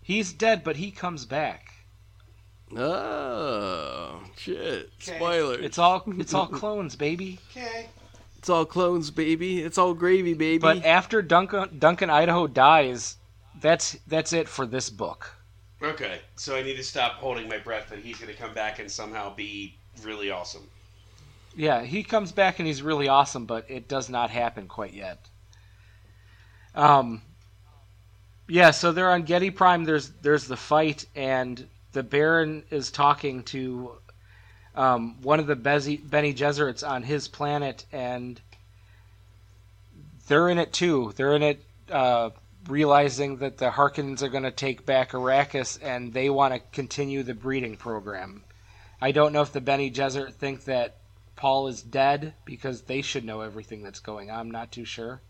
He's 0.00 0.32
dead, 0.32 0.64
but 0.64 0.76
he 0.76 0.90
comes 0.90 1.26
back. 1.26 1.84
Oh 2.74 4.22
shit! 4.38 4.90
Okay. 5.02 5.16
Spoiler. 5.16 5.60
It's 5.60 5.78
all 5.78 6.02
it's 6.18 6.32
all 6.32 6.46
clones, 6.46 6.96
baby. 6.96 7.40
Okay. 7.50 7.90
It's 8.38 8.48
all 8.48 8.64
clones, 8.64 9.10
baby. 9.10 9.60
It's 9.60 9.76
all 9.76 9.92
gravy, 9.92 10.32
baby. 10.32 10.56
But 10.58 10.86
after 10.86 11.20
Duncan 11.20 11.78
Duncan 11.78 12.08
Idaho 12.08 12.46
dies, 12.46 13.18
that's 13.60 13.98
that's 14.06 14.32
it 14.32 14.48
for 14.48 14.64
this 14.64 14.88
book. 14.88 15.34
Okay, 15.82 16.20
so 16.36 16.54
I 16.54 16.62
need 16.62 16.76
to 16.76 16.84
stop 16.84 17.14
holding 17.14 17.48
my 17.48 17.58
breath 17.58 17.88
that 17.90 17.98
he's 17.98 18.18
going 18.18 18.32
to 18.32 18.40
come 18.40 18.54
back 18.54 18.78
and 18.78 18.90
somehow 18.90 19.34
be 19.34 19.74
really 20.04 20.30
awesome. 20.30 20.68
Yeah, 21.56 21.82
he 21.82 22.02
comes 22.02 22.32
back 22.32 22.58
and 22.58 22.66
he's 22.66 22.82
really 22.82 23.08
awesome, 23.08 23.46
but 23.46 23.66
it 23.68 23.88
does 23.88 24.08
not 24.08 24.30
happen 24.30 24.68
quite 24.68 24.94
yet. 24.94 25.18
Um 26.74 27.22
Yeah, 28.48 28.70
so 28.70 28.92
they're 28.92 29.10
on 29.10 29.26
Giedi 29.26 29.54
Prime, 29.54 29.84
there's 29.84 30.10
there's 30.22 30.46
the 30.46 30.56
fight 30.56 31.04
and 31.14 31.66
the 31.92 32.02
Baron 32.02 32.64
is 32.70 32.90
talking 32.90 33.42
to 33.44 33.92
um, 34.74 35.20
one 35.20 35.38
of 35.38 35.46
the 35.46 35.56
Bezi, 35.56 35.98
Bene 36.08 36.32
Gesserits 36.32 36.86
on 36.88 37.02
his 37.02 37.28
planet 37.28 37.84
and 37.92 38.40
they're 40.26 40.48
in 40.48 40.58
it 40.58 40.72
too. 40.72 41.12
They're 41.16 41.34
in 41.36 41.42
it 41.42 41.62
uh, 41.90 42.30
realizing 42.68 43.38
that 43.38 43.58
the 43.58 43.70
Harkonnens 43.70 44.22
are 44.22 44.28
going 44.28 44.44
to 44.44 44.50
take 44.50 44.86
back 44.86 45.12
Arrakis 45.12 45.78
and 45.82 46.12
they 46.12 46.30
want 46.30 46.54
to 46.54 46.60
continue 46.72 47.22
the 47.22 47.34
breeding 47.34 47.76
program. 47.76 48.44
I 49.00 49.12
don't 49.12 49.32
know 49.32 49.42
if 49.42 49.52
the 49.52 49.60
Bene 49.60 49.90
Gesserit 49.90 50.34
think 50.34 50.64
that 50.64 50.98
Paul 51.34 51.66
is 51.68 51.82
dead 51.82 52.34
because 52.44 52.82
they 52.82 53.02
should 53.02 53.24
know 53.24 53.40
everything 53.40 53.82
that's 53.82 54.00
going 54.00 54.30
on. 54.30 54.38
I'm 54.38 54.50
not 54.50 54.70
too 54.70 54.84
sure. 54.84 55.20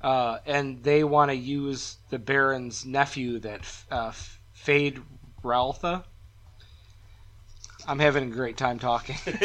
Uh, 0.00 0.38
and 0.46 0.82
they 0.82 1.04
want 1.04 1.30
to 1.30 1.36
use 1.36 1.96
the 2.10 2.18
Baron's 2.18 2.86
nephew, 2.86 3.38
that 3.40 3.60
uh, 3.90 4.12
Fade 4.52 5.02
Raltha. 5.42 6.04
I'm 7.86 7.98
having 7.98 8.24
a 8.24 8.34
great 8.34 8.56
time 8.56 8.78
talking. 8.78 9.16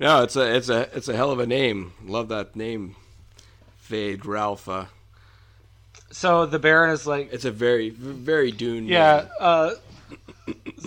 no, 0.00 0.22
it's 0.22 0.36
a 0.36 0.56
it's 0.56 0.68
a 0.68 0.96
it's 0.96 1.08
a 1.08 1.16
hell 1.16 1.30
of 1.30 1.38
a 1.38 1.46
name. 1.46 1.92
Love 2.04 2.28
that 2.28 2.54
name, 2.56 2.96
Fade 3.86 4.20
Ralpha. 4.22 4.88
so 6.10 6.44
the 6.46 6.58
Baron 6.58 6.90
is 6.90 7.06
like, 7.06 7.32
It's 7.32 7.44
a 7.44 7.50
very 7.50 7.90
very 7.90 8.50
Dune. 8.52 8.86
Yeah. 8.86 9.26
Uh, 9.40 9.74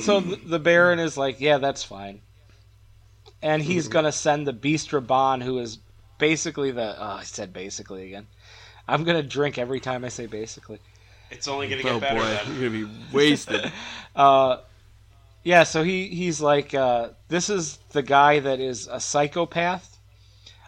so 0.01 0.19
the 0.19 0.59
Baron 0.59 0.99
is 0.99 1.17
like, 1.17 1.39
yeah, 1.41 1.57
that's 1.57 1.83
fine, 1.83 2.21
and 3.41 3.61
he's 3.61 3.87
gonna 3.87 4.11
send 4.11 4.47
the 4.47 4.53
Beast 4.53 4.91
Rabban, 4.91 5.41
who 5.43 5.59
is 5.59 5.79
basically 6.17 6.71
the. 6.71 6.95
Oh, 6.99 7.17
I 7.19 7.23
said 7.23 7.53
basically 7.53 8.07
again. 8.07 8.27
I'm 8.87 9.03
gonna 9.03 9.23
drink 9.23 9.57
every 9.57 9.79
time 9.79 10.03
I 10.05 10.09
say 10.09 10.25
basically. 10.25 10.79
It's 11.31 11.47
only 11.47 11.67
going 11.67 11.77
to 11.77 11.83
get 11.83 11.93
Oh 11.93 11.99
better 11.99 12.15
boy, 12.21 12.25
then. 12.25 12.59
you're 12.59 12.69
gonna 12.71 12.85
be 12.87 12.91
wasted. 13.13 13.71
Uh, 14.15 14.57
yeah, 15.43 15.63
so 15.63 15.83
he 15.83 16.07
he's 16.07 16.41
like, 16.41 16.73
uh, 16.73 17.09
this 17.27 17.49
is 17.49 17.77
the 17.91 18.01
guy 18.01 18.39
that 18.39 18.59
is 18.59 18.87
a 18.87 18.99
psychopath 18.99 19.98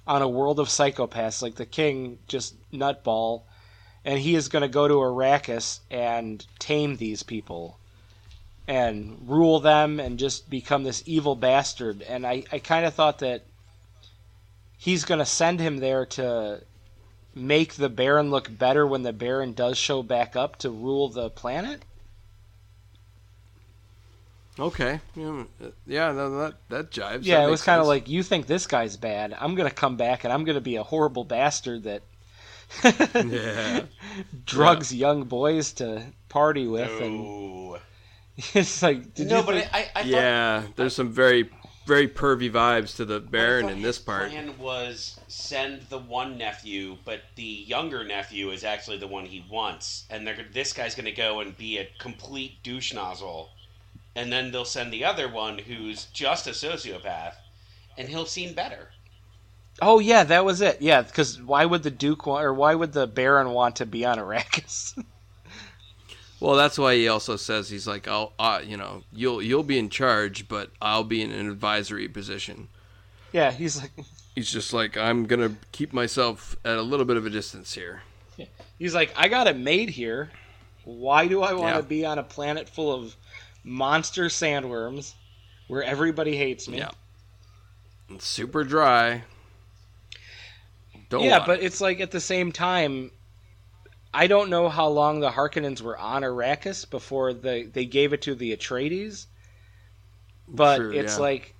on 0.07 0.21
a 0.21 0.27
world 0.27 0.59
of 0.59 0.67
psychopaths, 0.67 1.41
like 1.41 1.55
the 1.55 1.65
king, 1.65 2.19
just 2.27 2.55
nutball, 2.71 3.43
and 4.03 4.19
he 4.19 4.35
is 4.35 4.47
going 4.47 4.63
to 4.63 4.67
go 4.67 4.87
to 4.87 4.95
Arrakis 4.95 5.79
and 5.89 6.45
tame 6.59 6.97
these 6.97 7.23
people 7.23 7.77
and 8.67 9.17
rule 9.27 9.59
them 9.59 9.99
and 9.99 10.17
just 10.17 10.49
become 10.49 10.83
this 10.83 11.03
evil 11.05 11.35
bastard. 11.35 12.01
And 12.01 12.25
I, 12.25 12.43
I 12.51 12.59
kind 12.59 12.85
of 12.85 12.93
thought 12.93 13.19
that 13.19 13.45
he's 14.77 15.05
going 15.05 15.19
to 15.19 15.25
send 15.25 15.59
him 15.59 15.77
there 15.77 16.05
to 16.07 16.63
make 17.35 17.75
the 17.75 17.89
Baron 17.89 18.31
look 18.31 18.57
better 18.57 18.85
when 18.85 19.03
the 19.03 19.13
Baron 19.13 19.53
does 19.53 19.77
show 19.77 20.03
back 20.03 20.35
up 20.35 20.57
to 20.57 20.69
rule 20.69 21.09
the 21.09 21.29
planet. 21.29 21.83
Okay. 24.61 24.99
Yeah, 25.15 25.43
uh, 25.63 25.67
yeah 25.85 26.11
no, 26.11 26.37
that 26.39 26.53
that 26.69 26.91
jives. 26.91 27.19
Yeah, 27.23 27.39
That 27.41 27.47
it 27.47 27.51
was 27.51 27.63
kind 27.63 27.81
of 27.81 27.87
like 27.87 28.07
you 28.07 28.23
think 28.23 28.47
this 28.47 28.67
guy's 28.67 28.97
bad. 28.97 29.35
I'm 29.39 29.55
gonna 29.55 29.69
come 29.71 29.97
back 29.97 30.23
and 30.23 30.31
I'm 30.31 30.43
gonna 30.45 30.61
be 30.61 30.75
a 30.77 30.83
horrible 30.83 31.23
bastard 31.23 31.83
that 31.83 32.03
yeah. 33.13 33.81
drugs 34.45 34.93
young 34.93 35.23
boys 35.25 35.73
to 35.73 36.03
party 36.29 36.67
with, 36.67 36.89
and 37.01 37.17
No. 37.23 37.77
it's 38.53 38.81
like 38.81 39.13
did 39.13 39.27
No, 39.27 39.39
you 39.39 39.45
but 39.45 39.55
think- 39.55 39.73
I, 39.73 39.79
I, 39.79 39.81
I 39.81 40.01
thought 40.03 40.05
Yeah, 40.05 40.63
there's 40.75 40.95
some 40.95 41.11
very 41.11 41.49
very 41.87 42.07
pervy 42.07 42.49
vibes 42.49 42.95
to 42.95 43.05
the 43.05 43.19
Baron 43.19 43.67
in 43.67 43.81
this 43.81 43.97
his 43.97 44.05
part. 44.05 44.29
plan 44.29 44.57
was 44.59 45.19
send 45.27 45.81
the 45.89 45.97
one 45.97 46.37
nephew, 46.37 46.95
but 47.05 47.21
the 47.35 47.43
younger 47.43 48.03
nephew 48.03 48.51
is 48.51 48.63
actually 48.63 48.97
the 48.99 49.07
one 49.07 49.25
he 49.25 49.43
wants, 49.49 50.05
and 50.09 50.25
they're, 50.25 50.45
this 50.53 50.73
guy's 50.73 50.93
going 50.93 51.05
to 51.07 51.11
go 51.11 51.39
and 51.39 51.57
be 51.57 51.79
a 51.79 51.89
complete 51.99 52.61
douche 52.61 52.93
nozzle, 52.93 53.49
and 54.15 54.31
then 54.31 54.51
they'll 54.51 54.65
send 54.65 54.91
the 54.93 55.05
other 55.05 55.27
one 55.29 55.57
who's 55.59 56.05
just 56.05 56.47
a 56.47 56.51
sociopath, 56.51 57.33
and 57.97 58.09
he'll 58.09 58.25
seem 58.25 58.53
better. 58.53 58.89
Oh 59.81 59.99
yeah, 59.99 60.23
that 60.25 60.45
was 60.45 60.61
it. 60.61 60.81
Yeah, 60.81 61.01
because 61.01 61.41
why 61.41 61.65
would 61.65 61.83
the 61.83 61.91
Duke 61.91 62.25
want, 62.25 62.43
or 62.45 62.53
why 62.53 62.75
would 62.75 62.93
the 62.93 63.07
Baron 63.07 63.49
want 63.51 63.75
to 63.77 63.85
be 63.85 64.05
on 64.05 64.17
Arrakis? 64.19 65.01
Well, 66.39 66.55
that's 66.55 66.79
why 66.79 66.95
he 66.95 67.07
also 67.07 67.35
says 67.35 67.69
he's 67.69 67.85
like, 67.85 68.07
I'll, 68.07 68.33
uh, 68.39 68.61
you 68.65 68.75
know, 68.75 69.03
you'll 69.13 69.43
you'll 69.43 69.61
be 69.63 69.77
in 69.77 69.89
charge, 69.89 70.47
but 70.47 70.71
I'll 70.81 71.03
be 71.03 71.21
in 71.21 71.31
an 71.31 71.47
advisory 71.47 72.07
position. 72.07 72.67
yeah, 73.31 73.51
he's 73.51 73.79
like, 73.79 73.91
He's 74.35 74.49
just 74.51 74.73
like, 74.73 74.97
I'm 74.97 75.25
gonna 75.25 75.51
keep 75.71 75.93
myself 75.93 76.55
at 76.65 76.77
a 76.77 76.81
little 76.81 77.05
bit 77.05 77.17
of 77.17 77.25
a 77.25 77.29
distance 77.29 77.73
here. 77.75 78.01
he's 78.79 78.95
like, 78.95 79.13
I 79.15 79.27
got 79.27 79.45
it 79.47 79.57
made 79.57 79.89
here. 79.91 80.31
Why 80.83 81.27
do 81.27 81.43
I 81.43 81.53
want 81.53 81.75
to 81.75 81.81
Yeah. 81.83 81.87
be 81.87 82.05
on 82.05 82.17
a 82.17 82.23
planet 82.23 82.67
full 82.67 82.91
of 82.91 83.15
monster 83.63 84.25
sandworms 84.25 85.13
where 85.67 85.83
everybody 85.83 86.35
hates 86.35 86.67
me? 86.67 86.79
Yeah. 86.79 86.91
It's 88.09 88.27
super 88.27 88.63
dry. 88.63 89.23
Don't 91.09 91.23
yeah, 91.23 91.45
but 91.45 91.59
it. 91.59 91.65
it's 91.65 91.81
like 91.81 91.99
at 91.99 92.11
the 92.11 92.19
same 92.19 92.51
time, 92.51 93.11
I 94.13 94.27
don't 94.27 94.49
know 94.49 94.69
how 94.69 94.87
long 94.87 95.19
the 95.19 95.29
Harkonnens 95.29 95.81
were 95.81 95.97
on 95.97 96.23
Arrakis 96.23 96.89
before 96.89 97.33
the 97.33 97.69
they 97.71 97.85
gave 97.85 98.13
it 98.13 98.21
to 98.23 98.35
the 98.35 98.55
Atreides. 98.55 99.27
But 100.47 100.77
True, 100.77 100.91
it's 100.91 101.15
yeah. 101.15 101.21
like, 101.21 101.55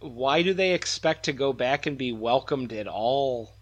why 0.00 0.42
do 0.42 0.52
they 0.52 0.72
expect 0.72 1.24
to 1.24 1.32
go 1.32 1.52
back 1.52 1.86
and 1.86 1.96
be 1.96 2.12
welcomed 2.12 2.72
at 2.72 2.86
all? 2.86 3.53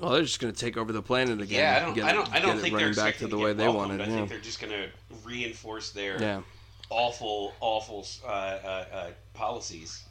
Well, 0.00 0.10
they're 0.12 0.22
just 0.22 0.40
gonna 0.40 0.52
take 0.52 0.76
over 0.76 0.92
the 0.92 1.02
planet 1.02 1.40
again. 1.40 1.58
Yeah, 1.60 1.76
I 1.76 1.80
don't, 1.84 1.94
get 1.94 2.04
I 2.04 2.10
it- 2.10 2.12
don't, 2.14 2.32
I 2.32 2.38
don't 2.40 2.58
think 2.58 2.74
they're 2.76 2.86
running 2.88 2.94
back 2.96 3.16
to 3.18 3.24
the 3.24 3.30
to 3.30 3.38
way 3.38 3.52
they 3.52 3.64
welcomed. 3.68 3.98
wanted. 3.98 4.00
I 4.02 4.06
Yeah. 4.10 4.16
think 4.16 4.28
they're 4.30 4.38
just 4.40 4.60
going 4.60 4.72
to 4.72 4.88
reinforce 5.24 5.90
their 5.90 6.20
yeah. 6.20 6.40
awful, 6.88 7.54
awful 7.60 8.06
uh, 8.24 8.28
uh, 8.28 8.84
uh, 8.92 9.06
policies. 9.34 10.02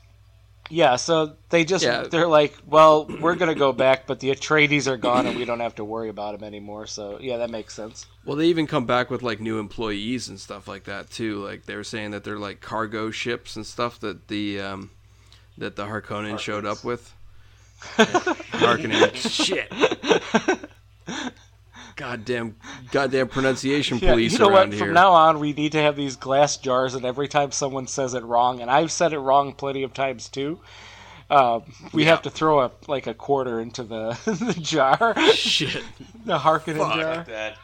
Yeah, 0.71 0.97
so 0.97 1.33
they 1.49 1.65
just 1.65 1.83
Yeah. 1.83 2.03
they're 2.03 2.27
like, 2.27 2.55
well, 2.67 3.05
we're 3.19 3.33
gonna 3.33 3.55
go 3.55 3.73
back, 3.73 4.05
but 4.05 4.19
the 4.19 4.29
Atreides 4.29 4.85
are 4.85 4.97
gone, 4.97 5.25
and 5.25 5.35
we 5.35 5.43
don't 5.43 5.61
have 5.61 5.73
to 5.75 5.83
worry 5.83 6.09
about 6.09 6.33
them 6.37 6.43
anymore. 6.47 6.85
So 6.85 7.17
yeah, 7.19 7.37
that 7.37 7.49
makes 7.49 7.73
sense. 7.73 8.05
Well, 8.23 8.35
they 8.35 8.45
even 8.45 8.67
come 8.67 8.85
back 8.85 9.09
with 9.09 9.23
like 9.23 9.39
new 9.39 9.57
employees 9.57 10.27
and 10.29 10.39
stuff 10.39 10.67
like 10.67 10.83
that 10.83 11.09
too. 11.09 11.43
Like 11.43 11.65
they 11.65 11.75
were 11.75 11.83
saying 11.83 12.11
that 12.11 12.23
they're 12.23 12.37
like 12.37 12.61
cargo 12.61 13.09
ships 13.09 13.55
and 13.55 13.65
stuff 13.65 13.99
that 14.01 14.27
the 14.27 14.61
um, 14.61 14.91
that 15.57 15.75
the 15.75 15.85
Harkonnen 15.85 16.37
showed 16.37 16.65
up 16.65 16.83
with. 16.83 17.15
Harkonnen, 17.97 19.15
shit. 19.15 19.71
Goddamn, 21.95 22.55
goddamn 22.91 23.27
pronunciation 23.27 23.97
Yeah, 23.99 24.11
police 24.11 24.33
you 24.33 24.39
know 24.39 24.47
around 24.49 24.69
what? 24.69 24.73
here. 24.73 24.85
From 24.85 24.93
now 24.93 25.11
on, 25.11 25.39
we 25.39 25.51
need 25.51 25.73
to 25.73 25.81
have 25.81 25.97
these 25.97 26.15
glass 26.15 26.55
jars, 26.55 26.95
and 26.95 27.03
every 27.03 27.27
time 27.27 27.51
someone 27.51 27.87
says 27.87 28.13
it 28.13 28.23
wrong, 28.23 28.61
and 28.61 28.71
I've 28.71 28.91
said 28.91 29.11
it 29.11 29.19
wrong 29.19 29.53
plenty 29.53 29.83
of 29.83 29.93
times 29.93 30.29
too, 30.29 30.59
uh, 31.29 31.59
we 31.91 32.03
Yeah. 32.05 32.11
have 32.11 32.21
to 32.21 32.29
throw 32.29 32.61
a 32.61 32.71
like 32.87 33.05
a 33.07 33.13
quarter 33.13 33.59
into 33.59 33.83
the 33.83 34.11
the 34.25 34.53
jar, 34.61 35.13
shit, 35.33 35.83
the 36.25 36.37
Harkonnen 36.39 36.77
Fuck. 36.77 36.95
jar. 36.95 37.15
Like 37.17 37.25
that. 37.27 37.57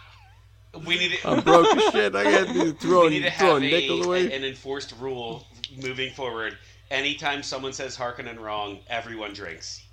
We 0.86 1.00
need 1.00 1.14
to, 1.14 1.30
I'm 1.30 1.40
broke 1.42 1.68
as 1.78 1.94
shit. 1.94 2.14
I 2.16 2.24
got 2.26 2.48
to 2.54 2.64
we 2.66 2.72
throw 2.74 3.08
need 3.08 3.22
to 3.24 3.32
throw 3.32 3.54
have 3.54 3.58
a, 3.64 3.66
nickels 3.66 4.06
away. 4.06 4.34
an 4.36 4.44
enforced 4.44 4.94
rule 5.00 5.48
moving 5.82 6.12
forward. 6.14 6.58
Anytime 6.92 7.42
someone 7.42 7.72
says 7.72 7.96
Harkonnen 7.96 8.38
wrong, 8.38 8.80
everyone 8.90 9.32
drinks. 9.34 9.85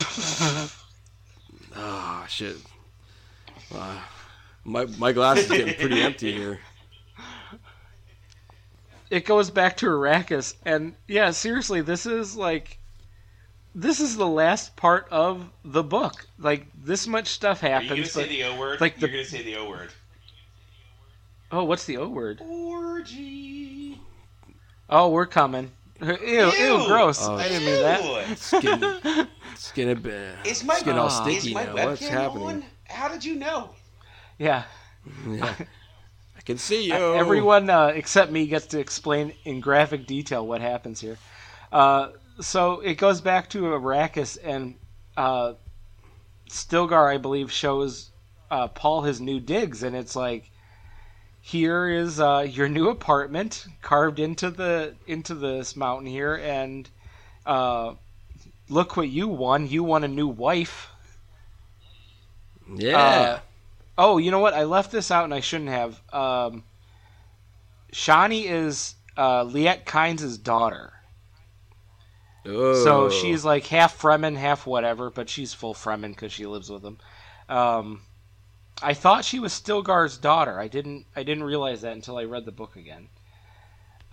Ah, 1.80 2.26
shit. 2.28 2.56
Uh, 3.72 4.00
my 4.64 4.86
my 4.98 5.12
glass 5.12 5.38
is 5.38 5.48
getting 5.48 5.74
pretty 5.74 6.00
empty 6.00 6.32
here. 6.32 6.58
It 9.10 9.24
goes 9.24 9.50
back 9.50 9.76
to 9.78 9.86
Arrakis, 9.86 10.54
and 10.64 10.94
yeah, 11.06 11.30
seriously, 11.30 11.80
this 11.82 12.04
is 12.06 12.36
like. 12.36 12.78
This 13.74 14.00
is 14.00 14.16
the 14.16 14.26
last 14.26 14.74
part 14.74 15.06
of 15.10 15.48
the 15.64 15.84
book. 15.84 16.26
Like 16.38 16.66
this 16.82 17.06
much 17.06 17.28
stuff 17.28 17.62
Are 17.62 17.66
you 17.66 17.72
going 17.72 17.82
to 17.82 17.88
happens. 17.96 18.12
say 18.12 18.26
the 18.26 18.44
O 18.44 18.58
word? 18.58 18.80
like 18.80 18.94
the- 18.96 19.02
You're 19.02 19.10
going 19.10 19.24
to 19.24 19.30
say 19.30 19.42
the 19.44 19.56
O 19.56 19.68
word. 19.68 19.90
oh, 21.52 21.62
what's 21.64 21.84
the 21.84 21.98
O 21.98 22.08
word? 22.08 22.40
Orgy. 22.40 24.00
Oh, 24.90 25.10
we're 25.10 25.26
coming. 25.26 25.70
Ew, 26.02 26.16
ew, 26.26 26.50
Ew. 26.52 26.86
gross. 26.88 27.20
Oh, 27.28 27.36
I 27.36 27.46
didn't 27.48 27.66
mean 27.66 27.82
that. 27.82 29.28
Ew. 29.58 29.62
Skin, 29.62 29.88
skin, 29.88 29.88
a 29.88 30.00
bit. 30.00 30.46
Is 30.46 30.64
my, 30.64 30.76
skin 30.76 30.96
all 30.98 31.06
Ah. 31.06 31.22
sticky 31.22 31.48
is 31.48 31.54
my 31.54 31.64
now. 31.64 31.74
webcam 31.74 31.86
What's 31.86 32.08
happening? 32.08 32.46
on? 32.46 32.64
How 32.88 33.08
did 33.08 33.24
you 33.24 33.34
know? 33.34 33.70
Yeah. 34.38 34.64
Yeah. 35.28 35.54
I 36.36 36.40
can 36.44 36.58
see 36.58 36.86
you. 36.86 36.94
Everyone 36.94 37.68
uh, 37.68 37.88
except 37.88 38.30
me 38.30 38.46
gets 38.46 38.66
to 38.66 38.78
explain 38.78 39.32
in 39.44 39.60
graphic 39.60 40.06
detail 40.06 40.46
what 40.46 40.60
happens 40.60 41.00
here. 41.00 41.18
Uh, 41.72 42.10
so 42.40 42.80
it 42.80 42.94
goes 42.94 43.20
back 43.20 43.50
to 43.50 43.62
Arrakis, 43.62 44.38
and 44.42 44.76
uh, 45.16 45.54
Stilgar, 46.48 47.12
I 47.12 47.18
believe, 47.18 47.50
shows 47.52 48.10
uh, 48.50 48.68
Paul 48.68 49.02
his 49.02 49.20
new 49.20 49.40
digs, 49.40 49.82
and 49.82 49.94
it's 49.96 50.14
like, 50.16 50.50
here 51.40 51.88
is 51.88 52.20
uh, 52.20 52.46
your 52.48 52.68
new 52.68 52.88
apartment 52.88 53.66
carved 53.82 54.18
into 54.20 54.50
the 54.50 54.94
into 55.06 55.34
this 55.34 55.76
mountain 55.76 56.06
here, 56.06 56.36
and 56.36 56.88
uh, 57.44 57.94
look 58.68 58.96
what 58.96 59.08
you 59.08 59.28
won. 59.28 59.68
You 59.68 59.82
won 59.84 60.04
a 60.04 60.08
new 60.08 60.28
wife. 60.28 60.90
Yeah. 62.74 62.98
Uh, 62.98 63.40
oh, 63.96 64.18
you 64.18 64.30
know 64.30 64.40
what? 64.40 64.54
I 64.54 64.64
left 64.64 64.92
this 64.92 65.10
out, 65.10 65.24
and 65.24 65.34
I 65.34 65.40
shouldn't 65.40 65.70
have. 65.70 66.00
Um, 66.12 66.64
Shani 67.92 68.44
is 68.44 68.94
uh, 69.16 69.44
Liet 69.44 69.86
Kynes' 69.86 70.42
daughter, 70.42 70.92
oh. 72.44 72.84
so 72.84 73.10
she's 73.10 73.44
like 73.44 73.66
half 73.66 74.00
Fremen, 74.00 74.36
half 74.36 74.66
whatever, 74.66 75.10
but 75.10 75.28
she's 75.28 75.54
full 75.54 75.74
Fremen 75.74 76.10
because 76.10 76.32
she 76.32 76.46
lives 76.46 76.70
with 76.70 76.84
him. 76.84 76.98
Um, 77.48 78.02
I 78.82 78.94
thought 78.94 79.24
she 79.24 79.40
was 79.40 79.52
Stilgar's 79.52 80.18
daughter. 80.18 80.58
I 80.58 80.68
didn't. 80.68 81.06
I 81.16 81.22
didn't 81.22 81.44
realize 81.44 81.80
that 81.82 81.94
until 81.94 82.18
I 82.18 82.24
read 82.24 82.44
the 82.44 82.52
book 82.52 82.76
again. 82.76 83.08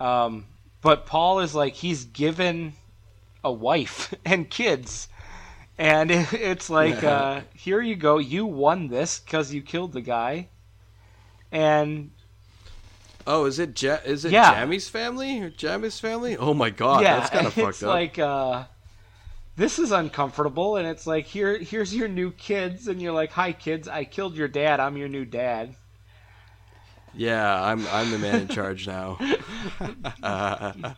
Um, 0.00 0.46
but 0.80 1.06
Paul 1.06 1.40
is 1.40 1.54
like 1.54 1.74
he's 1.74 2.04
given 2.04 2.74
a 3.46 3.52
wife 3.52 4.12
and 4.24 4.50
kids. 4.50 5.08
And 5.78 6.10
it, 6.10 6.32
it's 6.32 6.70
like, 6.70 7.04
uh, 7.04 7.42
here 7.54 7.80
you 7.82 7.96
go. 7.96 8.18
You 8.18 8.46
won 8.46 8.88
this 8.88 9.20
because 9.20 9.52
you 9.52 9.60
killed 9.62 9.92
the 9.92 10.00
guy, 10.00 10.48
and 11.52 12.10
Oh, 13.28 13.44
is 13.44 13.58
it 13.58 13.82
ja- 13.82 13.98
is 14.04 14.24
it 14.24 14.32
Yeah. 14.32 14.54
Jammy's 14.54 14.88
family 14.88 15.40
or 15.42 15.50
Jammy's 15.50 15.98
family? 16.00 16.36
Oh 16.36 16.54
my 16.54 16.70
god, 16.70 17.02
yeah, 17.02 17.18
that's 17.18 17.30
kind 17.30 17.46
of 17.46 17.52
fucked 17.64 17.82
up. 17.82 17.88
like, 17.88 18.18
uh, 18.18 18.64
this 19.56 19.78
is 19.78 19.90
uncomfortable. 19.90 20.76
And 20.76 20.86
it's 20.86 21.06
like, 21.06 21.26
here, 21.26 21.58
here's 21.58 21.94
your 21.94 22.08
new 22.08 22.30
kids, 22.30 22.88
and 22.88 23.02
you're 23.02 23.12
like, 23.12 23.32
hi 23.32 23.52
kids, 23.52 23.86
I 23.88 24.04
killed 24.04 24.34
your 24.36 24.48
dad. 24.48 24.80
I'm 24.80 24.96
your 24.96 25.08
new 25.08 25.24
dad. 25.26 25.74
yeah, 27.14 27.62
I'm 27.62 27.86
I'm 27.88 28.10
the 28.12 28.18
man 28.18 28.42
in 28.42 28.48
charge 28.48 28.86
now. 28.86 29.18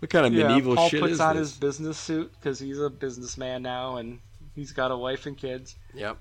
what 0.00 0.10
kind 0.10 0.26
of 0.26 0.32
Yeah, 0.34 0.48
medieval 0.48 0.76
Paul 0.76 0.88
shit 0.88 1.00
puts 1.00 1.14
is 1.14 1.20
on 1.20 1.36
this? 1.36 1.50
his 1.50 1.58
business 1.58 1.98
suit 1.98 2.32
because 2.38 2.58
he's 2.58 2.78
a 2.78 2.90
businessman 2.90 3.62
now, 3.62 3.96
and 3.96 4.20
he's 4.54 4.72
got 4.72 4.90
a 4.90 4.96
wife 4.96 5.26
and 5.26 5.36
kids. 5.36 5.76
Yep. 5.94 6.18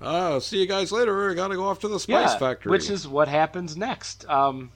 Oh, 0.00 0.38
see 0.40 0.58
you 0.60 0.66
guys 0.66 0.92
later. 0.92 1.30
I 1.30 1.34
gotta 1.34 1.54
go 1.56 1.64
off 1.64 1.80
to 1.80 1.88
the 1.88 1.98
spice 2.00 2.32
yeah, 2.32 2.38
factory. 2.38 2.70
which 2.70 2.90
is 2.90 3.08
what 3.08 3.28
happens 3.28 3.76
next. 3.76 4.28
Um, 4.28 4.70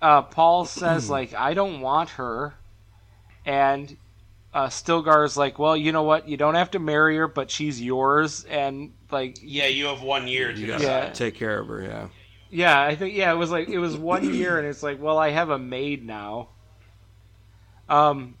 uh, 0.00 0.22
Paul 0.22 0.64
says 0.64 1.10
like, 1.10 1.34
I 1.34 1.52
don't 1.54 1.80
want 1.82 2.10
her, 2.10 2.54
and 3.44 3.96
uh, 4.54 4.70
is 4.70 5.36
like, 5.36 5.58
well, 5.58 5.76
you 5.76 5.92
know 5.92 6.02
what? 6.04 6.26
You 6.28 6.36
don't 6.36 6.54
have 6.54 6.70
to 6.72 6.78
marry 6.78 7.16
her, 7.18 7.28
but 7.28 7.50
she's 7.50 7.80
yours, 7.82 8.44
and 8.44 8.94
like, 9.10 9.38
Yeah, 9.42 9.66
you 9.66 9.86
have 9.86 10.02
one 10.02 10.26
year 10.26 10.52
to 10.52 10.58
you 10.58 10.66
decide. 10.66 10.80
gotta 10.82 11.06
Yeah. 11.08 11.12
take 11.12 11.34
care 11.34 11.58
of 11.58 11.68
her. 11.68 11.82
Yeah. 11.82 12.08
yeah, 12.50 12.80
I 12.82 12.94
think 12.96 13.14
yeah, 13.14 13.32
it 13.32 13.36
was 13.36 13.50
like 13.50 13.68
it 13.68 13.78
was 13.78 13.96
one 13.96 14.32
year, 14.34 14.58
and 14.58 14.66
it's 14.66 14.82
like, 14.82 15.00
well, 15.02 15.18
I 15.18 15.30
have 15.30 15.50
a 15.50 15.58
maid 15.58 16.04
now. 16.04 16.48
Um, 17.90 18.36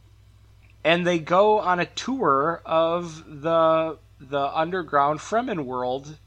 and 0.84 1.06
they 1.06 1.18
go 1.18 1.60
on 1.60 1.80
a 1.80 1.86
tour 1.86 2.62
of 2.64 3.42
the 3.42 3.98
the 4.20 4.56
underground 4.56 5.20
Fremen 5.20 5.64
world, 5.64 6.18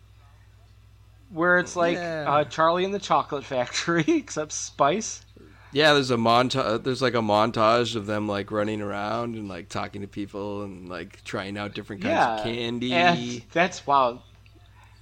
where 1.31 1.59
it's 1.59 1.75
like 1.75 1.97
Yeah. 1.97 2.25
uh, 2.25 2.43
Charlie 2.45 2.85
and 2.85 2.93
the 2.93 2.99
Chocolate 2.99 3.45
Factory, 3.45 4.05
except 4.07 4.51
spice. 4.51 5.25
Yeah, 5.71 5.93
there's 5.93 6.11
a 6.11 6.17
montage. 6.17 6.83
There's 6.83 7.01
like 7.01 7.15
a 7.15 7.21
montage 7.21 7.95
of 7.95 8.05
them 8.05 8.27
like 8.27 8.51
running 8.51 8.81
around 8.81 9.35
and 9.35 9.49
like 9.49 9.69
talking 9.69 10.01
to 10.01 10.07
people 10.07 10.63
and 10.63 10.87
like 10.87 11.23
trying 11.23 11.57
out 11.57 11.73
different 11.73 12.03
kinds 12.03 12.17
Yeah, 12.17 12.35
of 12.37 12.43
candy, 12.43 12.93
And 12.93 13.41
that's 13.51 13.85
wow. 13.87 14.21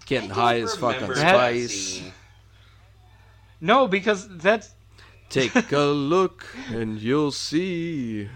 getting 0.05 0.29
high 0.29 0.59
as 0.59 0.75
fuck 0.75 1.01
on 1.01 1.13
spice. 1.15 1.73
scene. 1.73 2.13
No, 3.59 3.87
because 3.87 4.27
that's 4.37 4.73
Take 5.31 5.71
a 5.71 5.79
look 5.79 6.45
and 6.69 7.01
you'll 7.01 7.31
see. 7.31 8.27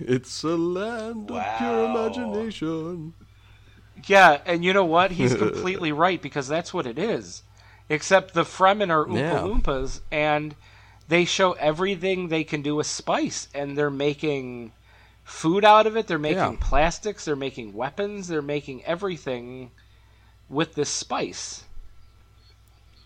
It's 0.00 0.42
a 0.44 0.56
land 0.56 1.30
of 1.30 1.58
pure 1.58 1.84
imagination. 1.84 3.14
Yeah, 4.06 4.40
and 4.46 4.64
you 4.64 4.72
know 4.72 4.84
what? 4.84 5.12
He's 5.12 5.34
completely 5.46 5.92
right 5.92 6.20
because 6.20 6.48
that's 6.48 6.72
what 6.72 6.86
it 6.86 6.98
is. 6.98 7.42
Except 7.88 8.34
the 8.34 8.44
Fremen 8.44 8.90
are 8.90 9.04
Oompa 9.04 9.18
Yeah. 9.18 9.38
Loompas, 9.40 10.00
and 10.10 10.54
they 11.08 11.24
show 11.24 11.52
everything 11.52 12.28
they 12.28 12.42
can 12.44 12.62
do 12.62 12.76
with 12.76 12.86
spice, 12.86 13.48
and 13.54 13.76
they're 13.76 13.90
making 13.90 14.72
food 15.24 15.64
out 15.64 15.86
of 15.86 15.96
it. 15.96 16.06
They're 16.06 16.18
making 16.18 16.38
Yeah. 16.38 16.56
plastics. 16.60 17.24
They're 17.24 17.36
making 17.36 17.74
weapons. 17.74 18.28
They're 18.28 18.42
making 18.42 18.84
everything 18.84 19.70
with 20.48 20.74
this 20.74 20.88
spice. 20.88 21.64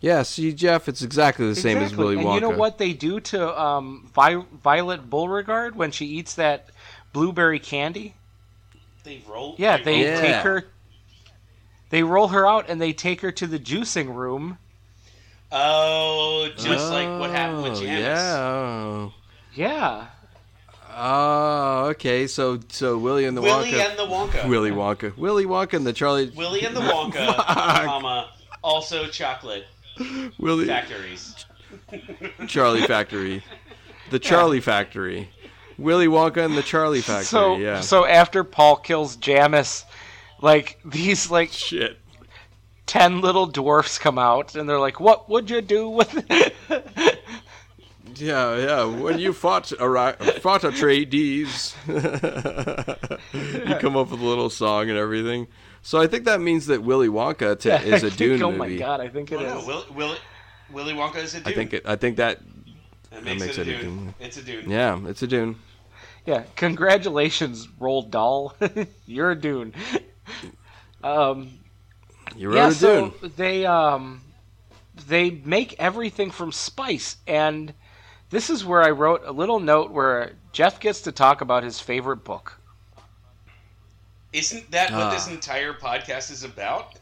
Yeah, 0.01 0.23
see, 0.23 0.53
Jeff, 0.53 0.89
it's 0.89 1.03
exactly 1.03 1.47
the 1.47 1.55
same 1.55 1.77
as 1.79 1.93
Exactly. 1.93 2.17
Willy 2.17 2.25
and 2.25 2.35
you 2.35 2.41
know 2.41 2.51
what 2.57 2.79
they 2.79 2.93
do 2.95 3.21
to 3.21 3.61
um, 3.61 4.09
Vi- 4.15 4.45
Violet 4.63 5.11
Beauregarde 5.11 5.75
when 5.77 5.91
she 5.91 6.07
eats 6.07 6.35
that 6.37 6.71
blueberry 7.13 7.59
candy? 7.59 8.15
They 9.05 9.23
roll. 9.29 9.55
Yeah, 9.59 9.77
they 9.83 10.05
roll- 10.11 10.21
take 10.21 10.35
her. 10.37 10.65
They 11.91 12.03
roll 12.03 12.29
her 12.29 12.47
out 12.47 12.71
and 12.71 12.81
they 12.81 12.93
take 12.93 13.21
her 13.21 13.33
to 13.33 13.47
the 13.47 13.59
juicing 13.59 14.15
room. 14.15 14.59
Oh, 15.53 16.49
just 16.57 16.91
like 16.93 17.09
what 17.19 17.31
happened 17.31 17.63
with 17.65 17.73
Oh, 17.73 17.83
Jamis. 17.83 18.01
Yeah. 18.01 19.09
Yeah. 19.55 20.07
Oh, 20.97 21.87
okay. 21.91 22.27
So, 22.27 22.61
so 22.69 22.97
Willy 22.99 23.25
and 23.25 23.37
the 23.37 23.43
Willy 23.43 23.73
Wonka. 23.73 23.91
and 23.91 23.99
the 23.99 24.07
Wonka. 24.07 24.49
Willy 24.49 24.71
Wonka. 24.71 25.17
Willy 25.17 25.45
Wonka 25.45 25.75
and 25.75 25.87
the 25.87 25.93
Charlie. 25.93 26.31
Willy 26.31 26.63
and 26.63 26.77
the 26.77 26.81
Wonka, 26.93 27.27
Fuck. 27.37 27.47
comma, 27.47 28.31
also 28.63 29.07
chocolate 29.09 29.67
Willy. 30.39 30.67
factories. 30.67 31.47
Charlie 32.47 32.83
Factory. 32.83 33.43
The 34.11 34.19
Charlie 34.19 34.61
Factory. 34.61 35.29
Willy 35.79 36.07
Wonka 36.07 36.45
and 36.45 36.57
the 36.57 36.63
Charlie 36.63 37.01
Factory. 37.01 37.25
So 37.25 37.57
yeah. 37.57 37.81
so 37.81 38.05
after 38.07 38.45
Paul 38.45 38.77
kills 38.77 39.17
Jamis, 39.17 39.85
like 40.41 40.79
these 40.85 41.31
like 41.31 41.53
Shit. 41.53 41.99
ten 42.87 43.21
little 43.21 43.47
dwarfs 43.47 43.99
come 43.99 44.19
out 44.19 44.55
and 44.57 44.69
they're 44.69 44.79
like, 44.81 45.01
"What 45.01 45.29
would 45.31 45.49
you 45.51 45.61
do 45.63 45.89
with?" 45.89 46.25
Yeah, 48.17 48.57
yeah. 48.57 48.85
When 48.85 49.19
you 49.19 49.33
fought 49.33 49.73
Ara- 49.81 50.17
fought 50.41 50.61
Atreides, 50.63 51.75
you 53.69 53.75
come 53.77 53.97
up 53.97 54.11
with 54.11 54.21
a 54.21 54.25
little 54.25 54.51
song 54.51 54.91
and 54.91 54.99
everything. 54.99 55.47
So 55.83 55.99
I 56.01 56.07
think 56.07 56.25
that 56.27 56.41
means 56.41 56.67
that 56.67 56.83
Willy 56.83 57.09
Wonka 57.09 57.59
t- 57.59 57.71
is 57.89 58.03
a 58.03 58.09
think- 58.11 58.17
Dune 58.19 58.43
oh 58.43 58.51
movie. 58.53 58.59
my 58.75 58.77
god, 58.77 59.01
I 59.01 59.09
think 59.09 59.33
it 59.33 59.37
Oh, 59.41 59.59
is. 59.59 59.67
no, 59.67 59.67
Will, 59.67 59.85
Will, 59.95 60.17
Willy 60.73 60.93
Wonka 60.95 61.17
is 61.17 61.35
a 61.35 61.39
dude. 61.39 61.49
I 61.49 61.53
think 61.53 61.73
it. 61.75 61.83
I 61.87 61.97
think 61.97 62.17
that. 62.19 62.41
that 63.11 63.25
makes, 63.25 63.41
makes 63.41 63.59
it 63.59 63.67
a 63.67 63.71
it 63.71 63.75
a 63.75 63.77
dude. 63.79 63.81
Dune. 63.83 64.15
It's 64.21 64.37
a 64.37 64.43
dude. 64.43 64.67
Yeah, 64.67 65.01
it's 65.07 65.23
a 65.23 65.27
Dune. 65.27 65.57
Yeah, 66.27 66.43
congratulations, 66.55 67.67
Roald 67.81 68.11
Dahl. 68.11 68.55
You're 69.07 69.31
a 69.31 69.35
Dune. 69.41 69.73
Um, 71.03 71.59
You 72.37 72.49
wrote 72.51 72.57
yeah, 72.57 72.69
a 72.69 72.73
so 72.73 73.11
Dune. 73.11 73.33
they 73.37 73.65
um, 73.67 74.21
they 75.09 75.31
make 75.31 75.75
everything 75.79 76.31
from 76.31 76.53
spice, 76.53 77.17
and 77.27 77.73
this 78.29 78.51
is 78.51 78.65
where 78.65 78.83
I 78.83 78.91
wrote 78.91 79.23
a 79.25 79.33
little 79.33 79.61
note 79.61 79.91
where 79.91 80.33
Jeff 80.53 80.79
gets 80.79 81.01
to 81.03 81.13
talk 81.13 81.41
about 81.41 81.65
his 81.65 81.81
favorite 81.81 82.23
book. 82.23 82.60
Isn't 84.33 84.71
that 84.71 84.93
what 84.93 85.11
this 85.11 85.27
Ah. 85.29 85.33
entire 85.33 85.73
podcast 85.73 86.31
is 86.31 86.45
about? 86.45 86.95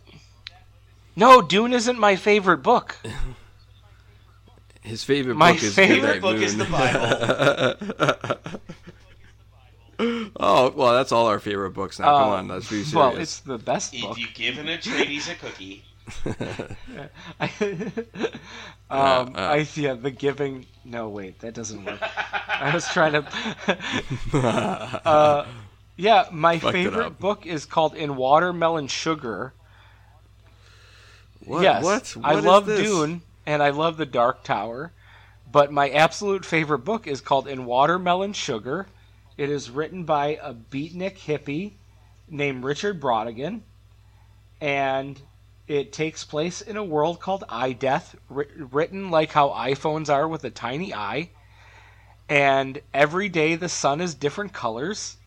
No, 1.17 1.43
Dune 1.43 1.73
isn't 1.75 1.99
my 1.99 2.17
favorite 2.17 2.59
book. 2.63 2.97
His 4.83 5.05
favorite 5.05 5.35
My 5.35 5.53
book 5.53 5.63
is 5.63 5.75
favorite 5.75 6.01
Midnight 6.03 6.21
book 6.23 6.37
is 6.37 6.57
Moon. 6.57 6.71
the 6.71 8.61
oh 10.41 10.71
well, 10.75 10.93
that's 10.95 11.13
all 11.13 11.27
our 11.27 11.41
favorite 11.41 11.73
books 11.73 11.99
now. 11.99 12.07
Come 12.07 12.29
Uh, 12.29 12.37
on, 12.37 12.49
let's 12.49 12.71
be 12.71 12.77
serious. 12.85 12.95
Well, 12.95 13.17
it's 13.17 13.41
the 13.41 13.59
best 13.59 13.93
If 13.93 14.01
book. 14.03 14.17
you 14.19 14.27
give 14.33 14.57
an 14.59 14.67
Atreides 14.67 15.29
a 15.31 15.35
cookie, 15.35 15.85
um, 18.91 19.35
uh. 19.35 19.35
I 19.37 19.67
yeah, 19.75 19.95
the 19.95 20.11
giving. 20.11 20.67
No, 20.85 21.09
wait, 21.11 21.41
that 21.41 21.53
doesn't 21.55 21.85
work. 21.85 22.01
I 22.49 22.71
was 22.73 22.87
trying 22.89 23.13
to. 23.13 23.27
uh, 25.05 25.45
yeah, 25.99 26.29
my 26.33 26.59
Fucked 26.61 26.87
favorite 26.87 27.21
book 27.21 27.47
is 27.47 27.67
called 27.67 27.95
In 27.95 28.17
Watermelon 28.17 28.89
Sugar. 28.89 29.55
what? 31.41 31.75
yes, 31.75 31.75
What? 31.75 32.17
I 32.23 32.35
What 32.35 32.45
is 32.45 32.61
love 32.61 32.65
this? 32.65 32.77
Dune 32.77 33.23
and 33.47 33.63
I 33.63 33.71
love 33.71 33.97
The 33.99 34.07
Dark 34.07 34.45
Tower, 34.45 34.93
but 35.51 35.73
my 35.73 35.91
absolute 35.91 36.45
favorite 36.47 36.81
book 36.81 37.07
is 37.07 37.21
called 37.21 37.49
In 37.49 37.67
Watermelon 37.67 38.35
Sugar. 38.35 38.89
It 39.37 39.51
is 39.51 39.71
written 39.71 40.05
by 40.05 40.39
a 40.43 40.55
beatnik 40.55 41.19
hippie 41.19 41.75
named 42.29 42.65
Richard 42.65 43.01
Brautigan, 43.01 43.65
and 44.61 45.23
it 45.69 45.93
takes 45.93 46.25
place 46.25 46.63
in 46.63 46.77
a 46.77 46.85
world 46.85 47.21
called 47.21 47.45
iDEATH, 47.51 48.17
written 48.29 49.11
like 49.11 49.33
how 49.33 49.51
iPhones 49.51 50.09
are 50.11 50.29
with 50.29 50.45
a 50.45 50.51
tiny 50.51 50.95
i. 50.95 51.31
And 52.31 52.81
every 52.95 53.29
day 53.29 53.55
the 53.57 53.69
sun 53.69 54.01
is 54.01 54.15
different 54.15 54.55
colors, 54.55 55.18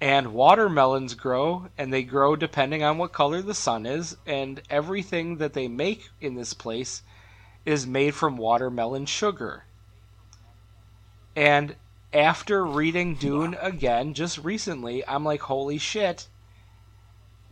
and 0.00 0.34
watermelons 0.34 1.14
grow, 1.14 1.68
and 1.78 1.92
they 1.92 2.02
grow 2.02 2.36
depending 2.36 2.82
on 2.82 2.98
what 2.98 3.12
color 3.12 3.40
the 3.42 3.54
sun 3.54 3.86
is, 3.86 4.16
and 4.26 4.60
everything 4.68 5.36
that 5.38 5.54
they 5.54 5.68
make 5.68 6.08
in 6.20 6.34
this 6.34 6.52
place 6.54 7.02
is 7.64 7.86
made 7.86 8.14
from 8.14 8.36
watermelon 8.36 9.06
sugar. 9.06 9.64
And 11.34 11.76
after 12.12 12.64
reading 12.64 13.14
Dune 13.16 13.56
again 13.60 14.14
just 14.14 14.38
recently, 14.38 15.06
I'm 15.06 15.24
like, 15.24 15.42
holy 15.42 15.78
shit. 15.78 16.28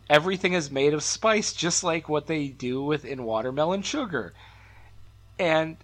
Everything 0.09 0.53
is 0.53 0.71
made 0.71 0.95
of 0.95 1.03
spice, 1.03 1.53
just 1.53 1.83
like 1.83 2.09
what 2.09 2.27
they 2.27 2.49
do 2.49 2.83
with 2.83 3.05
in 3.05 3.25
watermelon 3.25 3.83
sugar. 3.83 4.35
And 5.39 5.77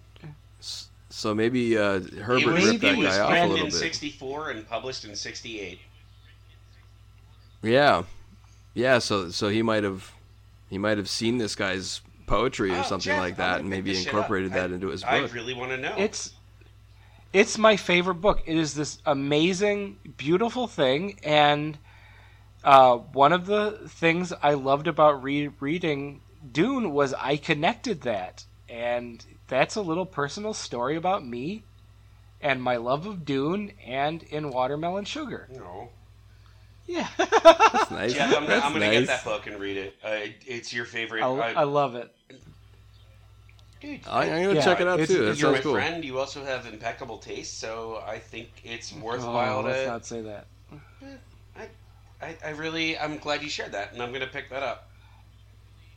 So 1.09 1.35
maybe 1.35 1.77
uh, 1.77 1.99
Herbert 1.99 2.57
it 2.57 2.63
ripped 2.65 2.81
that 2.81 3.01
guy 3.01 3.19
off 3.19 3.39
a 3.41 3.45
penned 3.45 3.49
little 3.49 3.65
in 3.65 3.71
bit. 3.71 3.73
'64 3.73 4.51
and 4.51 4.67
published 4.67 5.03
in 5.05 5.15
'68. 5.15 5.79
Yeah, 7.63 8.03
yeah. 8.73 8.99
So 8.99 9.29
so 9.29 9.49
he 9.49 9.61
might 9.61 9.83
have 9.83 10.11
he 10.69 10.77
might 10.77 10.97
have 10.97 11.09
seen 11.09 11.37
this 11.37 11.55
guy's 11.55 12.01
poetry 12.25 12.71
or 12.71 12.77
Oh, 12.79 12.83
something 12.83 13.11
Jeff, 13.11 13.19
like 13.19 13.37
that, 13.37 13.59
and 13.61 13.69
maybe 13.69 13.97
incorporated 13.97 14.53
that 14.53 14.71
I- 14.71 14.73
into 14.73 14.87
his 14.87 15.01
book. 15.03 15.11
I 15.11 15.19
really 15.27 15.53
want 15.53 15.71
to 15.71 15.77
know. 15.77 15.93
it's 15.97 16.33
it's 17.33 17.57
my 17.57 17.77
favorite 17.77 18.15
book. 18.15 18.41
It 18.45 18.57
is 18.57 18.73
this 18.73 18.99
amazing, 19.05 19.97
beautiful 20.17 20.67
thing, 20.67 21.19
and 21.23 21.77
uh, 22.63 22.97
one 22.97 23.31
of 23.33 23.45
the 23.45 23.79
things 23.87 24.33
I 24.43 24.53
loved 24.55 24.87
about 24.87 25.23
re- 25.23 25.49
reading 25.59 26.21
Dune 26.51 26.91
was 26.91 27.13
I 27.13 27.37
connected 27.37 28.01
that, 28.01 28.43
and 28.67 29.23
that's 29.47 29.75
a 29.75 29.81
little 29.81 30.05
personal 30.05 30.53
story 30.53 30.95
about 30.95 31.25
me 31.25 31.63
and 32.41 32.61
my 32.61 32.75
love 32.77 33.05
of 33.05 33.23
Dune 33.23 33.71
and 33.85 34.23
in 34.23 34.49
watermelon 34.49 35.05
sugar. 35.05 35.47
no. 35.51 35.89
Yeah, 36.91 37.07
That's 37.17 37.91
nice. 37.91 38.13
Jeff, 38.13 38.27
I'm, 38.27 38.33
gonna- 38.33 38.47
That's 38.47 38.65
I'm 38.65 38.73
gonna 38.73 38.87
nice. 38.87 38.99
get 38.99 39.07
that 39.07 39.23
book 39.23 39.47
and 39.47 39.57
read 39.59 39.77
it. 39.77 39.95
Uh, 40.03 40.17
it's 40.45 40.73
your 40.73 40.83
favorite. 40.85 41.23
I, 41.23 41.27
uh, 41.27 41.53
I 41.55 41.63
love 41.63 41.95
it. 41.95 42.13
dude, 43.79 44.01
I, 44.07 44.23
I'm 44.29 44.43
gonna 44.43 44.55
Yeah, 44.55 44.61
check 44.65 44.81
it 44.81 44.87
out 44.87 44.99
it's- 44.99 45.07
too. 45.07 45.23
That 45.23 45.31
it's- 45.31 45.39
you're 45.39 45.51
sounds 45.55 45.59
my 45.59 45.63
cool. 45.63 45.73
friend. 45.73 46.03
You 46.03 46.19
also 46.19 46.43
have 46.43 46.65
impeccable 46.65 47.17
taste, 47.17 47.59
so 47.59 48.03
I 48.05 48.19
think 48.19 48.49
it's 48.63 48.93
Oh, 48.95 48.99
worthwhile 49.03 49.61
let's 49.61 49.79
to. 49.79 49.87
not 49.87 50.05
say 50.05 50.21
that. 50.21 50.47
I, 52.21 52.37
I 52.45 52.49
really, 52.51 52.99
I'm 52.99 53.17
glad 53.17 53.41
you 53.41 53.49
shared 53.49 53.71
that, 53.71 53.93
and 53.93 54.01
I'm 54.01 54.11
gonna 54.13 54.27
pick 54.27 54.49
that 54.51 54.61
up. 54.61 54.89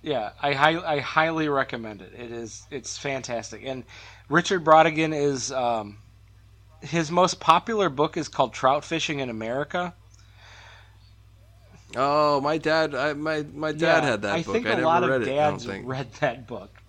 Yeah, 0.02 0.30
I 0.40 0.52
hi- 0.52 0.94
I 0.96 1.00
highly 1.00 1.48
recommend 1.48 2.02
it. 2.02 2.12
It 2.16 2.30
is 2.30 2.66
it's 2.70 2.96
fantastic. 2.96 3.62
And 3.64 3.84
Richard 4.28 4.64
Brautigan 4.64 5.14
is 5.14 5.50
um, 5.52 5.98
his 6.80 7.10
most 7.10 7.40
popular 7.40 7.88
book 7.90 8.16
is 8.16 8.28
called 8.28 8.52
Trout 8.54 8.84
Fishing 8.84 9.20
in 9.20 9.28
America. 9.28 9.92
Oh, 11.96 12.40
my 12.40 12.58
dad, 12.58 12.94
I, 12.94 13.12
my 13.14 13.42
my 13.42 13.72
dad 13.72 14.02
Yeah, 14.04 14.10
had 14.10 14.22
that 14.22 14.34
I 14.34 14.42
book. 14.42 14.52
think 14.52 14.66
I 14.66 14.72
a 14.72 14.76
never 14.76 14.82
lot 14.82 15.02
read 15.04 15.22
of 15.22 15.28
it. 15.28 15.38
I 15.38 15.46
don't 15.46 15.52
dads 15.52 15.64
think 15.64 15.86
read 15.86 16.12
that 16.20 16.46
book. 16.46 16.82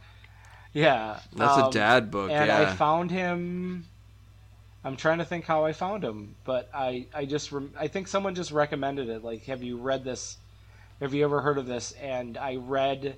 Yeah, 0.74 1.20
that's 1.34 1.58
um, 1.58 1.70
a 1.70 1.72
dad 1.72 2.12
book. 2.12 2.30
And 2.32 2.48
yeah. 2.48 2.60
I 2.62 2.66
found 2.66 3.12
him. 3.12 3.86
I'm 4.84 4.96
trying 4.98 5.18
to 5.20 5.26
think 5.26 5.46
how 5.46 5.66
I 5.66 5.74
found 5.74 6.04
him, 6.04 6.36
but 6.44 6.70
I 6.74 7.08
I 7.14 7.26
just 7.26 7.52
I 7.78 7.88
think 7.88 8.08
someone 8.08 8.36
just 8.36 8.52
recommended 8.52 9.10
it. 9.10 9.24
Like, 9.24 9.46
have 9.46 9.64
you 9.64 9.78
read 9.78 10.04
this? 10.04 10.38
Have 11.02 11.14
you 11.14 11.24
ever 11.24 11.42
heard 11.42 11.58
of 11.58 11.66
this? 11.66 11.92
And 11.94 12.38
I 12.38 12.56
read 12.56 13.18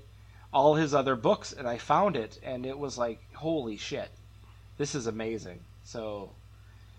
all 0.54 0.76
his 0.76 0.94
other 0.94 1.16
books, 1.16 1.54
and 1.54 1.68
I 1.68 1.78
found 1.78 2.16
it, 2.16 2.40
and 2.44 2.66
it 2.66 2.78
was 2.78 2.98
like, 2.98 3.20
holy 3.34 3.78
shit, 3.78 4.10
this 4.78 4.96
is 4.96 5.08
amazing. 5.08 5.60
So 5.84 6.32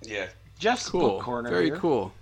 Yeah, 0.03 0.29
Jeff's 0.59 0.89
cool. 0.89 1.01
book 1.01 1.23
corner 1.23 1.51
Very 1.51 1.67
here. 1.67 1.77
cool. 1.77 2.13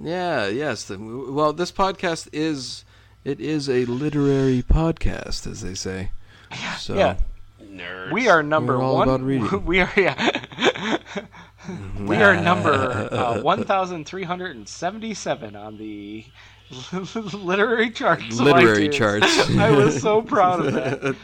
Yeah. 0.00 0.46
Yes. 0.48 0.84
The, 0.84 0.98
well, 0.98 1.52
this 1.52 1.72
podcast 1.72 2.28
is 2.32 2.84
it 3.24 3.40
is 3.40 3.68
a 3.68 3.84
literary 3.86 4.62
podcast, 4.62 5.50
as 5.50 5.60
they 5.62 5.74
say. 5.74 6.10
So 6.78 6.94
yeah. 6.94 7.16
Nerds. 7.62 8.12
We 8.12 8.28
are 8.28 8.42
number 8.42 8.80
all 8.80 8.94
one. 8.94 9.08
about 9.08 9.20
reading. 9.22 9.48
We 9.66 9.80
are 9.80 9.92
yeah. 9.96 10.98
we 11.98 12.16
are 12.16 12.40
number 12.40 12.72
uh, 13.10 13.40
one 13.42 13.64
thousand 13.64 14.06
three 14.06 14.22
hundred 14.22 14.54
and 14.56 14.68
seventy-seven 14.68 15.56
on 15.56 15.76
the 15.78 16.24
literary 17.32 17.90
charts. 17.90 18.38
Literary 18.38 18.88
charts. 18.88 19.50
I 19.50 19.70
was 19.70 20.00
so 20.00 20.22
proud 20.22 20.64
of 20.66 20.72
that. 20.74 21.16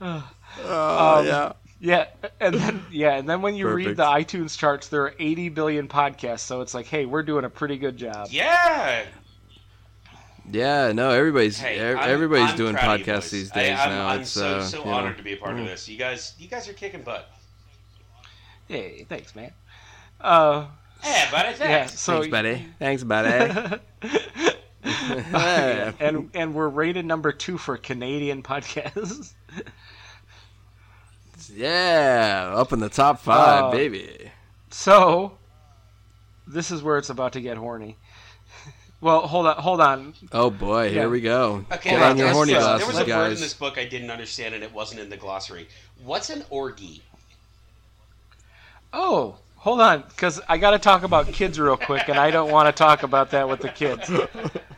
Oh 0.00 1.18
Um, 1.20 1.26
yeah. 1.26 1.52
Yeah, 1.82 2.06
and 2.38 2.54
then 2.54 2.86
yeah, 2.92 3.16
and 3.16 3.28
then 3.28 3.42
when 3.42 3.56
you 3.56 3.68
read 3.68 3.96
the 3.96 4.04
iTunes 4.04 4.56
charts, 4.56 4.86
there 4.86 5.02
are 5.02 5.14
80 5.18 5.48
billion 5.48 5.88
podcasts, 5.88 6.40
so 6.40 6.60
it's 6.60 6.74
like, 6.74 6.86
hey, 6.86 7.06
we're 7.06 7.24
doing 7.24 7.44
a 7.44 7.50
pretty 7.50 7.76
good 7.76 7.96
job. 7.96 8.28
Yeah. 8.30 9.04
Yeah, 10.48 10.92
no, 10.92 11.10
everybody's 11.10 11.58
Hey, 11.58 11.78
ev- 11.78 11.96
I'm- 11.98 12.08
everybody's 12.08 12.50
I'm 12.50 12.56
doing 12.56 12.74
proud 12.76 13.00
of 13.00 13.06
you 13.06 13.12
podcasts 13.12 13.30
these 13.30 13.50
days 13.50 13.76
I'm, 13.80 13.88
now. 13.90 14.06
I'm 14.06 14.20
it's 14.20 14.30
so 14.30 14.58
uh, 14.58 14.62
so 14.62 14.78
you 14.78 14.84
know, 14.84 14.90
honored 14.92 15.16
to 15.16 15.24
be 15.24 15.32
a 15.32 15.36
part 15.36 15.56
mm. 15.56 15.62
of 15.62 15.66
this. 15.66 15.88
You 15.88 15.98
guys, 15.98 16.34
you 16.38 16.46
guys 16.46 16.68
are 16.68 16.72
kicking 16.72 17.02
butt. 17.02 17.28
Hey, 18.68 19.04
thanks, 19.08 19.34
man. 19.34 19.52
Uh, 20.20 20.66
Yeah, 21.04 21.28
but 21.32 21.46
I 21.46 21.50
yeah, 21.50 21.54
thanks. 21.56 21.98
so 21.98 22.20
Thanks, 22.20 22.28
buddy. 22.28 22.66
Thanks, 22.78 23.02
buddy. 23.02 23.80
Yeah, 24.84 25.92
and 26.00 26.30
and 26.34 26.54
we're 26.54 26.68
rated 26.68 27.04
number 27.04 27.32
two 27.32 27.58
for 27.58 27.76
Canadian 27.76 28.42
podcasts. 28.42 29.32
Yeah, 31.54 32.52
up 32.54 32.72
in 32.72 32.78
the 32.80 32.88
top 32.88 33.20
five, 33.20 33.64
Uh, 33.64 33.70
baby. 33.70 34.30
So, 34.70 35.32
this 36.46 36.70
is 36.70 36.82
where 36.82 36.98
it's 36.98 37.10
about 37.10 37.32
to 37.34 37.40
get 37.40 37.56
horny. 37.56 37.96
Well, 39.02 39.22
hold 39.26 39.48
on, 39.48 39.56
hold 39.56 39.80
on. 39.80 40.14
Oh 40.30 40.48
boy, 40.48 40.84
yeah. 40.84 40.90
here 40.90 41.08
we 41.10 41.20
go. 41.20 41.64
Okay, 41.72 41.90
Get 41.90 41.98
hold 41.98 42.10
on 42.12 42.16
your 42.18 42.28
on, 42.28 42.34
horny 42.34 42.52
yes, 42.52 42.62
there 42.64 42.76
glasses, 42.78 42.86
was 42.86 42.96
a 42.96 43.00
word 43.00 43.08
guys. 43.08 43.36
in 43.38 43.42
this 43.42 43.54
book 43.54 43.76
I 43.76 43.84
didn't 43.84 44.10
understand, 44.12 44.54
and 44.54 44.62
it 44.62 44.72
wasn't 44.72 45.00
in 45.00 45.10
the 45.10 45.16
glossary. 45.16 45.66
What's 46.04 46.30
an 46.30 46.44
orgy? 46.50 47.02
Oh, 48.92 49.38
hold 49.56 49.80
on, 49.80 50.04
because 50.08 50.40
I 50.48 50.56
got 50.56 50.70
to 50.70 50.78
talk 50.78 51.02
about 51.02 51.26
kids 51.32 51.58
real 51.58 51.76
quick, 51.76 52.08
and 52.08 52.16
I 52.16 52.30
don't 52.30 52.52
want 52.52 52.68
to 52.68 52.72
talk 52.72 53.02
about 53.02 53.32
that 53.32 53.48
with 53.48 53.58
the 53.58 53.70
kids. 53.70 54.08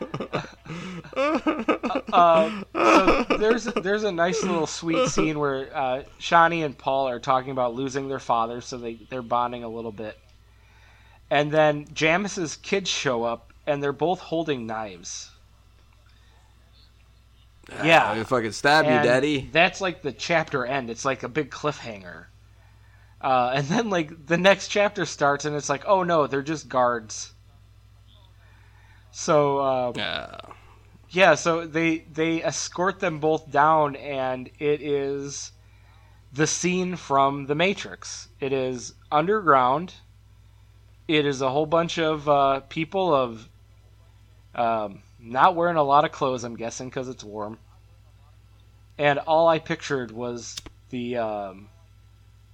Uh, 1.15 2.63
so 2.73 3.37
there's 3.37 3.65
there's 3.65 4.03
a 4.03 4.11
nice 4.11 4.41
little 4.43 4.67
sweet 4.67 5.09
scene 5.09 5.37
where 5.39 5.75
uh, 5.75 6.03
Chani 6.19 6.63
and 6.63 6.77
Paul 6.77 7.07
are 7.09 7.19
talking 7.19 7.51
about 7.51 7.73
losing 7.73 8.07
their 8.07 8.19
father, 8.19 8.61
so 8.61 8.77
they 8.77 8.95
they're 9.09 9.21
bonding 9.21 9.63
a 9.63 9.69
little 9.69 9.91
bit, 9.91 10.17
and 11.29 11.51
then 11.51 11.85
Jamis's 11.87 12.55
kids 12.57 12.89
show 12.89 13.23
up, 13.23 13.51
and 13.67 13.81
they're 13.83 13.91
both 13.93 14.19
holding 14.19 14.65
knives. 14.65 15.31
Yeah. 17.83 18.11
I 18.11 18.23
fucking 18.23 18.51
stab 18.51 18.85
you, 18.85 18.91
daddy. 18.91 19.49
That's 19.51 19.81
like 19.81 20.01
the 20.01 20.11
chapter 20.11 20.65
end. 20.65 20.89
It's 20.89 21.05
like 21.05 21.23
a 21.23 21.29
big 21.29 21.49
cliffhanger. 21.49 22.25
Uh, 23.21 23.53
and 23.55 23.65
then 23.67 23.89
like 23.89 24.27
the 24.27 24.37
next 24.37 24.67
chapter 24.67 25.05
starts, 25.05 25.45
and 25.45 25.55
it's 25.55 25.69
like, 25.69 25.83
oh 25.87 26.03
no, 26.03 26.27
they're 26.27 26.43
just 26.43 26.69
guards. 26.69 27.33
So 29.11 29.57
uh, 29.59 29.93
Yeah. 29.95 30.37
Yeah, 31.15 31.35
so 31.35 31.65
they 31.65 31.99
they 31.99 32.43
escort 32.43 32.99
them 32.99 33.19
both 33.19 33.49
down, 33.49 33.95
and 33.95 34.49
it 34.59 34.81
is 34.81 35.53
the 36.33 36.45
scene 36.45 36.97
from 36.97 37.45
The 37.45 37.55
Matrix. 37.55 38.27
It 38.41 38.51
is 38.51 38.93
underground. 39.09 39.93
It 41.07 41.25
is 41.25 41.41
a 41.41 41.49
whole 41.49 41.65
bunch 41.65 41.97
of 41.97 42.27
uh, 42.27 42.59
people 42.67 43.13
of 43.13 43.47
um, 44.55 45.03
not 45.17 45.55
wearing 45.55 45.77
a 45.77 45.83
lot 45.83 46.03
of 46.03 46.11
clothes. 46.11 46.43
I'm 46.43 46.57
guessing 46.57 46.89
because 46.89 47.07
it's 47.07 47.23
warm. 47.23 47.59
And 48.97 49.19
all 49.19 49.47
I 49.47 49.59
pictured 49.59 50.11
was 50.11 50.57
the 50.89 51.15
um, 51.15 51.69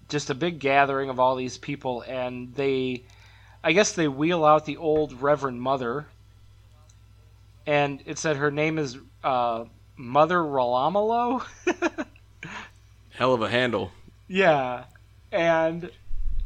just 0.08 0.30
a 0.30 0.36
big 0.36 0.60
gathering 0.60 1.10
of 1.10 1.20
all 1.20 1.36
these 1.36 1.58
people, 1.58 2.04
and 2.08 2.54
they, 2.54 3.06
I 3.64 3.72
guess 3.72 3.94
they 3.94 4.08
wheel 4.08 4.46
out 4.46 4.66
the 4.66 4.78
old 4.78 5.20
Reverend 5.20 5.62
Mother, 5.62 6.06
and 7.66 8.02
it 8.06 8.18
said 8.18 8.38
her 8.38 8.52
name 8.52 8.78
is 8.80 8.98
uh, 9.24 9.66
Mother 9.98 10.38
Ramallo. 10.40 11.44
Hell 13.12 13.34
of 13.34 13.42
a 13.42 13.50
handle. 13.50 13.92
yeah, 14.28 14.86
and 15.32 15.92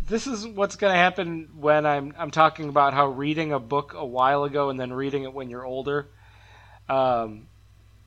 this 0.07 0.27
is 0.27 0.45
what's 0.45 0.75
going 0.75 0.93
to 0.93 0.97
happen 0.97 1.49
when 1.57 1.85
I'm 1.85 2.13
I'm 2.17 2.31
talking 2.31 2.69
about 2.69 2.93
how 2.93 3.07
reading 3.07 3.53
a 3.53 3.59
book 3.59 3.93
a 3.95 4.05
while 4.05 4.43
ago 4.43 4.69
and 4.69 4.79
then 4.79 4.93
reading 4.93 5.23
it 5.23 5.33
when 5.33 5.49
you're 5.49 5.65
older. 5.65 6.07
Um, 6.87 7.47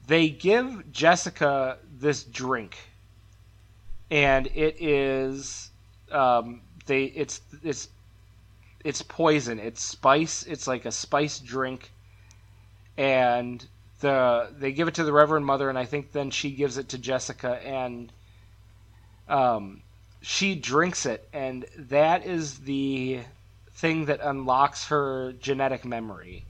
they 0.07 0.29
give 0.29 0.93
Jessica 0.93 1.79
this 1.99 2.23
drink, 2.25 2.79
and 4.11 4.47
it 4.49 4.81
is 4.81 5.71
um, 6.13 6.61
they 6.87 7.05
it's 7.05 7.41
it's 7.63 7.89
it's 8.85 9.03
poison. 9.03 9.59
It's 9.59 9.83
spice. 9.83 10.45
It's 10.45 10.67
like 10.67 10.85
a 10.85 10.93
spice 10.93 11.39
drink, 11.41 11.91
and 12.99 13.65
the 14.01 14.49
they 14.59 14.73
give 14.73 14.89
it 14.89 14.95
to 14.97 15.05
the 15.05 15.13
Reverend 15.13 15.47
Mother, 15.47 15.71
and 15.71 15.79
I 15.79 15.87
think 15.87 16.13
then 16.13 16.31
she 16.31 16.51
gives 16.51 16.77
it 16.77 16.91
to 16.91 16.99
Jessica, 16.99 17.59
and 17.65 18.13
um, 19.29 19.81
she 20.21 20.55
drinks 20.55 21.07
it, 21.07 21.27
and 21.33 21.65
that 21.79 22.27
is 22.27 22.59
the 22.59 23.21
thing 23.73 24.07
that 24.07 24.21
unlocks 24.21 24.89
her 24.89 25.33
genetic 25.41 25.85
memory, 25.85 26.45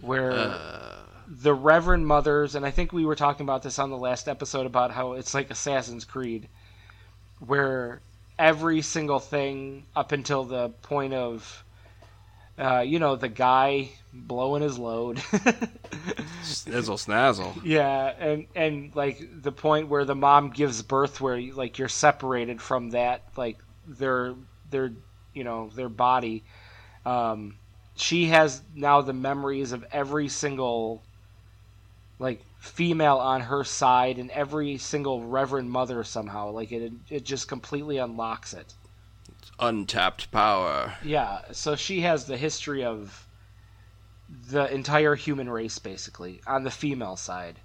where 0.00 0.32
Uh, 0.32 0.96
the 1.26 1.54
Reverend 1.54 2.06
Mothers, 2.06 2.54
and 2.54 2.66
I 2.66 2.70
think 2.70 2.92
we 2.92 3.06
were 3.06 3.14
talking 3.16 3.44
about 3.44 3.62
this 3.62 3.78
on 3.78 3.90
the 3.90 3.96
last 3.96 4.28
episode 4.28 4.66
about 4.66 4.90
how 4.90 5.12
it's 5.12 5.32
like 5.32 5.50
Assassin's 5.50 6.04
Creed, 6.04 6.48
where 7.38 8.00
every 8.38 8.82
single 8.82 9.20
thing 9.20 9.86
up 9.96 10.12
until 10.12 10.44
the 10.44 10.68
point 10.82 11.14
of, 11.14 11.63
uh, 12.58 12.80
you 12.80 12.98
know, 12.98 13.16
the 13.16 13.28
guy 13.28 13.90
blowing 14.12 14.62
his 14.62 14.78
load. 14.78 15.16
snizzle 16.42 16.98
snazzle. 16.98 17.60
yeah, 17.64 18.12
and 18.18 18.46
and 18.54 18.94
like 18.94 19.42
the 19.42 19.52
point 19.52 19.88
where 19.88 20.04
the 20.04 20.14
mom 20.14 20.50
gives 20.50 20.82
birth, 20.82 21.20
where 21.20 21.40
like 21.52 21.78
you're 21.78 21.88
separated 21.88 22.62
from 22.62 22.90
that, 22.90 23.22
like 23.36 23.58
their 23.86 24.34
their 24.70 24.92
you 25.32 25.44
know 25.44 25.70
their 25.74 25.88
body. 25.88 26.44
Um, 27.04 27.56
she 27.96 28.26
has 28.26 28.62
now 28.74 29.00
the 29.00 29.12
memories 29.12 29.72
of 29.72 29.84
every 29.92 30.28
single 30.28 31.02
like 32.18 32.40
female 32.58 33.16
on 33.16 33.40
her 33.42 33.64
side 33.64 34.18
and 34.18 34.30
every 34.30 34.78
single 34.78 35.22
reverend 35.26 35.70
mother 35.70 36.02
somehow 36.04 36.50
like 36.50 36.72
it 36.72 36.92
it 37.10 37.24
just 37.24 37.48
completely 37.48 37.98
unlocks 37.98 38.54
it 38.54 38.72
Untapped 39.58 40.30
power. 40.30 40.94
yeah 41.04 41.40
so 41.52 41.76
she 41.76 42.00
has 42.00 42.24
the 42.24 42.36
history 42.36 42.84
of 42.84 43.26
the 44.50 44.72
entire 44.72 45.14
human 45.14 45.48
race 45.48 45.78
basically 45.78 46.40
on 46.46 46.64
the 46.64 46.70
female 46.70 47.16
side 47.16 47.60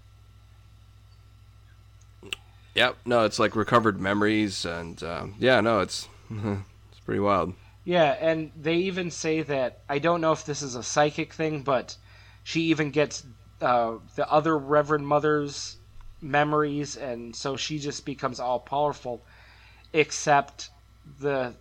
Yep. 2.75 2.97
No, 3.05 3.25
it's 3.25 3.39
like 3.39 3.55
recovered 3.55 3.99
memories, 3.99 4.63
and 4.63 5.01
um, 5.03 5.35
yeah, 5.39 5.59
no, 5.59 5.79
it's 5.79 6.07
it's 6.29 6.99
pretty 7.05 7.19
wild. 7.19 7.53
Yeah, 7.83 8.15
and 8.19 8.51
they 8.55 8.75
even 8.75 9.11
say 9.11 9.41
that 9.41 9.79
I 9.89 9.99
don't 9.99 10.21
know 10.21 10.31
if 10.31 10.45
this 10.45 10.61
is 10.61 10.75
a 10.75 10.83
psychic 10.83 11.33
thing, 11.33 11.63
but 11.63 11.97
she 12.43 12.61
even 12.63 12.91
gets 12.91 13.25
uh, 13.61 13.95
the 14.15 14.29
other 14.31 14.57
Reverend 14.57 15.07
Mother's 15.07 15.77
memories, 16.21 16.95
and 16.95 17.35
so 17.35 17.57
she 17.57 17.79
just 17.79 18.05
becomes 18.05 18.39
all 18.39 18.59
powerful. 18.59 19.25
Except 19.91 20.69
the 21.19 21.55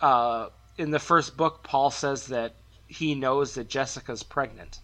uh, 0.00 0.48
in 0.78 0.90
the 0.90 0.98
first 0.98 1.36
book, 1.36 1.62
Paul 1.62 1.90
says 1.90 2.26
that 2.28 2.54
he 2.86 3.14
knows 3.14 3.54
that 3.54 3.68
Jessica's 3.68 4.22
pregnant, 4.22 4.80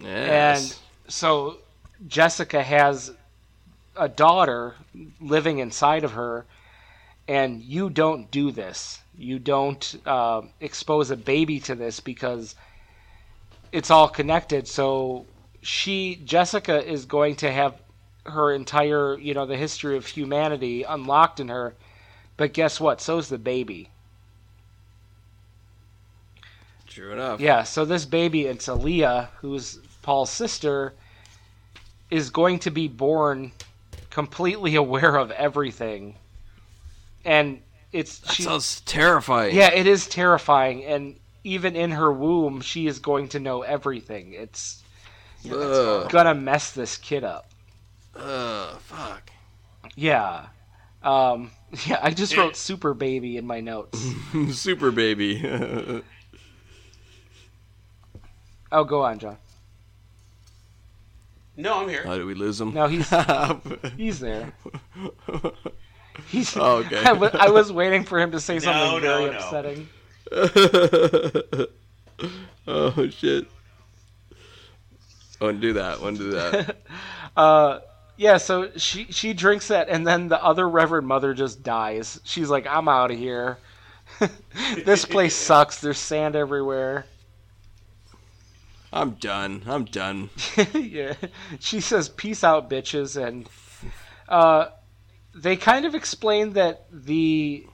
Yes. 0.00 0.72
and 0.72 1.12
so 1.12 1.58
Jessica 2.06 2.62
has 2.62 3.12
a 3.96 4.08
daughter 4.08 4.76
living 5.20 5.58
inside 5.58 6.04
of 6.04 6.12
her, 6.12 6.46
and 7.26 7.60
you 7.62 7.90
don't 7.90 8.30
do 8.30 8.50
this. 8.52 9.00
You 9.16 9.38
don't 9.38 9.94
uh, 10.06 10.42
expose 10.60 11.10
a 11.10 11.16
baby 11.16 11.58
to 11.60 11.74
this 11.74 12.00
because 12.00 12.54
it's 13.72 13.90
all 13.90 14.08
connected. 14.08 14.68
So 14.68 15.26
she, 15.62 16.16
Jessica, 16.24 16.84
is 16.84 17.04
going 17.04 17.36
to 17.36 17.50
have 17.50 17.80
her 18.26 18.52
entire, 18.52 19.18
you 19.18 19.34
know, 19.34 19.46
the 19.46 19.56
history 19.56 19.96
of 19.96 20.06
humanity 20.06 20.82
unlocked 20.84 21.40
in 21.40 21.48
her. 21.48 21.74
But 22.38 22.54
guess 22.54 22.80
what? 22.80 23.02
So's 23.02 23.28
the 23.28 23.36
baby. 23.36 23.90
True 26.86 27.12
enough. 27.12 27.40
Yeah, 27.40 27.64
so 27.64 27.84
this 27.84 28.06
baby, 28.06 28.46
it's 28.46 28.68
Alia, 28.68 29.28
who's 29.40 29.78
Paul's 30.02 30.30
sister, 30.30 30.94
is 32.10 32.30
going 32.30 32.60
to 32.60 32.70
be 32.70 32.88
born 32.88 33.52
completely 34.08 34.74
aware 34.84 35.16
of 35.16 35.30
everything. 35.32 36.14
And 37.24 37.60
it's 37.92 38.18
That 38.20 38.32
she, 38.34 38.42
sounds 38.44 38.80
terrifying. 38.82 39.54
yeah, 39.54 39.72
it 39.74 39.86
is 39.86 40.06
terrifying 40.06 40.84
and 40.84 41.16
even 41.44 41.76
in 41.76 41.90
her 41.92 42.12
womb 42.12 42.60
she 42.60 42.86
is 42.86 42.98
going 42.98 43.28
to 43.30 43.40
know 43.40 43.62
everything. 43.62 44.32
It's 44.32 44.82
Ugh. 45.50 46.08
gonna 46.10 46.34
mess 46.34 46.72
this 46.72 46.96
kid 46.96 47.24
up. 47.24 47.50
Uh, 48.14 48.76
fuck. 48.78 49.30
Yeah. 49.96 50.46
Um, 51.02 51.50
yeah, 51.86 51.98
I 52.02 52.10
just 52.10 52.36
wrote 52.36 52.56
super 52.56 52.94
baby 52.94 53.36
in 53.36 53.46
my 53.46 53.60
notes. 53.60 53.98
Super 54.52 54.90
baby. 54.90 55.42
oh, 58.72 58.84
go 58.84 59.02
on, 59.02 59.18
John. 59.18 59.36
No, 61.56 61.82
I'm 61.82 61.88
here. 61.88 62.04
How 62.04 62.16
did 62.16 62.24
we 62.26 62.34
lose 62.34 62.60
him? 62.60 62.72
No, 62.72 62.86
he's 62.86 63.12
he's 63.96 64.20
there. 64.20 64.52
He's. 66.28 66.56
Oh, 66.56 66.76
okay. 66.78 67.02
I 67.04 67.48
was 67.50 67.72
waiting 67.72 68.04
for 68.04 68.18
him 68.18 68.30
to 68.30 68.40
say 68.40 68.60
something 68.60 68.82
No, 68.82 68.98
no, 68.98 69.18
very 69.18 69.30
no. 69.30 69.38
upsetting. 69.38 69.88
oh 72.66 73.08
shit. 73.10 73.46
Undo 75.40 75.72
that. 75.74 76.00
Undo 76.00 76.30
that. 76.30 76.76
Uh, 77.36 77.80
yeah. 78.18 78.36
So 78.36 78.70
she 78.76 79.06
she 79.10 79.32
drinks 79.32 79.68
that, 79.68 79.88
and 79.88 80.06
then 80.06 80.28
the 80.28 80.42
other 80.44 80.68
Reverend 80.68 81.06
Mother 81.06 81.32
just 81.32 81.62
dies. 81.62 82.20
She's 82.24 82.50
like, 82.50 82.66
"I'm 82.66 82.88
out 82.88 83.10
of 83.10 83.18
here. 83.18 83.56
this 84.84 85.06
place 85.06 85.34
sucks. 85.48 85.80
There's 85.80 85.98
sand 85.98 86.36
everywhere." 86.36 87.06
I'm 88.92 89.12
done. 89.12 89.62
I'm 89.66 89.84
done. 89.84 90.30
yeah. 90.74 91.14
She 91.60 91.80
says, 91.80 92.08
"Peace 92.08 92.42
out, 92.44 92.68
bitches," 92.68 93.22
and 93.22 93.48
uh, 94.28 94.68
they 95.34 95.56
kind 95.56 95.86
of 95.86 95.94
explain 95.94 96.54
that 96.54 96.86
the 96.90 97.66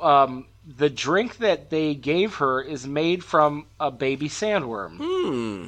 um, 0.00 0.46
the 0.66 0.90
drink 0.90 1.38
that 1.38 1.70
they 1.70 1.94
gave 1.94 2.36
her 2.36 2.60
is 2.62 2.86
made 2.86 3.22
from 3.22 3.66
a 3.78 3.90
baby 3.90 4.28
sandworm, 4.28 4.96
Hmm. 4.96 5.66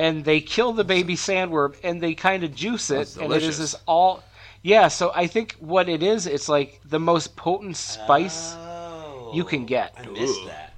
And 0.00 0.24
they 0.24 0.40
kill 0.40 0.72
the 0.72 0.82
baby 0.82 1.14
sandworm 1.14 1.76
and 1.84 2.02
they 2.02 2.14
kind 2.14 2.42
of 2.42 2.54
juice 2.54 2.90
it, 2.90 3.18
and 3.18 3.30
it 3.34 3.42
is 3.42 3.58
this 3.58 3.74
all. 3.86 4.24
Yeah, 4.62 4.88
so 4.88 5.12
I 5.14 5.26
think 5.26 5.56
what 5.60 5.90
it 5.90 6.02
is, 6.02 6.26
it's 6.26 6.48
like 6.48 6.80
the 6.86 6.98
most 6.98 7.36
potent 7.36 7.76
spice. 7.76 8.54
Oh, 8.56 9.32
you 9.34 9.44
can 9.44 9.66
get. 9.66 9.92
I 9.98 10.06
missed 10.06 10.40
Ooh. 10.40 10.46
that. 10.46 10.72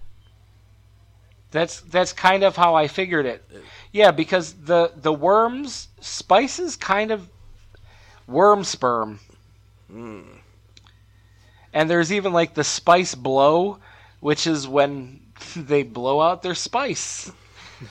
That's 1.52 1.82
that's 1.82 2.12
kind 2.12 2.42
of 2.42 2.56
how 2.56 2.74
I 2.74 2.88
figured 2.88 3.26
it. 3.26 3.48
Yeah, 3.92 4.10
because 4.10 4.54
the 4.54 4.90
the 4.96 5.12
worms 5.12 5.86
spices 6.00 6.74
kind 6.74 7.12
of 7.12 7.28
worm 8.26 8.64
sperm. 8.64 9.20
Hmm. 9.88 10.22
And 11.72 11.88
there's 11.88 12.12
even 12.12 12.32
like 12.32 12.54
the 12.54 12.64
spice 12.64 13.14
blow, 13.14 13.78
which 14.18 14.48
is 14.48 14.66
when 14.66 15.20
they 15.56 15.84
blow 15.84 16.20
out 16.20 16.42
their 16.42 16.56
spice. 16.56 17.30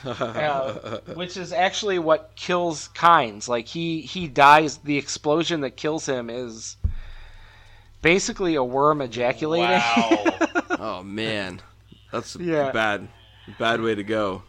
Uh, 0.04 0.98
which 1.14 1.36
is 1.36 1.52
actually 1.52 1.98
what 1.98 2.32
kills 2.36 2.88
Kynes. 2.94 3.48
Like 3.48 3.66
he 3.66 4.00
he 4.02 4.28
dies. 4.28 4.78
The 4.78 4.96
explosion 4.96 5.60
that 5.62 5.76
kills 5.76 6.06
him 6.06 6.30
is 6.30 6.76
basically 8.00 8.54
a 8.54 8.64
worm 8.64 9.00
ejaculating. 9.02 9.68
Wow. 9.70 10.24
Oh 10.84 11.02
man, 11.04 11.60
that's 12.10 12.34
a 12.34 12.42
Yeah. 12.42 12.72
bad, 12.72 13.06
bad 13.58 13.80
way 13.80 13.94
to 13.94 14.02
go. 14.02 14.42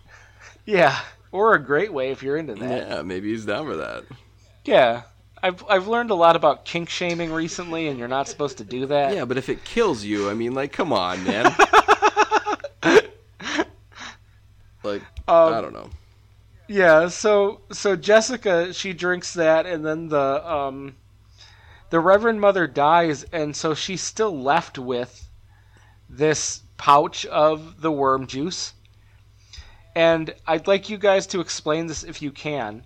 yeah, 0.66 0.98
or 1.32 1.54
a 1.54 1.60
great 1.64 1.94
way 1.94 2.10
if 2.12 2.24
you're 2.24 2.38
into 2.38 2.56
that. 2.56 2.88
Yeah, 2.90 3.02
maybe 3.04 3.30
he's 3.32 3.46
down 3.46 3.66
for 3.68 3.76
that. 3.76 4.04
Yeah. 4.66 5.04
I've 5.44 5.64
I've 5.70 5.88
learned 5.88 6.10
a 6.10 6.16
lot 6.16 6.36
about 6.36 6.66
kink 6.66 6.90
shaming 6.90 7.32
recently, 7.32 7.88
and 7.90 8.00
you're 8.00 8.08
not 8.08 8.28
supposed 8.30 8.58
to 8.60 8.64
do 8.64 8.88
that. 8.88 9.14
Yeah, 9.14 9.26
but 9.26 9.38
if 9.38 9.48
it 9.50 9.64
kills 9.66 10.04
you, 10.04 10.30
I 10.30 10.34
mean, 10.34 10.54
like, 10.56 10.72
come 10.72 10.92
on, 10.94 11.24
man. 11.24 11.54
like, 14.84 15.02
Um, 15.28 15.54
I 15.54 15.62
don't 15.62 15.74
know. 15.74 15.90
Yeah, 16.68 17.10
so 17.10 17.62
so 17.72 17.96
Jessica 17.96 18.74
she 18.74 18.94
drinks 18.94 19.34
that, 19.34 19.66
and 19.66 19.86
then 19.86 20.10
the 20.10 20.50
um, 20.50 20.96
the 21.90 22.00
Reverend 22.00 22.42
Mother 22.42 22.68
dies, 22.68 23.24
and 23.32 23.56
so 23.56 23.74
she's 23.74 24.02
still 24.02 24.38
left 24.42 24.80
with 24.80 25.28
this 26.10 26.62
pouch 26.78 27.26
of 27.26 27.82
the 27.82 27.92
worm 27.92 28.28
juice. 28.28 28.74
And 29.96 30.34
I'd 30.48 30.68
like 30.68 30.90
you 30.90 30.98
guys 30.98 31.28
to 31.28 31.40
explain 31.40 31.88
this 31.88 32.04
if 32.04 32.22
you 32.22 32.32
can. 32.32 32.86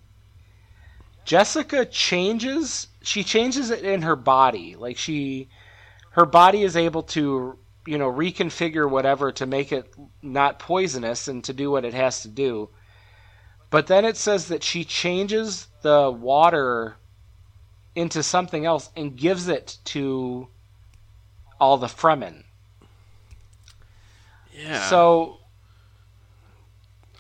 Jessica 1.24 1.86
changes 1.86 2.88
she 3.02 3.24
changes 3.24 3.69
it 3.69 3.84
in 3.84 4.02
her 4.02 4.15
body. 4.15 4.76
Like 4.76 4.98
she 4.98 5.48
her 6.11 6.26
body 6.26 6.64
is 6.64 6.76
able 6.76 7.03
to 7.03 7.57
you 7.88 7.97
know 7.97 8.11
reconfigure 8.11 8.89
whatever 8.89 9.31
to 9.31 9.45
make 9.45 9.72
it 9.72 9.93
not 10.22 10.59
poisonous 10.59 11.27
and 11.27 11.43
to 11.45 11.53
do 11.53 11.72
what 11.72 11.85
it 11.85 11.93
has 11.93 12.22
to 12.22 12.27
do. 12.27 12.69
But 13.69 13.88
then 13.88 14.05
it 14.05 14.18
says 14.18 14.47
that 14.47 14.64
she 14.64 14.84
changes 14.85 15.68
the 15.81 16.09
water 16.11 16.97
into 17.95 18.23
something 18.23 18.65
else 18.65 18.89
and 18.95 19.18
gives 19.18 19.47
it 19.47 19.77
to 19.85 20.47
all 21.59 21.77
the 21.77 21.88
Fremen. 21.88 22.43
Yeah. 24.53 24.88
So 24.89 25.38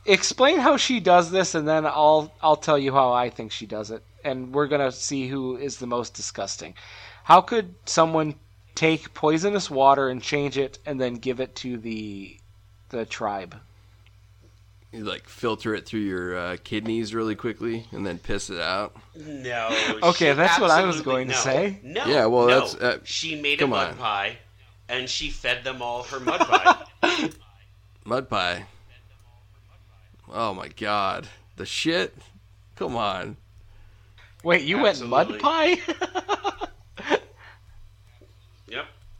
explain 0.05 0.59
how 0.59 0.77
she 0.77 0.99
does 0.99 1.31
this 1.31 1.55
and 1.55 1.67
then 1.67 1.85
I'll 1.85 2.33
I'll 2.41 2.55
tell 2.55 2.77
you 2.77 2.93
how 2.93 3.11
I 3.11 3.29
think 3.29 3.51
she 3.51 3.65
does 3.65 3.91
it 3.91 4.03
and 4.23 4.53
we're 4.53 4.67
going 4.67 4.81
to 4.81 4.91
see 4.91 5.27
who 5.27 5.57
is 5.57 5.77
the 5.77 5.87
most 5.87 6.13
disgusting. 6.13 6.73
How 7.23 7.41
could 7.41 7.75
someone 7.85 8.35
take 8.77 9.13
poisonous 9.13 9.71
water 9.71 10.07
and 10.07 10.21
change 10.21 10.57
it 10.57 10.77
and 10.85 11.01
then 11.01 11.15
give 11.15 11.39
it 11.39 11.55
to 11.55 11.77
the 11.77 12.37
the 12.89 13.05
tribe? 13.05 13.55
you 14.93 15.03
like 15.03 15.27
filter 15.27 15.75
it 15.75 15.85
through 15.85 15.99
your 15.99 16.37
uh, 16.37 16.57
kidneys 16.63 17.13
really 17.13 17.35
quickly 17.35 17.85
and 17.91 18.05
then 18.05 18.17
piss 18.17 18.49
it 18.49 18.59
out. 18.59 18.95
No. 19.15 19.67
Okay, 20.01 20.31
that's 20.33 20.59
what 20.59 20.71
I 20.71 20.85
was 20.85 20.97
absolutely- 20.97 21.03
going 21.03 21.27
to 21.27 21.33
say. 21.33 21.79
No. 21.83 22.05
Yeah, 22.05 22.25
well, 22.27 22.47
no. 22.47 22.59
that's, 22.61 22.75
uh, 22.75 22.99
she 23.03 23.39
made 23.39 23.59
a 23.59 23.63
come 23.63 23.71
mud 23.71 23.89
on. 23.89 23.97
pie, 23.97 24.37
and 24.87 25.09
she 25.09 25.29
fed 25.29 25.63
them 25.63 25.81
all 25.81 26.03
her 26.03 26.19
mud 26.19 26.39
pie. 26.39 26.85
Mud 28.05 28.29
pie. 28.29 28.65
Oh 30.31 30.53
my 30.53 30.69
god. 30.69 31.27
The 31.57 31.65
shit? 31.65 32.15
Come 32.77 32.95
on. 32.95 33.35
Wait, 34.43 34.63
you 34.63 34.81
went 34.81 35.05
mud 35.05 35.37
pie? 35.39 35.81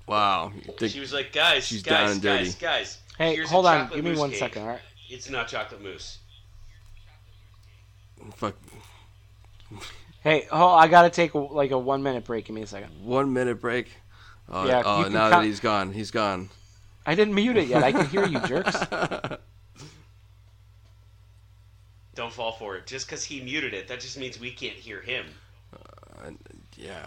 yep. 0.08 0.10
Wow. 0.10 0.52
You 0.56 0.74
think- 0.74 0.92
She 0.92 1.00
was 1.00 1.14
like, 1.14 1.32
guys, 1.34 1.66
She's 1.66 1.84
down 1.84 2.06
guys, 2.08 2.12
and 2.14 2.22
guys, 2.24 2.54
dirty. 2.56 2.66
guys. 2.66 2.98
hey, 3.18 3.36
here's 3.36 3.50
a 3.50 3.52
hold 3.52 3.66
on. 3.66 3.82
chocolate 3.84 3.96
Give 3.98 4.06
me 4.06 4.12
mousse 4.12 4.20
one 4.20 4.30
cake. 4.32 4.40
second, 4.40 4.62
all 4.64 4.68
right? 4.70 4.80
It's 5.10 5.30
not 5.30 5.48
chocolate 5.48 5.82
mousse. 5.84 6.18
fuck. 8.36 8.56
Hey, 10.22 10.48
oh, 10.52 10.70
I 10.74 10.88
got 10.88 11.04
to 11.04 11.10
take 11.10 11.34
a, 11.34 11.38
like 11.40 11.72
a 11.72 11.78
1 11.78 12.04
minute 12.04 12.24
break. 12.26 12.46
Give 12.46 12.56
me 12.56 12.62
a 12.62 12.68
second. 12.68 12.90
One 13.04 13.32
minute 13.34 13.62
break. 13.62 13.88
Oh, 14.50 14.66
Yeah, 14.66 14.82
oh 14.86 14.98
you 15.00 15.04
can 15.06 15.14
now 15.14 15.30
count- 15.30 15.44
that 15.44 15.48
he's 15.48 15.60
gone, 15.60 15.94
he's 15.94 16.12
gone. 16.12 16.50
I 17.06 17.16
didn't 17.16 17.36
mute 17.36 17.56
it 17.58 17.68
yet. 17.70 17.84
I 17.84 17.92
can 17.94 18.06
hear 18.08 18.26
you, 18.26 18.40
jerks. 18.48 18.76
Don't 22.16 22.34
fall 22.34 22.52
for 22.54 22.76
it. 22.76 22.86
Just 22.88 23.06
because 23.08 23.24
he 23.24 23.42
muted 23.42 23.74
it, 23.74 23.88
that 23.88 24.00
just 24.00 24.18
means 24.18 24.40
we 24.40 24.52
can't 24.52 24.74
hear 24.76 25.02
him. 25.02 25.26
Uh, 25.74 26.32
yeah. 26.76 27.06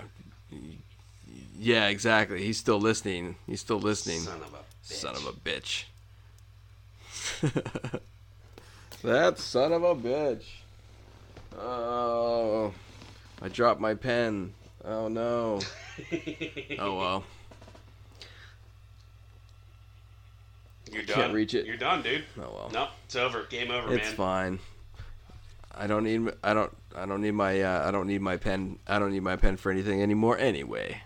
Yeah, 1.63 1.89
exactly. 1.89 2.43
He's 2.43 2.57
still 2.57 2.81
listening. 2.81 3.37
He's 3.47 3.61
still 3.61 3.79
listening. 3.79 4.21
Son 4.21 4.41
of 4.41 4.55
a 4.55 4.57
bitch. 4.57 4.65
Son 4.83 5.15
of 5.15 5.27
a 5.27 5.33
bitch. 5.33 5.85
that 9.03 9.39
son 9.39 9.75
of 9.75 9.85
a 9.85 9.95
bitch. 9.95 10.45
Oh, 11.59 12.73
I 13.43 13.49
dropped 13.49 13.79
my 13.79 13.93
pen. 13.93 14.55
Oh 14.87 15.09
no. 15.09 15.61
Oh 16.79 16.97
well. 16.97 17.25
You're 20.91 21.03
done. 21.03 21.15
Can't 21.15 21.35
reach 21.35 21.53
it. 21.53 21.67
You're 21.67 21.77
done, 21.77 22.01
dude. 22.01 22.25
Oh 22.39 22.41
well. 22.41 22.71
Nope, 22.73 22.89
it's 23.05 23.17
over. 23.17 23.43
Game 23.51 23.71
over, 23.71 23.89
it's 23.89 23.97
man. 23.97 23.99
It's 23.99 24.15
fine. 24.15 24.59
I 25.75 25.87
don't 25.87 26.05
need. 26.05 26.33
I 26.43 26.55
don't. 26.55 26.75
I 26.97 27.05
don't 27.05 27.21
need 27.21 27.33
my. 27.33 27.61
Uh, 27.61 27.87
I 27.87 27.91
don't 27.91 28.07
need 28.07 28.23
my 28.23 28.39
pen. 28.39 28.79
I 28.89 28.99
don't 28.99 29.13
need 29.13 29.23
my 29.23 29.37
pen 29.37 29.59
for 29.59 29.71
anything 29.71 30.01
anymore. 30.01 30.39
Anyway. 30.39 31.03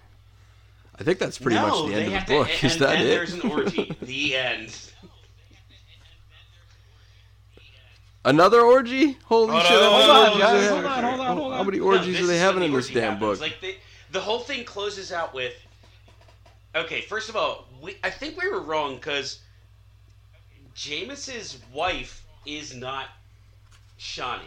I 0.98 1.02
think 1.02 1.18
that's 1.18 1.38
pretty 1.38 1.56
no, 1.56 1.68
much 1.68 1.90
the 1.90 1.94
end 2.00 2.14
of 2.14 2.26
the 2.26 2.32
book. 2.34 2.48
To, 2.48 2.54
Is 2.66 2.72
and 2.74 2.82
that 2.82 2.92
then 2.92 3.02
it? 3.02 3.04
there's 3.06 3.32
an 3.34 3.50
orgy. 3.50 3.96
the 4.02 4.36
end. 4.36 4.90
Another 8.24 8.60
orgy? 8.62 9.18
Holy 9.24 9.50
Hold 9.52 9.62
shit! 9.64 9.76
on, 9.76 9.82
many 9.82 9.92
hold 9.92 10.10
on, 10.10 10.26
orgies 10.28 10.42
guys, 10.42 10.68
hold 10.70 10.84
on, 10.84 11.04
hold 11.04 11.20
on, 11.20 11.36
hold 11.36 11.54
How 11.54 11.62
many 11.62 11.78
orgies 11.78 12.16
do 12.16 12.26
they 12.26 12.38
when 12.54 12.62
in 12.62 12.72
this 12.72 12.88
damn 12.88 13.14
happens. 13.14 13.20
book? 13.20 13.40
Like 13.40 13.60
they, 13.60 13.76
the 14.12 14.20
whole 14.20 14.38
thing 14.38 14.64
closes 14.64 15.12
out 15.12 15.34
with. 15.34 15.54
Okay, 16.74 17.02
first 17.02 17.28
of 17.28 17.36
all, 17.36 17.66
we 17.82 17.96
I 18.02 18.10
think 18.10 18.40
we 18.40 18.48
were 18.48 18.62
wrong 18.62 18.94
because 18.96 19.40
Jamis's 20.74 21.58
wife 21.72 22.24
is 22.46 22.74
not 22.74 23.06
Chani. 23.98 24.40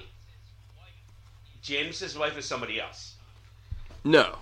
Jamis's 1.64 2.18
wife 2.18 2.38
is 2.38 2.45
somebody 2.45 2.82
else. 2.82 3.15
No. 4.03 4.38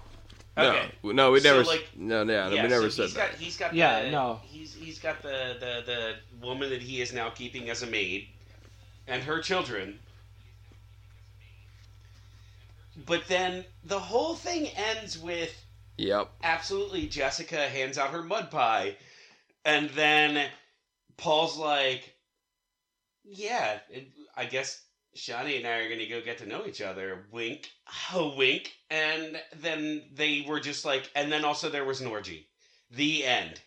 Okay. 0.58 0.92
No, 1.04 1.12
no, 1.12 1.32
we 1.32 1.40
So, 1.42 1.50
never. 1.54 1.64
like- 1.66 1.90
no, 1.98 2.24
yeah, 2.24 2.50
yeah, 2.50 2.64
we 2.64 2.70
never 2.70 2.90
so 2.90 2.90
said 2.90 3.04
he's 3.06 3.14
that. 3.16 3.32
Got, 3.32 3.40
he's 3.40 3.58
got 3.58 3.74
Yeah, 3.74 4.04
the, 4.04 4.12
no. 4.12 4.40
He's 4.46 4.74
he's 4.74 5.00
got 5.00 5.22
the, 5.22 5.58
the 5.60 5.84
the 5.86 6.46
woman 6.46 6.70
that 6.70 6.82
he 6.82 7.02
is 7.02 7.12
now 7.14 7.30
keeping 7.30 7.70
as 7.70 7.84
a 7.84 7.88
maid, 7.88 8.28
and 9.08 9.22
her 9.24 9.42
children. 9.42 10.00
but 13.06 13.28
then 13.28 13.66
the 13.84 14.00
whole 14.00 14.36
thing 14.36 14.68
ends 14.70 15.18
with 15.18 15.54
Yep. 15.98 16.30
absolutely 16.44 17.08
Jessica 17.08 17.68
hands 17.68 17.98
out 17.98 18.12
her 18.12 18.24
mud 18.24 18.50
pie, 18.52 18.96
and 19.66 19.90
then 19.92 20.50
Paul's 21.18 21.58
like, 21.58 22.16
"Yeah, 23.26 23.80
it, 23.90 24.08
I 24.38 24.46
guess 24.46 24.82
Chani 25.16 25.58
and 25.58 25.66
I 25.68 25.78
are 25.78 25.90
gonna 25.90 26.08
go 26.08 26.22
get 26.22 26.38
to 26.40 26.46
know 26.46 26.66
each 26.66 26.82
other." 26.82 27.26
Wink, 27.32 27.70
a 28.14 28.28
wink, 28.38 28.74
and 28.90 29.40
then 29.56 30.04
they 30.14 30.46
were 30.48 30.60
just 30.60 30.86
like, 30.86 31.10
and 31.16 31.32
then 31.32 31.46
also 31.46 31.70
there 31.70 31.86
was 31.86 32.02
an 32.02 32.08
orgy. 32.08 32.48
The 32.92 33.26
end. 33.26 33.62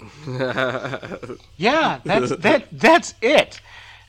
Yeah, 1.56 2.00
that's 2.04 2.30
that. 2.36 2.66
That's 2.72 3.14
it. 3.22 3.60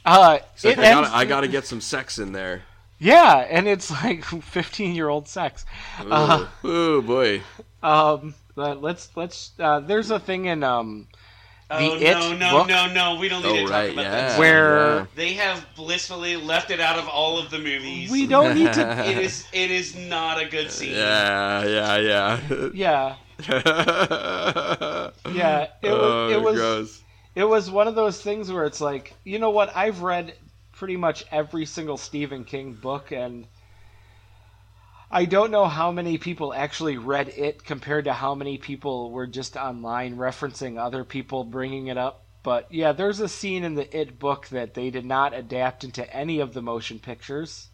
Uh, 0.05 0.39
So 0.55 0.69
it 0.69 0.77
I 0.79 0.81
gotta, 0.81 0.97
ends- 0.97 1.09
I 1.13 1.25
gotta 1.25 1.47
get 1.47 1.65
some 1.65 1.81
sex 1.81 2.17
in 2.19 2.31
there. 2.33 2.63
Yeah, 2.99 3.45
and 3.49 3.67
it's 3.67 3.89
like 3.91 4.23
fifteen-year-old 4.43 5.27
sex. 5.27 5.65
Ooh, 6.01 6.11
Uh, 6.11 6.47
Ooh, 6.65 7.01
boy. 7.01 7.41
Um, 7.83 8.35
but 8.55 8.81
let's 8.81 9.09
let's. 9.15 9.51
Uh, 9.59 9.79
there's 9.79 10.11
a 10.11 10.19
thing 10.19 10.45
in 10.45 10.63
um 10.63 11.07
Oh 11.69 11.79
The 11.99 12.05
no, 12.05 12.31
It 12.33 12.39
no, 12.39 12.51
book? 12.59 12.67
no, 12.69 12.93
no! 12.93 13.15
We 13.19 13.27
don't 13.27 13.43
need 13.43 13.49
Oh, 13.49 13.53
to 13.55 13.61
talk 13.63 13.71
right, 13.71 13.91
about 13.93 14.01
yeah. 14.05 14.11
that. 14.11 14.39
Where- 14.39 14.95
yeah. 14.99 15.05
They 15.15 15.33
have 15.33 15.65
blissfully 15.75 16.37
left 16.37 16.71
it 16.71 16.79
out 16.79 16.97
of 16.97 17.07
all 17.09 17.37
of 17.37 17.49
the 17.49 17.59
movies. 17.59 18.09
we 18.09 18.25
don't 18.25 18.55
need 18.55 18.71
to. 18.73 19.03
It 19.05 19.17
is. 19.17 19.45
It 19.51 19.69
is 19.71 19.95
not 19.95 20.41
a 20.41 20.45
good 20.45 20.71
scene. 20.71 20.95
Yeah, 20.95 21.65
yeah, 21.65 21.97
yeah. 21.97 22.39
Yeah, 22.73 23.15
yeah. 23.49 25.09
yeah. 25.33 25.67
It 25.81 25.91
was. 25.91 26.01
oh, 26.01 26.29
it 26.29 26.41
was. 26.41 26.55
gross. 26.55 27.03
It 27.35 27.43
was 27.43 27.69
one 27.69 27.87
of 27.87 27.95
those 27.95 28.21
things 28.21 28.51
where 28.51 28.65
it's 28.65 28.81
like, 28.81 29.13
you 29.23 29.37
know 29.37 29.51
what? 29.51 29.75
I've 29.75 30.01
read 30.01 30.33
pretty 30.71 30.97
much 30.97 31.23
every 31.31 31.65
single 31.65 31.97
Stephen 31.97 32.43
King 32.43 32.73
book, 32.73 33.11
and 33.11 33.45
I 35.09 35.25
don't 35.25 35.51
know 35.51 35.65
how 35.65 35.91
many 35.91 36.17
people 36.17 36.53
actually 36.53 36.97
read 36.97 37.29
it 37.29 37.63
compared 37.63 38.05
to 38.05 38.13
how 38.13 38.35
many 38.35 38.57
people 38.57 39.11
were 39.11 39.27
just 39.27 39.55
online 39.55 40.17
referencing 40.17 40.77
other 40.77 41.03
people 41.05 41.43
bringing 41.45 41.87
it 41.87 41.97
up. 41.97 42.25
But 42.43 42.71
yeah, 42.71 42.91
there's 42.91 43.19
a 43.19 43.29
scene 43.29 43.63
in 43.63 43.75
the 43.75 43.97
It 43.97 44.19
book 44.19 44.47
that 44.49 44.73
they 44.73 44.89
did 44.89 45.05
not 45.05 45.33
adapt 45.33 45.83
into 45.83 46.13
any 46.13 46.39
of 46.39 46.53
the 46.53 46.61
motion 46.61 46.99
pictures. 46.99 47.69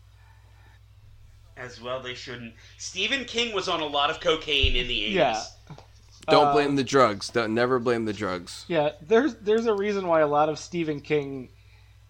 As 1.56 1.80
well, 1.80 2.02
they 2.02 2.16
shouldn't. 2.16 2.54
Stephen 2.78 3.26
King 3.26 3.54
was 3.54 3.68
on 3.68 3.82
a 3.82 3.86
lot 3.86 4.10
of 4.10 4.20
cocaine 4.20 4.76
in 4.76 4.88
the 4.88 5.00
80s. 5.02 5.14
Yeah. 5.14 5.44
Don't 6.28 6.48
Uh, 6.48 6.54
blame 6.54 6.76
the 6.76 6.84
drugs. 6.84 7.30
Don't 7.30 7.54
never 7.54 7.80
blame 7.80 8.06
the 8.06 8.14
drugs. 8.14 8.66
Yeah, 8.68 8.92
there's 9.02 9.36
there's 9.36 9.66
a 9.66 9.74
reason 9.74 10.08
why 10.08 10.22
a 10.22 10.28
lot 10.28 10.50
of 10.50 10.58
Stephen 10.58 11.02
King 11.02 11.50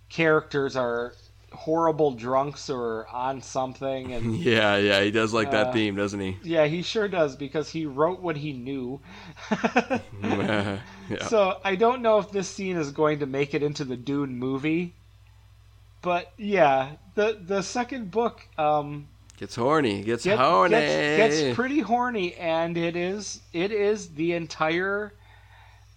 characters 0.10 0.76
are 0.76 1.16
horrible 1.54 2.12
drunks 2.12 2.70
or 2.70 3.08
on 3.08 3.42
something 3.42 4.12
and 4.14 4.36
Yeah, 4.40 4.78
yeah, 4.78 5.02
he 5.02 5.12
does 5.12 5.34
like 5.34 5.52
that 5.52 5.68
Uh, 5.68 5.72
theme, 5.74 5.96
doesn't 5.96 6.20
he? 6.20 6.38
Yeah, 6.44 6.66
he 6.66 6.82
sure 6.82 7.08
does 7.08 7.36
because 7.36 7.70
he 7.70 7.86
wrote 7.86 8.20
what 8.22 8.38
he 8.38 8.54
knew. 8.54 9.00
yeah. 10.22 10.80
So 11.28 11.60
I 11.64 11.76
don't 11.76 12.02
know 12.02 12.20
if 12.20 12.32
this 12.32 12.48
scene 12.50 12.78
is 12.78 12.92
going 12.92 13.20
to 13.20 13.26
make 13.26 13.54
it 13.54 13.64
into 13.64 13.84
the 13.86 13.96
Dune 13.98 14.38
movie, 14.38 14.96
but 16.02 16.32
yeah, 16.38 16.94
the 17.16 17.38
the 17.46 17.62
second 17.62 18.12
book 18.12 18.42
um, 18.58 19.08
Gets 19.38 19.56
horny. 19.56 20.04
Gets 20.04 20.24
get- 20.24 20.40
horny. 20.40 20.72
gets, 20.72 21.42
gets 21.42 21.56
pretty 21.56 21.80
horny, 21.80 22.34
and 22.36 22.78
it 22.78 22.96
is 22.96 23.42
it 23.52 23.72
is 23.72 24.10
the 24.14 24.34
entire 24.34 25.14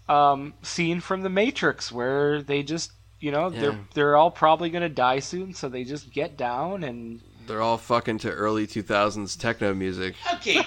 um, 0.08 0.54
scene 0.62 1.00
from 1.00 1.22
The 1.22 1.28
Matrix 1.30 1.90
where 1.92 2.42
they 2.42 2.62
just 2.62 2.92
you 3.20 3.30
know 3.32 3.48
Yeah. 3.50 3.60
they're 3.60 3.78
they're 3.94 4.16
all 4.16 4.30
probably 4.30 4.70
going 4.70 4.82
to 4.82 4.88
die 4.88 5.18
soon, 5.20 5.54
so 5.54 5.68
they 5.68 5.84
just 5.84 6.12
get 6.12 6.36
down 6.36 6.84
and 6.84 7.20
They're 7.46 7.62
all 7.62 7.78
fucking 7.78 8.18
to 8.18 8.30
early 8.30 8.66
2000s 8.66 9.38
techno 9.38 9.72
music. 9.74 10.14
Okay. 10.34 10.60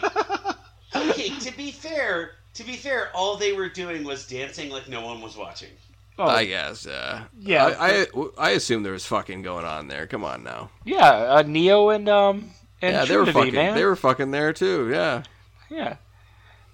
okay, 0.95 1.29
to 1.39 1.55
be 1.57 1.71
fair, 1.71 2.31
to 2.55 2.63
be 2.63 2.73
fair, 2.73 3.09
all 3.13 3.35
they 3.37 3.53
were 3.53 3.69
doing 3.69 4.03
was 4.03 4.27
dancing 4.27 4.69
like 4.69 4.87
no 4.89 5.05
one 5.05 5.21
was 5.21 5.35
watching. 5.37 5.69
oh 6.17 6.23
I 6.25 6.45
guess, 6.45 6.85
yeah. 6.85 7.23
Yeah, 7.39 7.65
I, 7.79 8.01
I, 8.01 8.07
I 8.37 8.49
assume 8.51 8.83
there 8.83 8.93
was 8.93 9.05
fucking 9.05 9.41
going 9.41 9.65
on 9.65 9.87
there. 9.87 10.07
Come 10.07 10.23
on 10.23 10.43
now. 10.43 10.69
yeah, 10.85 11.09
uh, 11.09 11.43
Neo 11.45 11.89
and 11.89 12.09
um 12.09 12.51
and 12.81 12.93
yeah, 12.95 13.05
they 13.05 13.17
were 13.17 13.25
fucking. 13.25 13.53
man. 13.53 13.75
They 13.75 13.83
were 13.85 13.95
fucking 13.97 14.31
there 14.31 14.53
too. 14.53 14.89
Yeah. 14.89 15.23
Yeah. 15.69 15.97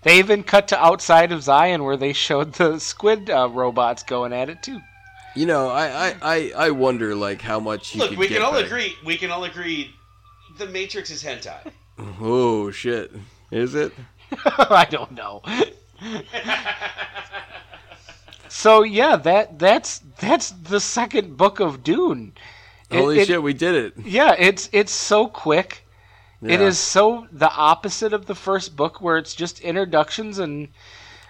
They 0.04 0.20
even 0.20 0.44
cut 0.44 0.68
to 0.68 0.80
outside 0.80 1.32
of 1.32 1.42
Zion 1.42 1.84
where 1.84 1.98
they 1.98 2.14
showed 2.14 2.54
the 2.54 2.78
squid 2.78 3.28
uh, 3.32 3.50
robots 3.50 4.04
going 4.04 4.34
at 4.34 4.50
it 4.50 4.62
too. 4.62 4.80
You 5.36 5.46
know, 5.46 5.68
I, 5.70 6.08
I, 6.10 6.16
I, 6.22 6.52
I 6.56 6.70
wonder 6.72 7.14
like 7.16 7.42
how 7.42 7.60
much 7.60 7.94
you 7.94 8.00
Look, 8.02 8.10
could 8.12 8.18
we 8.20 8.28
get 8.30 8.36
can 8.38 8.46
all 8.46 8.54
by- 8.54 8.62
agree. 8.62 8.96
We 9.06 9.18
can 9.18 9.32
all 9.32 9.44
agree. 9.44 9.94
The 10.58 10.66
Matrix 10.68 11.10
is 11.12 11.24
hentai. 11.24 11.72
Oh 12.20 12.72
shit, 12.72 13.12
is 13.52 13.74
it? 13.76 13.94
I 14.46 14.86
don't 14.90 15.12
know. 15.12 15.42
So 18.48 18.84
yeah, 18.84 19.16
that 19.18 19.60
that's 19.60 20.00
that's 20.20 20.52
the 20.52 20.80
second 20.80 21.38
book 21.38 21.60
of 21.60 21.84
Dune. 21.84 22.34
It- 22.90 22.98
Holy 22.98 23.20
it- 23.20 23.28
shit, 23.28 23.44
we 23.44 23.54
did 23.54 23.76
it. 23.76 23.94
Yeah, 24.06 24.34
it's 24.38 24.70
it's 24.72 24.92
so 24.94 25.28
quick. 25.28 25.86
It 26.42 26.60
Yeah. 26.60 26.68
is 26.68 26.78
so 26.80 27.28
the 27.32 27.52
opposite 27.52 28.14
of 28.14 28.26
the 28.28 28.36
first 28.36 28.76
book 28.76 29.02
where 29.02 29.18
it's 29.18 29.36
just 29.36 29.60
introductions 29.62 30.40
and 30.40 30.70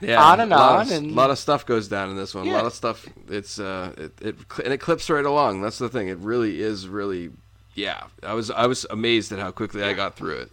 yeah, 0.05 0.23
on 0.23 0.39
and 0.39 0.53
a 0.53 0.55
lot 0.55 0.75
on 0.79 0.81
Of, 0.87 0.91
and- 0.91 1.11
a 1.11 1.13
lot 1.13 1.29
of 1.29 1.37
stuff 1.39 1.65
goes 1.65 1.87
down 1.87 2.09
in 2.09 2.15
this 2.15 2.33
one. 2.35 2.47
A 2.47 2.51
lot 2.51 2.65
of 2.65 2.73
stuff. 2.73 3.05
It's 3.29 3.59
uh, 3.59 3.93
it, 3.97 4.11
it 4.21 4.35
and 4.63 4.73
it 4.73 4.79
clips 4.79 5.09
right 5.09 5.25
along. 5.25 5.61
That's 5.61 5.77
the 5.79 5.89
thing. 5.89 6.07
It 6.07 6.17
really 6.19 6.61
is 6.61 6.87
really. 6.87 7.31
Yeah, 7.73 8.03
I 8.23 8.33
was 8.33 8.49
I 8.51 8.67
was 8.67 8.85
amazed 8.89 9.31
at 9.33 9.39
how 9.39 9.51
quickly 9.51 9.83
I 9.83 9.93
got 9.93 10.15
through 10.15 10.37
it. 10.37 10.51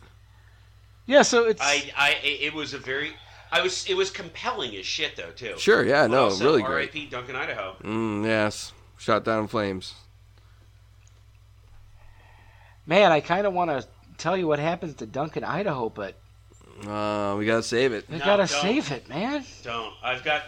yeah, 1.07 1.23
so 1.23 1.45
it's 1.47 1.61
I, 1.63 1.93
I, 1.97 2.17
it 2.25 2.53
was 2.53 2.75
a 2.75 2.79
very, 2.79 3.13
I 3.53 3.63
was, 3.63 3.87
it 3.89 3.95
was 3.97 4.11
compelling 4.11 4.75
as 4.75 4.85
shit 4.87 5.15
though 5.17 5.31
too. 5.31 5.55
Sure, 5.57 5.85
yeah, 5.85 6.09
But 6.09 6.11
no, 6.11 6.25
also, 6.25 6.45
really 6.45 6.63
great. 6.63 6.89
R.I.P. 6.91 7.07
Duncan, 7.07 7.37
Idaho. 7.37 7.77
Mm, 7.85 8.25
yes, 8.25 8.73
shot 8.99 9.25
down 9.25 9.43
in 9.43 9.47
flames. 9.47 9.95
man, 12.87 13.13
I 13.13 13.21
kind 13.21 13.47
of 13.47 13.53
want 13.53 13.71
to 13.71 13.87
tell 14.19 14.37
you 14.37 14.47
what 14.47 14.59
happens 14.59 14.95
to 14.97 15.07
Duncan, 15.07 15.45
Idaho, 15.45 15.89
but 15.89 16.15
Uh, 16.87 17.37
we 17.39 17.47
gotta 17.47 17.63
save 17.63 17.93
it. 17.93 18.09
we 18.09 18.19
No, 18.19 18.25
gotta 18.25 18.47
don't. 18.47 18.63
save 18.63 18.91
it, 18.93 19.09
man. 19.09 19.45
Don't. 19.63 19.93
I've 20.03 20.25
got, 20.25 20.43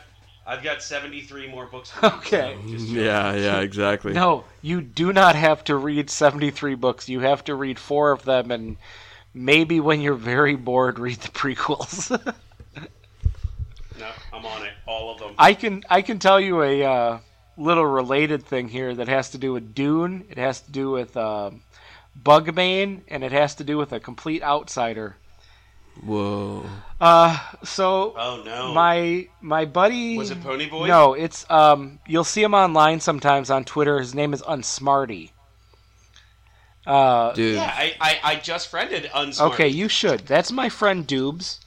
I've 0.47 0.63
got 0.63 0.83
seventy 0.83 1.21
three 1.23 1.49
more 1.49 1.67
books. 1.67 1.91
To 1.91 2.01
read, 2.03 2.13
Okay. 2.15 2.57
so 2.63 2.69
just- 2.71 2.87
Yeah, 2.89 3.35
yeah, 3.35 3.61
exactly. 3.61 4.13
No, 4.13 4.45
you 4.63 4.81
do 4.81 5.13
not 5.13 5.37
have 5.37 5.63
to 5.65 5.77
read 5.77 6.11
73 6.11 6.75
books. 6.75 7.09
You 7.09 7.21
have 7.21 7.45
to 7.45 7.55
read 7.55 7.79
four 7.79 8.11
of 8.11 8.25
them, 8.25 8.51
and 8.51 8.77
maybe 9.33 9.79
when 9.81 10.01
you're 10.01 10.15
very 10.15 10.57
bored, 10.57 10.99
read 10.99 11.19
the 11.21 11.29
prequels. 11.29 12.11
No, 13.97 14.11
I'm 14.33 14.45
on 14.45 14.63
it. 14.67 14.73
All 14.87 15.13
of 15.15 15.21
them. 15.21 15.35
I 15.39 15.55
can 15.55 15.85
I 15.89 16.03
can 16.03 16.19
tell 16.19 16.41
you 16.41 16.63
a 16.63 16.83
uh, 16.83 17.19
little 17.57 17.87
related 17.87 18.45
thing 18.45 18.67
here 18.69 18.93
that 18.93 19.07
has 19.07 19.31
to 19.31 19.39
do 19.39 19.53
with 19.53 19.73
Dune. 19.73 20.25
It 20.29 20.37
has 20.37 20.61
to 20.63 20.71
do 20.73 20.91
with 20.91 21.17
um, 21.17 21.63
Bugman, 22.21 23.03
and 23.07 23.23
it 23.23 23.31
has 23.31 23.55
to 23.57 23.65
do 23.65 23.79
with 23.79 23.93
a 23.93 24.01
complete 24.01 24.43
outsider. 24.43 25.15
Whoa. 26.03 26.65
Uh, 27.01 27.39
so 27.63 28.15
oh 28.17 28.43
no. 28.45 28.73
my 28.73 29.29
my 29.41 29.65
buddy 29.65 30.17
Was 30.17 30.31
it 30.31 30.43
Pony 30.43 30.69
Boy? 30.69 30.87
No, 30.87 31.15
it's 31.15 31.49
um. 31.51 31.99
You'll 32.07 32.25
see 32.25 32.43
him 32.43 32.55
online 32.55 33.01
sometimes 33.01 33.51
on 33.51 33.65
Twitter. 33.65 33.99
His 33.99 34.15
name 34.15 34.33
is 34.33 34.43
Unsmarty. 34.47 35.31
Uh, 36.87 37.33
Dude. 37.33 37.55
Yeah, 37.57 37.73
I, 37.75 37.95
I, 38.01 38.19
I 38.23 38.37
just 38.37 38.69
friended 38.69 39.05
Unsmart. 39.15 39.53
okay, 39.53 39.69
you 39.69 39.89
should. 39.89 40.21
That's 40.21 40.53
my 40.53 40.69
friend 40.69 41.07
Dubes, 41.07 41.59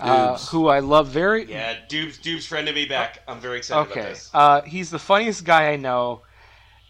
uh, 0.00 0.36
who 0.36 0.66
I 0.66 0.80
love 0.80 1.08
very. 1.08 1.44
Yeah, 1.48 1.76
Dubes, 1.88 2.18
Dubes 2.20 2.44
friended 2.44 2.74
me 2.74 2.86
back. 2.86 3.22
I'm 3.28 3.38
very 3.38 3.58
excited 3.58 3.82
about 3.92 3.96
Okay, 3.96 4.08
this. 4.08 4.30
uh, 4.34 4.62
he's 4.62 4.90
the 4.90 4.98
funniest 4.98 5.44
guy 5.44 5.70
I 5.70 5.76
know, 5.76 6.22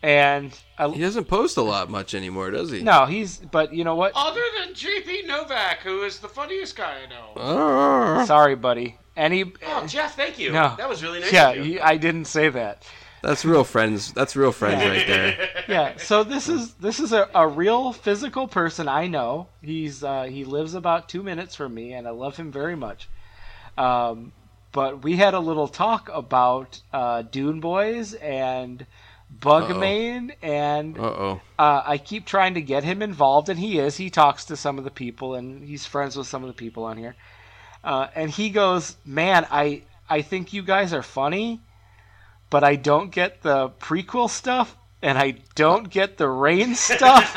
and 0.02 0.52
I, 0.78 0.88
He 0.88 1.00
doesn't 1.00 1.24
post 1.26 1.56
a 1.56 1.62
lot 1.62 1.90
much 1.90 2.14
anymore, 2.14 2.50
does 2.50 2.70
he? 2.70 2.82
no, 2.82 3.06
he's. 3.06 3.38
But 3.38 3.72
you 3.72 3.84
know 3.84 3.94
what? 3.94 4.12
Other 4.14 4.42
than 4.58 4.74
JP 4.74 5.26
Novak, 5.26 5.80
who 5.80 6.02
is 6.02 6.18
the 6.18 6.28
funniest 6.28 6.76
guy 6.76 7.02
I 7.04 7.06
know. 7.08 7.32
Oh. 7.36 8.24
Sorry, 8.26 8.54
buddy. 8.54 8.98
Any? 9.16 9.52
Oh, 9.66 9.86
Jeff, 9.86 10.14
thank 10.14 10.38
you. 10.38 10.52
No. 10.52 10.74
That 10.76 10.88
was 10.88 11.02
really 11.02 11.20
nice 11.20 11.32
yeah, 11.32 11.50
of 11.50 11.56
you. 11.56 11.62
he- 11.62 11.80
I 11.80 11.96
didn't 11.96 12.26
say 12.26 12.48
that. 12.50 12.86
That's 13.22 13.44
real 13.44 13.64
friends. 13.64 14.12
That's 14.12 14.36
real 14.36 14.52
friends 14.52 14.84
right 14.84 15.06
there. 15.06 15.48
yeah 15.68 15.94
so 15.96 16.22
this 16.22 16.48
is 16.48 16.74
this 16.74 17.00
is 17.00 17.12
a, 17.12 17.28
a 17.34 17.48
real 17.48 17.92
physical 17.92 18.46
person 18.46 18.88
i 18.88 19.08
know 19.08 19.48
he's 19.62 20.04
uh, 20.04 20.22
he 20.24 20.44
lives 20.44 20.74
about 20.74 21.08
two 21.08 21.24
minutes 21.24 21.56
from 21.56 21.74
me 21.74 21.92
and 21.92 22.06
i 22.06 22.10
love 22.10 22.36
him 22.36 22.52
very 22.52 22.76
much 22.76 23.08
um, 23.76 24.30
but 24.70 25.02
we 25.02 25.16
had 25.16 25.34
a 25.34 25.40
little 25.40 25.66
talk 25.66 26.08
about 26.12 26.80
uh, 26.92 27.22
dune 27.22 27.58
boys 27.58 28.14
and 28.14 28.86
bugman 29.40 30.32
and 30.42 30.98
Uh 30.98 31.82
i 31.86 31.98
keep 31.98 32.26
trying 32.26 32.54
to 32.54 32.60
get 32.60 32.84
him 32.84 33.02
involved 33.02 33.48
and 33.48 33.58
he 33.58 33.78
is 33.78 33.96
he 33.96 34.10
talks 34.10 34.44
to 34.46 34.56
some 34.56 34.78
of 34.78 34.84
the 34.84 34.90
people 34.90 35.34
and 35.34 35.62
he's 35.62 35.86
friends 35.86 36.16
with 36.16 36.26
some 36.26 36.42
of 36.42 36.48
the 36.48 36.54
people 36.54 36.84
on 36.84 36.96
here 36.96 37.14
uh, 37.84 38.08
and 38.14 38.30
he 38.30 38.50
goes 38.50 38.96
man 39.04 39.46
i 39.50 39.82
i 40.08 40.22
think 40.22 40.52
you 40.52 40.62
guys 40.62 40.92
are 40.92 41.02
funny 41.02 41.60
but 42.50 42.64
I 42.64 42.76
don't 42.76 43.10
get 43.10 43.42
the 43.42 43.70
prequel 43.80 44.30
stuff 44.30 44.76
and 45.02 45.18
I 45.18 45.34
don't 45.54 45.88
get 45.88 46.16
the 46.16 46.28
rain 46.28 46.74
stuff. 46.88 47.36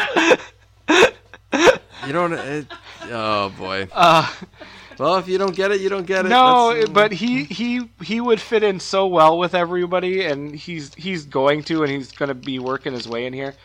You 0.87 2.13
don't. 2.13 2.33
It, 2.33 2.67
oh 3.11 3.49
boy. 3.49 3.87
Uh, 3.91 4.31
Well, 4.99 5.15
if 5.15 5.27
you 5.27 5.37
don't 5.37 5.55
get 5.55 5.71
it, 5.71 5.79
you 5.81 5.89
don't 5.89 6.05
get 6.05 6.25
it. 6.25 6.29
no, 6.29 6.69
That's- 6.73 6.89
but 6.89 7.11
he 7.13 7.45
he 7.45 7.89
he 8.03 8.19
would 8.21 8.39
fit 8.41 8.63
in 8.63 8.79
so 8.79 9.07
well 9.07 9.37
with 9.37 9.55
everybody, 9.55 10.25
and 10.25 10.53
he's 10.53 10.93
he's 10.95 11.25
going 11.25 11.63
to, 11.63 11.83
and 11.83 11.91
he's 11.91 12.11
going 12.11 12.27
to 12.29 12.35
be 12.35 12.59
working 12.59 12.93
his 12.93 13.07
way 13.07 13.25
in 13.25 13.33
here. 13.33 13.55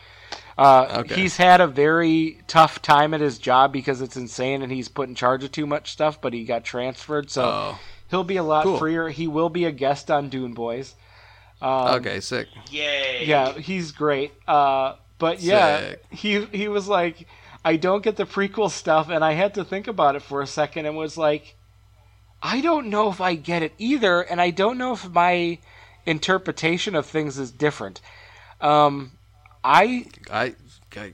Uh, 0.57 0.99
Okay. 1.01 1.15
He's 1.15 1.35
had 1.35 1.59
a 1.59 1.67
very 1.67 2.39
tough 2.47 2.81
time 2.81 3.13
at 3.13 3.19
his 3.19 3.37
job 3.37 3.73
because 3.73 4.01
it's 4.01 4.15
insane, 4.15 4.61
and 4.61 4.71
he's 4.71 4.87
put 4.87 5.09
in 5.09 5.15
charge 5.15 5.43
of 5.43 5.51
too 5.51 5.65
much 5.67 5.91
stuff. 5.91 6.21
But 6.21 6.31
he 6.33 6.45
got 6.45 6.63
transferred, 6.63 7.29
so 7.29 7.43
Oh. 7.43 7.79
he'll 8.09 8.23
be 8.23 8.37
a 8.37 8.43
lot 8.43 8.63
Cool. 8.63 8.77
freer. 8.77 9.09
He 9.09 9.27
will 9.27 9.49
be 9.49 9.65
a 9.65 9.71
guest 9.71 10.09
on 10.09 10.29
Dune 10.29 10.53
Boys. 10.53 10.95
Um, 11.61 11.95
okay, 11.95 12.19
sick. 12.21 12.47
Yay! 12.71 13.25
Yeah, 13.25 13.51
he's 13.53 13.91
great. 13.91 14.31
Uh, 14.47 14.93
but 15.17 15.41
yeah, 15.41 15.79
Sick. 15.89 16.03
he 16.11 16.45
he 16.45 16.67
was 16.69 16.87
like, 16.87 17.27
I 17.65 17.75
don't 17.77 18.03
get 18.03 18.15
the 18.15 18.25
prequel 18.25 18.69
stuff, 18.69 19.09
and 19.09 19.25
I 19.25 19.33
had 19.33 19.55
to 19.55 19.65
think 19.65 19.87
about 19.87 20.15
it 20.15 20.21
for 20.21 20.41
a 20.41 20.47
second, 20.47 20.85
and 20.85 20.95
was 20.95 21.17
like, 21.17 21.55
I 22.41 22.61
don't 22.61 22.87
know 22.87 23.09
if 23.09 23.19
I 23.19 23.33
get 23.35 23.63
it 23.63 23.73
either, 23.79 24.21
and 24.21 24.39
I 24.39 24.51
don't 24.51 24.77
know 24.77 24.93
if 24.93 25.09
my 25.09 25.57
interpretation 26.05 26.93
of 26.95 27.07
things 27.07 27.39
is 27.39 27.49
different. 27.51 27.99
Um, 28.61 29.13
I 29.63 30.05
I, 30.31 30.53
I 30.95 31.13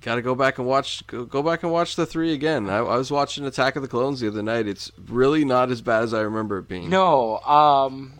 got 0.00 0.14
to 0.14 0.22
go 0.22 0.36
back 0.36 0.58
and 0.58 0.66
watch. 0.68 1.04
Go, 1.08 1.24
go 1.24 1.42
back 1.42 1.64
and 1.64 1.72
watch 1.72 1.96
the 1.96 2.06
three 2.06 2.32
again. 2.32 2.70
I, 2.70 2.76
I 2.78 2.96
was 2.96 3.10
watching 3.10 3.44
Attack 3.44 3.74
of 3.74 3.82
the 3.82 3.88
Clones 3.88 4.20
the 4.20 4.28
other 4.28 4.42
night. 4.42 4.68
It's 4.68 4.92
really 5.08 5.44
not 5.44 5.70
as 5.72 5.80
bad 5.82 6.04
as 6.04 6.14
I 6.14 6.20
remember 6.20 6.58
it 6.58 6.68
being. 6.68 6.88
no, 6.88 7.38
um, 7.40 8.12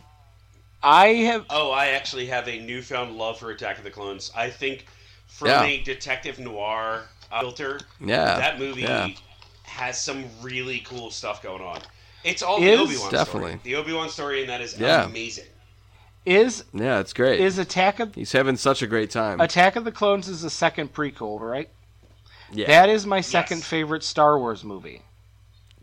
I 0.83 1.07
have 1.09 1.47
Oh, 1.49 1.71
I 1.71 1.89
actually 1.89 2.27
have 2.27 2.49
a 2.49 2.59
newfound 2.59 3.17
love 3.17 3.39
for 3.39 3.51
Attack 3.53 3.79
of 3.79 3.85
the 3.85 3.91
Clones. 3.91 4.33
I 4.35 4.51
think 4.51 4.87
from 5.29 5.49
Yeah. 5.49 5.63
a 5.63 5.81
detective 5.83 6.41
noir 6.41 7.05
uh, 7.31 7.41
filter, 7.41 7.81
Yeah, 8.01 8.37
that 8.39 8.59
movie 8.59 8.83
yeah. 8.83 9.09
has 9.65 10.01
some 10.01 10.25
really 10.43 10.81
cool 10.81 11.11
stuff 11.11 11.43
going 11.43 11.63
on. 11.63 11.81
It's 12.25 12.43
all 12.43 12.63
Is- 12.63 12.65
the 12.79 12.83
Obi 12.85 12.97
Wan 12.99 13.11
Definitely. 13.11 13.51
story. 13.53 13.61
The 13.65 13.75
Obi 13.77 13.93
Wan 13.93 14.09
story, 14.09 14.41
and 14.41 14.51
that 14.51 14.61
is 14.61 14.79
Yeah. 14.79 15.05
amazing. 15.05 15.47
is 16.27 16.65
Yeah, 16.75 16.99
it's 17.01 17.13
great. 17.15 17.41
is 17.41 17.57
Attack 17.59 18.01
of 18.01 18.15
He's 18.15 18.33
having 18.33 18.57
such 18.57 18.83
a 18.83 18.87
great 18.87 19.11
time. 19.11 19.41
Attack 19.41 19.77
of 19.77 19.85
the 19.85 19.93
Clones 19.93 20.29
is 20.29 20.43
the 20.43 20.51
second 20.51 20.93
prequel, 20.93 21.41
right? 21.41 21.71
yeah, 22.53 22.67
That 22.67 22.89
is 22.91 23.07
my 23.07 23.21
second 23.23 23.59
Yes. 23.59 23.67
favorite 23.67 24.03
Star 24.05 24.39
Wars 24.39 24.63
movie. 24.65 25.03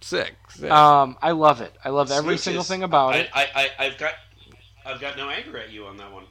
sick. 0.01 0.35
sick. 0.49 0.69
Um, 0.69 1.17
I 1.21 1.31
love 1.31 1.61
it. 1.61 1.73
I 1.83 1.89
love 1.89 2.11
every 2.11 2.35
Smooches. 2.35 2.39
single 2.39 2.63
thing 2.63 2.83
about 2.83 3.15
I, 3.15 3.17
it. 3.17 3.29
I, 3.33 3.43
I, 3.55 3.85
I've 3.85 3.97
got, 3.97 4.13
I've 4.85 5.01
got 5.01 5.17
no 5.17 5.29
anger 5.31 5.57
at 5.57 5.71
you 5.71 5.85
on 5.87 5.97
that 5.97 6.11
one. 6.11 6.25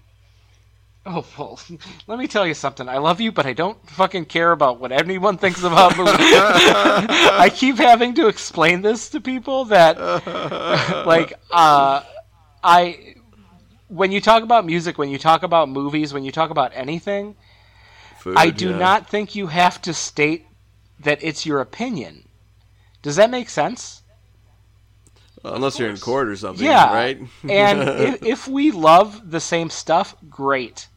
Oh 1.06 1.24
well, 1.38 1.60
let 2.06 2.18
me 2.18 2.26
tell 2.26 2.46
you 2.46 2.54
something. 2.54 2.88
I 2.88 2.98
love 2.98 3.20
you, 3.20 3.30
but 3.30 3.44
I 3.44 3.52
don't 3.52 3.78
fucking 3.90 4.24
care 4.26 4.52
about 4.52 4.80
what 4.80 4.90
anyone 4.90 5.36
thinks 5.36 5.62
about 5.62 5.96
movies. 5.96 6.14
I 6.18 7.50
keep 7.54 7.76
having 7.76 8.14
to 8.14 8.28
explain 8.28 8.80
this 8.80 9.10
to 9.10 9.20
people 9.20 9.66
that, 9.66 9.98
like, 11.06 11.34
uh, 11.50 12.02
I, 12.62 13.16
when 13.88 14.12
you 14.12 14.20
talk 14.20 14.42
about 14.42 14.64
music, 14.64 14.96
when 14.96 15.10
you 15.10 15.18
talk 15.18 15.42
about 15.42 15.68
movies, 15.68 16.14
when 16.14 16.24
you 16.24 16.32
talk 16.32 16.50
about 16.50 16.72
anything, 16.74 17.36
Food, 18.18 18.36
I 18.38 18.48
do 18.48 18.70
yeah. 18.70 18.78
not 18.78 19.10
think 19.10 19.34
you 19.34 19.48
have 19.48 19.82
to 19.82 19.92
state 19.92 20.46
that 21.00 21.18
it's 21.22 21.44
your 21.44 21.60
opinion. 21.60 22.28
Does 23.02 23.16
that 23.16 23.30
make 23.30 23.50
sense? 23.50 24.00
unless 25.44 25.78
you're 25.78 25.90
in 25.90 25.98
court 25.98 26.28
or 26.28 26.36
something. 26.36 26.64
Yeah, 26.64 26.90
right. 26.90 27.20
and 27.46 27.82
if, 27.82 28.22
if 28.22 28.48
we 28.48 28.70
love 28.70 29.30
the 29.30 29.40
same 29.40 29.68
stuff, 29.68 30.16
great. 30.30 30.88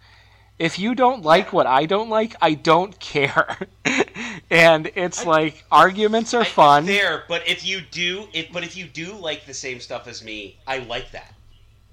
If 0.59 0.79
you 0.79 0.95
don't 0.95 1.23
like 1.23 1.53
what 1.53 1.67
I 1.67 1.85
don't 1.85 2.09
like, 2.09 2.35
I 2.41 2.55
don't 2.55 2.99
care. 2.99 3.57
and 4.49 4.89
it's 4.95 5.23
like 5.25 5.63
arguments 5.71 6.33
are 6.33 6.41
I- 6.41 6.45
fun. 6.45 6.85
There, 6.85 7.23
but 7.27 7.47
if 7.47 7.63
you 7.65 7.81
do, 7.91 8.27
if 8.33 8.51
but 8.51 8.63
if 8.63 8.75
you 8.75 8.85
do 8.85 9.13
like 9.13 9.45
the 9.45 9.53
same 9.53 9.79
stuff 9.79 10.07
as 10.07 10.23
me, 10.23 10.57
I 10.65 10.79
like 10.79 11.11
that. 11.11 11.33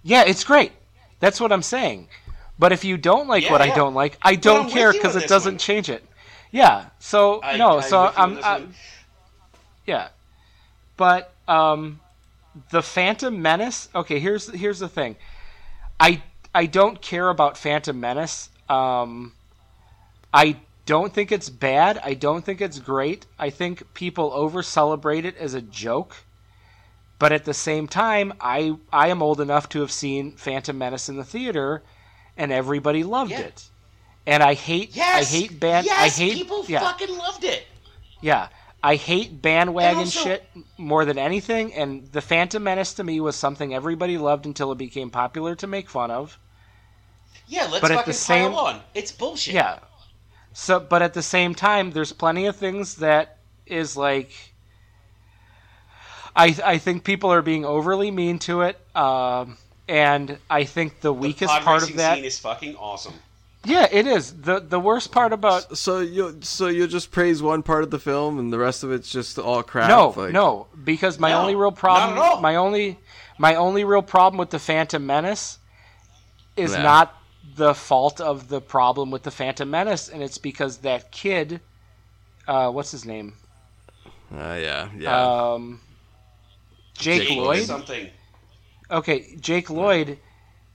Yeah, 0.03 0.25
it's 0.27 0.45
great. 0.45 0.73
That's 1.21 1.41
what 1.41 1.53
I'm 1.53 1.63
saying. 1.63 2.09
But 2.59 2.73
if 2.73 2.85
you 2.85 2.97
don't 2.97 3.27
like 3.29 3.45
Yeah, 3.45 3.53
what 3.53 3.61
I 3.63 3.75
don't 3.75 3.95
like, 3.95 4.17
I 4.23 4.37
don't 4.37 4.71
care 4.71 4.93
because 4.93 5.17
it 5.17 5.29
doesn't 5.29 5.55
one. 5.55 5.59
change 5.59 5.91
it. 5.91 6.05
Yeah. 6.51 6.87
So 7.01 7.43
I, 7.43 7.57
no. 7.57 7.79
I'm 7.79 7.83
so 7.83 8.13
I'm. 8.17 8.39
I, 8.43 8.59
one. 8.61 8.75
yeah. 9.87 10.09
But 10.97 11.33
um, 11.49 12.01
the 12.71 12.81
Phantom 12.83 13.43
Menace. 13.43 13.89
Okay, 13.95 14.21
here's 14.21 14.49
here's 14.55 14.79
the 14.79 14.89
thing. 14.89 15.17
I 15.99 16.23
I 16.55 16.67
don't 16.67 17.03
care 17.03 17.29
about 17.29 17.59
Phantom 17.59 17.99
Menace. 17.99 18.49
Um, 18.69 19.33
I 20.33 20.57
don't 20.87 21.13
think 21.13 21.33
it's 21.33 21.49
bad. 21.51 21.99
I 22.03 22.15
don't 22.15 22.45
think 22.45 22.61
it's 22.61 22.79
great. 22.79 23.27
I 23.39 23.51
think 23.51 23.95
people 23.95 24.31
over 24.35 24.63
celebrate 24.63 25.25
it 25.25 25.37
as 25.37 25.55
a 25.55 25.63
joke. 25.63 26.17
But 27.19 27.33
at 27.33 27.45
the 27.45 27.55
same 27.55 27.87
time, 27.89 28.33
I 28.41 28.77
I 28.93 29.09
am 29.09 29.23
old 29.23 29.41
enough 29.41 29.69
to 29.71 29.81
have 29.81 29.93
seen 29.93 30.33
Phantom 30.33 30.77
Menace 30.77 31.09
in 31.09 31.17
the 31.17 31.25
theater, 31.25 31.83
and 32.37 32.53
everybody 32.53 33.05
loved 33.05 33.31
Yeah. 33.31 33.41
it. 33.41 33.65
And 34.27 34.43
I 34.43 34.55
hate 34.55 34.97
Yes, 34.97 35.33
I 35.33 35.37
hate 35.39 35.61
band 35.61 35.87
Yes, 35.87 36.19
I 36.19 36.23
hate 36.23 36.35
people 36.35 36.65
yeah. 36.67 36.81
fucking 36.81 37.17
loved 37.17 37.45
it. 37.45 37.67
Yeah, 38.21 38.49
I 38.83 38.97
hate 38.97 39.41
bandwagon 39.41 39.99
also- 40.01 40.25
shit 40.25 40.49
more 40.77 41.05
than 41.05 41.19
anything, 41.19 41.73
and 41.75 42.11
the 42.13 42.21
Phantom 42.21 42.63
Menace 42.63 42.95
to 42.95 43.05
me 43.05 43.21
was 43.21 43.37
something 43.37 43.73
everybody 43.75 44.19
loved 44.19 44.45
until 44.47 44.73
it 44.73 44.79
became 44.79 45.11
popular 45.11 45.55
to 45.57 45.67
make 45.67 45.89
fun 45.89 46.11
of. 46.11 46.39
Yeah, 47.47 47.67
let's 47.71 47.81
But 47.81 47.91
at 47.91 47.97
fucking 47.99 48.11
the 48.11 48.19
same- 48.19 48.51
pile 48.53 48.61
on. 48.67 48.81
It's 48.95 49.13
bullshit. 49.13 49.55
Yeah. 49.55 49.79
So, 50.53 50.81
but 50.81 51.03
at 51.03 51.15
the 51.15 51.23
same 51.23 51.55
time, 51.55 51.91
there's 51.91 52.13
plenty 52.13 52.47
of 52.47 52.57
things 52.57 52.97
that 52.97 53.39
is 53.67 53.97
like. 53.97 54.31
I 56.37 56.57
I 56.65 56.79
think 56.79 57.05
people 57.05 57.33
are 57.33 57.43
being 57.43 57.65
overly 57.65 58.11
mean 58.11 58.39
to 58.41 58.63
it, 58.63 58.79
um, 58.97 59.57
and 59.89 60.39
I 60.51 60.65
think 60.65 61.01
the 61.01 61.09
the 61.09 61.13
weakest 61.13 61.53
pod 61.53 61.63
part 61.63 61.77
of 61.83 61.89
racing 61.89 61.97
that. 61.99 62.15
scene 62.17 62.25
is 62.25 62.39
fucking 62.39 62.77
awesome. 62.77 63.15
Yeah, 63.65 63.87
it 63.91 64.07
is 64.07 64.33
the 64.43 64.61
the 64.61 64.79
worst 64.81 65.11
part 65.13 65.33
about 65.33 65.77
So 65.79 66.01
you 66.01 66.39
so 66.43 66.67
you 66.67 66.87
just 66.87 67.11
praise 67.13 67.41
one 67.43 67.63
part 67.63 67.83
of 67.85 67.91
the 67.91 67.99
film 67.99 68.39
and 68.39 68.53
the 68.53 68.59
rest 68.59 68.83
of 68.85 68.93
it's 68.93 69.11
just 69.11 69.39
all 69.39 69.63
crap. 69.63 69.89
No, 69.89 70.13
like- 70.17 70.33
no, 70.33 70.67
because 70.85 71.19
my 71.19 71.31
No, 71.31 71.41
only 71.41 71.55
real 71.55 71.73
problem, 71.73 72.43
my 72.43 72.57
only, 72.57 72.99
my 73.39 73.55
only 73.55 73.85
real 73.85 74.03
problem 74.03 74.39
with 74.39 74.51
the 74.51 74.59
Phantom 74.59 75.05
Menace 75.07 75.59
is 76.57 76.73
Yeah. 76.73 76.83
not 76.83 77.15
the 77.57 77.75
fault 77.75 78.21
of 78.21 78.49
the 78.49 78.61
problem 78.61 79.11
with 79.11 79.23
the 79.23 79.31
Phantom 79.31 79.71
Menace, 79.71 80.09
and 80.09 80.23
it's 80.23 80.39
because 80.39 80.79
that 80.79 81.11
kid, 81.13 81.61
uh, 82.49 82.71
what's 82.71 82.91
his 82.91 83.05
name? 83.05 83.35
Uh, 84.35 84.59
yeah, 84.61 84.89
yeah. 84.99 85.53
Um, 85.53 85.81
Jake, 86.99 87.29
Jake 87.29 87.39
Lloyd. 87.39 87.65
Something. 87.65 88.11
Okay, 88.91 89.37
Jake 89.41 89.71
Lloyd. 89.71 90.19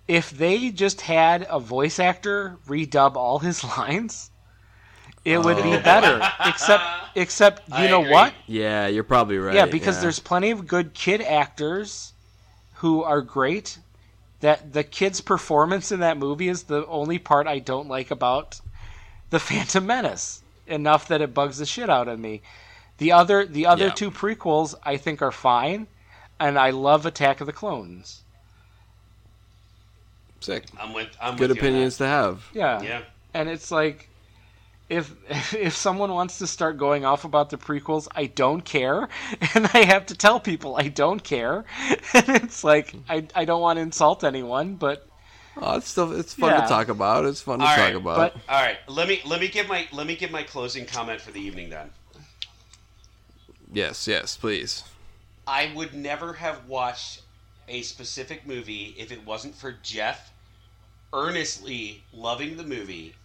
If 0.07 0.31
they 0.31 0.71
just 0.71 1.01
had 1.01 1.45
a 1.49 1.59
voice 1.59 1.99
actor 1.99 2.57
redub 2.67 3.15
all 3.15 3.39
his 3.39 3.63
lines, 3.77 4.31
it 5.25 5.37
would 5.39 5.57
be 5.57 5.73
Oh. 5.73 5.81
better. 5.81 6.19
Except, 6.45 6.83
except 7.15 7.67
you 7.69 7.75
I 7.75 7.87
know 7.87 8.01
agree. 8.01 8.11
what? 8.13 8.33
yeah, 8.47 8.87
you're 8.87 9.03
probably 9.03 9.37
right. 9.37 9.53
yeah, 9.53 9.65
because 9.65 9.97
yeah. 9.97 10.01
there's 10.03 10.19
plenty 10.19 10.49
of 10.51 10.65
good 10.67 10.93
kid 10.93 11.21
actors 11.21 12.13
who 12.75 13.03
are 13.03 13.21
great. 13.21 13.77
That 14.41 14.73
the 14.73 14.83
kid's 14.83 15.21
performance 15.21 15.91
in 15.91 15.99
that 15.99 16.17
movie 16.17 16.47
is 16.47 16.63
the 16.63 16.85
only 16.87 17.19
part 17.19 17.45
I 17.47 17.59
don't 17.59 17.89
like 17.89 18.09
about 18.11 18.61
the 19.29 19.39
Phantom 19.39 19.85
Menace. 19.85 20.41
Enough 20.67 21.07
that 21.07 21.21
it 21.21 21.33
bugs 21.33 21.57
the 21.57 21.65
shit 21.65 21.89
out 21.89 22.07
of 22.07 22.19
me. 22.19 22.41
The 22.99 23.11
other 23.11 23.45
the 23.45 23.65
other 23.65 23.87
Yeah. 23.87 23.93
two 23.93 24.11
prequels 24.11 24.75
I 24.83 24.97
think 24.97 25.21
are 25.21 25.31
fine, 25.31 25.87
and 26.39 26.59
I 26.59 26.69
love 26.69 27.05
Attack 27.05 27.41
of 27.41 27.47
the 27.47 27.53
Clones. 27.53 28.21
sick. 30.41 30.63
I'm 30.79 30.93
with. 30.93 31.09
I'm 31.21 31.35
Good 31.35 31.49
with 31.49 31.57
you 31.57 31.61
on 31.63 31.67
opinions 31.67 31.97
to 31.97 32.05
have. 32.07 32.45
Yeah. 32.53 32.81
Yeah. 32.81 33.01
And 33.33 33.49
it's 33.49 33.71
like 33.71 34.08
if 34.89 35.15
if 35.53 35.75
someone 35.75 36.11
wants 36.13 36.37
to 36.39 36.47
start 36.47 36.77
going 36.77 37.05
off 37.05 37.25
about 37.25 37.49
the 37.49 37.57
prequels, 37.57 38.07
I 38.15 38.25
don't 38.27 38.61
care, 38.65 39.07
and 39.55 39.69
I 39.73 39.79
have 39.85 40.05
to 40.07 40.15
tell 40.15 40.39
people 40.39 40.75
I 40.77 40.87
don't 40.89 41.23
care. 41.23 41.65
And 42.13 42.29
it's 42.43 42.63
like 42.63 42.95
I 43.09 43.27
I 43.35 43.45
don't 43.45 43.61
want 43.61 43.77
to 43.77 43.81
insult 43.81 44.23
anyone, 44.23 44.75
but 44.75 45.05
Oh, 45.57 45.77
it's 45.77 45.89
still 45.89 46.11
it's 46.13 46.33
fun 46.33 46.53
Yeah. 46.53 46.61
to 46.61 46.61
talk 46.61 46.87
about. 46.89 47.25
It's 47.25 47.41
fun 47.41 47.61
to 47.61 47.67
All 47.67 47.75
talk 47.75 47.93
about. 47.93 48.15
but 48.15 48.35
All 48.47 48.61
right. 48.61 48.77
Let 48.87 49.07
me 49.07 49.21
let 49.25 49.39
me 49.41 49.47
give 49.47 49.67
my 49.67 49.87
let 49.91 50.07
me 50.07 50.15
give 50.15 50.31
my 50.31 50.43
closing 50.43 50.85
comment 50.85 51.21
for 51.21 51.31
the 51.31 51.41
evening 51.41 51.69
then. 51.69 51.91
yes, 53.71 54.07
yes, 54.07 54.37
please. 54.37 54.83
I 55.47 55.73
would 55.73 55.93
never 55.93 56.33
have 56.35 56.65
watched 56.65 57.23
a 57.67 57.81
specific 57.81 58.45
movie 58.45 58.95
if 58.97 59.11
it 59.11 59.25
wasn't 59.25 59.55
for 59.55 59.73
Jeff 59.73 60.33
earnestly 61.13 62.07
loving 62.11 62.57
the 62.57 62.63
movie, 62.63 63.15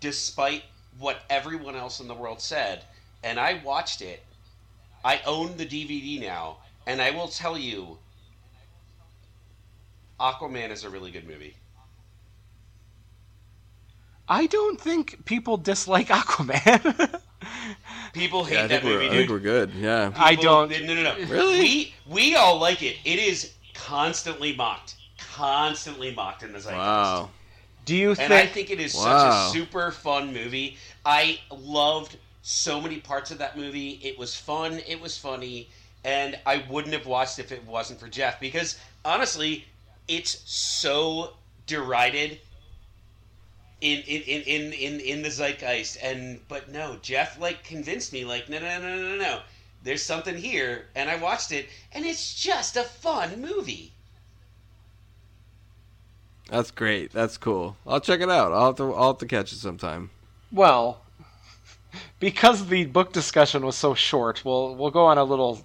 despite 0.00 0.64
what 0.98 1.18
everyone 1.30 1.76
else 1.76 2.00
in 2.00 2.08
the 2.08 2.14
world 2.14 2.40
said. 2.40 2.84
And 3.22 3.38
I 3.38 3.60
watched 3.64 4.00
it. 4.02 4.22
I 5.04 5.20
own 5.26 5.56
the 5.56 5.66
DVD 5.66 6.20
now, 6.20 6.58
and 6.86 7.00
I 7.00 7.10
will 7.10 7.28
tell 7.28 7.56
you, 7.56 7.98
Aquaman 10.20 10.70
is 10.70 10.84
a 10.84 10.90
really 10.90 11.10
good 11.10 11.26
movie. 11.26 11.54
I 14.28 14.46
don't 14.46 14.80
think 14.80 15.24
people 15.24 15.56
dislike 15.56 16.08
Aquaman. 16.20 17.20
People 18.12 18.44
hate 18.44 18.54
Yeah, 18.56 18.64
I 18.64 18.66
that 18.66 18.82
think 18.82 18.84
we're, 18.84 19.02
I 19.02 19.08
think 19.08 19.30
we're 19.30 19.38
good. 19.38 19.72
Yeah. 19.74 20.12
I 20.16 20.34
don't- 20.34 20.70
No, 20.70 20.94
no, 20.94 21.02
no. 21.02 21.16
Really? 21.26 21.60
We 21.60 21.94
we 22.06 22.34
all 22.36 22.58
like 22.58 22.82
it. 22.82 22.96
It 23.04 23.18
is 23.18 23.52
constantly 23.74 24.54
mocked, 24.56 24.96
constantly 25.18 26.12
mocked 26.14 26.42
in 26.42 26.52
the 26.52 26.58
zeitgeist. 26.58 26.76
Wow. 26.76 27.30
Do 27.88 27.96
you 27.96 28.14
And 28.18 28.34
I 28.34 28.46
think? 28.46 28.46
think 28.46 28.70
it 28.70 28.80
is 28.80 28.92
Wow. 28.92 28.94
such 28.94 29.24
a 29.24 29.32
super 29.32 29.90
fun 29.92 30.32
movie. 30.32 30.76
I 31.04 31.40
loved 31.50 32.16
so 32.42 32.80
many 32.80 32.98
parts 32.98 33.30
of 33.30 33.38
that 33.38 33.56
movie. 33.56 34.00
It 34.02 34.18
was 34.18 34.36
fun. 34.36 34.80
It 34.86 35.00
was 35.00 35.16
funny, 35.18 35.70
and 36.04 36.38
I 36.46 36.58
wouldn't 36.68 36.94
have 36.94 37.06
watched 37.06 37.38
if 37.38 37.52
it 37.52 37.64
wasn't 37.64 38.00
for 38.00 38.08
Jeff 38.08 38.40
because 38.40 38.78
honestly, 39.04 39.66
it's 40.08 40.42
so 40.50 41.36
derided 41.66 42.40
in 43.80 44.00
in, 44.02 44.22
in, 44.22 44.42
in, 44.42 44.72
in 44.72 45.00
in 45.00 45.22
the 45.22 45.30
zeitgeist. 45.30 45.96
And 46.02 46.46
but 46.48 46.68
no, 46.70 46.96
Jeff 47.02 47.38
like 47.38 47.64
convinced 47.64 48.12
me 48.12 48.24
like 48.24 48.48
no 48.48 48.58
no 48.58 48.80
no 48.80 48.96
no 48.96 49.08
no 49.10 49.16
no. 49.16 49.42
There's 49.82 50.02
something 50.02 50.36
here, 50.36 50.88
and 50.94 51.10
I 51.10 51.16
watched 51.16 51.52
it, 51.52 51.68
and 51.92 52.04
it's 52.06 52.34
just 52.34 52.76
a 52.76 52.84
fun 52.84 53.40
movie. 53.40 53.94
That's 56.48 56.70
great. 56.70 57.12
That's 57.12 57.36
cool. 57.36 57.76
I'll 57.86 58.00
check 58.00 58.20
it 58.20 58.30
out. 58.30 58.52
I'll 58.52 58.66
have 58.66 58.76
to. 58.76 58.92
I'll 58.94 59.08
have 59.12 59.18
to 59.18 59.26
catch 59.26 59.52
it 59.52 59.56
sometime. 59.56 60.10
Well, 60.50 61.02
because 62.20 62.66
the 62.66 62.86
book 62.86 63.12
discussion 63.12 63.64
was 63.64 63.76
so 63.76 63.94
short, 63.94 64.44
we'll 64.44 64.74
we'll 64.74 64.90
go 64.90 65.06
on 65.06 65.18
a 65.18 65.24
little 65.24 65.64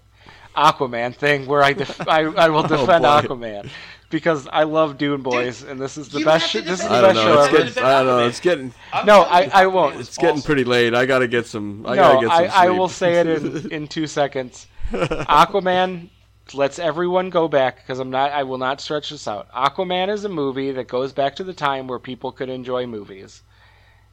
Aquaman 0.56 1.16
thing 1.16 1.46
where 1.48 1.64
I 1.64 1.74
def- 1.74 2.08
I, 2.08 2.24
I 2.24 2.50
will 2.50 2.66
oh, 2.66 2.68
defend 2.68 3.06
Oh. 3.06 3.22
Aquaman 3.22 3.70
because 4.10 4.48
I 4.52 4.64
love 4.64 4.98
Dune 5.00 5.22
Boys 5.24 5.64
and 5.64 5.80
this 5.80 5.98
is 5.98 6.10
the 6.10 6.24
best. 6.24 6.50
Sh- 6.50 6.54
this 6.66 6.82
is 6.82 6.82
defend 6.82 6.92
the 6.92 6.96
I 6.98 7.02
best 7.02 7.16
don't 7.16 7.26
show 7.26 7.34
know. 7.34 7.44
It's 7.44 7.48
ever. 7.48 7.66
getting. 7.68 7.84
I 7.84 7.98
don't 8.04 8.06
know. 8.08 8.28
It's 8.28 8.40
getting. 8.40 8.74
I'm 8.92 9.06
No, 9.06 9.22
I- 9.24 9.50
I 9.54 9.66
won't. 9.68 9.96
was 9.96 10.08
It's 10.10 10.18
getting 10.18 10.36
awesome. 10.38 10.46
pretty 10.46 10.64
late. 10.66 10.94
I 10.94 11.06
gotta 11.06 11.28
get 11.28 11.46
some. 11.48 11.86
I 11.88 11.96
gotta 11.96 12.16
no, 12.16 12.22
get 12.22 12.30
I, 12.32 12.48
some 12.50 12.60
I 12.60 12.66
sleep. 12.68 12.78
will 12.80 12.90
say 12.90 13.14
it 13.22 13.28
in, 13.28 13.72
in 13.72 13.88
two 13.88 14.06
seconds. 14.06 14.68
Aquaman 14.92 16.10
lets 16.54 16.80
everyone 16.80 17.30
go 17.30 17.48
back 17.48 17.78
because 17.78 18.00
I'm 18.00 18.10
not. 18.10 18.32
I 18.32 18.44
will 18.44 18.58
not 18.58 18.82
stretch 18.82 19.10
this 19.10 19.28
out. 19.28 19.52
Aquaman 19.52 20.10
is 20.10 20.26
a 20.26 20.30
movie 20.30 20.72
that 20.72 20.88
goes 20.88 21.14
back 21.14 21.36
to 21.38 21.44
the 21.44 21.54
time 21.54 21.88
where 21.88 22.00
people 22.00 22.32
could 22.32 22.50
enjoy 22.50 22.86
movies, 22.86 23.42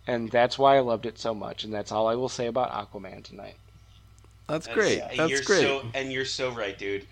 and 0.07 0.31
that's 0.31 0.59
why 0.59 0.77
I 0.77 0.81
loved 0.81 1.07
it 1.07 1.19
so 1.19 1.35
much. 1.35 1.65
And 1.65 1.73
that's 1.73 1.90
all 1.93 2.07
I 2.07 2.15
will 2.15 2.28
say 2.28 2.47
about 2.47 2.73
Aquaman 2.73 3.24
tonight. 3.24 3.57
That's 4.47 4.66
That's- 4.66 4.74
great. 4.74 5.16
That's 5.16 5.31
you're 5.31 5.43
great. 5.43 5.62
So, 5.62 5.82
and 5.94 6.12
you're 6.12 6.24
so 6.24 6.51
right, 6.51 6.77
dude. 6.77 7.07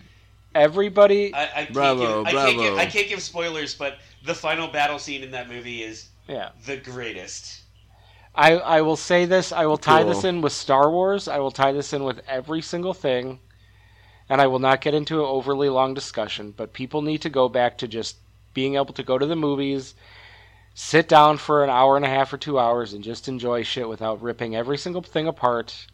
Everybody, 0.55 1.33
I, 1.35 1.43
I 1.43 1.47
can't 1.47 1.73
Bravo, 1.73 2.25
give, 2.25 2.27
I 2.27 2.33
can't 2.33 2.57
give, 2.57 2.73
bravo. 2.73 2.77
I 2.79 2.87
can't 2.87 3.09
give 3.09 3.23
spoilers, 3.23 3.75
but 3.75 3.99
the 4.25 4.35
final 4.35 4.67
battle 4.67 4.99
scene 4.99 5.23
in 5.23 5.31
that 5.33 5.49
movie 5.49 5.83
is 5.83 6.09
yeah. 6.27 6.51
the 6.67 6.79
greatest. 6.79 7.61
I, 8.35 8.53
I 8.55 8.81
will 8.83 8.97
say 8.97 9.25
this. 9.25 9.53
I 9.53 9.67
will 9.67 9.77
tie 9.77 10.03
Cool. 10.03 10.15
this 10.15 10.25
in 10.25 10.41
with 10.41 10.53
Star 10.53 10.91
Wars. 10.91 11.29
I 11.29 11.39
will 11.39 11.51
tie 11.51 11.73
this 11.73 11.93
in 11.93 12.03
with 12.05 12.21
every 12.27 12.63
single 12.63 12.95
thing. 12.95 13.41
And 14.29 14.41
I 14.41 14.47
will 14.47 14.59
not 14.59 14.81
get 14.81 14.95
into 14.95 15.21
an 15.21 15.27
overly 15.27 15.69
long 15.69 15.95
discussion, 15.95 16.53
but 16.57 16.73
people 16.73 17.01
need 17.03 17.23
to 17.23 17.31
go 17.31 17.49
back 17.49 17.79
to 17.79 17.89
just 17.89 18.17
being 18.53 18.75
able 18.75 18.93
to 18.95 19.03
go 19.03 19.17
to 19.19 19.27
the 19.27 19.37
movies, 19.37 19.95
sit 20.75 21.09
down 21.09 21.39
for 21.39 21.65
an 21.65 21.71
hour 21.71 21.97
and 21.97 22.05
a 22.05 22.09
half 22.09 22.33
or 22.33 22.37
two 22.39 22.59
hours, 22.59 22.93
and 22.93 23.03
just 23.03 23.29
enjoy 23.29 23.63
shit 23.63 23.89
without 23.89 24.21
ripping 24.21 24.55
every 24.55 24.77
single 24.77 25.03
thing 25.03 25.27
apart. 25.27 25.87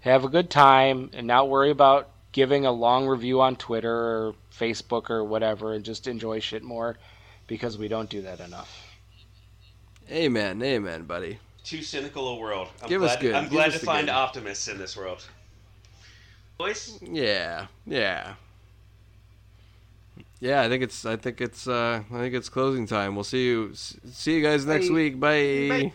Have 0.00 0.24
a 0.24 0.28
good 0.28 0.48
time 0.50 1.10
and 1.12 1.26
not 1.26 1.48
worry 1.48 1.70
about 1.70 2.08
giving 2.32 2.64
a 2.64 2.72
long 2.72 3.06
review 3.06 3.40
on 3.40 3.56
Twitter 3.56 3.94
or 3.94 4.34
Facebook 4.56 5.10
or 5.10 5.22
whatever, 5.22 5.74
and 5.74 5.84
just 5.84 6.06
enjoy 6.06 6.40
shit 6.40 6.62
more 6.62 6.96
because 7.46 7.76
we 7.76 7.88
don't 7.88 8.08
do 8.08 8.22
that 8.22 8.40
enough. 8.40 8.88
Amen. 10.10 10.62
Amen, 10.62 11.04
buddy. 11.04 11.38
Too 11.64 11.82
cynical 11.82 12.28
a 12.28 12.36
world. 12.36 12.68
I'm 12.82 12.88
Give 12.88 13.02
us 13.02 13.12
glad, 13.12 13.20
good. 13.20 13.34
I'm 13.34 13.44
Give 13.44 13.52
glad 13.52 13.72
to 13.72 13.78
find 13.78 14.06
good. 14.06 14.12
optimists 14.14 14.66
in 14.68 14.78
this 14.78 14.96
world. 14.96 15.24
Boys, 16.62 16.98
Yeah. 17.02 17.66
Yeah. 17.86 18.34
Yeah, 20.38 20.62
I 20.62 20.68
think 20.68 20.84
it's. 20.84 21.04
I 21.04 21.16
think 21.16 21.40
it's. 21.40 21.66
Uh, 21.66 22.02
I 22.08 22.18
think 22.18 22.34
it's 22.34 22.48
closing 22.48 22.86
time. 22.86 23.16
We'll 23.16 23.24
see 23.24 23.44
you. 23.46 23.74
See 23.74 24.34
you 24.36 24.42
guys 24.42 24.64
next 24.64 24.88
Bye. 24.88 24.94
week. 24.94 25.18
Bye. 25.18 25.68
Bye. 25.68 25.92